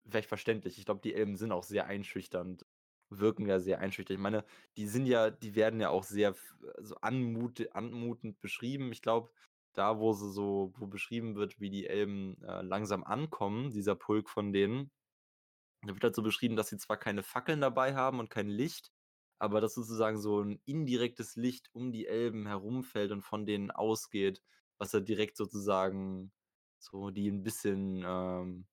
vielleicht 0.08 0.30
verständlich. 0.30 0.78
Ich 0.80 0.86
glaube, 0.86 1.02
die 1.02 1.14
Elben 1.16 1.38
sind 1.38 1.52
auch 1.52 1.64
sehr 1.64 1.88
einschüchternd, 1.88 2.66
wirken 3.10 3.48
ja 3.48 3.60
sehr 3.60 3.80
einschüchternd. 3.80 4.20
Ich 4.20 4.24
meine, 4.24 4.46
die 4.78 4.88
sind 4.88 5.06
ja 5.08 5.32
die 5.32 5.56
werden 5.56 5.80
ja 5.82 5.89
auch 5.89 6.04
sehr 6.04 6.32
f 6.32 6.58
so 6.80 6.96
anmut 6.98 7.70
anmutend 7.74 8.39
beschrieben. 8.41 8.91
Ich 8.91 9.02
glaube, 9.02 9.32
da, 9.74 10.00
wo 10.00 10.14
sie 10.14 10.32
so 10.32 10.74
wo 10.78 10.88
beschrieben 10.88 11.36
wird, 11.36 11.60
wie 11.60 11.70
die 11.72 11.88
Elben, 11.88 12.41
äh, 12.44 12.62
langsam 12.64 13.04
ankommen, 13.04 13.72
dieser 13.72 13.96
Pulk 13.96 14.30
von 14.30 14.54
denen, 14.54 14.91
da 15.84 15.94
wird 15.94 16.04
halt 16.04 16.16
so 16.16 16.24
beschrieben, 16.24 16.56
dass 16.56 16.70
sie 16.70 16.78
zwar 16.78 16.98
keine 16.98 17.24
Fackeln 17.24 17.62
dabei 17.62 17.96
haben 17.96 18.20
und 18.20 18.30
kein 18.30 18.50
Licht, 18.50 18.93
aber 19.44 19.62
dass 19.62 19.76
sozusagen 19.76 20.20
so 20.20 20.41
'n 20.41 20.62
indirektes 20.66 21.36
Licht 21.38 21.70
um 21.74 21.91
die 21.94 22.08
Elben 22.08 22.48
herumfällt 22.48 23.12
und 23.12 23.22
von 23.24 23.46
denen 23.46 23.72
ausgeht, 23.72 24.41
was 24.80 24.94
er 24.96 25.02
direkt 25.02 25.38
sozusagen 25.38 26.34
so 26.80 27.12
die 27.12 27.30
'n 27.30 27.44
bisschen, 27.44 28.04
ähm 28.08 28.66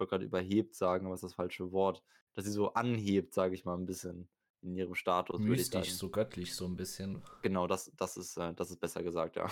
ich 0.00 0.02
wollte 0.02 0.10
grad 0.16 0.22
überhebt 0.22 0.74
sagen, 0.74 1.04
aber 1.04 1.14
ist 1.14 1.22
das 1.24 1.34
falsche 1.34 1.72
Wort, 1.72 2.02
dass 2.32 2.46
sie 2.46 2.52
so 2.52 2.72
anhebt, 2.72 3.34
sage 3.34 3.54
ich 3.54 3.66
mal 3.66 3.74
'n 3.76 3.84
bisschen 3.84 4.30
in 4.62 4.74
ihrem 4.74 4.94
Status, 4.94 5.46
Mystisch, 5.46 5.92
so 5.94 6.08
göttlich 6.10 6.54
so 6.54 6.64
'n 6.66 6.76
bisschen. 6.76 7.22
Genau, 7.44 7.66
das 7.66 7.90
das 7.96 8.16
ist, 8.18 8.36
äh 8.36 8.52
das 8.54 8.70
ist 8.70 8.80
besser 8.80 9.02
gesagt, 9.02 9.36
ja. 9.36 9.48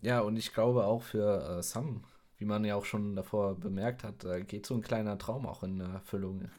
Ja, 0.00 0.20
und 0.20 0.36
ich 0.36 0.52
glaube 0.52 0.84
auch 0.86 1.02
für, 1.02 1.58
äh, 1.58 1.62
Sam, 1.62 2.04
wie 2.38 2.44
man 2.44 2.64
ja 2.64 2.74
auch 2.76 2.84
schon 2.84 3.14
davor 3.14 3.54
bemerkt 3.54 4.04
hat, 4.04 4.24
äh, 4.24 4.42
geht 4.42 4.66
so 4.66 4.74
'n 4.74 4.82
kleiner 4.82 5.18
Traum 5.18 5.46
auch 5.46 5.62
in 5.62 5.80
Erfüllung. 5.80 6.50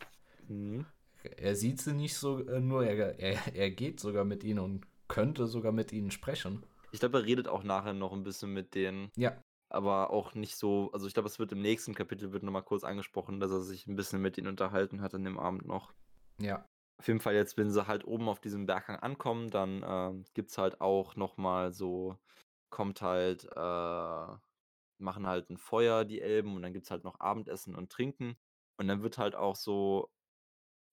Mhm. 0.50 0.94
Er 1.26 1.56
sieht 1.56 1.80
sie 1.82 1.94
nicht 1.94 2.16
so, 2.18 2.40
äh, 2.46 2.60
nur 2.60 2.86
er 2.86 3.18
er 3.18 3.56
er 3.56 3.72
geht 3.72 4.00
sogar 4.02 4.26
mit 4.26 4.44
ihnen 4.44 4.60
und 4.60 4.86
könnte 5.08 5.48
sogar 5.48 5.72
mit 5.72 5.94
ihnen 5.94 6.12
sprechen. 6.12 6.66
Ich 6.94 7.00
glaube, 7.00 7.18
er 7.18 7.26
redet 7.26 7.48
auch 7.48 7.64
nachher 7.64 7.94
noch 7.94 8.14
'n 8.14 8.24
bisschen 8.24 8.54
mit 8.54 8.76
denen. 8.76 9.12
Ja. 9.18 9.44
Aber 9.70 10.12
auch 10.12 10.36
nicht 10.36 10.58
so 10.58 10.92
also, 10.94 11.08
ich 11.08 11.14
glaube, 11.14 11.30
es 11.30 11.40
wird 11.40 11.52
im 11.54 11.62
nächsten 11.62 11.96
Kapitel 11.96 12.34
wird 12.34 12.44
noch 12.44 12.52
mal 12.54 12.62
kurz 12.64 12.84
angesprochen, 12.84 13.40
dass 13.40 13.52
er 13.52 13.62
sich 13.62 13.88
'n 13.88 13.96
bisschen 13.96 14.22
mit 14.22 14.38
ihnen 14.38 14.48
unterhalten 14.48 15.02
hat 15.02 15.16
an 15.16 15.24
dem 15.26 15.40
Abend 15.40 15.66
noch. 15.68 15.94
Ja. 16.40 16.66
Auf 17.00 17.08
jeden 17.08 17.20
Fall 17.20 17.34
jetzt, 17.36 17.58
wenn 17.58 17.72
sie 17.72 17.88
halt 17.88 18.06
oben 18.06 18.30
auf 18.30 18.40
diesem 18.40 18.66
Berghang 18.66 18.98
ankommen, 18.98 19.50
dann, 19.50 19.84
ähm, 19.86 20.26
gibt's 20.34 20.58
halt 20.58 20.80
auch 20.82 21.16
noch 21.16 21.38
mal 21.38 21.74
so 21.74 22.18
kommt 22.70 23.02
halt 23.02 23.46
äh, 23.46 24.38
machen 25.00 25.28
halt 25.28 25.50
'n 25.52 25.58
Feuer, 25.58 26.06
die 26.06 26.22
Elben, 26.22 26.56
und 26.56 26.62
dann 26.64 26.74
gibt's 26.74 26.92
halt 26.92 27.04
noch 27.06 27.20
Abendessen 27.20 27.76
und 27.76 27.92
Trinken. 27.92 28.38
Und 28.78 28.88
dann 28.88 29.04
wird 29.04 29.18
halt 29.20 29.36
auch 29.36 29.56
so 29.56 30.13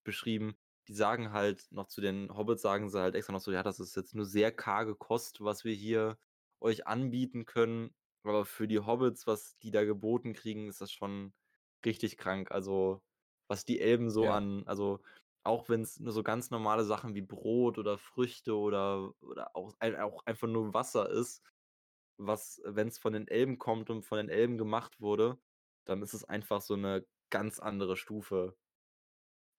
beschrieben 0.05 0.57
die 0.89 0.95
sagen 0.95 1.33
halt 1.33 1.67
noch 1.71 1.87
zu 1.89 2.01
den 2.01 2.35
Hobbits 2.37 2.63
sagen 2.63 2.89
sie 2.91 2.99
halt 3.01 3.15
extra 3.15 3.33
noch 3.33 3.41
so: 3.41 3.53
„Ja, 3.53 3.63
das 3.63 3.81
ist 3.81 3.97
jetzt 3.97 4.15
nur 4.15 4.25
sehr 4.27 4.51
karge 4.53 4.95
Kost, 4.97 5.41
was 5.43 5.65
wir 5.65 5.75
hier 5.75 6.19
euch 6.61 6.87
anbieten 6.87 7.45
können.“ 7.47 7.95
Aber 8.25 8.45
für 8.47 8.67
die 8.69 8.81
Hobbits, 8.81 9.27
was 9.27 9.59
die 9.59 9.71
da 9.71 9.85
geboten 9.85 10.33
kriegen, 10.35 10.69
ist 10.69 10.81
das 10.81 10.91
schon 10.93 11.35
richtig 11.87 12.17
krank. 12.19 12.51
Also, 12.53 13.03
was 13.49 13.65
die 13.65 13.81
Elben 13.81 14.11
so 14.11 14.29
Ja. 14.29 14.31
an 14.31 14.65
also, 14.67 15.01
auch 15.45 15.69
wenn's 15.69 16.01
nur 16.01 16.13
so 16.13 16.23
ganz 16.23 16.51
normale 16.51 16.85
Sachen 16.85 17.15
wie 17.15 17.23
Brot 17.23 17.79
oder 17.79 17.97
Früchte 17.99 18.57
oder 18.57 19.13
oder 19.21 19.57
auch 19.57 19.75
auch 19.81 20.27
einfach 20.27 20.49
nur 20.49 20.75
Wasser 20.75 21.09
ist, 21.11 21.43
was 22.19 22.61
wenn's 22.65 22.99
von 22.99 23.13
den 23.15 23.29
Elben 23.29 23.59
kommt 23.59 23.91
und 23.91 24.03
von 24.05 24.19
den 24.19 24.29
Elben 24.31 24.59
gemacht 24.59 25.01
wurde, 25.01 25.39
dann 25.87 26.03
ist 26.03 26.15
es 26.15 26.25
einfach 26.25 26.61
so 26.63 26.77
'ne 26.77 27.07
ganz 27.31 27.61
andere 27.61 27.97
Stufe 27.97 28.57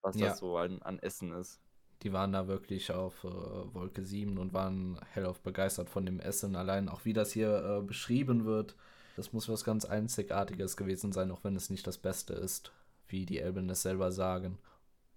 was 0.02 0.18
das 0.18 0.20
Ja. 0.20 0.36
so 0.38 0.58
an 0.58 0.82
an 0.82 0.99
Essen 0.99 1.32
ist. 1.34 1.62
Die 2.04 2.14
waren 2.14 2.32
da 2.34 2.47
wirklich 2.47 2.91
auf, 2.91 3.24
äh, 3.24 3.28
Wolke 3.28 4.04
7 4.04 4.38
und 4.39 4.54
waren 4.54 4.99
hellauf 5.14 5.39
begeistert 5.41 5.89
von 5.89 6.06
dem 6.06 6.20
Essen. 6.20 6.56
Allein 6.56 6.89
auch 6.89 7.06
wie 7.06 7.14
das 7.14 7.32
hier, 7.32 7.64
äh, 7.80 7.82
beschrieben 7.84 8.45
wird, 8.45 8.76
das 9.16 9.34
muss 9.34 9.47
was 9.49 9.64
ganz 9.64 9.86
Einzigartiges 9.86 10.78
gewesen 10.78 11.12
sein, 11.12 11.32
auch 11.32 11.43
wenn 11.43 11.56
es 11.56 11.70
nicht 11.70 11.86
das 11.86 11.97
Beste 11.99 12.34
ist, 12.34 12.72
wie 13.08 13.26
die 13.26 13.39
Elben 13.39 13.70
es 13.70 13.84
selber 13.84 14.12
sagen. 14.12 14.58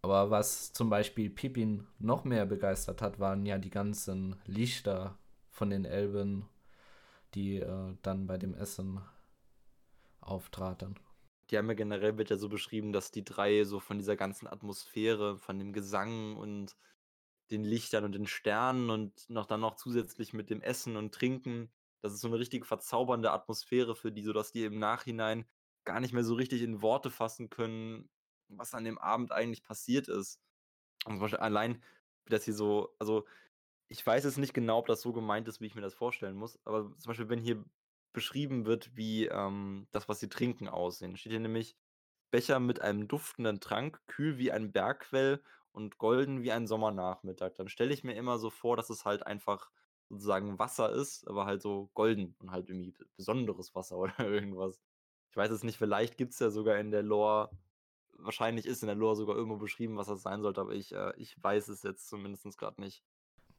Aber 0.03 0.31
was 0.31 0.73
zum 0.75 0.91
Beispiel 0.91 1.31
Pippin 1.31 1.87
noch 1.99 2.25
mehr 2.25 2.45
begeistert 2.47 3.01
hat, 3.03 3.19
waren 3.21 3.47
ja 3.47 3.59
die 3.59 3.71
ganzen 3.71 4.37
Lichter 4.47 5.17
von 5.51 5.71
den 5.71 5.85
Elben, 5.87 6.47
die, 7.35 7.59
äh, 7.61 7.97
dann 8.03 8.27
bei 8.27 8.39
dem 8.39 8.55
Essen 8.55 9.01
auftraten. 10.21 10.97
Die 11.51 11.59
haben 11.59 11.69
ja 11.69 11.75
generell 11.75 12.17
wird 12.17 12.31
ja 12.31 12.37
so 12.37 12.49
beschrieben, 12.49 12.93
dass 12.93 13.11
die 13.11 13.25
3 13.25 13.65
so 13.65 13.79
von 13.81 13.99
dieser 13.99 14.17
ganzen 14.17 14.47
Atmosphäre, 14.49 15.37
von 15.39 15.59
dem 15.59 15.73
Gesang 15.73 16.37
und 16.37 16.75
den 17.51 17.65
Lichtern 17.65 18.05
und 18.05 18.13
den 18.15 18.27
Sternen 18.27 18.91
und 18.91 19.29
noch 19.31 19.47
dann 19.47 19.61
noch 19.61 19.77
zusätzlich 19.77 20.33
mit 20.35 20.51
dem 20.51 20.63
Essen 20.63 20.97
und 20.97 21.15
Trinken 21.15 21.73
das 22.03 22.13
ist 22.15 22.21
so 22.23 22.29
'ne 22.29 22.39
richtig 22.39 22.67
verzaubernde 22.67 23.33
Atmosphäre 23.33 23.97
für 23.97 24.13
die, 24.13 24.23
sodass 24.25 24.53
die 24.53 24.65
im 24.65 24.79
Nachhinein 24.79 25.47
gar 25.85 26.01
nicht 26.01 26.13
mehr 26.15 26.25
so 26.25 26.35
richtig 26.35 26.63
in 26.63 26.83
Worte 26.83 27.11
fassen 27.11 27.51
können, 27.51 28.11
was 28.49 28.75
an 28.75 28.85
dem 28.85 28.99
Abend 28.99 29.33
eigentlich 29.33 29.65
passiert 29.65 30.09
ist. 30.09 30.41
Und 31.07 31.15
zum 31.15 31.21
Beispiel 31.23 31.41
allein, 31.41 31.83
wie 32.27 32.31
das 32.33 32.45
hier 32.45 32.55
so 32.55 32.95
also, 33.01 33.27
ich 33.89 34.07
weiß 34.07 34.25
jetzt 34.25 34.39
nicht 34.39 34.55
genau, 34.55 34.79
ob 34.81 34.87
das 34.89 35.03
so 35.03 35.13
gemeint 35.15 35.49
ist, 35.49 35.61
wie 35.63 35.67
ich 35.67 35.75
mir 35.77 35.83
das 35.83 35.95
vorstellen 35.95 36.37
muss, 36.37 36.59
aber 36.67 36.97
zum 36.99 37.11
Beispiel, 37.11 37.29
wenn 37.31 37.41
hier 37.41 37.65
beschrieben 38.15 38.67
wird, 38.67 38.97
wie, 38.97 39.27
ähm, 39.27 39.89
das, 39.93 40.09
was 40.09 40.21
sie 40.21 40.31
trinken, 40.31 40.69
aussehen, 40.69 41.17
steht 41.19 41.33
hier 41.33 41.41
nämlich: 41.41 41.77
„Becher 42.31 42.61
mit 42.61 42.81
einem 42.83 43.09
duftenden 43.09 43.61
Trank, 43.61 44.07
kühl 44.07 44.39
wie 44.39 44.53
ein 44.53 44.73
Bergquell 44.73 45.43
und 45.73 45.99
golden 45.99 46.43
wie 46.43 46.53
ein 46.53 46.67
Sommernachmittag.“ 46.67 47.55
Dann 47.57 47.69
stelle 47.69 47.95
ich 47.95 48.05
mir 48.05 48.15
immer 48.15 48.39
so 48.39 48.51
vor, 48.51 48.77
dass 48.77 48.91
es 48.91 49.05
halt 49.05 49.27
einfach 49.27 49.71
sozusagen 50.11 50.59
Wasser 50.59 50.91
ist, 50.93 51.27
aber 51.29 51.47
halt 51.47 51.63
so 51.63 51.91
golden 51.95 52.37
und 52.41 52.51
halt 52.53 52.69
irgendwie 52.71 52.95
besonderes 53.17 53.75
Wasser 53.75 53.99
oder 53.99 54.19
irgendwas. 54.21 54.83
Ich 55.31 55.37
weiß 55.37 55.51
es 55.51 55.65
nicht, 55.65 55.79
vielleicht 55.79 56.17
gibt's 56.19 56.39
ja 56.41 56.51
sogar 56.51 56.79
in 56.79 56.91
der 56.91 57.03
Lore 57.03 57.53
wahrscheinlich 58.19 58.67
ist 58.67 58.83
in 58.83 58.87
der 58.89 58.97
Lore 58.97 59.17
sogar 59.17 59.37
irgendwo 59.37 59.59
beschrieben, 59.59 59.97
was 59.97 60.07
das 60.09 60.23
sein 60.23 60.43
sollte, 60.43 60.61
aber 60.61 60.73
ich, 60.73 60.93
äh 60.95 61.13
ich 61.17 61.35
weiß 61.43 61.69
es 61.69 61.83
jetzt 61.83 62.09
zumindest 62.09 62.57
grad 62.59 62.79
nicht. 62.79 63.05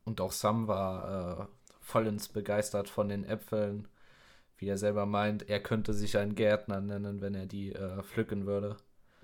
Und 0.04 0.22
auch 0.22 0.32
Sam 0.32 0.68
war, 0.68 1.42
äh, 1.42 1.48
vollends 1.82 2.30
begeistert 2.30 2.90
von 2.90 3.10
den 3.10 3.24
Äpfeln, 3.24 3.88
wie 4.58 4.68
er 4.68 4.78
selber 4.78 5.06
meint, 5.06 5.50
er 5.50 5.62
könnte 5.62 5.94
sich 5.94 6.18
einen 6.18 6.36
Gärtner 6.36 6.82
nennen, 6.82 7.22
wenn 7.22 7.36
er 7.36 7.46
die, 7.46 7.74
äh, 7.74 8.02
pflücken 8.04 8.46
würde. 8.46 8.78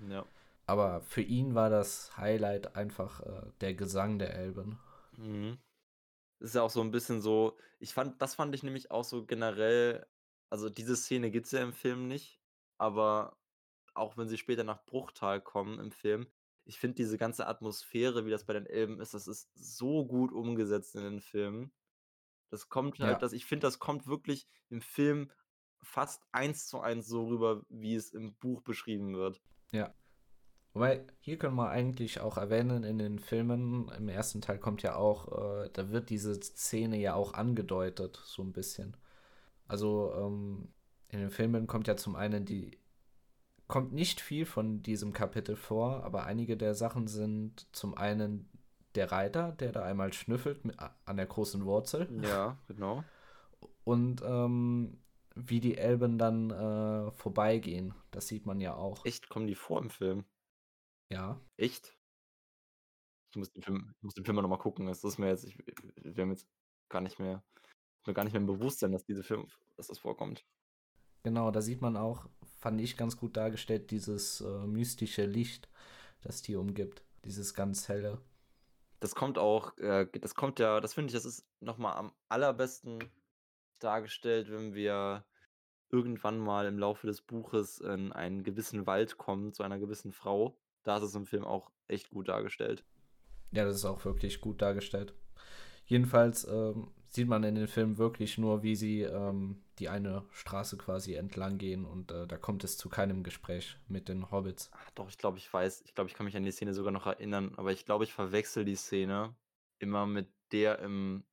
Ja. 0.08 0.26
Aber 0.68 1.00
für 1.02 1.22
ihn 1.22 1.54
war 1.54 1.70
das 1.70 2.16
Highlight 2.16 2.76
einfach, 2.76 3.20
äh, 3.20 3.50
der 3.60 3.74
Gesang 3.74 4.18
der 4.18 4.34
Elben. 4.34 4.78
Mhm. 5.16 5.58
Ist 6.40 6.54
ja 6.54 6.62
auch 6.62 6.70
so 6.70 6.80
'n 6.82 6.90
bisschen 6.92 7.20
so 7.22 7.58
ich 7.80 7.94
fand 7.94 8.20
das 8.22 8.34
fand 8.36 8.54
ich 8.54 8.62
nämlich 8.64 8.90
auch 8.90 9.04
so 9.04 9.26
generell 9.26 10.06
also, 10.50 10.68
diese 10.70 10.96
Szene 10.96 11.30
gibt's 11.30 11.52
ja 11.52 11.62
im 11.62 11.72
Film 11.72 12.08
nicht, 12.08 12.38
aber 12.78 13.38
auch 13.94 14.18
wenn 14.18 14.28
sie 14.28 14.38
später 14.38 14.64
nach 14.64 14.84
Bruchtal 14.84 15.40
kommen 15.40 15.80
im 15.80 15.92
Film, 15.92 16.26
ich 16.66 16.78
finde 16.78 16.96
diese 16.96 17.18
ganze 17.18 17.46
Atmosphäre, 17.48 18.26
wie 18.26 18.30
das 18.30 18.44
bei 18.44 18.52
den 18.54 18.66
Elben 18.66 19.00
ist, 19.00 19.14
das 19.14 19.28
ist 19.28 19.50
so 19.54 20.06
gut 20.06 20.32
umgesetzt 20.32 20.94
in 20.96 21.02
den 21.04 21.20
Filmen. 21.22 21.72
Das 22.52 22.68
kommt 22.68 23.00
halt 23.00 23.22
Ja. 23.22 23.22
dass 23.22 23.32
ich 23.32 23.46
finde, 23.46 23.66
das 23.66 23.78
kommt 23.78 24.06
wirklich 24.06 24.46
im 24.68 24.82
Film 24.82 25.30
fast 25.82 26.22
1:1 26.32 27.06
so 27.06 27.26
rüber, 27.26 27.64
wie 27.70 27.94
es 27.94 28.10
im 28.12 28.34
Buch 28.36 28.60
beschrieben 28.62 29.14
wird. 29.16 29.40
Ja. 29.74 29.94
Wobei, 30.74 31.06
hier 31.20 31.38
können 31.38 31.56
wir 31.56 31.70
eigentlich 31.70 32.20
auch 32.20 32.38
erwähnen, 32.38 32.84
in 32.84 32.98
den 32.98 33.18
Filmen 33.18 33.88
im 33.90 34.08
1. 34.08 34.40
Teil 34.42 34.58
kommt 34.58 34.82
ja 34.82 34.96
auch 34.96 35.64
äh, 35.66 35.70
da 35.72 35.90
wird 35.90 36.10
diese 36.10 36.34
Szene 36.40 36.98
ja 36.98 37.14
auch 37.14 37.34
angedeutet, 37.34 38.16
so 38.24 38.42
'n 38.42 38.52
bisschen. 38.52 38.96
Also, 39.68 40.12
ähm, 40.16 40.74
in 41.08 41.20
den 41.20 41.30
Filmen 41.30 41.66
kommt 41.68 41.88
ja 41.88 41.96
zum 41.96 42.16
einen 42.16 42.46
die 42.46 42.78
kommt 43.68 43.92
nicht 43.94 44.20
viel 44.22 44.46
von 44.46 44.82
diesem 44.82 45.12
Kapitel 45.14 45.56
vor, 45.56 46.04
aber 46.04 46.24
einige 46.26 46.56
der 46.58 46.74
Sachen 46.76 47.08
sind 47.08 47.68
zum 47.76 47.96
einen 47.96 48.50
der 48.94 49.12
Reiter, 49.12 49.52
der 49.52 49.72
da 49.72 49.82
einmal 49.84 50.12
schnüffelt 50.12 50.64
mi 50.64 50.72
a 50.76 50.94
an 51.04 51.16
der 51.16 51.26
großen 51.26 51.64
Wurzel. 51.64 52.08
Ja, 52.22 52.58
genau. 52.68 53.04
Und, 53.84 54.22
ähm, 54.24 54.98
wie 55.34 55.60
die 55.60 55.78
Elben 55.78 56.18
dann, 56.18 56.50
äh, 56.50 57.10
vorbeigehen. 57.12 57.94
Das 58.10 58.28
sieht 58.28 58.46
man 58.46 58.60
ja 58.60 58.74
auch. 58.74 59.04
Echt, 59.06 59.28
kommen 59.28 59.46
die 59.46 59.54
vor 59.54 59.80
im 59.80 59.90
Film? 59.90 60.24
Ja. 61.08 61.40
Echt? 61.56 61.96
Ich 63.30 63.36
muss 63.36 63.52
den 63.52 63.62
Film 63.62 63.94
ich 63.96 64.02
muss 64.02 64.14
den 64.14 64.24
Film 64.24 64.36
mal 64.36 64.42
noch 64.42 64.50
mal 64.50 64.58
gucken. 64.58 64.86
Das 64.86 65.04
ist 65.04 65.18
mir 65.18 65.28
jetzt 65.28 65.44
ich 65.44 65.56
wäre 65.96 66.26
mir 66.26 66.34
jetzt 66.34 66.46
gar 66.90 67.00
nicht 67.00 67.18
mehr 67.18 67.42
mir 68.06 68.14
gar 68.14 68.24
nicht 68.24 68.32
mehr 68.32 68.40
im 68.40 68.46
Bewusstsein, 68.46 68.92
dass 68.92 69.04
diese 69.04 69.22
Film 69.22 69.46
dass 69.76 69.86
das 69.88 69.98
vorkommt. 69.98 70.44
Genau, 71.22 71.50
da 71.50 71.60
sieht 71.62 71.80
man 71.80 71.96
auch, 71.96 72.28
fand 72.58 72.80
ich 72.80 72.96
ganz 72.96 73.16
gut 73.16 73.36
dargestellt, 73.36 73.90
dieses, 73.90 74.40
äh, 74.40 74.66
mystische 74.66 75.24
Licht, 75.24 75.68
das 76.22 76.42
die 76.42 76.56
umgibt, 76.56 77.04
dieses 77.24 77.54
ganz 77.54 77.88
helle. 77.88 78.20
Das 79.02 79.14
kommt 79.14 79.36
auch 79.36 79.76
äh, 79.78 80.06
das 80.20 80.34
kommt 80.34 80.60
ja 80.60 80.80
das 80.80 80.94
finde 80.94 81.08
ich, 81.08 81.14
das 81.14 81.24
ist 81.24 81.44
noch 81.60 81.76
mal 81.76 81.94
am 81.94 82.12
allerbesten 82.28 83.00
dargestellt, 83.80 84.50
wenn 84.50 84.74
wir 84.74 85.24
irgendwann 85.90 86.38
mal 86.38 86.66
im 86.66 86.78
Laufe 86.78 87.06
des 87.06 87.20
Buches 87.20 87.78
in 87.80 88.12
einen 88.12 88.44
gewissen 88.44 88.86
Wald 88.86 89.18
kommen, 89.18 89.52
zu 89.52 89.62
einer 89.62 89.78
gewissen 89.78 90.12
Frau. 90.12 90.56
Da 90.84 90.96
ist 90.96 91.02
es 91.02 91.14
im 91.14 91.26
Film 91.26 91.44
auch 91.44 91.70
echt 91.88 92.10
gut 92.10 92.28
dargestellt. 92.28 92.84
Ja, 93.50 93.64
das 93.64 93.76
ist 93.76 93.84
auch 93.84 94.04
wirklich 94.04 94.40
gut 94.40 94.62
dargestellt. 94.62 95.14
Jedenfalls, 95.84 96.46
ähm, 96.46 96.92
sieht 97.08 97.28
man 97.28 97.44
in 97.44 97.54
den 97.56 97.68
Filmen 97.68 97.98
wirklich 97.98 98.38
nur, 98.38 98.62
wie 98.62 98.74
sie, 98.76 99.02
ähm, 99.02 99.62
die 99.82 99.88
eine 99.88 100.24
Straße 100.30 100.76
quasi 100.78 101.14
entlang 101.14 101.58
gehen 101.58 101.84
und, 101.84 102.12
äh, 102.12 102.28
da 102.28 102.36
kommt 102.36 102.62
es 102.62 102.76
zu 102.78 102.88
keinem 102.88 103.24
Gespräch 103.24 103.76
mit 103.88 104.08
den 104.08 104.30
Hobbits. 104.30 104.70
Ah, 104.72 104.78
doch, 104.94 105.08
ich 105.08 105.18
glaube, 105.18 105.38
ich 105.38 105.52
weiß 105.52 105.82
ich 105.84 105.94
glaube, 105.96 106.08
ich 106.08 106.14
kann 106.14 106.24
mich 106.24 106.36
an 106.36 106.44
die 106.44 106.52
Szene 106.52 106.72
sogar 106.72 106.92
noch 106.92 107.06
erinnern, 107.06 107.52
aber 107.56 107.72
ich 107.72 107.84
glaube, 107.84 108.04
ich 108.04 108.12
verwechsle 108.12 108.64
die 108.64 108.76
Szene 108.76 109.34
immer 109.80 110.06
mit 110.06 110.28
der 110.52 110.78
im 110.78 111.24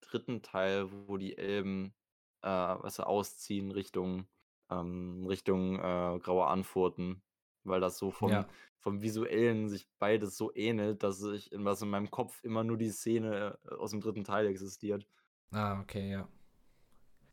3. 0.00 0.40
Teil, 0.40 0.88
wo 1.06 1.18
die 1.18 1.36
Elben, 1.36 1.92
äh, 2.40 2.48
weißt 2.48 3.00
du, 3.00 3.02
ausziehen 3.06 3.70
Richtung 3.70 4.26
ähm, 4.70 5.26
Richtung, 5.26 5.76
äh, 5.78 6.18
Graue 6.20 6.46
Anfurten, 6.46 7.20
weil 7.64 7.80
das 7.80 7.98
so 7.98 8.10
vom 8.10 8.30
Ja. 8.30 8.48
vom 8.78 9.02
Visuellen 9.02 9.68
sich 9.68 9.86
beides 9.98 10.38
so 10.38 10.54
ähnelt, 10.54 11.02
dass 11.02 11.22
ich 11.22 11.52
in 11.52 11.66
was 11.66 11.82
in 11.82 11.90
meinem 11.90 12.10
Kopf 12.10 12.42
immer 12.44 12.64
nur 12.64 12.78
die 12.78 12.88
Szene, 12.90 13.58
äh, 13.64 13.74
aus 13.74 13.90
dem 13.90 14.00
3. 14.00 14.24
Teil 14.24 14.46
existiert. 14.46 15.06
Ah, 15.52 15.80
okay, 15.80 16.10
ja. 16.12 16.28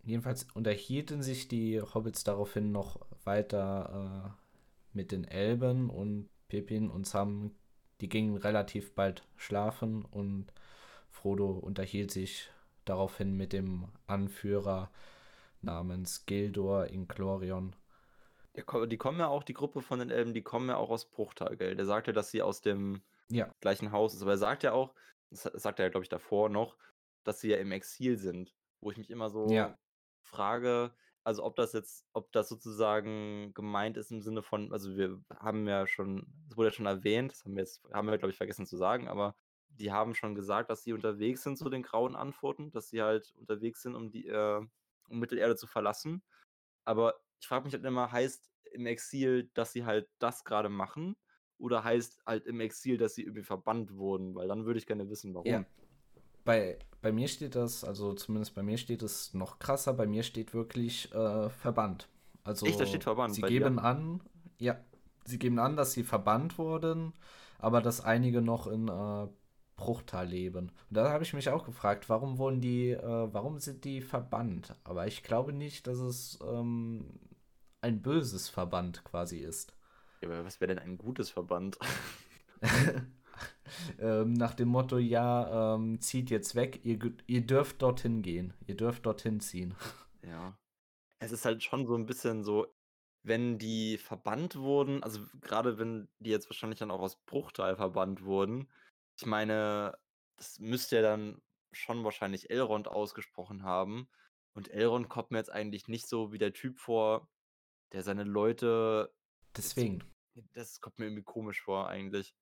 Jedenfalls 0.08 0.48
unterhielten 0.54 1.22
sich 1.22 1.48
die 1.48 1.82
Hobbits 1.82 2.24
daraufhin 2.24 2.72
noch 2.72 3.02
weiter 3.26 4.36
äh, 4.36 4.96
mit 4.96 5.12
den 5.12 5.26
Elben 5.26 5.90
und 5.90 6.30
Pippin 6.48 6.90
und 6.90 7.06
Sam, 7.06 7.52
die 8.00 8.08
gingen 8.08 8.38
relativ 8.38 8.96
bald 8.96 9.24
schlafen 9.36 10.06
und 10.06 10.48
Frodo 11.12 11.52
unterhielt 11.52 12.12
sich 12.12 12.50
daraufhin 12.86 13.36
mit 13.36 13.52
dem 13.52 13.90
Anführer 14.06 14.90
namens 15.62 16.26
Gildor 16.26 16.88
in 16.88 17.08
Glorion. 17.08 17.76
Die 18.56 18.98
kommen 18.98 19.20
ja 19.20 19.28
auch, 19.28 19.44
die 19.44 19.54
Gruppe 19.54 19.82
von 19.82 20.00
den 20.00 20.10
Elben, 20.10 20.34
die 20.34 20.42
kommen 20.42 20.70
ja 20.70 20.78
auch 20.78 20.90
aus 20.90 21.06
Bruchtal, 21.06 21.58
gell? 21.58 21.76
Der 21.76 21.86
sagt 21.86 22.08
ja, 22.08 22.14
dass 22.14 22.32
sie 22.32 22.42
aus 22.42 22.62
dem 22.62 23.02
ja. 23.30 23.54
gleichen 23.60 23.92
Haus 23.92 24.16
ist. 24.16 24.22
Aber 24.22 24.32
er 24.32 24.38
sagt 24.38 24.64
ja 24.64 24.72
auch, 24.72 24.96
das 25.30 25.44
sagt 25.44 25.80
er 25.80 25.86
ja, 25.86 25.90
glaube 25.92 26.06
ich, 26.06 26.10
davor 26.10 26.50
noch, 26.50 26.78
dass 27.24 27.42
sie 27.42 27.50
ja 27.50 27.58
im 27.58 27.72
Exil 27.72 28.18
sind. 28.18 28.56
Wo 28.80 28.90
ich 28.90 28.98
mich 28.98 29.10
immer 29.10 29.30
so 29.30 29.48
ja. 29.50 29.78
Frage, 30.28 30.94
also 31.24 31.44
ob 31.44 31.56
das 31.56 31.74
jetzt, 31.74 32.06
ob 32.14 32.32
das 32.32 32.48
sozusagen 32.50 33.54
gemeint 33.54 33.98
ist 33.98 34.12
im 34.12 34.22
Sinne 34.22 34.44
von, 34.44 34.72
also 34.72 34.96
wir 34.96 35.22
haben 35.40 35.68
ja 35.68 35.88
schon, 35.88 36.26
das 36.48 36.58
wurde 36.58 36.70
ja 36.70 36.74
schon 36.74 36.86
erwähnt, 36.86 37.32
das 37.32 37.44
haben 37.44 37.56
wir 37.56 37.64
jetzt, 37.64 37.84
haben 37.92 38.08
wir, 38.08 38.18
glaube 38.18 38.32
ich, 38.32 38.38
vergessen 38.38 38.66
zu 38.66 38.78
sagen, 38.78 39.08
aber 39.08 39.36
die 39.70 39.92
haben 39.92 40.16
schon 40.16 40.36
gesagt, 40.36 40.70
dass 40.70 40.84
sie 40.84 40.94
unterwegs 40.94 41.44
sind 41.44 41.58
zu 41.58 41.70
den 41.70 41.84
grauen 41.84 42.16
Antworten, 42.16 42.72
dass 42.72 42.90
sie 42.90 43.02
halt 43.02 43.34
unterwegs 43.38 43.82
sind, 43.82 43.96
um 43.96 44.10
die, 44.10 44.28
äh, 44.28 44.66
um 45.10 45.20
Mittelerde 45.20 45.56
zu 45.56 45.68
verlassen. 45.68 46.24
Aber 46.86 47.16
ich 47.40 47.48
frage 47.48 47.66
mich 47.66 47.74
halt 47.74 47.86
immer, 47.86 48.12
heißt 48.12 48.50
im 48.72 48.86
Exil, 48.86 49.52
dass 49.54 49.74
sie 49.74 49.86
halt 49.86 50.10
das 50.20 50.44
gerade 50.44 50.70
machen? 50.70 51.16
Oder 51.60 51.84
heißt 51.84 52.22
halt 52.26 52.46
im 52.46 52.60
Exil, 52.60 52.98
dass 52.98 53.16
sie 53.16 53.24
irgendwie 53.24 53.44
verbannt 53.44 53.96
wurden? 53.96 54.36
Weil 54.36 54.48
dann 54.48 54.66
würde 54.66 54.80
ich 54.80 54.86
gerne 54.86 55.10
wissen, 55.10 55.34
warum. 55.34 55.52
Ja 55.52 55.66
bei, 56.48 56.80
bei 57.02 57.12
mir 57.12 57.28
steht 57.28 57.56
das, 57.56 57.84
also 57.84 58.14
zumindest 58.14 58.56
bei 58.56 58.64
mir 58.64 58.78
steht 58.78 59.04
es 59.04 59.34
noch 59.34 59.60
krasser, 59.60 59.94
bei 59.94 60.08
mir 60.08 60.24
steht 60.24 60.54
wirklich 60.54 61.14
äh, 61.14 61.50
verbannt. 61.50 62.08
Also 62.44 62.66
Echt, 62.66 62.80
da 62.80 62.86
steht 62.86 63.04
verbannt. 63.04 63.36
Sie 63.36 63.42
geben 63.42 63.76
dir? 63.76 63.84
an, 63.84 64.22
ja, 64.58 64.80
sie 65.26 65.38
geben 65.38 65.60
an, 65.60 65.76
dass 65.76 65.92
sie 65.92 66.04
verbannt 66.04 66.58
wurden, 66.58 67.12
aber 67.60 67.82
dass 67.82 68.00
einige 68.00 68.42
noch 68.42 68.66
in 68.66 68.88
äh, 68.88 69.28
Bruchtal 69.76 70.28
leben. 70.28 70.72
Und 70.90 70.98
da 70.98 71.12
habe 71.12 71.26
ich 71.26 71.34
mich 71.34 71.50
auch 71.50 71.66
gefragt, 71.66 72.08
warum 72.08 72.38
wurden 72.38 72.62
die, 72.62 72.92
äh, 72.92 73.34
warum 73.34 73.60
sind 73.60 73.84
die 73.84 74.00
verbannt? 74.02 74.74
Aber 74.86 75.06
ich 75.06 75.24
glaube 75.24 75.52
nicht, 75.52 75.86
dass 75.86 76.00
es 76.00 76.40
ähm, 76.42 77.20
ein 77.82 78.02
böses 78.02 78.48
Verband 78.48 79.04
quasi 79.04 79.40
ist. 79.40 79.76
Ja, 80.22 80.30
aber 80.30 80.46
was 80.46 80.62
wäre 80.62 80.74
denn 80.74 80.80
ein 80.80 80.98
gutes 80.98 81.30
Verband? 81.30 81.78
ähm, 84.00 84.34
nach 84.34 84.54
dem 84.54 84.70
Motto, 84.70 84.98
ja, 84.98 85.76
ähm, 85.76 86.00
zieht 86.02 86.30
jetzt 86.30 86.56
weg, 86.56 86.84
ihr, 86.84 87.00
ihr 87.28 87.46
dürft 87.46 87.82
dorthin 87.82 88.22
gehen, 88.22 88.54
ihr 88.66 88.76
dürft 88.76 89.06
dorthin 89.06 89.40
ziehen. 89.40 89.76
Ja. 90.24 90.58
Es 91.20 91.32
ist 91.32 91.46
halt 91.46 91.64
schon 91.64 91.88
so 91.88 91.96
ein 91.96 92.06
bisschen 92.06 92.44
so, 92.44 92.68
wenn 93.24 93.58
die 93.58 93.98
verbannt 93.98 94.58
wurden, 94.58 95.02
also 95.02 95.22
gerade 95.40 95.78
wenn 95.78 96.10
die 96.20 96.32
jetzt 96.32 96.50
wahrscheinlich 96.50 96.80
dann 96.80 96.92
auch 96.92 97.00
aus 97.00 97.16
Bruchteil 97.26 97.78
verbannt 97.78 98.24
wurden, 98.24 98.68
ich 99.18 99.26
meine, 99.26 99.98
das 100.36 100.60
müsste 100.60 100.98
ja 100.98 101.02
dann 101.02 101.42
schon 101.72 102.04
wahrscheinlich 102.04 102.50
Elrond 102.50 102.88
ausgesprochen 102.88 103.64
haben. 103.64 104.08
Und 104.54 104.70
Elrond 104.70 105.10
kommt 105.10 105.32
mir 105.32 105.38
jetzt 105.38 105.52
eigentlich 105.52 105.88
nicht 105.88 106.08
so 106.08 106.32
wie 106.32 106.38
der 106.38 106.54
Typ 106.54 106.80
vor, 106.80 107.30
der 107.92 108.04
seine 108.04 108.24
Leute. 108.24 109.14
Deswegen. 109.56 110.04
Das 110.54 110.82
kommt 110.82 111.00
mir 111.00 111.06
irgendwie 111.06 111.24
komisch 111.24 111.62
vor, 111.62 111.88
eigentlich. 111.90 112.36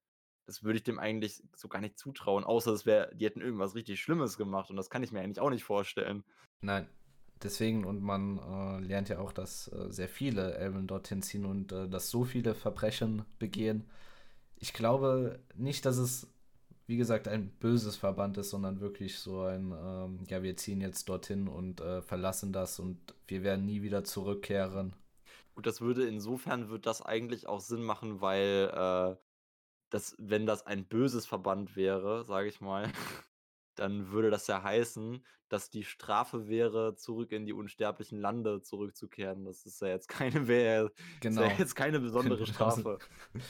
Das 0.45 0.63
würde 0.63 0.77
ich 0.77 0.83
dem 0.83 0.99
eigentlich 0.99 1.43
so 1.55 1.67
gar 1.67 1.81
nicht 1.81 1.97
zutrauen, 1.97 2.43
außer 2.43 2.71
es 2.71 2.85
wäre, 2.85 3.13
die 3.15 3.25
hätten 3.25 3.41
irgendwas 3.41 3.75
richtig 3.75 4.01
Schlimmes 4.01 4.37
gemacht 4.37 4.69
und 4.69 4.75
das 4.75 4.89
kann 4.89 5.03
ich 5.03 5.11
mir 5.11 5.21
eigentlich 5.21 5.39
auch 5.39 5.49
nicht 5.49 5.63
vorstellen. 5.63 6.23
Nein, 6.61 6.87
deswegen 7.41 7.85
und 7.85 8.01
man 8.01 8.37
äh, 8.37 8.85
lernt 8.85 9.09
ja 9.09 9.19
auch, 9.19 9.31
dass 9.31 9.67
äh, 9.71 9.91
sehr 9.91 10.09
viele 10.09 10.55
Elben 10.55 10.87
dorthin 10.87 11.21
ziehen 11.21 11.45
und 11.45 11.71
äh, 11.71 11.87
dass 11.87 12.09
so 12.09 12.23
viele 12.23 12.53
Verbrechen 12.55 13.25
begehen. 13.39 13.89
Ich 14.57 14.73
glaube 14.73 15.39
nicht, 15.55 15.85
dass 15.85 15.97
es, 15.97 16.31
wie 16.87 16.97
gesagt, 16.97 17.27
ein 17.27 17.49
böses 17.59 17.95
Verband 17.95 18.37
ist, 18.37 18.51
sondern 18.51 18.79
wirklich 18.79 19.17
so 19.19 19.41
ein, 19.41 19.71
ähm, 19.71 20.19
ja, 20.27 20.43
wir 20.43 20.55
ziehen 20.57 20.81
jetzt 20.81 21.09
dorthin 21.09 21.47
und 21.47 21.81
äh, 21.81 22.01
verlassen 22.01 22.53
das 22.53 22.79
und 22.79 22.97
wir 23.27 23.43
werden 23.43 23.65
nie 23.65 23.81
wieder 23.81 24.03
zurückkehren. 24.03 24.95
Gut, 25.55 25.65
das 25.65 25.81
würde 25.81 26.05
insofern 26.05 26.69
wird 26.69 26.85
das 26.85 27.01
eigentlich 27.01 27.47
auch 27.47 27.61
Sinn 27.61 27.81
machen, 27.81 28.21
weil 28.21 28.71
äh, 28.73 29.24
dass 29.89 30.15
wenn 30.19 30.45
das 30.45 30.65
ein 30.65 30.85
böses 30.85 31.25
Verband 31.25 31.75
wäre, 31.75 32.23
sage 32.25 32.47
ich 32.47 32.61
mal, 32.61 32.83
dann 33.75 34.11
würde 34.11 34.29
das 34.29 34.47
ja 34.47 34.63
heißen, 34.63 35.23
dass 35.49 35.69
die 35.69 35.83
Strafe 35.83 36.47
wäre, 36.47 36.95
zurück 36.95 37.31
in 37.31 37.45
die 37.45 37.53
unsterblichen 37.53 38.19
Lande 38.19 38.61
zurückzukehren. 38.61 39.45
Das 39.45 39.65
ist 39.65 39.81
ja 39.81 39.89
jetzt 39.89 40.07
keine, 40.07 40.47
wär, 40.47 40.91
genau. 41.21 41.43
ja 41.43 41.51
jetzt 41.57 41.75
keine 41.75 41.99
besondere 41.99 42.45
Strafe. 42.45 42.97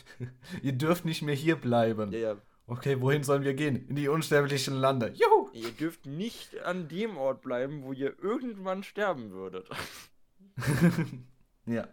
Ihr 0.61 0.73
dürft 0.73 1.05
nicht 1.05 1.21
mehr 1.21 1.36
hier 1.36 1.55
bleiben. 1.55 2.11
Ja, 2.11 2.19
ja. 2.19 2.38
Okay, 2.67 2.99
wohin 2.99 3.23
sollen 3.23 3.43
wir 3.43 3.53
gehen? 3.53 3.88
In 3.88 3.95
die 3.95 4.07
unsterblichen 4.07 4.75
Lande. 4.75 5.13
Juhu! 5.13 5.49
Ihr 5.53 5.71
dürft 5.71 6.07
nicht 6.07 6.59
an 6.63 6.88
dem 6.88 7.15
Ort 7.15 7.41
bleiben, 7.43 7.83
wo 7.83 7.93
ihr 7.93 8.17
irgendwann 8.19 8.83
sterben 8.83 9.29
würdet. 9.31 9.69
ja. 11.67 11.88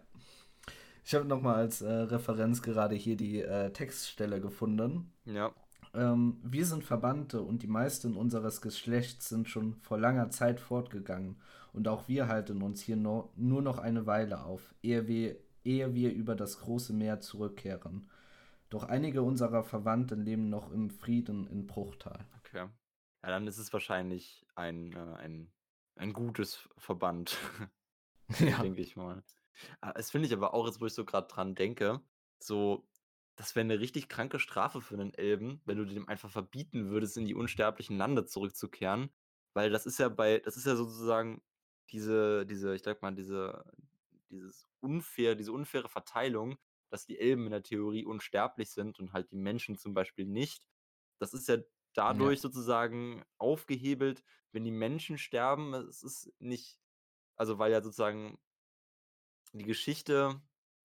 Ich 1.05 1.13
habe 1.13 1.25
nochmal 1.25 1.55
als 1.55 1.81
äh, 1.81 1.91
Referenz 1.91 2.61
gerade 2.61 2.95
hier 2.95 3.17
die 3.17 3.41
äh, 3.41 3.71
Textstelle 3.71 4.39
gefunden. 4.39 5.11
Ja. 5.25 5.51
Ähm, 5.93 6.39
wir 6.43 6.65
sind 6.65 6.83
Verbannte 6.83 7.41
und 7.41 7.61
die 7.61 7.67
meisten 7.67 8.15
unseres 8.15 8.61
Geschlechts 8.61 9.29
sind 9.29 9.49
schon 9.49 9.75
vor 9.75 9.99
langer 9.99 10.29
Zeit 10.29 10.59
fortgegangen. 10.59 11.41
Und 11.73 11.87
auch 11.87 12.07
wir 12.07 12.27
halten 12.27 12.61
uns 12.61 12.81
hier 12.81 12.95
no 12.95 13.31
nur 13.35 13.61
noch 13.61 13.79
eine 13.79 14.05
Weile 14.05 14.43
auf, 14.43 14.73
ehe 14.81 15.07
wir, 15.07 15.35
ehe 15.63 15.93
wir 15.93 16.13
über 16.13 16.35
das 16.35 16.59
große 16.59 16.93
Meer 16.93 17.19
zurückkehren. 17.19 18.09
Doch 18.69 18.85
einige 18.85 19.21
unserer 19.21 19.63
Verwandten 19.63 20.21
leben 20.21 20.49
noch 20.49 20.71
im 20.71 20.89
Frieden 20.89 21.47
in 21.47 21.67
Bruchtal. 21.67 22.25
Okay. 22.39 22.67
Ja, 23.23 23.29
dann 23.29 23.45
ist 23.47 23.57
es 23.57 23.71
wahrscheinlich 23.71 24.45
ein, 24.55 24.93
äh, 24.93 25.15
ein, 25.17 25.51
ein 25.95 26.13
gutes 26.13 26.69
Verband. 26.77 27.37
ja. 28.39 28.61
Denke 28.61 28.81
ich 28.81 28.95
mal. 28.95 29.21
Ah, 29.81 29.93
das 29.93 30.11
finde 30.11 30.27
ich 30.27 30.33
aber 30.33 30.53
auch 30.53 30.65
jetzt, 30.65 30.81
wo 30.81 30.85
ich 30.85 30.93
so 30.93 31.05
gerade 31.05 31.27
dran 31.27 31.55
denke, 31.55 32.01
so, 32.39 32.87
das 33.35 33.55
wäre 33.55 33.63
eine 33.63 33.79
richtig 33.79 34.09
kranke 34.09 34.39
Strafe 34.39 34.81
für 34.81 34.95
einen 34.95 35.13
Elben, 35.13 35.61
wenn 35.65 35.77
du 35.77 35.85
dem 35.85 36.07
einfach 36.07 36.29
verbieten 36.29 36.89
würdest, 36.89 37.17
in 37.17 37.25
die 37.25 37.35
unsterblichen 37.35 37.97
Lande 37.97 38.25
zurückzukehren. 38.25 39.09
Weil 39.53 39.69
das 39.69 39.85
ist 39.85 39.99
ja 39.99 40.09
bei, 40.09 40.39
das 40.39 40.57
ist 40.57 40.65
ja 40.65 40.75
sozusagen 40.75 41.41
diese, 41.89 42.45
diese, 42.45 42.75
ich 42.75 42.83
sag 42.83 43.01
mal, 43.01 43.13
diese, 43.15 43.63
dieses 44.29 44.67
unfair, 44.79 45.35
diese 45.35 45.51
unfaire 45.51 45.89
Verteilung, 45.89 46.57
dass 46.89 47.05
die 47.05 47.19
Elben 47.19 47.45
in 47.45 47.51
der 47.51 47.63
Theorie 47.63 48.05
unsterblich 48.05 48.71
sind 48.71 48.99
und 48.99 49.13
halt 49.13 49.31
die 49.31 49.37
Menschen 49.37 49.77
zum 49.77 49.93
Beispiel 49.93 50.25
nicht. 50.25 50.67
Das 51.19 51.33
ist 51.33 51.47
ja 51.47 51.57
dadurch 51.93 52.39
ja. 52.39 52.41
sozusagen 52.41 53.23
aufgehebelt, 53.37 54.23
wenn 54.51 54.63
die 54.63 54.71
Menschen 54.71 55.17
sterben. 55.17 55.73
Es 55.73 56.03
ist 56.03 56.31
nicht, 56.39 56.79
also 57.35 57.59
weil 57.59 57.71
ja 57.71 57.81
sozusagen 57.81 58.37
die 59.53 59.65
Geschichte 59.65 60.41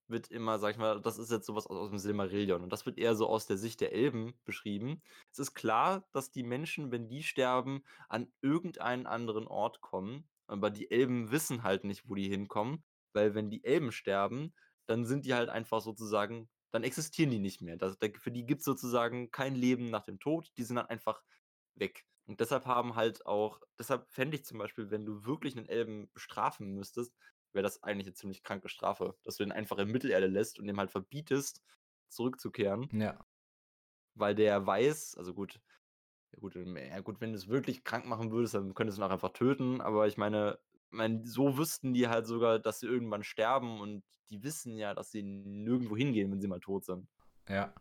wird 0.08 0.30
immer, 0.30 0.58
sag 0.58 0.70
ich 0.72 0.78
mal, 0.78 1.00
das 1.00 1.18
ist 1.18 1.30
jetzt 1.30 1.46
sowas 1.46 1.66
aus, 1.66 1.76
aus 1.76 1.90
dem 1.90 1.98
Silmarillion 1.98 2.62
und 2.62 2.72
das 2.72 2.86
wird 2.86 2.98
eher 2.98 3.14
so 3.14 3.28
aus 3.28 3.46
der 3.46 3.58
Sicht 3.58 3.80
der 3.80 3.92
Elben 3.92 4.34
beschrieben. 4.44 5.02
Es 5.30 5.38
ist 5.38 5.54
klar, 5.54 6.08
dass 6.12 6.30
die 6.30 6.42
Menschen, 6.42 6.90
wenn 6.90 7.08
die 7.08 7.22
sterben, 7.22 7.82
an 8.08 8.32
irgendeinen 8.40 9.06
anderen 9.06 9.46
Ort 9.46 9.80
kommen, 9.80 10.28
aber 10.46 10.70
die 10.70 10.90
Elben 10.90 11.30
wissen 11.30 11.62
halt 11.62 11.84
nicht, 11.84 12.08
wo 12.08 12.14
die 12.14 12.28
hinkommen, 12.28 12.84
weil 13.12 13.34
wenn 13.34 13.50
die 13.50 13.64
Elben 13.64 13.92
sterben, 13.92 14.54
dann 14.86 15.04
sind 15.04 15.26
die 15.26 15.34
halt 15.34 15.50
einfach 15.50 15.80
sozusagen, 15.80 16.48
dann 16.70 16.84
existieren 16.84 17.30
die 17.30 17.38
nicht 17.38 17.60
mehr. 17.60 17.76
Das, 17.76 17.98
für 18.16 18.30
die 18.30 18.46
gibt 18.46 18.60
es 18.60 18.64
sozusagen 18.64 19.30
kein 19.30 19.54
Leben 19.54 19.90
nach 19.90 20.04
dem 20.04 20.18
Tod, 20.18 20.50
die 20.56 20.62
sind 20.64 20.76
dann 20.76 20.86
einfach 20.86 21.22
weg. 21.74 22.06
Und 22.26 22.40
deshalb 22.40 22.66
haben 22.66 22.94
halt 22.94 23.24
auch, 23.26 23.60
deshalb 23.78 24.10
fände 24.10 24.36
ich 24.36 24.44
zum 24.44 24.58
Beispiel, 24.58 24.90
wenn 24.90 25.06
du 25.06 25.24
wirklich 25.24 25.56
einen 25.56 25.68
Elben 25.68 26.10
bestrafen 26.12 26.74
müsstest, 26.74 27.14
wäre 27.52 27.62
das 27.62 27.82
eigentlich 27.82 28.06
eine 28.06 28.14
ziemlich 28.14 28.42
kranke 28.42 28.68
Strafe, 28.68 29.16
dass 29.24 29.36
du 29.36 29.44
den 29.44 29.52
einfach 29.52 29.78
in 29.78 29.90
Mittelerde 29.90 30.26
lässt 30.26 30.58
und 30.58 30.66
dem 30.66 30.78
halt 30.78 30.90
verbietest, 30.90 31.62
zurückzukehren. 32.08 32.88
Ja. 32.92 33.24
Weil 34.14 34.34
der 34.34 34.66
weiß, 34.66 35.16
also 35.16 35.34
gut, 35.34 35.60
ja 36.32 36.38
gut, 36.40 36.54
ja 36.54 37.00
gut, 37.00 37.20
wenn 37.20 37.32
du 37.32 37.38
es 37.38 37.48
wirklich 37.48 37.84
krank 37.84 38.06
machen 38.06 38.30
würdest, 38.30 38.54
dann 38.54 38.74
könntest 38.74 38.98
du 38.98 39.02
ihn 39.02 39.06
auch 39.06 39.12
einfach 39.12 39.32
töten, 39.32 39.80
aber 39.80 40.06
ich 40.06 40.16
meine, 40.16 40.58
mein, 40.90 41.24
so 41.24 41.58
wüssten 41.58 41.92
die 41.92 42.08
halt 42.08 42.26
sogar, 42.26 42.58
dass 42.58 42.80
sie 42.80 42.86
irgendwann 42.86 43.22
sterben 43.22 43.80
und 43.80 44.02
die 44.30 44.42
wissen 44.42 44.76
ja, 44.76 44.94
dass 44.94 45.10
sie 45.10 45.22
nirgendwo 45.22 45.96
hingehen, 45.96 46.30
wenn 46.30 46.40
sie 46.40 46.48
mal 46.48 46.60
tot 46.60 46.84
sind. 46.84 47.08
Ja. 47.48 47.72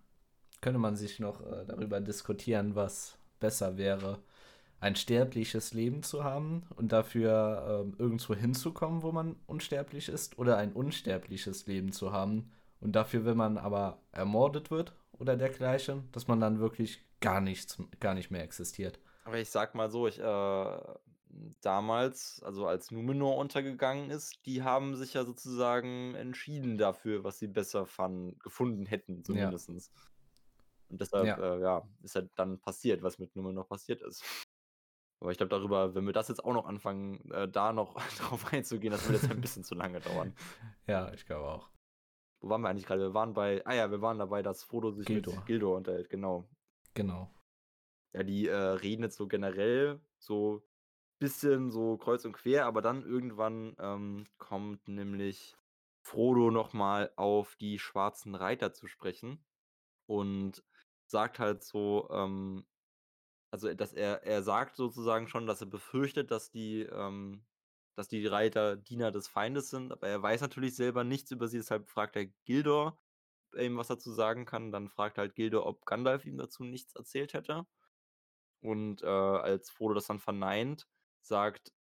Könnte 0.61 0.79
man 0.79 0.95
sich 0.95 1.19
noch 1.19 1.41
äh, 1.41 1.65
darüber 1.65 2.01
diskutieren, 2.01 2.75
was 2.75 3.19
besser 3.39 3.77
wäre 3.77 4.23
ein 4.79 4.95
sterbliches 4.95 5.73
Leben 5.73 6.03
zu 6.03 6.23
haben 6.23 6.63
und 6.75 6.91
dafür 6.91 7.83
ähm, 7.85 7.95
irgendwo 7.97 8.35
hinzukommen, 8.35 9.01
wo 9.01 9.11
man 9.11 9.35
unsterblich 9.47 10.09
ist, 10.09 10.37
oder 10.37 10.57
ein 10.57 10.73
unsterbliches 10.73 11.65
Leben 11.67 11.91
zu 11.91 12.11
haben 12.11 12.51
und 12.79 12.93
dafür, 12.95 13.25
wenn 13.25 13.37
man 13.37 13.57
aber 13.57 13.97
ermordet 14.11 14.69
wird 14.69 14.93
oder 15.13 15.35
dergleichen, 15.35 16.09
dass 16.11 16.27
man 16.27 16.39
dann 16.39 16.59
wirklich 16.59 17.03
gar 17.21 17.41
nichts, 17.41 17.81
gar 17.99 18.13
nicht 18.13 18.29
mehr 18.29 18.43
existiert. 18.43 18.99
Aber 19.23 19.39
ich 19.39 19.49
sag 19.49 19.73
mal 19.75 19.89
so, 19.89 20.07
ich, 20.07 20.19
äh, 20.19 20.77
damals, 21.61 22.41
also 22.43 22.67
als 22.67 22.91
Numenor 22.91 23.37
untergegangen 23.37 24.09
ist, 24.09 24.45
die 24.45 24.63
haben 24.63 24.95
sich 24.95 25.13
ja 25.13 25.25
sozusagen 25.25 26.15
entschieden 26.15 26.77
dafür, 26.77 27.23
was 27.23 27.39
sie 27.39 27.47
besser 27.47 27.85
fanden 27.85 28.37
gefunden 28.39 28.85
hätten 28.85 29.17
Ja. 29.17 29.23
zumindestens. 29.23 29.91
Und 30.89 31.01
deshalb, 31.01 31.25
Ja. 31.27 31.37
äh, 31.37 31.61
ja, 31.61 31.87
ist 32.03 32.15
halt 32.15 32.31
dann 32.35 32.59
passiert, 32.59 33.03
was 33.03 33.19
mit 33.19 33.35
Numenor 33.35 33.67
passiert 33.67 34.01
ist. 34.01 34.23
Aber 35.19 35.31
ich 35.31 35.37
glaube 35.37 35.49
darüber 35.49 35.95
wenn 35.95 36.05
wir 36.05 36.13
das 36.13 36.27
jetzt 36.27 36.43
auch 36.43 36.53
noch 36.53 36.65
anfangen, 36.65 37.29
äh, 37.31 37.47
da 37.47 37.73
noch 37.73 37.95
drauf 38.17 38.53
einzugehen, 38.53 38.91
das 38.91 39.05
würde 39.07 39.19
jetzt 39.19 39.31
ein 39.31 39.41
bisschen 39.41 39.63
zu 39.63 39.75
lange 39.75 39.99
dauern. 39.99 40.35
Ja, 40.87 41.11
ich 41.13 41.25
glaube 41.25 41.47
auch. 41.49 41.69
Wo 42.39 42.49
waren 42.49 42.61
wir 42.61 42.69
eigentlich 42.69 42.85
gerade? 42.85 43.01
Wir 43.01 43.13
waren 43.13 43.33
bei 43.33 43.65
ah 43.65 43.73
ja, 43.73 43.91
wir 43.91 44.01
waren 44.01 44.19
dabei, 44.19 44.41
dass 44.41 44.63
Frodo 44.63 44.91
sich 44.91 45.05
Gildor. 45.05 45.35
mit 45.35 45.45
Gildor 45.47 45.75
unterhält, 45.75 46.09
genau. 46.09 46.47
Genau. 46.93 47.29
Ja, 48.13 48.23
die, 48.23 48.47
äh, 48.47 48.55
reden 48.55 49.03
jetzt 49.03 49.17
so 49.17 49.27
generell 49.27 49.99
so 50.17 50.63
bisschen 51.19 51.71
so 51.71 51.97
kreuz 51.97 52.25
und 52.25 52.33
quer, 52.33 52.65
aber 52.65 52.81
dann 52.81 53.03
irgendwann, 53.03 53.75
ähm, 53.79 54.25
kommt 54.37 54.87
nämlich 54.87 55.57
Frodo 56.03 56.51
noch 56.51 56.73
mal 56.73 57.11
auf 57.15 57.55
die 57.55 57.79
schwarzen 57.79 58.35
Reiter 58.35 58.71
zu 58.71 58.87
sprechen 58.87 59.43
und 60.05 60.63
sagt 61.05 61.39
halt 61.39 61.63
so, 61.63 62.07
ähm 62.11 62.65
also, 63.51 63.73
dass 63.73 63.93
er 63.93 64.23
er 64.23 64.43
sagt 64.43 64.75
sozusagen 64.75 65.27
schon, 65.27 65.47
dass 65.47 65.61
er 65.61 65.67
befürchtet, 65.67 66.31
dass 66.31 66.51
die, 66.51 66.81
ähm 66.83 67.45
dass 67.95 68.07
die 68.09 68.27
Reiter 68.27 68.75
Diener 68.77 69.11
des 69.11 69.27
Feindes 69.27 69.71
sind, 69.71 69.91
aber 69.91 70.07
er 70.07 70.21
weiß 70.21 70.41
natürlich 70.41 70.75
selber 70.75 71.03
nichts 71.03 71.31
über 71.31 71.47
sie, 71.47 71.57
deshalb 71.57 71.89
fragt 71.89 72.15
er 72.15 72.27
Gildor, 72.45 73.01
ähm, 73.55 73.77
was 73.77 73.89
er 73.89 73.97
zu 73.99 74.11
sagen 74.13 74.45
kann. 74.45 74.71
Dann 74.71 74.87
fragt 74.89 75.17
halt 75.17 75.35
Gildor, 75.35 75.65
ob 75.65 75.85
Gandalf 75.85 76.25
ihm 76.25 76.37
dazu 76.37 76.63
nichts 76.63 76.93
erzählt 76.95 77.33
hätte. 77.33 77.65
Und, 78.61 79.03
äh, 79.03 79.07
als 79.07 79.69
Frodo 79.71 79.93
das 79.95 80.07
dann 80.07 80.19
verneint, 80.19 80.87
sagt 81.21 81.73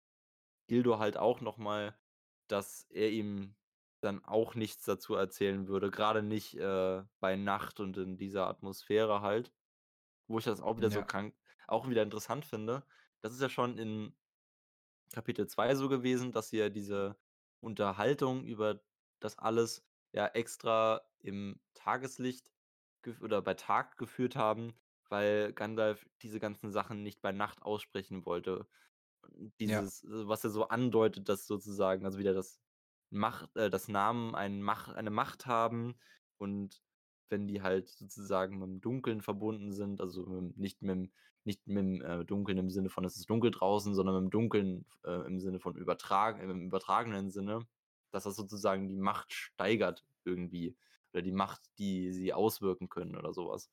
Gildor 0.68 1.00
halt 1.00 1.18
auch 1.18 1.42
noch 1.42 1.58
mal, 1.58 2.00
dass 2.48 2.86
er 2.90 3.12
ihm 3.12 3.58
dann 4.02 4.26
auch 4.26 4.56
nichts 4.56 4.86
dazu 4.86 5.16
erzählen 5.16 5.68
würde, 5.68 5.92
grade 5.92 6.24
nicht, 6.24 6.56
äh, 6.58 7.04
bei 7.20 7.36
Nacht 7.38 7.80
und 7.82 7.98
in 7.98 8.18
dieser 8.18 8.48
Atmosphäre 8.48 9.22
halt. 9.22 9.54
Wo 10.28 10.40
ich 10.40 10.46
das 10.46 10.62
auch 10.62 10.78
wieder 10.78 10.92
so 10.92 11.04
Ja. 11.04 11.06
krank 11.06 11.36
auch 11.70 11.90
wieder 11.90 12.04
interessant 12.04 12.46
finde. 12.46 12.86
Das 13.22 13.34
ist 13.34 13.42
ja 13.42 13.50
schon 13.50 13.78
in 13.78 14.16
Kapitel 15.14 15.48
2 15.48 15.76
so 15.76 15.90
gewesen, 15.90 16.32
dass 16.32 16.50
sie 16.50 16.58
ja 16.58 16.70
diese 16.70 17.18
Unterhaltung 17.60 18.46
über 18.46 18.82
das 19.20 19.38
alles 19.40 19.86
ja 20.14 20.28
extra 20.28 21.02
im 21.20 21.62
Tageslicht 21.74 22.52
oder 23.22 23.42
bei 23.42 23.54
Tag 23.54 23.98
geführt 23.98 24.36
haben, 24.36 24.74
weil 25.10 25.54
Gandalf 25.54 26.08
diese 26.22 26.40
ganzen 26.40 26.72
Sachen 26.72 27.04
nicht 27.04 27.22
bei 27.22 27.32
Nacht 27.32 27.62
aussprechen 27.62 28.26
wollte. 28.26 28.68
Und 29.22 29.60
Ja. 29.66 29.86
dieses, 29.86 30.04
äh, 30.04 30.28
was 30.28 30.44
er 30.44 30.50
so 30.52 30.68
andeutet, 30.70 31.30
dass 31.30 31.48
sozusagen 31.48 32.06
also 32.06 32.20
wieder 32.20 32.34
das 32.34 32.62
Macht 33.12 33.56
äh, 33.58 33.70
dass 33.70 33.88
Namen 33.88 34.36
ein 34.36 34.62
Mach 34.62 34.90
eine 34.90 35.12
Macht 35.12 35.46
haben 35.46 35.96
und 36.38 36.85
wenn 37.30 37.48
die 37.48 37.62
halt 37.62 37.90
sozusagen 37.90 38.62
mit'm 38.64 38.82
Dunkeln 38.82 39.22
verbunden 39.22 39.72
sind, 39.74 40.02
also, 40.02 40.24
mit'm 40.26 40.54
nicht 40.58 40.82
mit'm 40.82 41.10
nicht 41.46 41.68
mit'm, 41.68 42.02
äh, 42.04 42.26
Dunkeln 42.26 42.58
im 42.58 42.70
Sinne 42.72 42.90
von: 42.90 43.06
„Es 43.06 43.18
ist 43.18 43.30
dunkel 43.30 43.52
draußen“, 43.52 43.94
sondern 43.96 44.16
mit'm 44.28 44.32
Dunkeln, 44.32 44.86
äh, 45.06 45.26
im 45.28 45.40
Sinne 45.40 45.60
von 45.60 45.76
übertragen 45.76 46.42
im 46.50 46.66
übertragenen 46.68 47.30
Sinne, 47.32 47.68
dass 48.12 48.24
das 48.26 48.36
sozusagen 48.36 48.88
die 48.88 48.98
Macht 48.98 49.34
steigert 49.34 50.06
irgendwie 50.26 50.76
oder 51.14 51.22
die 51.22 51.32
Macht, 51.32 51.62
die 51.80 52.12
sie 52.14 52.34
auswirken 52.34 52.90
können 52.90 53.16
oder 53.18 53.34
so 53.34 53.50
was. 53.50 53.72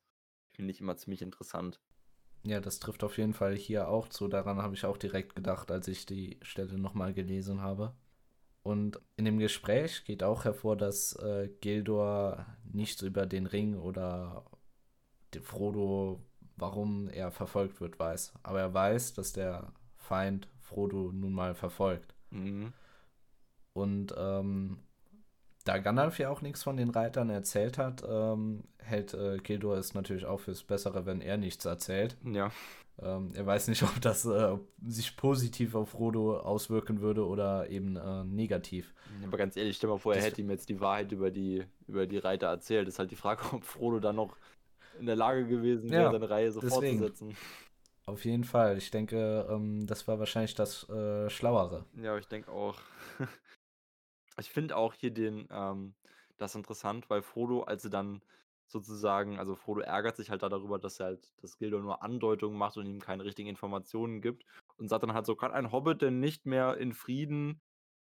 Finde 0.53 0.71
ich 0.71 0.81
immer 0.81 0.97
ziemlich 0.97 1.21
interessant. 1.23 1.79
Ja, 2.45 2.59
das 2.59 2.79
trifft 2.79 3.05
auf 3.05 3.17
jeden 3.17 3.33
Fall 3.33 3.55
hier 3.55 3.87
auch 3.87 4.09
zu. 4.09 4.27
Daran 4.27 4.61
habe 4.61 4.75
ich 4.75 4.85
auch 4.85 4.97
direkt 4.97 5.33
gedacht, 5.35 5.71
als 5.71 5.87
ich 5.87 6.05
die 6.05 6.39
Stelle 6.41 6.77
noch 6.77 6.93
mal 6.93 7.13
gelesen 7.13 7.61
habe. 7.61 7.95
Und 8.63 8.99
in 9.17 9.25
dem 9.25 9.39
Gespräch 9.39 10.05
geht 10.05 10.23
auch 10.23 10.45
hervor, 10.45 10.77
dass, 10.77 11.13
äh, 11.17 11.49
Gildor 11.59 12.45
nichts 12.63 13.01
über 13.01 13.25
den 13.25 13.45
Ring 13.45 13.77
oder 13.77 14.45
Frodo, 15.41 16.21
warum 16.55 17.09
er 17.09 17.31
verfolgt 17.31 17.81
wird, 17.81 17.99
weiß. 17.99 18.33
Aber 18.43 18.61
er 18.61 18.73
weiß, 18.73 19.13
dass 19.13 19.33
der 19.33 19.73
Feind 19.97 20.47
Frodo 20.61 21.11
nun 21.11 21.33
mal 21.33 21.55
verfolgt. 21.55 22.15
Mhm. 22.31 22.71
Und, 23.73 24.13
ähm, 24.17 24.79
da 25.65 25.77
Gandalf 25.77 26.19
ja 26.19 26.29
auch 26.29 26.41
nix 26.41 26.63
von 26.63 26.77
den 26.77 26.89
Reitern 26.89 27.29
erzählt 27.29 27.77
hat, 27.77 28.03
ähm, 28.07 28.63
hält, 28.77 29.13
äh, 29.13 29.37
Gildor 29.37 29.77
es 29.77 29.93
natürlich 29.93 30.25
auch 30.25 30.39
fürs 30.39 30.63
Bessere, 30.63 31.05
wenn 31.05 31.21
er 31.21 31.37
nichts 31.37 31.65
erzählt. 31.65 32.17
Ja. 32.23 32.51
Ähm, 33.01 33.31
er 33.33 33.45
weiß 33.45 33.67
nicht, 33.69 33.83
ob 33.83 33.99
das, 34.01 34.25
äh, 34.25 34.57
sich 34.85 35.17
positiv 35.17 35.75
auf 35.75 35.89
Frodo 35.89 36.39
auswirken 36.39 37.01
würde 37.01 37.25
oder 37.25 37.69
eben, 37.69 37.95
äh, 37.95 38.23
negativ. 38.23 38.93
Aber 39.25 39.37
ganz 39.37 39.57
ehrlich, 39.57 39.77
stell 39.77 39.89
mal 39.89 39.97
vor, 39.97 40.13
er 40.13 40.19
Das 40.19 40.27
hätte 40.27 40.41
ihm 40.41 40.49
jetzt 40.49 40.69
die 40.69 40.79
Wahrheit 40.79 41.11
über 41.11 41.31
die 41.31 41.65
über 41.87 42.07
die 42.07 42.17
Reiter 42.17 42.47
erzählt. 42.47 42.87
Ist 42.87 42.99
halt 42.99 43.11
die 43.11 43.15
Frage, 43.15 43.41
ob 43.53 43.63
Frodo 43.63 43.99
dann 43.99 44.15
noch 44.15 44.37
in 44.99 45.05
der 45.07 45.15
Lage 45.15 45.47
gewesen 45.47 45.89
wäre, 45.89 46.03
Ja, 46.03 46.11
seine 46.11 46.29
Reise 46.29 46.53
so 46.53 46.61
deswegen. 46.61 46.99
fortzusetzen. 46.99 47.35
Auf 48.05 48.25
jeden 48.25 48.43
Fall. 48.43 48.77
Ich 48.77 48.91
denke, 48.91 49.47
ähm, 49.49 49.87
das 49.87 50.07
war 50.07 50.19
wahrscheinlich 50.19 50.55
das, 50.55 50.87
äh, 50.89 51.29
Schlauere. 51.29 51.85
Ja, 51.95 52.17
ich 52.17 52.27
denke 52.27 52.51
auch. 52.51 52.77
Ich 54.39 54.49
finde 54.49 54.75
auch 54.77 54.95
hier 54.95 55.11
den, 55.11 55.47
ähm 55.51 55.93
das 56.39 56.55
interessant, 56.55 57.09
weil 57.09 57.21
Frodo, 57.21 57.61
als 57.63 57.83
sie 57.83 57.89
dann 57.91 58.21
sozusagen 58.73 59.39
also, 59.39 59.55
Frodo 59.55 59.81
ärgert 59.81 60.17
sich 60.17 60.31
halt 60.31 60.43
da 60.43 60.49
darüber, 60.49 60.79
dass 60.79 60.99
er 61.01 61.07
halt 61.07 61.33
dass 61.43 61.57
Gildor 61.59 61.81
nur 61.81 62.03
Andeutungen 62.03 62.57
macht 62.59 62.77
und 62.77 62.87
ihm 62.87 62.99
keine 63.01 63.25
richtigen 63.25 63.49
Informationen 63.49 64.21
gibt 64.21 64.45
und 64.77 64.89
sagt 64.89 65.03
dann 65.03 65.13
halt 65.15 65.27
so: 65.27 65.35
„Kann 65.37 65.53
ein 65.53 65.71
Hobbit 65.73 66.01
denn 66.03 66.19
nicht 66.21 66.45
mehr 66.47 66.77
in 66.77 66.93
Frieden 66.93 67.61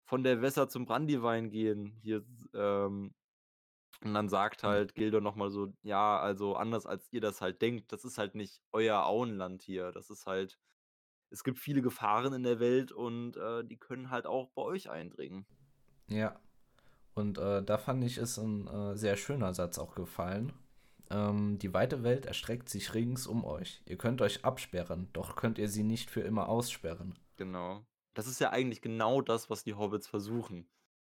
von 0.06 0.24
der 0.24 0.42
Wässer 0.42 0.68
zum 0.68 0.86
Brandywein 0.86 1.50
gehen?“ 1.50 1.98
Hier, 2.02 2.24
ähm 2.54 3.14
und 4.04 4.14
dann 4.14 4.28
sagt 4.30 4.64
Ja. 4.64 4.76
halt 4.76 4.94
Gildor 4.96 5.20
noch 5.22 5.36
mal 5.36 5.50
so: 5.50 5.74
„Ja, 5.82 6.20
also, 6.20 6.56
anders 6.56 6.86
als 6.86 7.12
ihr 7.12 7.20
das 7.22 7.40
halt 7.42 7.62
denkt, 7.62 7.92
das 7.92 8.04
ist 8.04 8.18
halt 8.18 8.34
nicht 8.36 8.62
euer 8.72 9.04
Auenland 9.06 9.62
hier. 9.62 9.92
Das 9.92 10.10
ist 10.10 10.26
halt 10.26 10.58
es 11.30 11.44
gibt 11.44 11.58
viele 11.60 11.82
Gefahren 11.82 12.32
in 12.34 12.44
der 12.44 12.60
Welt 12.60 12.92
und, 12.92 13.36
äh, 13.38 13.64
die 13.64 13.78
können 13.78 14.10
halt 14.10 14.26
auch 14.26 14.50
bei 14.54 14.62
euch 14.62 14.90
eindringen.“ 14.90 15.46
Ja. 16.08 16.45
Und, 17.16 17.38
äh, 17.38 17.62
da 17.62 17.78
fand 17.78 18.04
ich, 18.04 18.18
ist 18.18 18.36
'n, 18.36 18.66
äh, 18.68 18.94
sehr 18.94 19.16
schöner 19.16 19.54
Satz 19.54 19.78
auch 19.78 19.94
gefallen. 19.94 20.52
Ähm: 21.10 21.58
„Die 21.58 21.72
weite 21.72 22.02
Welt 22.02 22.26
erstreckt 22.26 22.68
sich 22.68 22.92
rings 22.92 23.26
um 23.26 23.42
euch. 23.42 23.80
Ihr 23.86 23.96
könnt 23.96 24.20
euch 24.20 24.44
absperren, 24.44 25.08
doch 25.14 25.34
könnt 25.34 25.56
ihr 25.58 25.68
sie 25.70 25.82
nicht 25.82 26.10
für 26.10 26.20
immer 26.20 26.46
aussperren.“ 26.50 27.14
Genau. 27.38 27.86
Das 28.14 28.26
ist 28.26 28.40
ja 28.40 28.50
eigentlich 28.50 28.80
genau 28.80 29.20
das, 29.20 29.50
was 29.50 29.62
die 29.62 29.74
Hobbits 29.74 30.08
versuchen. 30.08 30.68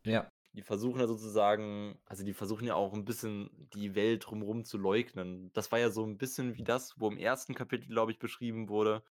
Ja. 0.06 0.32
Die 0.54 0.64
versuchen 0.64 1.00
ja 1.00 1.08
sozusagen 1.08 2.02
also, 2.06 2.26
die 2.26 2.34
versuchen 2.34 2.66
ja 2.68 2.76
auch 2.76 2.94
'n 2.94 3.06
bisschen 3.06 3.50
die 3.74 3.96
Welt 3.96 4.26
drumrum 4.28 4.66
zu 4.66 4.78
leugnen. 4.78 5.52
Das 5.54 5.72
war 5.72 5.80
ja 5.80 5.90
so 5.90 6.04
'n 6.04 6.18
bisschen 6.18 6.56
wie 6.58 6.64
das, 6.64 7.00
wo 7.00 7.08
im 7.10 7.18
1. 7.18 7.56
Kapitel, 7.56 7.88
glaube 7.88 8.12
ich, 8.12 8.20
beschrieben 8.20 8.68
wurde, 8.68 9.04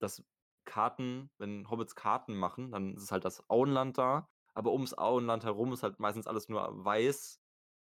dass 0.00 0.24
Karten 0.66 1.30
wenn 1.38 1.70
Hobbits 1.70 1.96
Karten 1.96 2.36
machen, 2.36 2.72
dann 2.72 2.94
ist 2.96 3.04
es 3.04 3.12
halt 3.12 3.24
das 3.24 3.48
Auenland 3.50 3.98
da, 3.98 4.30
aber 4.58 4.72
ums 4.72 4.92
Auenland 4.98 5.44
herum 5.44 5.72
ist 5.72 5.84
halt 5.84 6.00
meistens 6.00 6.26
alles 6.26 6.48
nur 6.48 6.68
weiß, 6.84 7.40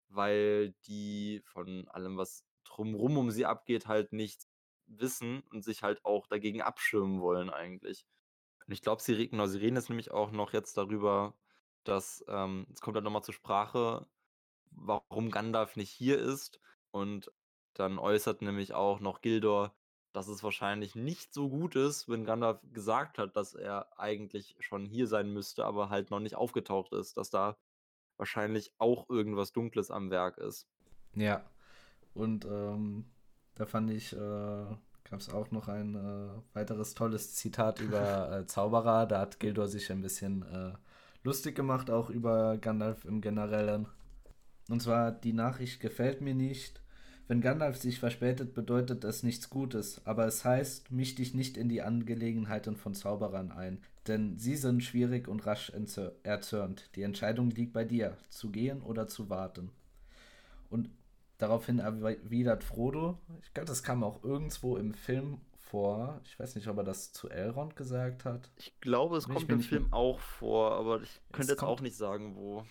weil 0.08 0.72
die 0.86 1.40
von 1.44 1.88
allem, 1.88 2.16
was 2.18 2.44
drumrum 2.64 3.18
um 3.18 3.30
sie 3.30 3.46
abgeht, 3.46 3.86
halt 3.86 4.12
nichts 4.12 4.48
wissen 4.86 5.42
und 5.52 5.62
sich 5.64 5.84
halt 5.84 6.04
auch 6.04 6.26
dagegen 6.26 6.62
abschirmen 6.62 7.20
wollen 7.20 7.50
eigentlich. 7.50 8.06
Und 8.66 8.72
ich 8.72 8.82
glaube, 8.82 9.02
sie 9.02 9.28
genau, 9.28 9.46
sie 9.46 9.58
reden 9.58 9.76
jetzt 9.76 9.90
nämlich 9.90 10.10
auch 10.10 10.32
noch 10.32 10.52
jetzt 10.52 10.76
darüber, 10.76 11.38
dass, 11.84 12.24
ähm 12.28 12.66
es 12.72 12.80
kommt 12.80 12.96
halt 12.96 13.04
noch 13.04 13.12
mal 13.12 13.22
zur 13.22 13.34
Sprache, 13.34 14.08
warum 14.70 15.30
Gandalf 15.30 15.76
nicht 15.76 15.90
hier 15.90 16.18
ist 16.18 16.60
und 16.90 17.32
dann 17.74 17.98
äußert 18.00 18.42
nämlich 18.42 18.74
auch 18.74 19.00
noch 19.00 19.20
Gildor, 19.22 19.76
dass 20.16 20.28
es 20.28 20.42
wahrscheinlich 20.42 20.94
nicht 20.94 21.34
so 21.34 21.50
gut 21.50 21.76
ist, 21.76 22.08
wenn 22.08 22.24
Gandalf 22.24 22.58
gesagt 22.72 23.18
hat, 23.18 23.36
dass 23.36 23.54
er 23.54 23.86
eigentlich 23.98 24.56
schon 24.60 24.86
hier 24.86 25.06
sein 25.06 25.30
müsste, 25.30 25.66
aber 25.66 25.90
halt 25.90 26.10
noch 26.10 26.20
nicht 26.20 26.36
aufgetaucht 26.36 26.94
ist, 26.94 27.18
dass 27.18 27.28
da 27.28 27.58
wahrscheinlich 28.16 28.72
auch 28.78 29.10
irgendwas 29.10 29.52
Dunkles 29.52 29.90
am 29.90 30.10
Werk 30.10 30.38
ist. 30.38 30.66
Ja. 31.14 31.44
Und, 32.14 32.46
ähm, 32.46 33.04
da 33.56 33.66
fand 33.66 33.90
ich, 33.90 34.14
äh 34.14 34.66
gab's 35.08 35.28
auch 35.28 35.50
noch 35.50 35.68
ein, 35.68 35.94
äh, 35.94 36.56
weiteres 36.56 36.94
tolles 36.94 37.34
Zitat 37.34 37.78
über, 37.80 38.30
äh, 38.40 38.46
Zauberer. 38.46 39.06
Da 39.06 39.20
hat 39.20 39.38
Gildor 39.38 39.68
sich 39.68 39.92
ein 39.92 40.00
bisschen, 40.00 40.42
äh, 40.42 40.72
lustig 41.24 41.54
gemacht, 41.54 41.90
auch 41.90 42.08
über 42.08 42.56
Gandalf 42.56 43.04
im 43.04 43.20
Generellen. 43.20 43.86
Und 44.70 44.80
zwar: 44.80 45.12
„Die 45.12 45.34
Nachricht 45.34 45.80
gefällt 45.80 46.22
mir 46.22 46.34
nicht. 46.34 46.80
Wenn 47.28 47.40
Gandalf 47.40 47.76
sich 47.76 47.98
verspätet, 47.98 48.54
bedeutet 48.54 49.02
es 49.02 49.22
nichts 49.22 49.50
Gutes, 49.50 50.00
aber 50.04 50.26
es 50.26 50.44
heißt: 50.44 50.92
Misch 50.92 51.16
dich 51.16 51.34
nicht 51.34 51.56
in 51.56 51.68
die 51.68 51.82
Angelegenheiten 51.82 52.76
von 52.76 52.94
Zauberern 52.94 53.50
ein, 53.50 53.82
denn 54.06 54.38
sie 54.38 54.54
sind 54.54 54.84
schwierig 54.84 55.26
und 55.26 55.44
rasch 55.46 55.72
erzürnt. 56.22 56.90
Die 56.94 57.02
Entscheidung 57.02 57.50
liegt 57.50 57.72
bei 57.72 57.84
dir, 57.84 58.16
zu 58.30 58.50
gehen 58.50 58.80
oder 58.80 59.08
zu 59.08 59.28
warten.“ 59.28 59.70
Und 60.70 60.90
daraufhin 61.38 61.80
erwidert 61.80 62.64
Frodo 62.64 63.18
ich 63.42 63.52
glaube, 63.54 63.68
das 63.68 63.82
kam 63.82 64.04
auch 64.04 64.22
irgendwo 64.22 64.76
im 64.76 64.94
Film 64.94 65.38
vor. 65.66 66.20
Ich 66.24 66.38
weiß 66.38 66.54
nicht, 66.54 66.68
ob 66.68 66.78
er 66.78 66.84
das 66.84 67.12
zu 67.12 67.28
Elrond 67.28 67.76
gesagt 67.76 68.24
hat. 68.24 68.50
Ich 68.56 68.78
glaube, 68.80 69.16
es 69.16 69.26
ich 69.26 69.34
kommt 69.34 69.50
im 69.50 69.60
Film 69.60 69.92
auch 69.92 70.20
vor, 70.20 70.72
aber 70.72 71.02
ich 71.02 71.20
könnte 71.32 71.52
Es 71.52 71.60
jetzt 71.60 71.62
auch 71.62 71.80
nicht 71.80 71.96
sagen, 71.96 72.36
wo. 72.36 72.64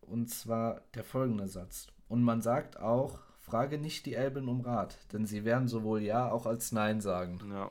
Und 0.00 0.30
zwar 0.30 0.80
der 0.94 1.04
folgende 1.04 1.46
Satz. 1.46 1.88
Und 2.08 2.22
man 2.22 2.40
sagt 2.40 2.78
auch, 2.78 3.18
frage 3.48 3.78
nicht 3.78 4.06
die 4.06 4.14
Elben 4.14 4.48
um 4.48 4.60
Rat, 4.60 4.98
denn 5.12 5.26
sie 5.26 5.44
werden 5.44 5.68
sowohl 5.68 6.02
Ja 6.02 6.30
auch 6.30 6.46
als 6.46 6.72
Nein 6.72 7.00
sagen. 7.00 7.40
Ja. 7.52 7.70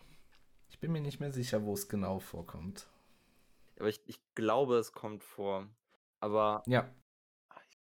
Ich 0.70 0.80
bin 0.80 0.92
mir 0.92 1.02
nicht 1.02 1.20
mehr 1.20 1.32
sicher, 1.32 1.64
wo 1.64 1.74
es 1.74 1.88
genau 1.88 2.20
vorkommt. 2.20 2.88
Aber 3.80 3.90
ich, 3.90 4.02
ich 4.06 4.20
glaube, 4.36 4.78
es 4.78 4.92
kommt 4.92 5.24
vor. 5.24 5.68
Aber 6.20 6.64
Ja, 6.68 6.90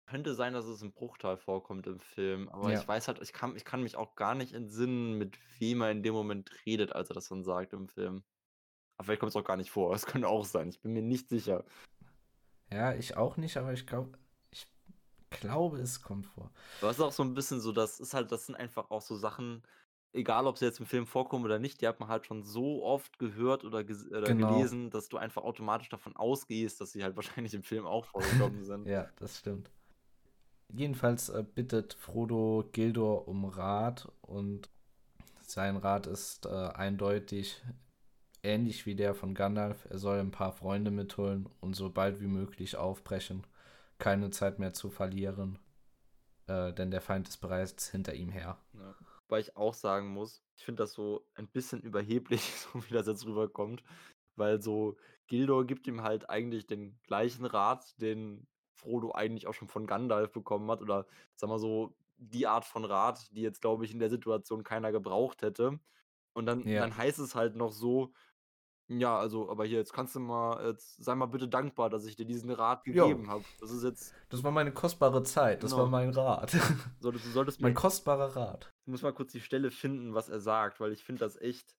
könnte 0.07 0.35
sein, 0.35 0.55
dass 0.55 0.65
es 0.65 0.81
im 0.83 0.93
Bruchteil 0.93 1.37
vorkommt 1.37 1.87
im 1.87 2.01
Film. 2.01 2.49
Aber 2.49 2.73
Ja. 2.73 2.81
ich 2.81 2.89
weiß 2.89 3.09
halt, 3.09 3.21
ich 3.21 3.33
kann, 3.33 3.55
ich 3.57 3.65
kann 3.65 3.83
mich 3.83 3.97
auch 3.97 4.15
gar 4.17 4.35
nicht 4.35 4.55
entsinnen, 4.55 5.19
mit 5.19 5.39
wem 5.59 5.83
er 5.83 5.91
in 5.91 6.03
dem 6.03 6.15
Moment 6.15 6.51
redet, 6.67 6.93
als 6.95 7.11
er 7.11 7.15
das 7.15 7.29
dann 7.29 7.45
sagt 7.45 7.73
im 7.75 7.89
Film. 7.89 8.23
Aber 8.97 9.05
vielleicht 9.05 9.21
kommt 9.21 9.31
es 9.31 9.37
auch 9.37 9.45
gar 9.45 9.57
nicht 9.57 9.71
vor. 9.71 9.93
Es 9.95 10.07
könnte 10.07 10.29
auch 10.29 10.45
sein. 10.45 10.69
Ich 10.69 10.81
bin 10.81 10.93
mir 10.93 11.03
nicht 11.03 11.29
sicher. 11.29 11.65
ja, 12.73 12.95
ich 12.95 13.17
auch 13.17 13.37
nicht, 13.37 13.57
aber 13.57 13.73
ich 13.73 13.87
glaube, 13.87 14.19
glaube, 15.31 15.79
es 15.79 16.03
kommt 16.03 16.27
vor. 16.27 16.51
Aber 16.81 16.91
es 16.91 16.99
ist 16.99 17.03
auch 17.03 17.13
so 17.13 17.23
ein 17.23 17.35
bisschen 17.35 17.61
so, 17.61 17.73
das 17.73 18.01
ist 18.01 18.15
halt, 18.15 18.31
das 18.33 18.47
sind 18.47 18.55
einfach 18.57 18.91
auch 18.91 19.03
so 19.03 19.17
Sachen, 19.17 19.63
egal 20.13 20.47
ob 20.47 20.59
sie 20.59 20.65
jetzt 20.65 20.81
im 20.81 20.87
Film 20.87 21.07
vorkommen 21.07 21.45
oder 21.45 21.59
nicht, 21.59 21.81
die 21.81 21.89
hat 21.89 22.01
man 22.01 22.09
halt 22.09 22.27
schon 22.27 22.43
so 22.43 22.85
oft 22.85 23.19
gehört 23.19 23.65
oder, 23.65 23.85
ges 23.85 24.07
oder 24.11 24.21
Genau. 24.27 24.49
gelesen, 24.49 24.91
dass 24.91 25.09
du 25.09 25.17
einfach 25.19 25.43
automatisch 25.43 25.89
davon 25.89 26.17
ausgehst, 26.17 26.81
dass 26.81 26.93
sie 26.93 27.03
halt 27.03 27.17
wahrscheinlich 27.17 27.55
im 27.55 27.63
Film 27.63 27.87
auch 27.87 28.05
vorgekommen 28.07 28.65
sind. 28.65 28.87
Ja, 28.89 29.09
das 29.17 29.39
stimmt. 29.39 29.71
Jedenfalls 30.75 31.31
äh, 31.31 31.45
bittet 31.55 31.95
Frodo 31.95 32.69
Gildor 32.73 33.27
um 33.29 33.45
Rat 33.47 34.09
und 34.21 34.69
sein 35.41 35.77
Rat 35.77 36.07
ist 36.07 36.47
äh, 36.47 36.51
eindeutig 36.51 37.63
ähnlich 38.43 38.87
wie 38.87 38.95
der 38.95 39.15
von 39.15 39.35
Gandalf. 39.35 39.87
Er 39.91 39.99
soll 39.99 40.19
ein 40.21 40.31
paar 40.31 40.53
Freunde 40.53 40.91
mitholen 40.91 41.49
und 41.61 41.75
so 41.75 41.91
bald 41.91 42.21
wie 42.21 42.27
möglich 42.27 42.77
aufbrechen. 42.77 43.47
Keine 43.99 44.31
Zeit 44.31 44.59
mehr 44.59 44.73
zu 44.73 44.91
verlieren, 44.91 45.59
äh, 46.47 46.73
denn 46.73 46.91
der 46.91 47.01
Feind 47.01 47.29
ist 47.29 47.39
bereits 47.39 47.91
hinter 47.91 48.15
ihm 48.15 48.31
her. 48.31 48.59
Ja. 48.75 48.95
Weil 49.29 49.41
ich 49.43 49.57
auch 49.57 49.75
sagen 49.75 50.09
muss, 50.09 50.43
ich 50.57 50.65
finde 50.65 50.83
das 50.83 50.93
so 50.93 51.27
ein 51.35 51.49
bisschen 51.49 51.83
überheblich, 51.83 52.41
so 52.73 52.83
wie 52.89 52.95
das 52.95 53.07
jetzt 53.07 53.27
rüberkommt. 53.27 53.83
Weil 54.37 54.63
so 54.63 54.97
Gildor 55.27 55.67
gibt 55.67 55.87
ihm 55.87 56.03
halt 56.03 56.31
eigentlich 56.31 56.67
den 56.67 56.99
gleichen 57.03 57.45
Rat, 57.45 58.01
den 58.01 58.47
Frodo 58.73 59.13
eigentlich 59.13 59.47
auch 59.47 59.55
schon 59.55 59.69
von 59.69 59.87
Gandalf 59.87 60.33
bekommen 60.33 60.71
hat. 60.71 60.81
Oder 60.81 61.07
sag 61.35 61.49
mal 61.51 61.59
so, 61.59 61.95
die 62.17 62.47
Art 62.47 62.65
von 62.65 62.85
Rat, 62.85 63.29
die 63.33 63.43
jetzt, 63.43 63.61
glaube 63.61 63.85
ich, 63.85 63.93
in 63.93 63.99
der 63.99 64.11
Situation 64.11 64.63
keiner 64.65 64.93
gebraucht 64.93 65.43
hätte. 65.43 65.79
Und 66.33 66.47
dann, 66.47 66.67
Ja. 66.67 66.81
dann 66.81 66.97
heißt 66.97 67.19
es 67.19 67.35
halt 67.35 67.57
noch 67.57 67.73
so, 67.73 68.13
ja, 68.89 69.19
also, 69.19 69.51
aber 69.51 69.65
hier, 69.67 69.79
jetzt 69.79 69.93
kannst 69.93 70.15
du 70.15 70.21
mal, 70.21 70.65
jetzt 70.67 71.03
sei 71.05 71.15
mal 71.15 71.27
bitte 71.27 71.47
dankbar, 71.49 71.91
dass 71.91 72.07
ich 72.07 72.17
dir 72.17 72.25
diesen 72.25 72.51
Rat 72.51 72.85
gegeben 72.85 73.29
habe. 73.29 73.45
Das 73.61 73.71
ist 73.71 73.85
jetzt, 73.85 74.15
Das 74.31 74.43
war 74.43 74.51
meine 74.51 74.73
kostbare 74.73 75.23
Zeit, 75.23 75.63
das 75.63 75.73
war 75.73 75.81
Genau. 75.81 75.91
mein 75.91 76.11
Rat. 76.11 76.51
solltest, 77.01 77.27
du 77.27 77.31
solltest 77.31 77.61
mein 77.61 77.75
kostbarer 77.75 78.35
Rat. 78.37 78.73
Ich 78.87 78.91
muss 78.91 79.03
mal 79.03 79.13
kurz 79.13 79.33
die 79.33 79.41
Stelle 79.41 79.71
finden, 79.71 80.15
was 80.15 80.29
er 80.29 80.41
sagt, 80.41 80.81
weil 80.81 80.93
ich 80.93 81.05
finde 81.05 81.21
das 81.21 81.37
echt. 81.37 81.77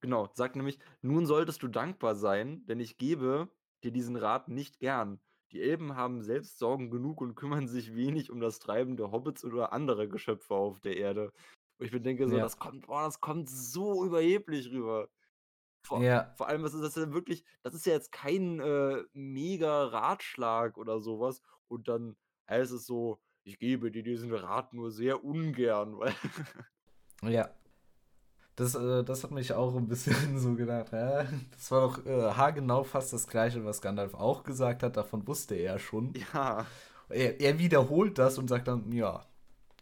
Genau, 0.00 0.28
sagt 0.34 0.54
nämlich, 0.56 0.78
nun 1.02 1.26
solltest 1.26 1.62
du 1.62 1.68
dankbar 1.68 2.14
sein, 2.14 2.64
denn 2.66 2.78
ich 2.80 2.98
gebe 2.98 3.48
dir 3.82 3.90
diesen 3.90 4.16
Rat 4.16 4.48
nicht 4.48 4.78
gern. 4.78 5.20
Die 5.50 5.62
Elben 5.62 5.96
haben 5.96 6.22
selbst 6.22 6.58
Sorgen 6.58 6.90
genug 6.90 7.20
und 7.20 7.34
kümmern 7.34 7.66
sich 7.66 7.94
wenig 7.96 8.30
um 8.30 8.38
das 8.40 8.58
Treiben 8.58 8.96
der 8.96 9.10
Hobbits 9.10 9.44
oder 9.44 9.72
anderer 9.72 10.06
Geschöpfe 10.06 10.54
auf 10.54 10.78
der 10.80 10.96
Erde. 10.98 11.32
Und 11.78 11.86
ich 11.86 11.92
mir 11.92 12.00
denke 12.00 12.28
so, 12.28 12.36
Ja. 12.36 12.42
das 12.42 12.58
kommt, 12.58 12.86
boah, 12.86 13.04
das 13.04 13.20
kommt 13.20 13.48
so 13.48 14.04
überheblich 14.04 14.70
rüber. 14.70 15.08
Vor, 15.82 16.02
Ja, 16.02 16.32
vor 16.36 16.48
allem, 16.48 16.62
was 16.62 16.74
ist 16.74 16.82
das 16.82 16.94
denn 16.94 17.12
wirklich? 17.14 17.44
Das 17.62 17.74
ist 17.74 17.86
ja 17.86 17.92
jetzt 17.94 18.12
kein 18.12 18.60
äh, 18.60 19.02
mega 19.12 19.84
Ratschlag 19.86 20.76
oder 20.78 21.00
sowas. 21.00 21.42
Und 21.68 21.88
dann 21.88 22.16
heißt 22.48 22.72
es 22.72 22.86
so, 22.86 23.20
ich 23.44 23.58
gebe 23.58 23.90
dir 23.90 24.02
diesen 24.02 24.32
Rat 24.34 24.74
nur 24.74 24.90
sehr 24.90 25.24
ungern, 25.24 25.98
weil 25.98 26.14
Ja. 27.22 27.48
Das, 28.56 28.74
äh, 28.74 29.04
das 29.04 29.22
hat 29.22 29.30
mich 29.30 29.52
auch 29.52 29.74
ein 29.76 29.88
bisschen 29.88 30.14
so 30.38 30.54
gedacht. 30.54 30.92
Hä? 30.92 31.26
Das 31.52 31.70
war 31.70 31.80
doch 31.82 32.04
äh, 32.06 32.32
haargenau 32.32 32.82
fast 32.84 33.12
das 33.12 33.26
gleiche, 33.28 33.64
was 33.64 33.80
Gandalf 33.80 34.14
auch 34.14 34.42
gesagt 34.44 34.82
hat. 34.82 34.96
Davon 34.96 35.26
wusste 35.26 35.54
er 35.54 35.78
schon. 35.78 36.16
Ja, 36.32 36.66
Er, 37.08 37.40
er 37.40 37.58
wiederholt 37.58 38.18
das 38.18 38.38
und 38.38 38.48
sagt 38.48 38.68
dann, 38.68 38.92
ja, 38.92 39.24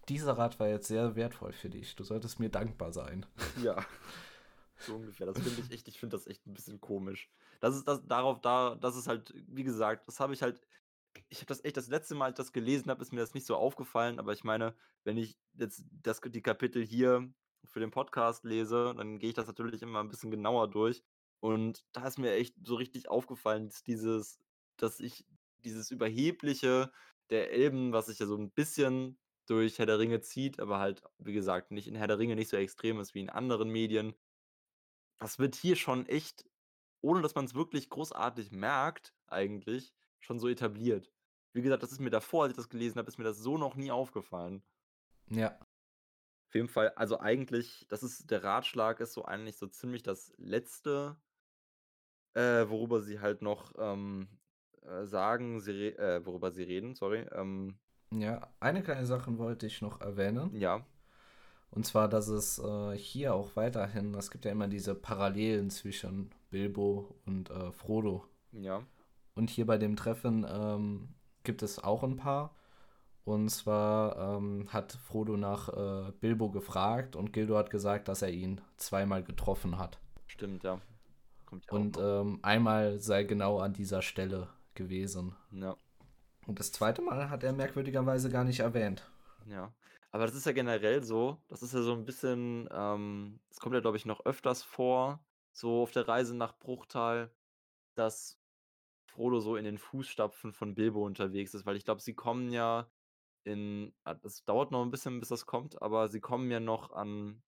dieser 0.08 0.38
Rat 0.38 0.60
war 0.60 0.68
jetzt 0.68 0.88
sehr 0.88 1.16
wertvoll 1.16 1.52
für 1.52 1.70
dich. 1.70 1.96
Du 1.96 2.04
solltest 2.04 2.40
mir 2.40 2.50
dankbar 2.50 2.92
sein. 2.92 3.26
ja. 3.54 3.76
So 4.78 4.94
ungefähr. 4.94 5.26
Das 5.26 5.38
finde 5.38 5.60
ich 5.60 5.70
echt, 5.70 5.88
ich 5.88 5.98
finde 5.98 6.16
das 6.16 6.26
echt 6.26 6.46
ein 6.46 6.54
bisschen 6.54 6.80
komisch. 6.80 7.30
Das 7.60 7.76
ist 7.76 7.88
das 7.88 8.06
darauf 8.06 8.40
da, 8.40 8.74
das 8.74 8.96
ist 8.96 9.08
halt, 9.08 9.32
wie 9.48 9.64
gesagt, 9.64 10.06
das 10.06 10.20
habe 10.20 10.34
ich 10.34 10.42
halt, 10.42 10.60
ich 11.28 11.38
habe 11.38 11.46
das 11.46 11.64
echt 11.64 11.76
das 11.76 11.88
letzte 11.88 12.14
Mal, 12.14 12.26
als 12.26 12.34
ich 12.34 12.44
das 12.44 12.52
gelesen 12.52 12.90
habe, 12.90 13.02
ist 13.02 13.12
mir 13.12 13.20
das 13.20 13.34
nicht 13.34 13.46
so 13.46 13.56
aufgefallen, 13.56 14.18
aber 14.18 14.32
ich 14.32 14.44
meine, 14.44 14.74
wenn 15.04 15.16
ich 15.16 15.38
jetzt 15.54 15.84
das, 16.02 16.20
die 16.20 16.42
Kapitel 16.42 16.84
hier 16.84 17.32
für 17.64 17.80
den 17.80 17.90
Podcast 17.90 18.44
lese, 18.44 18.94
dann 18.96 19.18
gehe 19.18 19.30
ich 19.30 19.34
das 19.34 19.46
natürlich 19.46 19.82
immer 19.82 20.00
ein 20.00 20.08
bisschen 20.08 20.30
genauer 20.30 20.68
durch. 20.68 21.02
Und 21.40 21.84
da 21.92 22.06
ist 22.06 22.18
mir 22.18 22.32
echt 22.32 22.54
so 22.64 22.74
richtig 22.74 23.08
aufgefallen, 23.08 23.68
dass 23.68 23.82
dieses, 23.82 24.40
dass 24.76 25.00
ich 25.00 25.26
dieses 25.64 25.90
Überhebliche 25.90 26.92
der 27.30 27.52
Elben, 27.52 27.92
was 27.92 28.06
sich 28.06 28.18
ja 28.18 28.26
so 28.26 28.36
ein 28.36 28.50
bisschen 28.50 29.18
durch 29.46 29.78
Herr 29.78 29.86
der 29.86 29.98
Ringe 29.98 30.20
zieht, 30.20 30.60
aber 30.60 30.78
halt, 30.78 31.02
wie 31.18 31.32
gesagt, 31.32 31.70
nicht 31.70 31.88
in 31.88 31.94
Herr 31.94 32.08
der 32.08 32.18
Ringe 32.18 32.36
nicht 32.36 32.48
so 32.48 32.56
extrem 32.56 33.00
ist 33.00 33.14
wie 33.14 33.20
in 33.20 33.30
anderen 33.30 33.70
Medien. 33.70 34.14
Das 35.18 35.38
wird 35.38 35.54
hier 35.54 35.76
schon 35.76 36.06
echt, 36.06 36.44
ohne 37.00 37.22
dass 37.22 37.34
man 37.34 37.44
es 37.46 37.54
wirklich 37.54 37.88
großartig 37.90 38.52
merkt, 38.52 39.14
eigentlich, 39.26 39.94
schon 40.20 40.38
so 40.38 40.48
etabliert. 40.48 41.10
Wie 41.52 41.62
gesagt, 41.62 41.82
das 41.82 41.92
ist 41.92 42.00
mir 42.00 42.10
davor, 42.10 42.44
als 42.44 42.52
ich 42.52 42.56
das 42.56 42.68
gelesen 42.68 42.98
habe, 42.98 43.08
ist 43.08 43.18
mir 43.18 43.24
das 43.24 43.38
so 43.38 43.56
noch 43.58 43.76
nie 43.76 43.90
aufgefallen. 43.90 44.62
Ja, 45.30 45.58
Auf 46.48 46.54
jeden 46.54 46.68
Fall, 46.68 46.90
also 46.90 47.18
eigentlich, 47.20 47.86
das 47.88 48.02
ist 48.02 48.30
der 48.30 48.44
Ratschlag 48.44 49.00
ist 49.00 49.12
so 49.14 49.24
eigentlich 49.24 49.56
so 49.56 49.66
ziemlich 49.66 50.02
das 50.02 50.32
Letzte, 50.38 51.16
äh, 52.34 52.68
worüber 52.68 53.02
sie 53.02 53.20
halt 53.20 53.42
noch 53.42 53.74
ähm, 53.78 54.28
äh, 54.82 55.04
sagen, 55.06 55.60
sie 55.60 55.88
äh, 55.88 56.24
worüber 56.24 56.52
sie 56.52 56.62
reden, 56.62 56.94
sorry. 56.94 57.26
Ähm, 57.32 57.78
ja. 58.12 58.52
Eine 58.60 58.82
kleine 58.82 59.06
Sache 59.06 59.36
wollte 59.38 59.66
ich 59.66 59.82
noch 59.82 60.00
erwähnen. 60.00 60.54
ja, 60.54 60.86
Und 61.70 61.84
zwar, 61.86 62.08
dass 62.08 62.28
es 62.28 62.58
äh, 62.58 62.96
hier 62.96 63.34
auch 63.34 63.54
weiterhin, 63.56 64.14
es 64.14 64.30
gibt 64.30 64.44
ja 64.44 64.50
immer 64.52 64.68
diese 64.68 64.94
Parallelen 64.94 65.70
zwischen 65.70 66.30
Bilbo 66.50 67.14
und 67.26 67.50
äh, 67.50 67.72
Frodo. 67.72 68.24
ja, 68.52 68.82
Und 69.34 69.50
hier 69.50 69.66
bei 69.66 69.78
dem 69.78 69.96
Treffen 69.96 70.46
ähm, 70.48 71.08
gibt 71.44 71.62
es 71.62 71.78
auch 71.82 72.02
ein 72.02 72.16
paar. 72.16 72.54
Und 73.24 73.48
zwar 73.50 74.36
ähm, 74.38 74.68
hat 74.72 74.92
Frodo 74.92 75.36
nach 75.36 75.68
äh, 75.68 76.12
Bilbo 76.20 76.50
gefragt 76.50 77.16
und 77.16 77.32
Gildo 77.32 77.56
hat 77.58 77.70
gesagt, 77.70 78.08
dass 78.08 78.22
er 78.22 78.30
ihn 78.30 78.60
zweimal 78.76 79.22
getroffen 79.24 79.78
hat. 79.78 79.98
stimmt, 80.26 80.62
ja. 80.64 80.80
Kommt 81.46 81.66
ja 81.66 81.72
Und 81.74 81.98
ähm, 82.00 82.38
einmal 82.42 83.00
sei 83.00 83.24
genau 83.24 83.58
an 83.58 83.72
dieser 83.72 84.02
Stelle 84.02 84.48
gewesen. 84.74 85.34
Ja, 85.50 85.76
Und 86.46 86.60
das 86.60 86.72
zweite 86.72 87.02
Mal 87.02 87.30
hat 87.30 87.42
er 87.44 87.52
merkwürdigerweise 87.52 88.30
gar 88.30 88.44
nicht 88.44 88.60
erwähnt. 88.60 89.08
ja. 89.46 89.72
Aber 90.16 90.26
das 90.26 90.34
ist 90.34 90.46
ja 90.46 90.52
generell 90.52 91.02
so, 91.04 91.42
das 91.48 91.62
ist 91.62 91.74
ja 91.74 91.82
so 91.82 91.92
ein 91.92 92.06
bisschen, 92.06 92.68
ähm, 92.72 93.40
das 93.50 93.60
kommt 93.60 93.74
ja, 93.74 93.80
glaube 93.80 93.98
ich, 93.98 94.06
noch 94.06 94.24
öfters 94.24 94.62
vor, 94.62 95.26
so 95.52 95.82
auf 95.82 95.90
der 95.92 96.08
Reise 96.08 96.34
nach 96.36 96.58
Bruchtal, 96.58 97.34
dass 97.96 98.40
Frodo 99.06 99.40
so 99.40 99.56
in 99.56 99.64
den 99.66 99.78
Fußstapfen 99.78 100.52
von 100.52 100.74
Bilbo 100.74 101.04
unterwegs 101.06 101.54
ist, 101.54 101.66
weil 101.66 101.76
ich 101.76 101.84
glaube, 101.84 102.00
sie 102.02 102.14
kommen 102.14 102.50
ja 102.52 102.90
in, 103.44 103.94
ah, 104.04 104.14
das 104.14 104.44
dauert 104.44 104.72
noch 104.72 104.82
ein 104.84 104.90
bisschen, 104.92 105.20
bis 105.20 105.30
das 105.30 105.46
kommt, 105.46 105.82
aber 105.82 106.08
sie 106.08 106.20
kommen 106.20 106.50
ja 106.50 106.60
noch 106.60 106.92
an, 106.92 107.44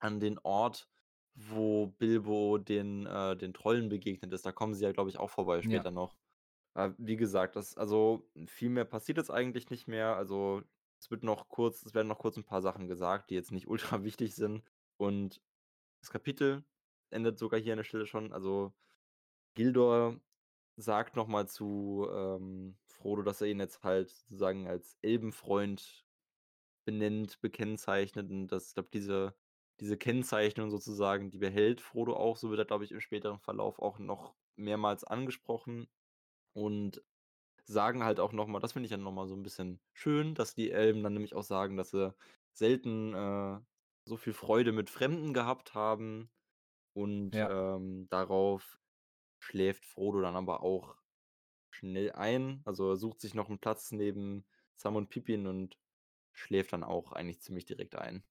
an 0.00 0.20
den 0.20 0.38
Ort, 0.40 0.90
wo 1.34 1.86
Bilbo 1.88 2.58
den, 2.58 3.06
äh, 3.06 3.36
den 3.36 3.54
Trollen 3.54 3.88
begegnet 3.88 4.32
ist. 4.32 4.44
Da 4.46 4.52
kommen 4.52 4.74
sie 4.74 4.84
ja, 4.84 4.92
glaube 4.92 5.10
ich, 5.10 5.18
auch 5.18 5.30
vorbei 5.30 5.62
Ja. 5.62 5.82
später 5.82 5.90
noch. 5.90 6.16
Aber 6.74 6.94
wie 6.98 7.16
gesagt, 7.16 7.56
das, 7.56 7.76
also 7.76 8.30
viel 8.46 8.70
mehr 8.70 8.84
passiert 8.86 9.18
jetzt 9.18 9.30
eigentlich 9.30 9.70
nicht 9.70 9.88
mehr. 9.88 10.16
Also 10.16 10.62
es 11.02 11.10
wird 11.10 11.24
noch 11.24 11.48
kurz, 11.48 11.84
es 11.84 11.94
werden 11.94 12.06
noch 12.06 12.20
kurz 12.20 12.36
ein 12.36 12.44
paar 12.44 12.62
Sachen 12.62 12.86
gesagt, 12.86 13.30
die 13.30 13.34
jetzt 13.34 13.50
nicht 13.50 13.66
ultra 13.68 14.04
wichtig 14.04 14.34
sind. 14.36 14.62
Und 14.98 15.42
das 16.00 16.10
Kapitel 16.10 16.64
endet 17.10 17.38
sogar 17.38 17.60
hier 17.60 17.72
an 17.72 17.78
der 17.78 17.84
Stelle 17.84 18.06
schon. 18.06 18.32
Also 18.32 18.72
Gildor 19.54 20.20
sagt 20.76 21.16
nochmal 21.16 21.48
zu 21.48 22.08
ähm, 22.12 22.76
Frodo, 22.86 23.22
dass 23.22 23.40
er 23.40 23.48
ihn 23.48 23.58
jetzt 23.58 23.82
halt 23.82 24.10
sozusagen 24.10 24.68
als 24.68 24.96
Elbenfreund 25.02 26.06
benennt, 26.84 27.40
bekennzeichnet. 27.40 28.30
Und 28.30 28.46
das, 28.48 28.68
ich 28.68 28.74
glaube, 28.74 28.90
diese, 28.92 29.34
diese 29.80 29.98
Kennzeichnung 29.98 30.70
sozusagen, 30.70 31.30
die 31.30 31.38
behält 31.38 31.80
Frodo 31.80 32.14
auch. 32.14 32.36
So 32.36 32.50
wird 32.50 32.60
er, 32.60 32.64
glaube 32.64 32.84
ich, 32.84 32.92
im 32.92 33.00
späteren 33.00 33.40
Verlauf 33.40 33.80
auch 33.80 33.98
noch 33.98 34.36
mehrmals 34.54 35.02
angesprochen. 35.02 35.88
Und 36.52 37.02
sagen 37.66 38.04
halt 38.04 38.20
auch 38.20 38.32
nochmal, 38.32 38.60
das 38.60 38.72
finde 38.72 38.86
ich 38.86 38.90
dann 38.92 39.02
nochmal 39.02 39.28
so 39.28 39.34
ein 39.36 39.42
bisschen 39.42 39.80
schön, 39.92 40.34
dass 40.34 40.54
die 40.54 40.70
Elben 40.72 41.02
dann 41.02 41.12
nämlich 41.14 41.34
auch 41.34 41.42
sagen, 41.44 41.76
dass 41.76 41.90
sie 41.90 42.14
selten 42.52 43.14
äh, 43.14 43.60
so 44.04 44.16
viel 44.16 44.32
Freude 44.34 44.72
mit 44.72 44.90
Fremden 44.90 45.32
gehabt 45.34 45.74
haben. 45.74 46.30
Und, 46.94 47.32
Ja. 47.32 47.48
ähm, 47.48 48.08
darauf 48.10 48.80
schläft 49.40 49.86
Frodo 49.86 50.20
dann 50.22 50.36
aber 50.36 50.62
auch 50.62 50.96
schnell 51.70 52.12
ein. 52.12 52.62
Also, 52.66 52.90
er 52.90 52.96
sucht 52.96 53.20
sich 53.20 53.34
noch 53.34 53.50
'n 53.50 53.60
Platz 53.60 53.92
neben 53.92 54.46
Sam 54.76 54.96
und 54.96 55.10
Pippin 55.10 55.46
und 55.48 55.78
schläft 56.32 56.72
dann 56.74 56.84
auch 56.84 57.12
eigentlich 57.12 57.42
ziemlich 57.42 57.66
direkt 57.66 57.96
ein. 57.96 58.24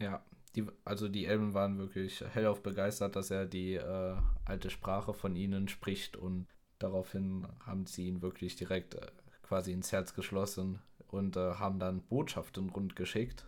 Ja, 0.00 0.24
die 0.56 0.66
also, 0.84 1.08
die 1.08 1.26
Elben 1.26 1.54
waren 1.54 1.78
wirklich 1.78 2.20
hellauf 2.20 2.62
begeistert, 2.62 3.16
dass 3.16 3.30
er 3.30 3.46
die, 3.46 3.74
äh, 3.74 4.16
alte 4.44 4.70
Sprache 4.70 5.14
von 5.14 5.36
ihnen 5.36 5.68
spricht 5.68 6.16
und 6.16 6.46
daraufhin 6.84 7.46
haben 7.64 7.86
sie 7.86 8.06
ihn 8.06 8.22
wirklich 8.22 8.56
direkt, 8.56 8.94
äh, 8.94 9.06
quasi 9.42 9.72
ins 9.72 9.92
Herz 9.92 10.14
geschlossen 10.14 10.80
und, 11.08 11.36
äh, 11.36 11.54
haben 11.54 11.78
dann 11.78 12.02
Botschaften 12.02 12.70
rundgeschickt 12.70 13.46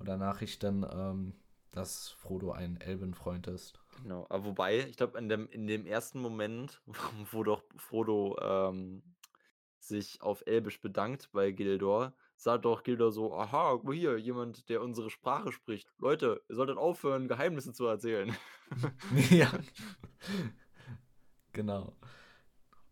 oder 0.00 0.16
Nachrichten, 0.16 0.84
ähm, 0.90 1.34
dass 1.72 2.10
Frodo 2.10 2.52
ein 2.52 2.80
Elbenfreund 2.80 3.46
ist. 3.46 3.80
Genau, 4.02 4.26
aber 4.28 4.44
wobei, 4.44 4.80
ich 4.80 4.96
glaube, 4.96 5.18
in 5.18 5.28
dem 5.28 5.48
in 5.48 5.66
dem 5.66 5.86
ersten 5.86 6.20
Moment, 6.20 6.80
wo 7.32 7.42
doch 7.42 7.62
Frodo, 7.76 8.36
ähm, 8.40 9.02
sich 9.78 10.22
auf 10.22 10.42
Elbisch 10.46 10.80
bedankt 10.80 11.30
bei 11.32 11.50
Gildor, 11.52 12.14
sagt 12.36 12.64
doch 12.64 12.82
Gildor 12.82 13.12
so: 13.12 13.34
„Aha, 13.36 13.72
guck 13.72 13.84
mal 13.84 13.94
hier, 13.94 14.18
jemand, 14.18 14.68
der 14.68 14.82
unsere 14.82 15.10
Sprache 15.10 15.52
spricht. 15.52 15.88
Leute, 15.98 16.42
ihr 16.48 16.56
solltet 16.56 16.78
aufhören, 16.78 17.28
Geheimnisse 17.28 17.72
zu 17.72 17.86
erzählen.“ 17.86 18.34
Ja. 19.30 19.50
Genau. 21.54 21.92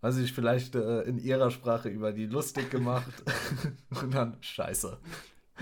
Sie 0.03 0.23
sich 0.23 0.33
vielleicht, 0.33 0.75
äh, 0.75 1.03
in 1.03 1.19
ihrer 1.19 1.51
Sprache 1.51 1.89
über 1.89 2.13
die 2.13 2.27
lustig 2.27 2.71
gemacht 2.71 3.23
und 4.03 4.13
dann 4.15 4.37
scheiße. 4.43 4.99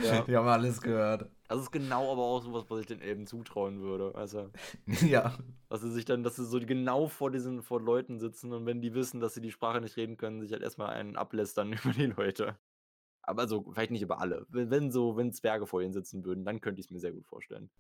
Ja. 0.03 0.23
Die 0.23 0.37
haben 0.37 0.49
alles 0.49 0.81
gehört. 0.81 1.31
Das 1.49 1.61
ist 1.61 1.73
genau 1.73 2.13
aber 2.13 2.23
auch 2.23 2.43
so 2.43 2.53
was, 2.53 2.71
was 2.71 2.81
ich 2.81 2.87
den 2.87 3.01
Elben 3.03 3.27
zutrauen 3.27 3.81
würde. 3.81 4.15
Also, 4.15 4.51
Ja. 5.03 5.37
dass 5.69 5.83
sie 5.83 5.91
sich 5.93 6.05
dann 6.05 6.23
dass 6.23 6.37
sie 6.37 6.47
so 6.47 6.59
genau 6.61 7.09
vor 7.09 7.31
diesen 7.31 7.63
vor 7.63 7.81
Leuten 7.83 8.19
sitzen 8.19 8.53
und 8.53 8.65
wenn 8.67 8.81
die 8.81 8.95
wissen, 8.95 9.21
dass 9.21 9.35
sie 9.35 9.41
die 9.43 9.51
Sprache 9.51 9.81
nicht 9.81 9.97
reden 9.97 10.17
können, 10.17 10.41
sich 10.41 10.53
halt 10.53 10.63
erst 10.63 10.79
mal 10.79 10.89
einen 10.89 11.17
ablästern 11.17 11.73
über 11.73 11.93
die 11.93 12.07
Leute. 12.07 12.57
Aber 13.23 13.49
so 13.49 13.65
vielleicht 13.73 13.91
nicht 13.93 14.03
über 14.03 14.21
alle. 14.21 14.47
Wenn 14.51 14.71
wenn 14.71 14.91
so 14.93 15.17
wenn 15.17 15.33
Zwerge 15.33 15.67
vor 15.67 15.83
ihnen 15.83 15.93
sitzen 15.93 16.25
würden, 16.25 16.45
dann 16.45 16.61
könnte 16.61 16.81
ich's 16.81 16.91
mir 16.91 17.01
sehr 17.01 17.13
gut 17.13 17.27
vorstellen. 17.27 17.71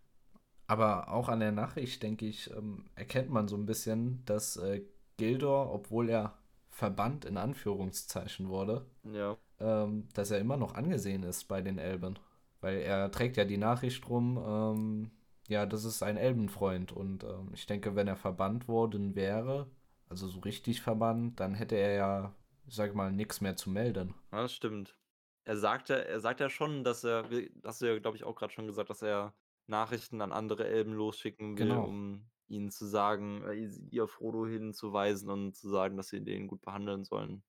Aber 0.67 1.09
auch 1.13 1.29
an 1.29 1.41
der 1.41 1.53
Nachricht, 1.53 2.03
denke 2.03 2.27
ich, 2.27 2.51
ähm, 2.53 2.85
erkennt 2.95 3.31
man 3.31 3.49
so 3.49 3.57
'n 3.57 3.67
bisschen, 3.67 4.25
dass, 4.25 4.57
äh, 4.57 4.83
Gildor, 5.21 5.73
obwohl 5.73 6.09
er 6.09 6.35
verbannt 6.69 7.25
in 7.25 7.37
Anführungszeichen 7.37 8.49
wurde, 8.49 8.87
Ja. 9.05 9.37
ähm, 9.59 10.09
dass 10.15 10.31
er 10.31 10.39
immer 10.39 10.57
noch 10.57 10.75
angesehen 10.75 11.23
ist 11.23 11.45
bei 11.49 11.63
den 11.63 11.79
Elben. 11.79 12.19
Weil 12.61 12.79
er 12.79 13.11
trägt 13.11 13.37
ja 13.37 13.45
die 13.45 13.57
Nachricht 13.57 14.09
rum, 14.09 14.39
ähm, 14.47 15.11
ja, 15.49 15.67
das 15.67 15.85
ist 15.85 16.03
ein 16.03 16.17
Elbenfreund 16.17 16.93
und, 16.93 17.25
ähm, 17.25 17.51
ich 17.55 17.67
denke, 17.67 17.97
wenn 17.97 18.07
er 18.09 18.17
verbannt 18.17 18.69
worden 18.69 19.15
wäre, 19.15 19.67
also 20.09 20.29
so 20.29 20.41
richtig 20.41 20.81
verbannt, 20.83 21.41
dann 21.41 21.55
hätte 21.55 21.77
er 21.77 21.93
ja, 21.95 22.35
ich 22.67 22.75
sage 22.75 22.95
mal, 22.95 23.11
nix 23.13 23.41
mehr 23.41 23.57
zu 23.57 23.71
melden. 23.71 24.15
Ja, 24.33 24.43
das 24.43 24.53
stimmt. 24.55 24.97
Er 25.45 25.57
sagt 25.57 25.89
ja 25.89 25.97
er 25.97 26.21
sagt 26.21 26.41
ja 26.41 26.49
schon, 26.51 26.85
dass 26.85 27.03
er 27.05 27.25
hast 27.65 27.81
du 27.81 27.87
ja, 27.87 27.99
glaube 27.99 28.17
ich, 28.17 28.25
auch 28.25 28.37
grad 28.37 28.53
schon 28.53 28.67
gesagt, 28.67 28.91
dass 28.91 29.03
er 29.03 29.33
Nachrichten 29.67 30.21
an 30.21 30.33
andere 30.33 30.67
Elben 30.69 30.93
losschicken 30.93 31.57
will, 31.59 31.67
Genau. 31.69 31.85
um 31.87 32.27
ihnen 32.51 32.71
zu 32.71 32.87
sagen 32.87 33.43
äh, 33.45 33.69
ihr 33.91 34.09
Frodo 34.09 34.47
hinzuweisen 34.47 35.31
und 35.31 35.57
zu 35.57 35.69
sagen, 35.71 35.97
dass 35.97 36.09
sie 36.09 36.23
den 36.23 36.49
gut 36.49 36.63
behandeln 36.63 37.05
sollen. 37.05 37.45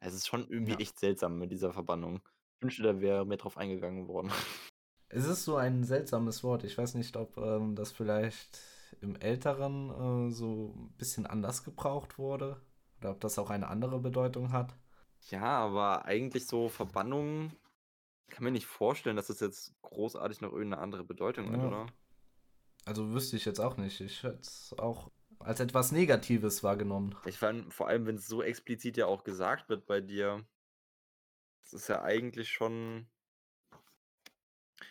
Es 0.00 0.14
ist 0.14 0.26
schon 0.28 0.48
irgendwie 0.48 0.72
Ja. 0.72 0.78
echt 0.78 0.98
seltsam 1.00 1.38
mit 1.38 1.52
dieser 1.52 1.72
Verbannung. 1.72 2.20
Ich 2.58 2.62
wünschte, 2.62 2.82
da 2.84 3.00
wäre 3.00 3.26
mehr 3.26 3.38
drauf 3.38 3.56
eingegangen 3.58 4.08
worden. 4.08 4.30
Es 5.10 5.26
ist 5.26 5.44
so 5.44 5.56
ein 5.56 5.84
seltsames 5.84 6.42
Wort. 6.42 6.64
Ich 6.64 6.76
weiß 6.78 6.94
nicht, 6.94 7.16
ob, 7.16 7.36
ähm, 7.38 7.74
das 7.76 7.92
vielleicht 7.92 8.58
im 9.00 9.16
Älteren, 9.16 9.90
äh, 10.28 10.30
so 10.32 10.72
'n 10.76 10.92
bisschen 10.96 11.26
anders 11.26 11.62
gebraucht 11.64 12.18
wurde 12.18 12.60
oder 13.00 13.10
ob 13.10 13.20
das 13.20 13.38
auch 13.38 13.50
eine 13.50 13.68
andere 13.68 14.00
Bedeutung 14.00 14.52
hat. 14.52 14.74
Ja, 15.30 15.42
aber 15.42 16.04
eigentlich 16.04 16.46
so 16.46 16.68
Verbannung 16.68 17.52
kann 18.28 18.44
mir 18.44 18.50
nicht 18.52 18.66
vorstellen, 18.66 19.16
dass 19.16 19.28
das 19.28 19.40
jetzt 19.40 19.74
großartig 19.82 20.40
noch 20.42 20.52
irgend 20.52 20.70
'ne 20.72 20.78
andere 20.78 21.04
Bedeutung 21.04 21.52
hat, 21.52 21.62
Ja. 21.62 21.64
oder? 21.64 21.92
Also, 22.86 23.12
wüsste 23.12 23.36
ich 23.36 23.44
jetzt 23.44 23.60
auch 23.60 23.76
nicht. 23.76 24.00
Ich 24.00 24.22
hätte 24.22 24.40
es 24.40 24.74
auch 24.78 25.10
als 25.38 25.60
etwas 25.60 25.92
Negatives 25.92 26.62
wahrgenommen. 26.62 27.14
Ich 27.26 27.38
fand 27.38 27.72
vor 27.72 27.88
allem, 27.88 28.06
wenn's 28.06 28.26
so 28.26 28.42
explizit 28.42 28.96
ja 28.96 29.06
auch 29.06 29.24
gesagt 29.24 29.68
wird 29.68 29.86
bei 29.86 30.00
dir 30.00 30.44
das 31.64 31.72
ist 31.72 31.88
ja 31.88 32.02
eigentlich 32.02 32.50
schon 32.50 33.06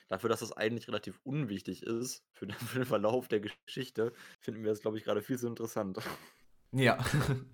dafür, 0.10 0.30
dass 0.30 0.40
das 0.40 0.52
eigentlich 0.54 0.88
relativ 0.88 1.20
unwichtig 1.24 1.84
ist 1.84 2.26
für 2.34 2.48
den 2.48 2.56
für 2.58 2.80
den 2.80 2.86
Verlauf 2.86 3.28
der 3.28 3.40
Geschichte, 3.40 4.14
finden 4.42 4.64
wir 4.64 4.72
das, 4.72 4.82
glaube 4.82 4.98
ich, 4.98 5.04
grade 5.04 5.22
viel 5.22 5.38
zu 5.38 5.48
interessant. 5.48 6.00
Ja. 6.72 6.98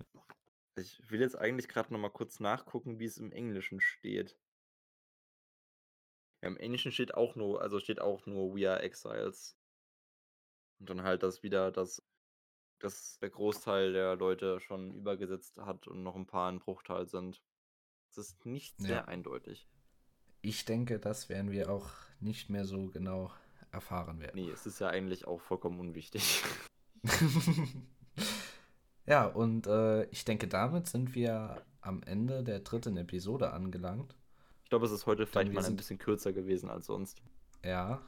Ich 0.76 0.98
will 1.10 1.20
jetzt 1.20 1.36
eigentlich 1.36 1.68
grad 1.68 1.90
noch 1.90 1.98
mal 1.98 2.08
kurz 2.08 2.40
nachgucken, 2.40 3.00
wie 3.00 3.04
es 3.04 3.18
im 3.18 3.32
Englischen 3.32 3.80
steht. 3.80 4.38
Ja, 6.42 6.48
im 6.48 6.56
Englischen 6.56 6.90
steht 6.90 7.12
auch 7.12 7.34
nur 7.34 7.60
also, 7.60 7.80
steht 7.80 8.00
auch 8.00 8.24
nur: 8.24 8.54
„We 8.56 8.70
are 8.70 8.80
exiles.“ 8.80 9.59
Und 10.80 10.88
dann 10.90 11.02
halt, 11.02 11.22
dass 11.22 11.42
wieder 11.42 11.70
dass 11.70 12.02
dass 12.78 13.18
der 13.18 13.28
Großteil 13.28 13.92
der 13.92 14.16
Leute 14.16 14.58
schon 14.60 14.94
übergesetzt 14.94 15.58
hat 15.58 15.86
und 15.86 16.02
noch 16.02 16.16
'n 16.16 16.26
paar 16.26 16.48
in 16.50 16.58
Bruchtal 16.60 17.06
sind. 17.06 17.42
Es 18.08 18.16
ist 18.16 18.46
nicht 18.46 18.80
Ja. 18.80 18.86
sehr 18.86 19.08
eindeutig. 19.08 19.68
Ich 20.40 20.64
denke, 20.64 20.98
das 20.98 21.28
werden 21.28 21.50
wir 21.50 21.70
auch 21.70 21.90
nicht 22.20 22.48
mehr 22.48 22.64
so 22.64 22.86
genau 22.86 23.30
erfahren 23.70 24.18
werden. 24.20 24.42
Ne, 24.42 24.50
es 24.50 24.64
ist 24.64 24.78
ja 24.80 24.88
eigentlich 24.88 25.26
auch 25.26 25.40
vollkommen 25.40 25.78
unwichtig. 25.78 26.42
Ja, 29.06 29.26
und, 29.26 29.66
äh, 29.66 30.04
ich 30.10 30.24
denke, 30.24 30.46
damit 30.46 30.86
sind 30.86 31.14
wir 31.16 31.62
am 31.80 32.02
Ende 32.04 32.44
der 32.44 32.60
3. 32.60 32.96
Episode 32.96 33.52
angelangt. 33.52 34.14
Ich 34.62 34.70
glaube, 34.70 34.86
es 34.86 34.92
ist 34.92 35.06
heute 35.06 35.26
vielleicht 35.26 35.52
mal 35.52 35.64
ein 35.64 35.74
bisschen 35.76 35.98
kürzer 35.98 36.32
gewesen 36.32 36.70
als 36.70 36.86
sonst. 36.86 37.20
Ja, 37.64 38.00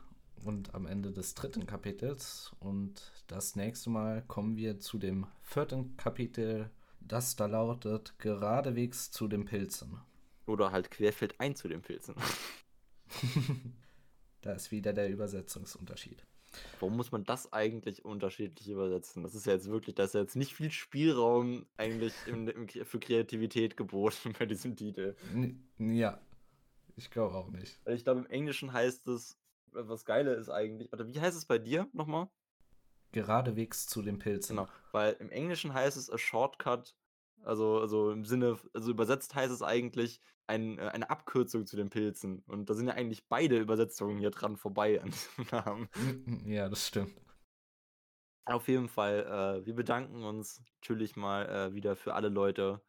und 0.44 0.74
am 0.74 0.86
Ende 0.86 1.12
des 1.12 1.34
3. 1.34 1.64
Kapitels 1.66 2.52
und 2.60 3.12
das 3.26 3.56
nächste 3.56 3.90
Mal 3.90 4.22
kommen 4.22 4.56
wir 4.56 4.78
zu 4.78 4.98
dem 4.98 5.26
4. 5.42 5.86
Kapitel, 5.96 6.70
das 7.00 7.36
da 7.36 7.46
lautet: 7.46 8.18
„Geradewegs 8.18 9.10
zu 9.10 9.28
den 9.28 9.44
Pilzen.“ 9.44 9.98
Oder 10.46 10.72
halt 10.72 10.90
querfeldein 10.90 11.54
zu 11.54 11.68
den 11.68 11.82
Pilzen. 11.82 12.14
Da 14.42 14.54
ist 14.54 14.72
wieder 14.72 14.92
der 14.92 15.08
Übersetzungsunterschied. 15.08 16.26
Warum 16.80 16.96
muss 16.96 17.12
man 17.12 17.24
das 17.24 17.52
eigentlich 17.52 18.04
unterschiedlich 18.04 18.68
übersetzen? 18.68 19.22
Das 19.22 19.34
ist 19.34 19.46
ja 19.46 19.52
jetzt 19.52 19.68
wirklich 19.70 19.94
da 19.94 20.02
ist 20.04 20.14
ja 20.14 20.20
jetzt 20.20 20.36
nicht 20.36 20.54
viel 20.54 20.70
Spielraum 20.70 21.64
eigentlich 21.76 22.12
im 22.26 22.48
im 22.48 22.68
für 22.68 22.98
Kreativität 22.98 23.76
geboten 23.76 24.34
bei 24.38 24.46
diesem 24.46 24.76
Titel. 24.76 25.14
Ja, 25.78 26.20
ich 26.96 27.10
glaube 27.10 27.36
auch 27.36 27.50
nicht. 27.50 27.80
Ich 27.86 28.04
glaube, 28.04 28.20
im 28.20 28.26
Englischen 28.26 28.72
heißt 28.72 29.06
es 29.08 29.38
was 29.72 30.04
Geile 30.04 30.34
ist 30.34 30.48
eigentlich 30.48 30.92
oder 30.92 31.06
wie 31.06 31.20
heißt 31.20 31.36
es 31.36 31.46
bei 31.46 31.58
dir 31.58 31.88
noch 31.92 32.06
mal? 32.06 32.30
Geradewegs 33.12 33.86
zu 33.86 34.02
den 34.02 34.18
Pilzen. 34.18 34.56
Genau, 34.56 34.68
weil 34.92 35.14
im 35.14 35.30
Englischen 35.30 35.74
heißt 35.74 35.96
es 35.96 36.10
a 36.10 36.18
shortcut, 36.18 36.96
also 37.44 37.78
also, 37.80 38.10
im 38.10 38.24
Sinne 38.24 38.58
also, 38.72 38.90
übersetzt 38.90 39.34
heißt 39.34 39.52
es 39.52 39.62
eigentlich 39.62 40.20
ein 40.46 40.78
äh, 40.78 40.88
eine 40.88 41.10
Abkürzung 41.10 41.66
zu 41.66 41.76
den 41.76 41.90
Pilzen. 41.90 42.42
Und 42.46 42.70
da 42.70 42.74
sind 42.74 42.88
ja 42.88 42.94
eigentlich 42.94 43.28
beide 43.28 43.58
Übersetzungen 43.58 44.18
hier 44.18 44.30
dran 44.30 44.56
vorbei 44.56 45.00
an 45.02 45.10
diesem 45.10 45.46
Namen. 45.50 45.88
Ja, 46.46 46.68
das 46.68 46.86
stimmt. 46.86 47.20
Auf 48.44 48.66
jeden 48.68 48.88
Fall, 48.88 49.60
äh, 49.62 49.66
wir 49.66 49.74
bedanken 49.74 50.24
uns 50.24 50.62
natürlich 50.80 51.14
mal, 51.16 51.48
äh, 51.48 51.74
wieder 51.74 51.94
für 51.94 52.14
alle 52.14 52.28
Leute, 52.28 52.82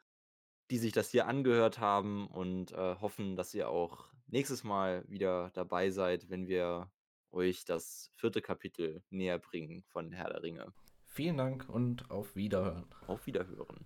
die 0.72 0.80
sich 0.80 0.94
das 0.94 1.12
hier 1.12 1.28
angehört 1.28 1.80
haben 1.80 2.28
und, 2.28 2.72
äh, 2.72 2.96
hoffen, 3.02 3.36
dass 3.36 3.54
ihr 3.54 3.70
auch 3.70 4.13
nächstes 4.28 4.64
Mal 4.64 5.04
wieder 5.08 5.52
dabei 5.54 5.90
seid, 5.90 6.30
wenn 6.30 6.48
wir 6.48 6.92
euch 7.32 7.66
das 7.66 8.12
4. 8.18 8.32
Kapitel 8.42 9.04
näherbringen 9.10 9.84
von 9.90 10.12
Herr 10.12 10.30
der 10.30 10.44
Ringe. 10.44 10.74
Vielen 11.06 11.38
Dank 11.38 11.68
und 11.70 12.10
auf 12.10 12.36
Wiederhören. 12.36 12.86
Auf 13.08 13.26
Wiederhören. 13.28 13.84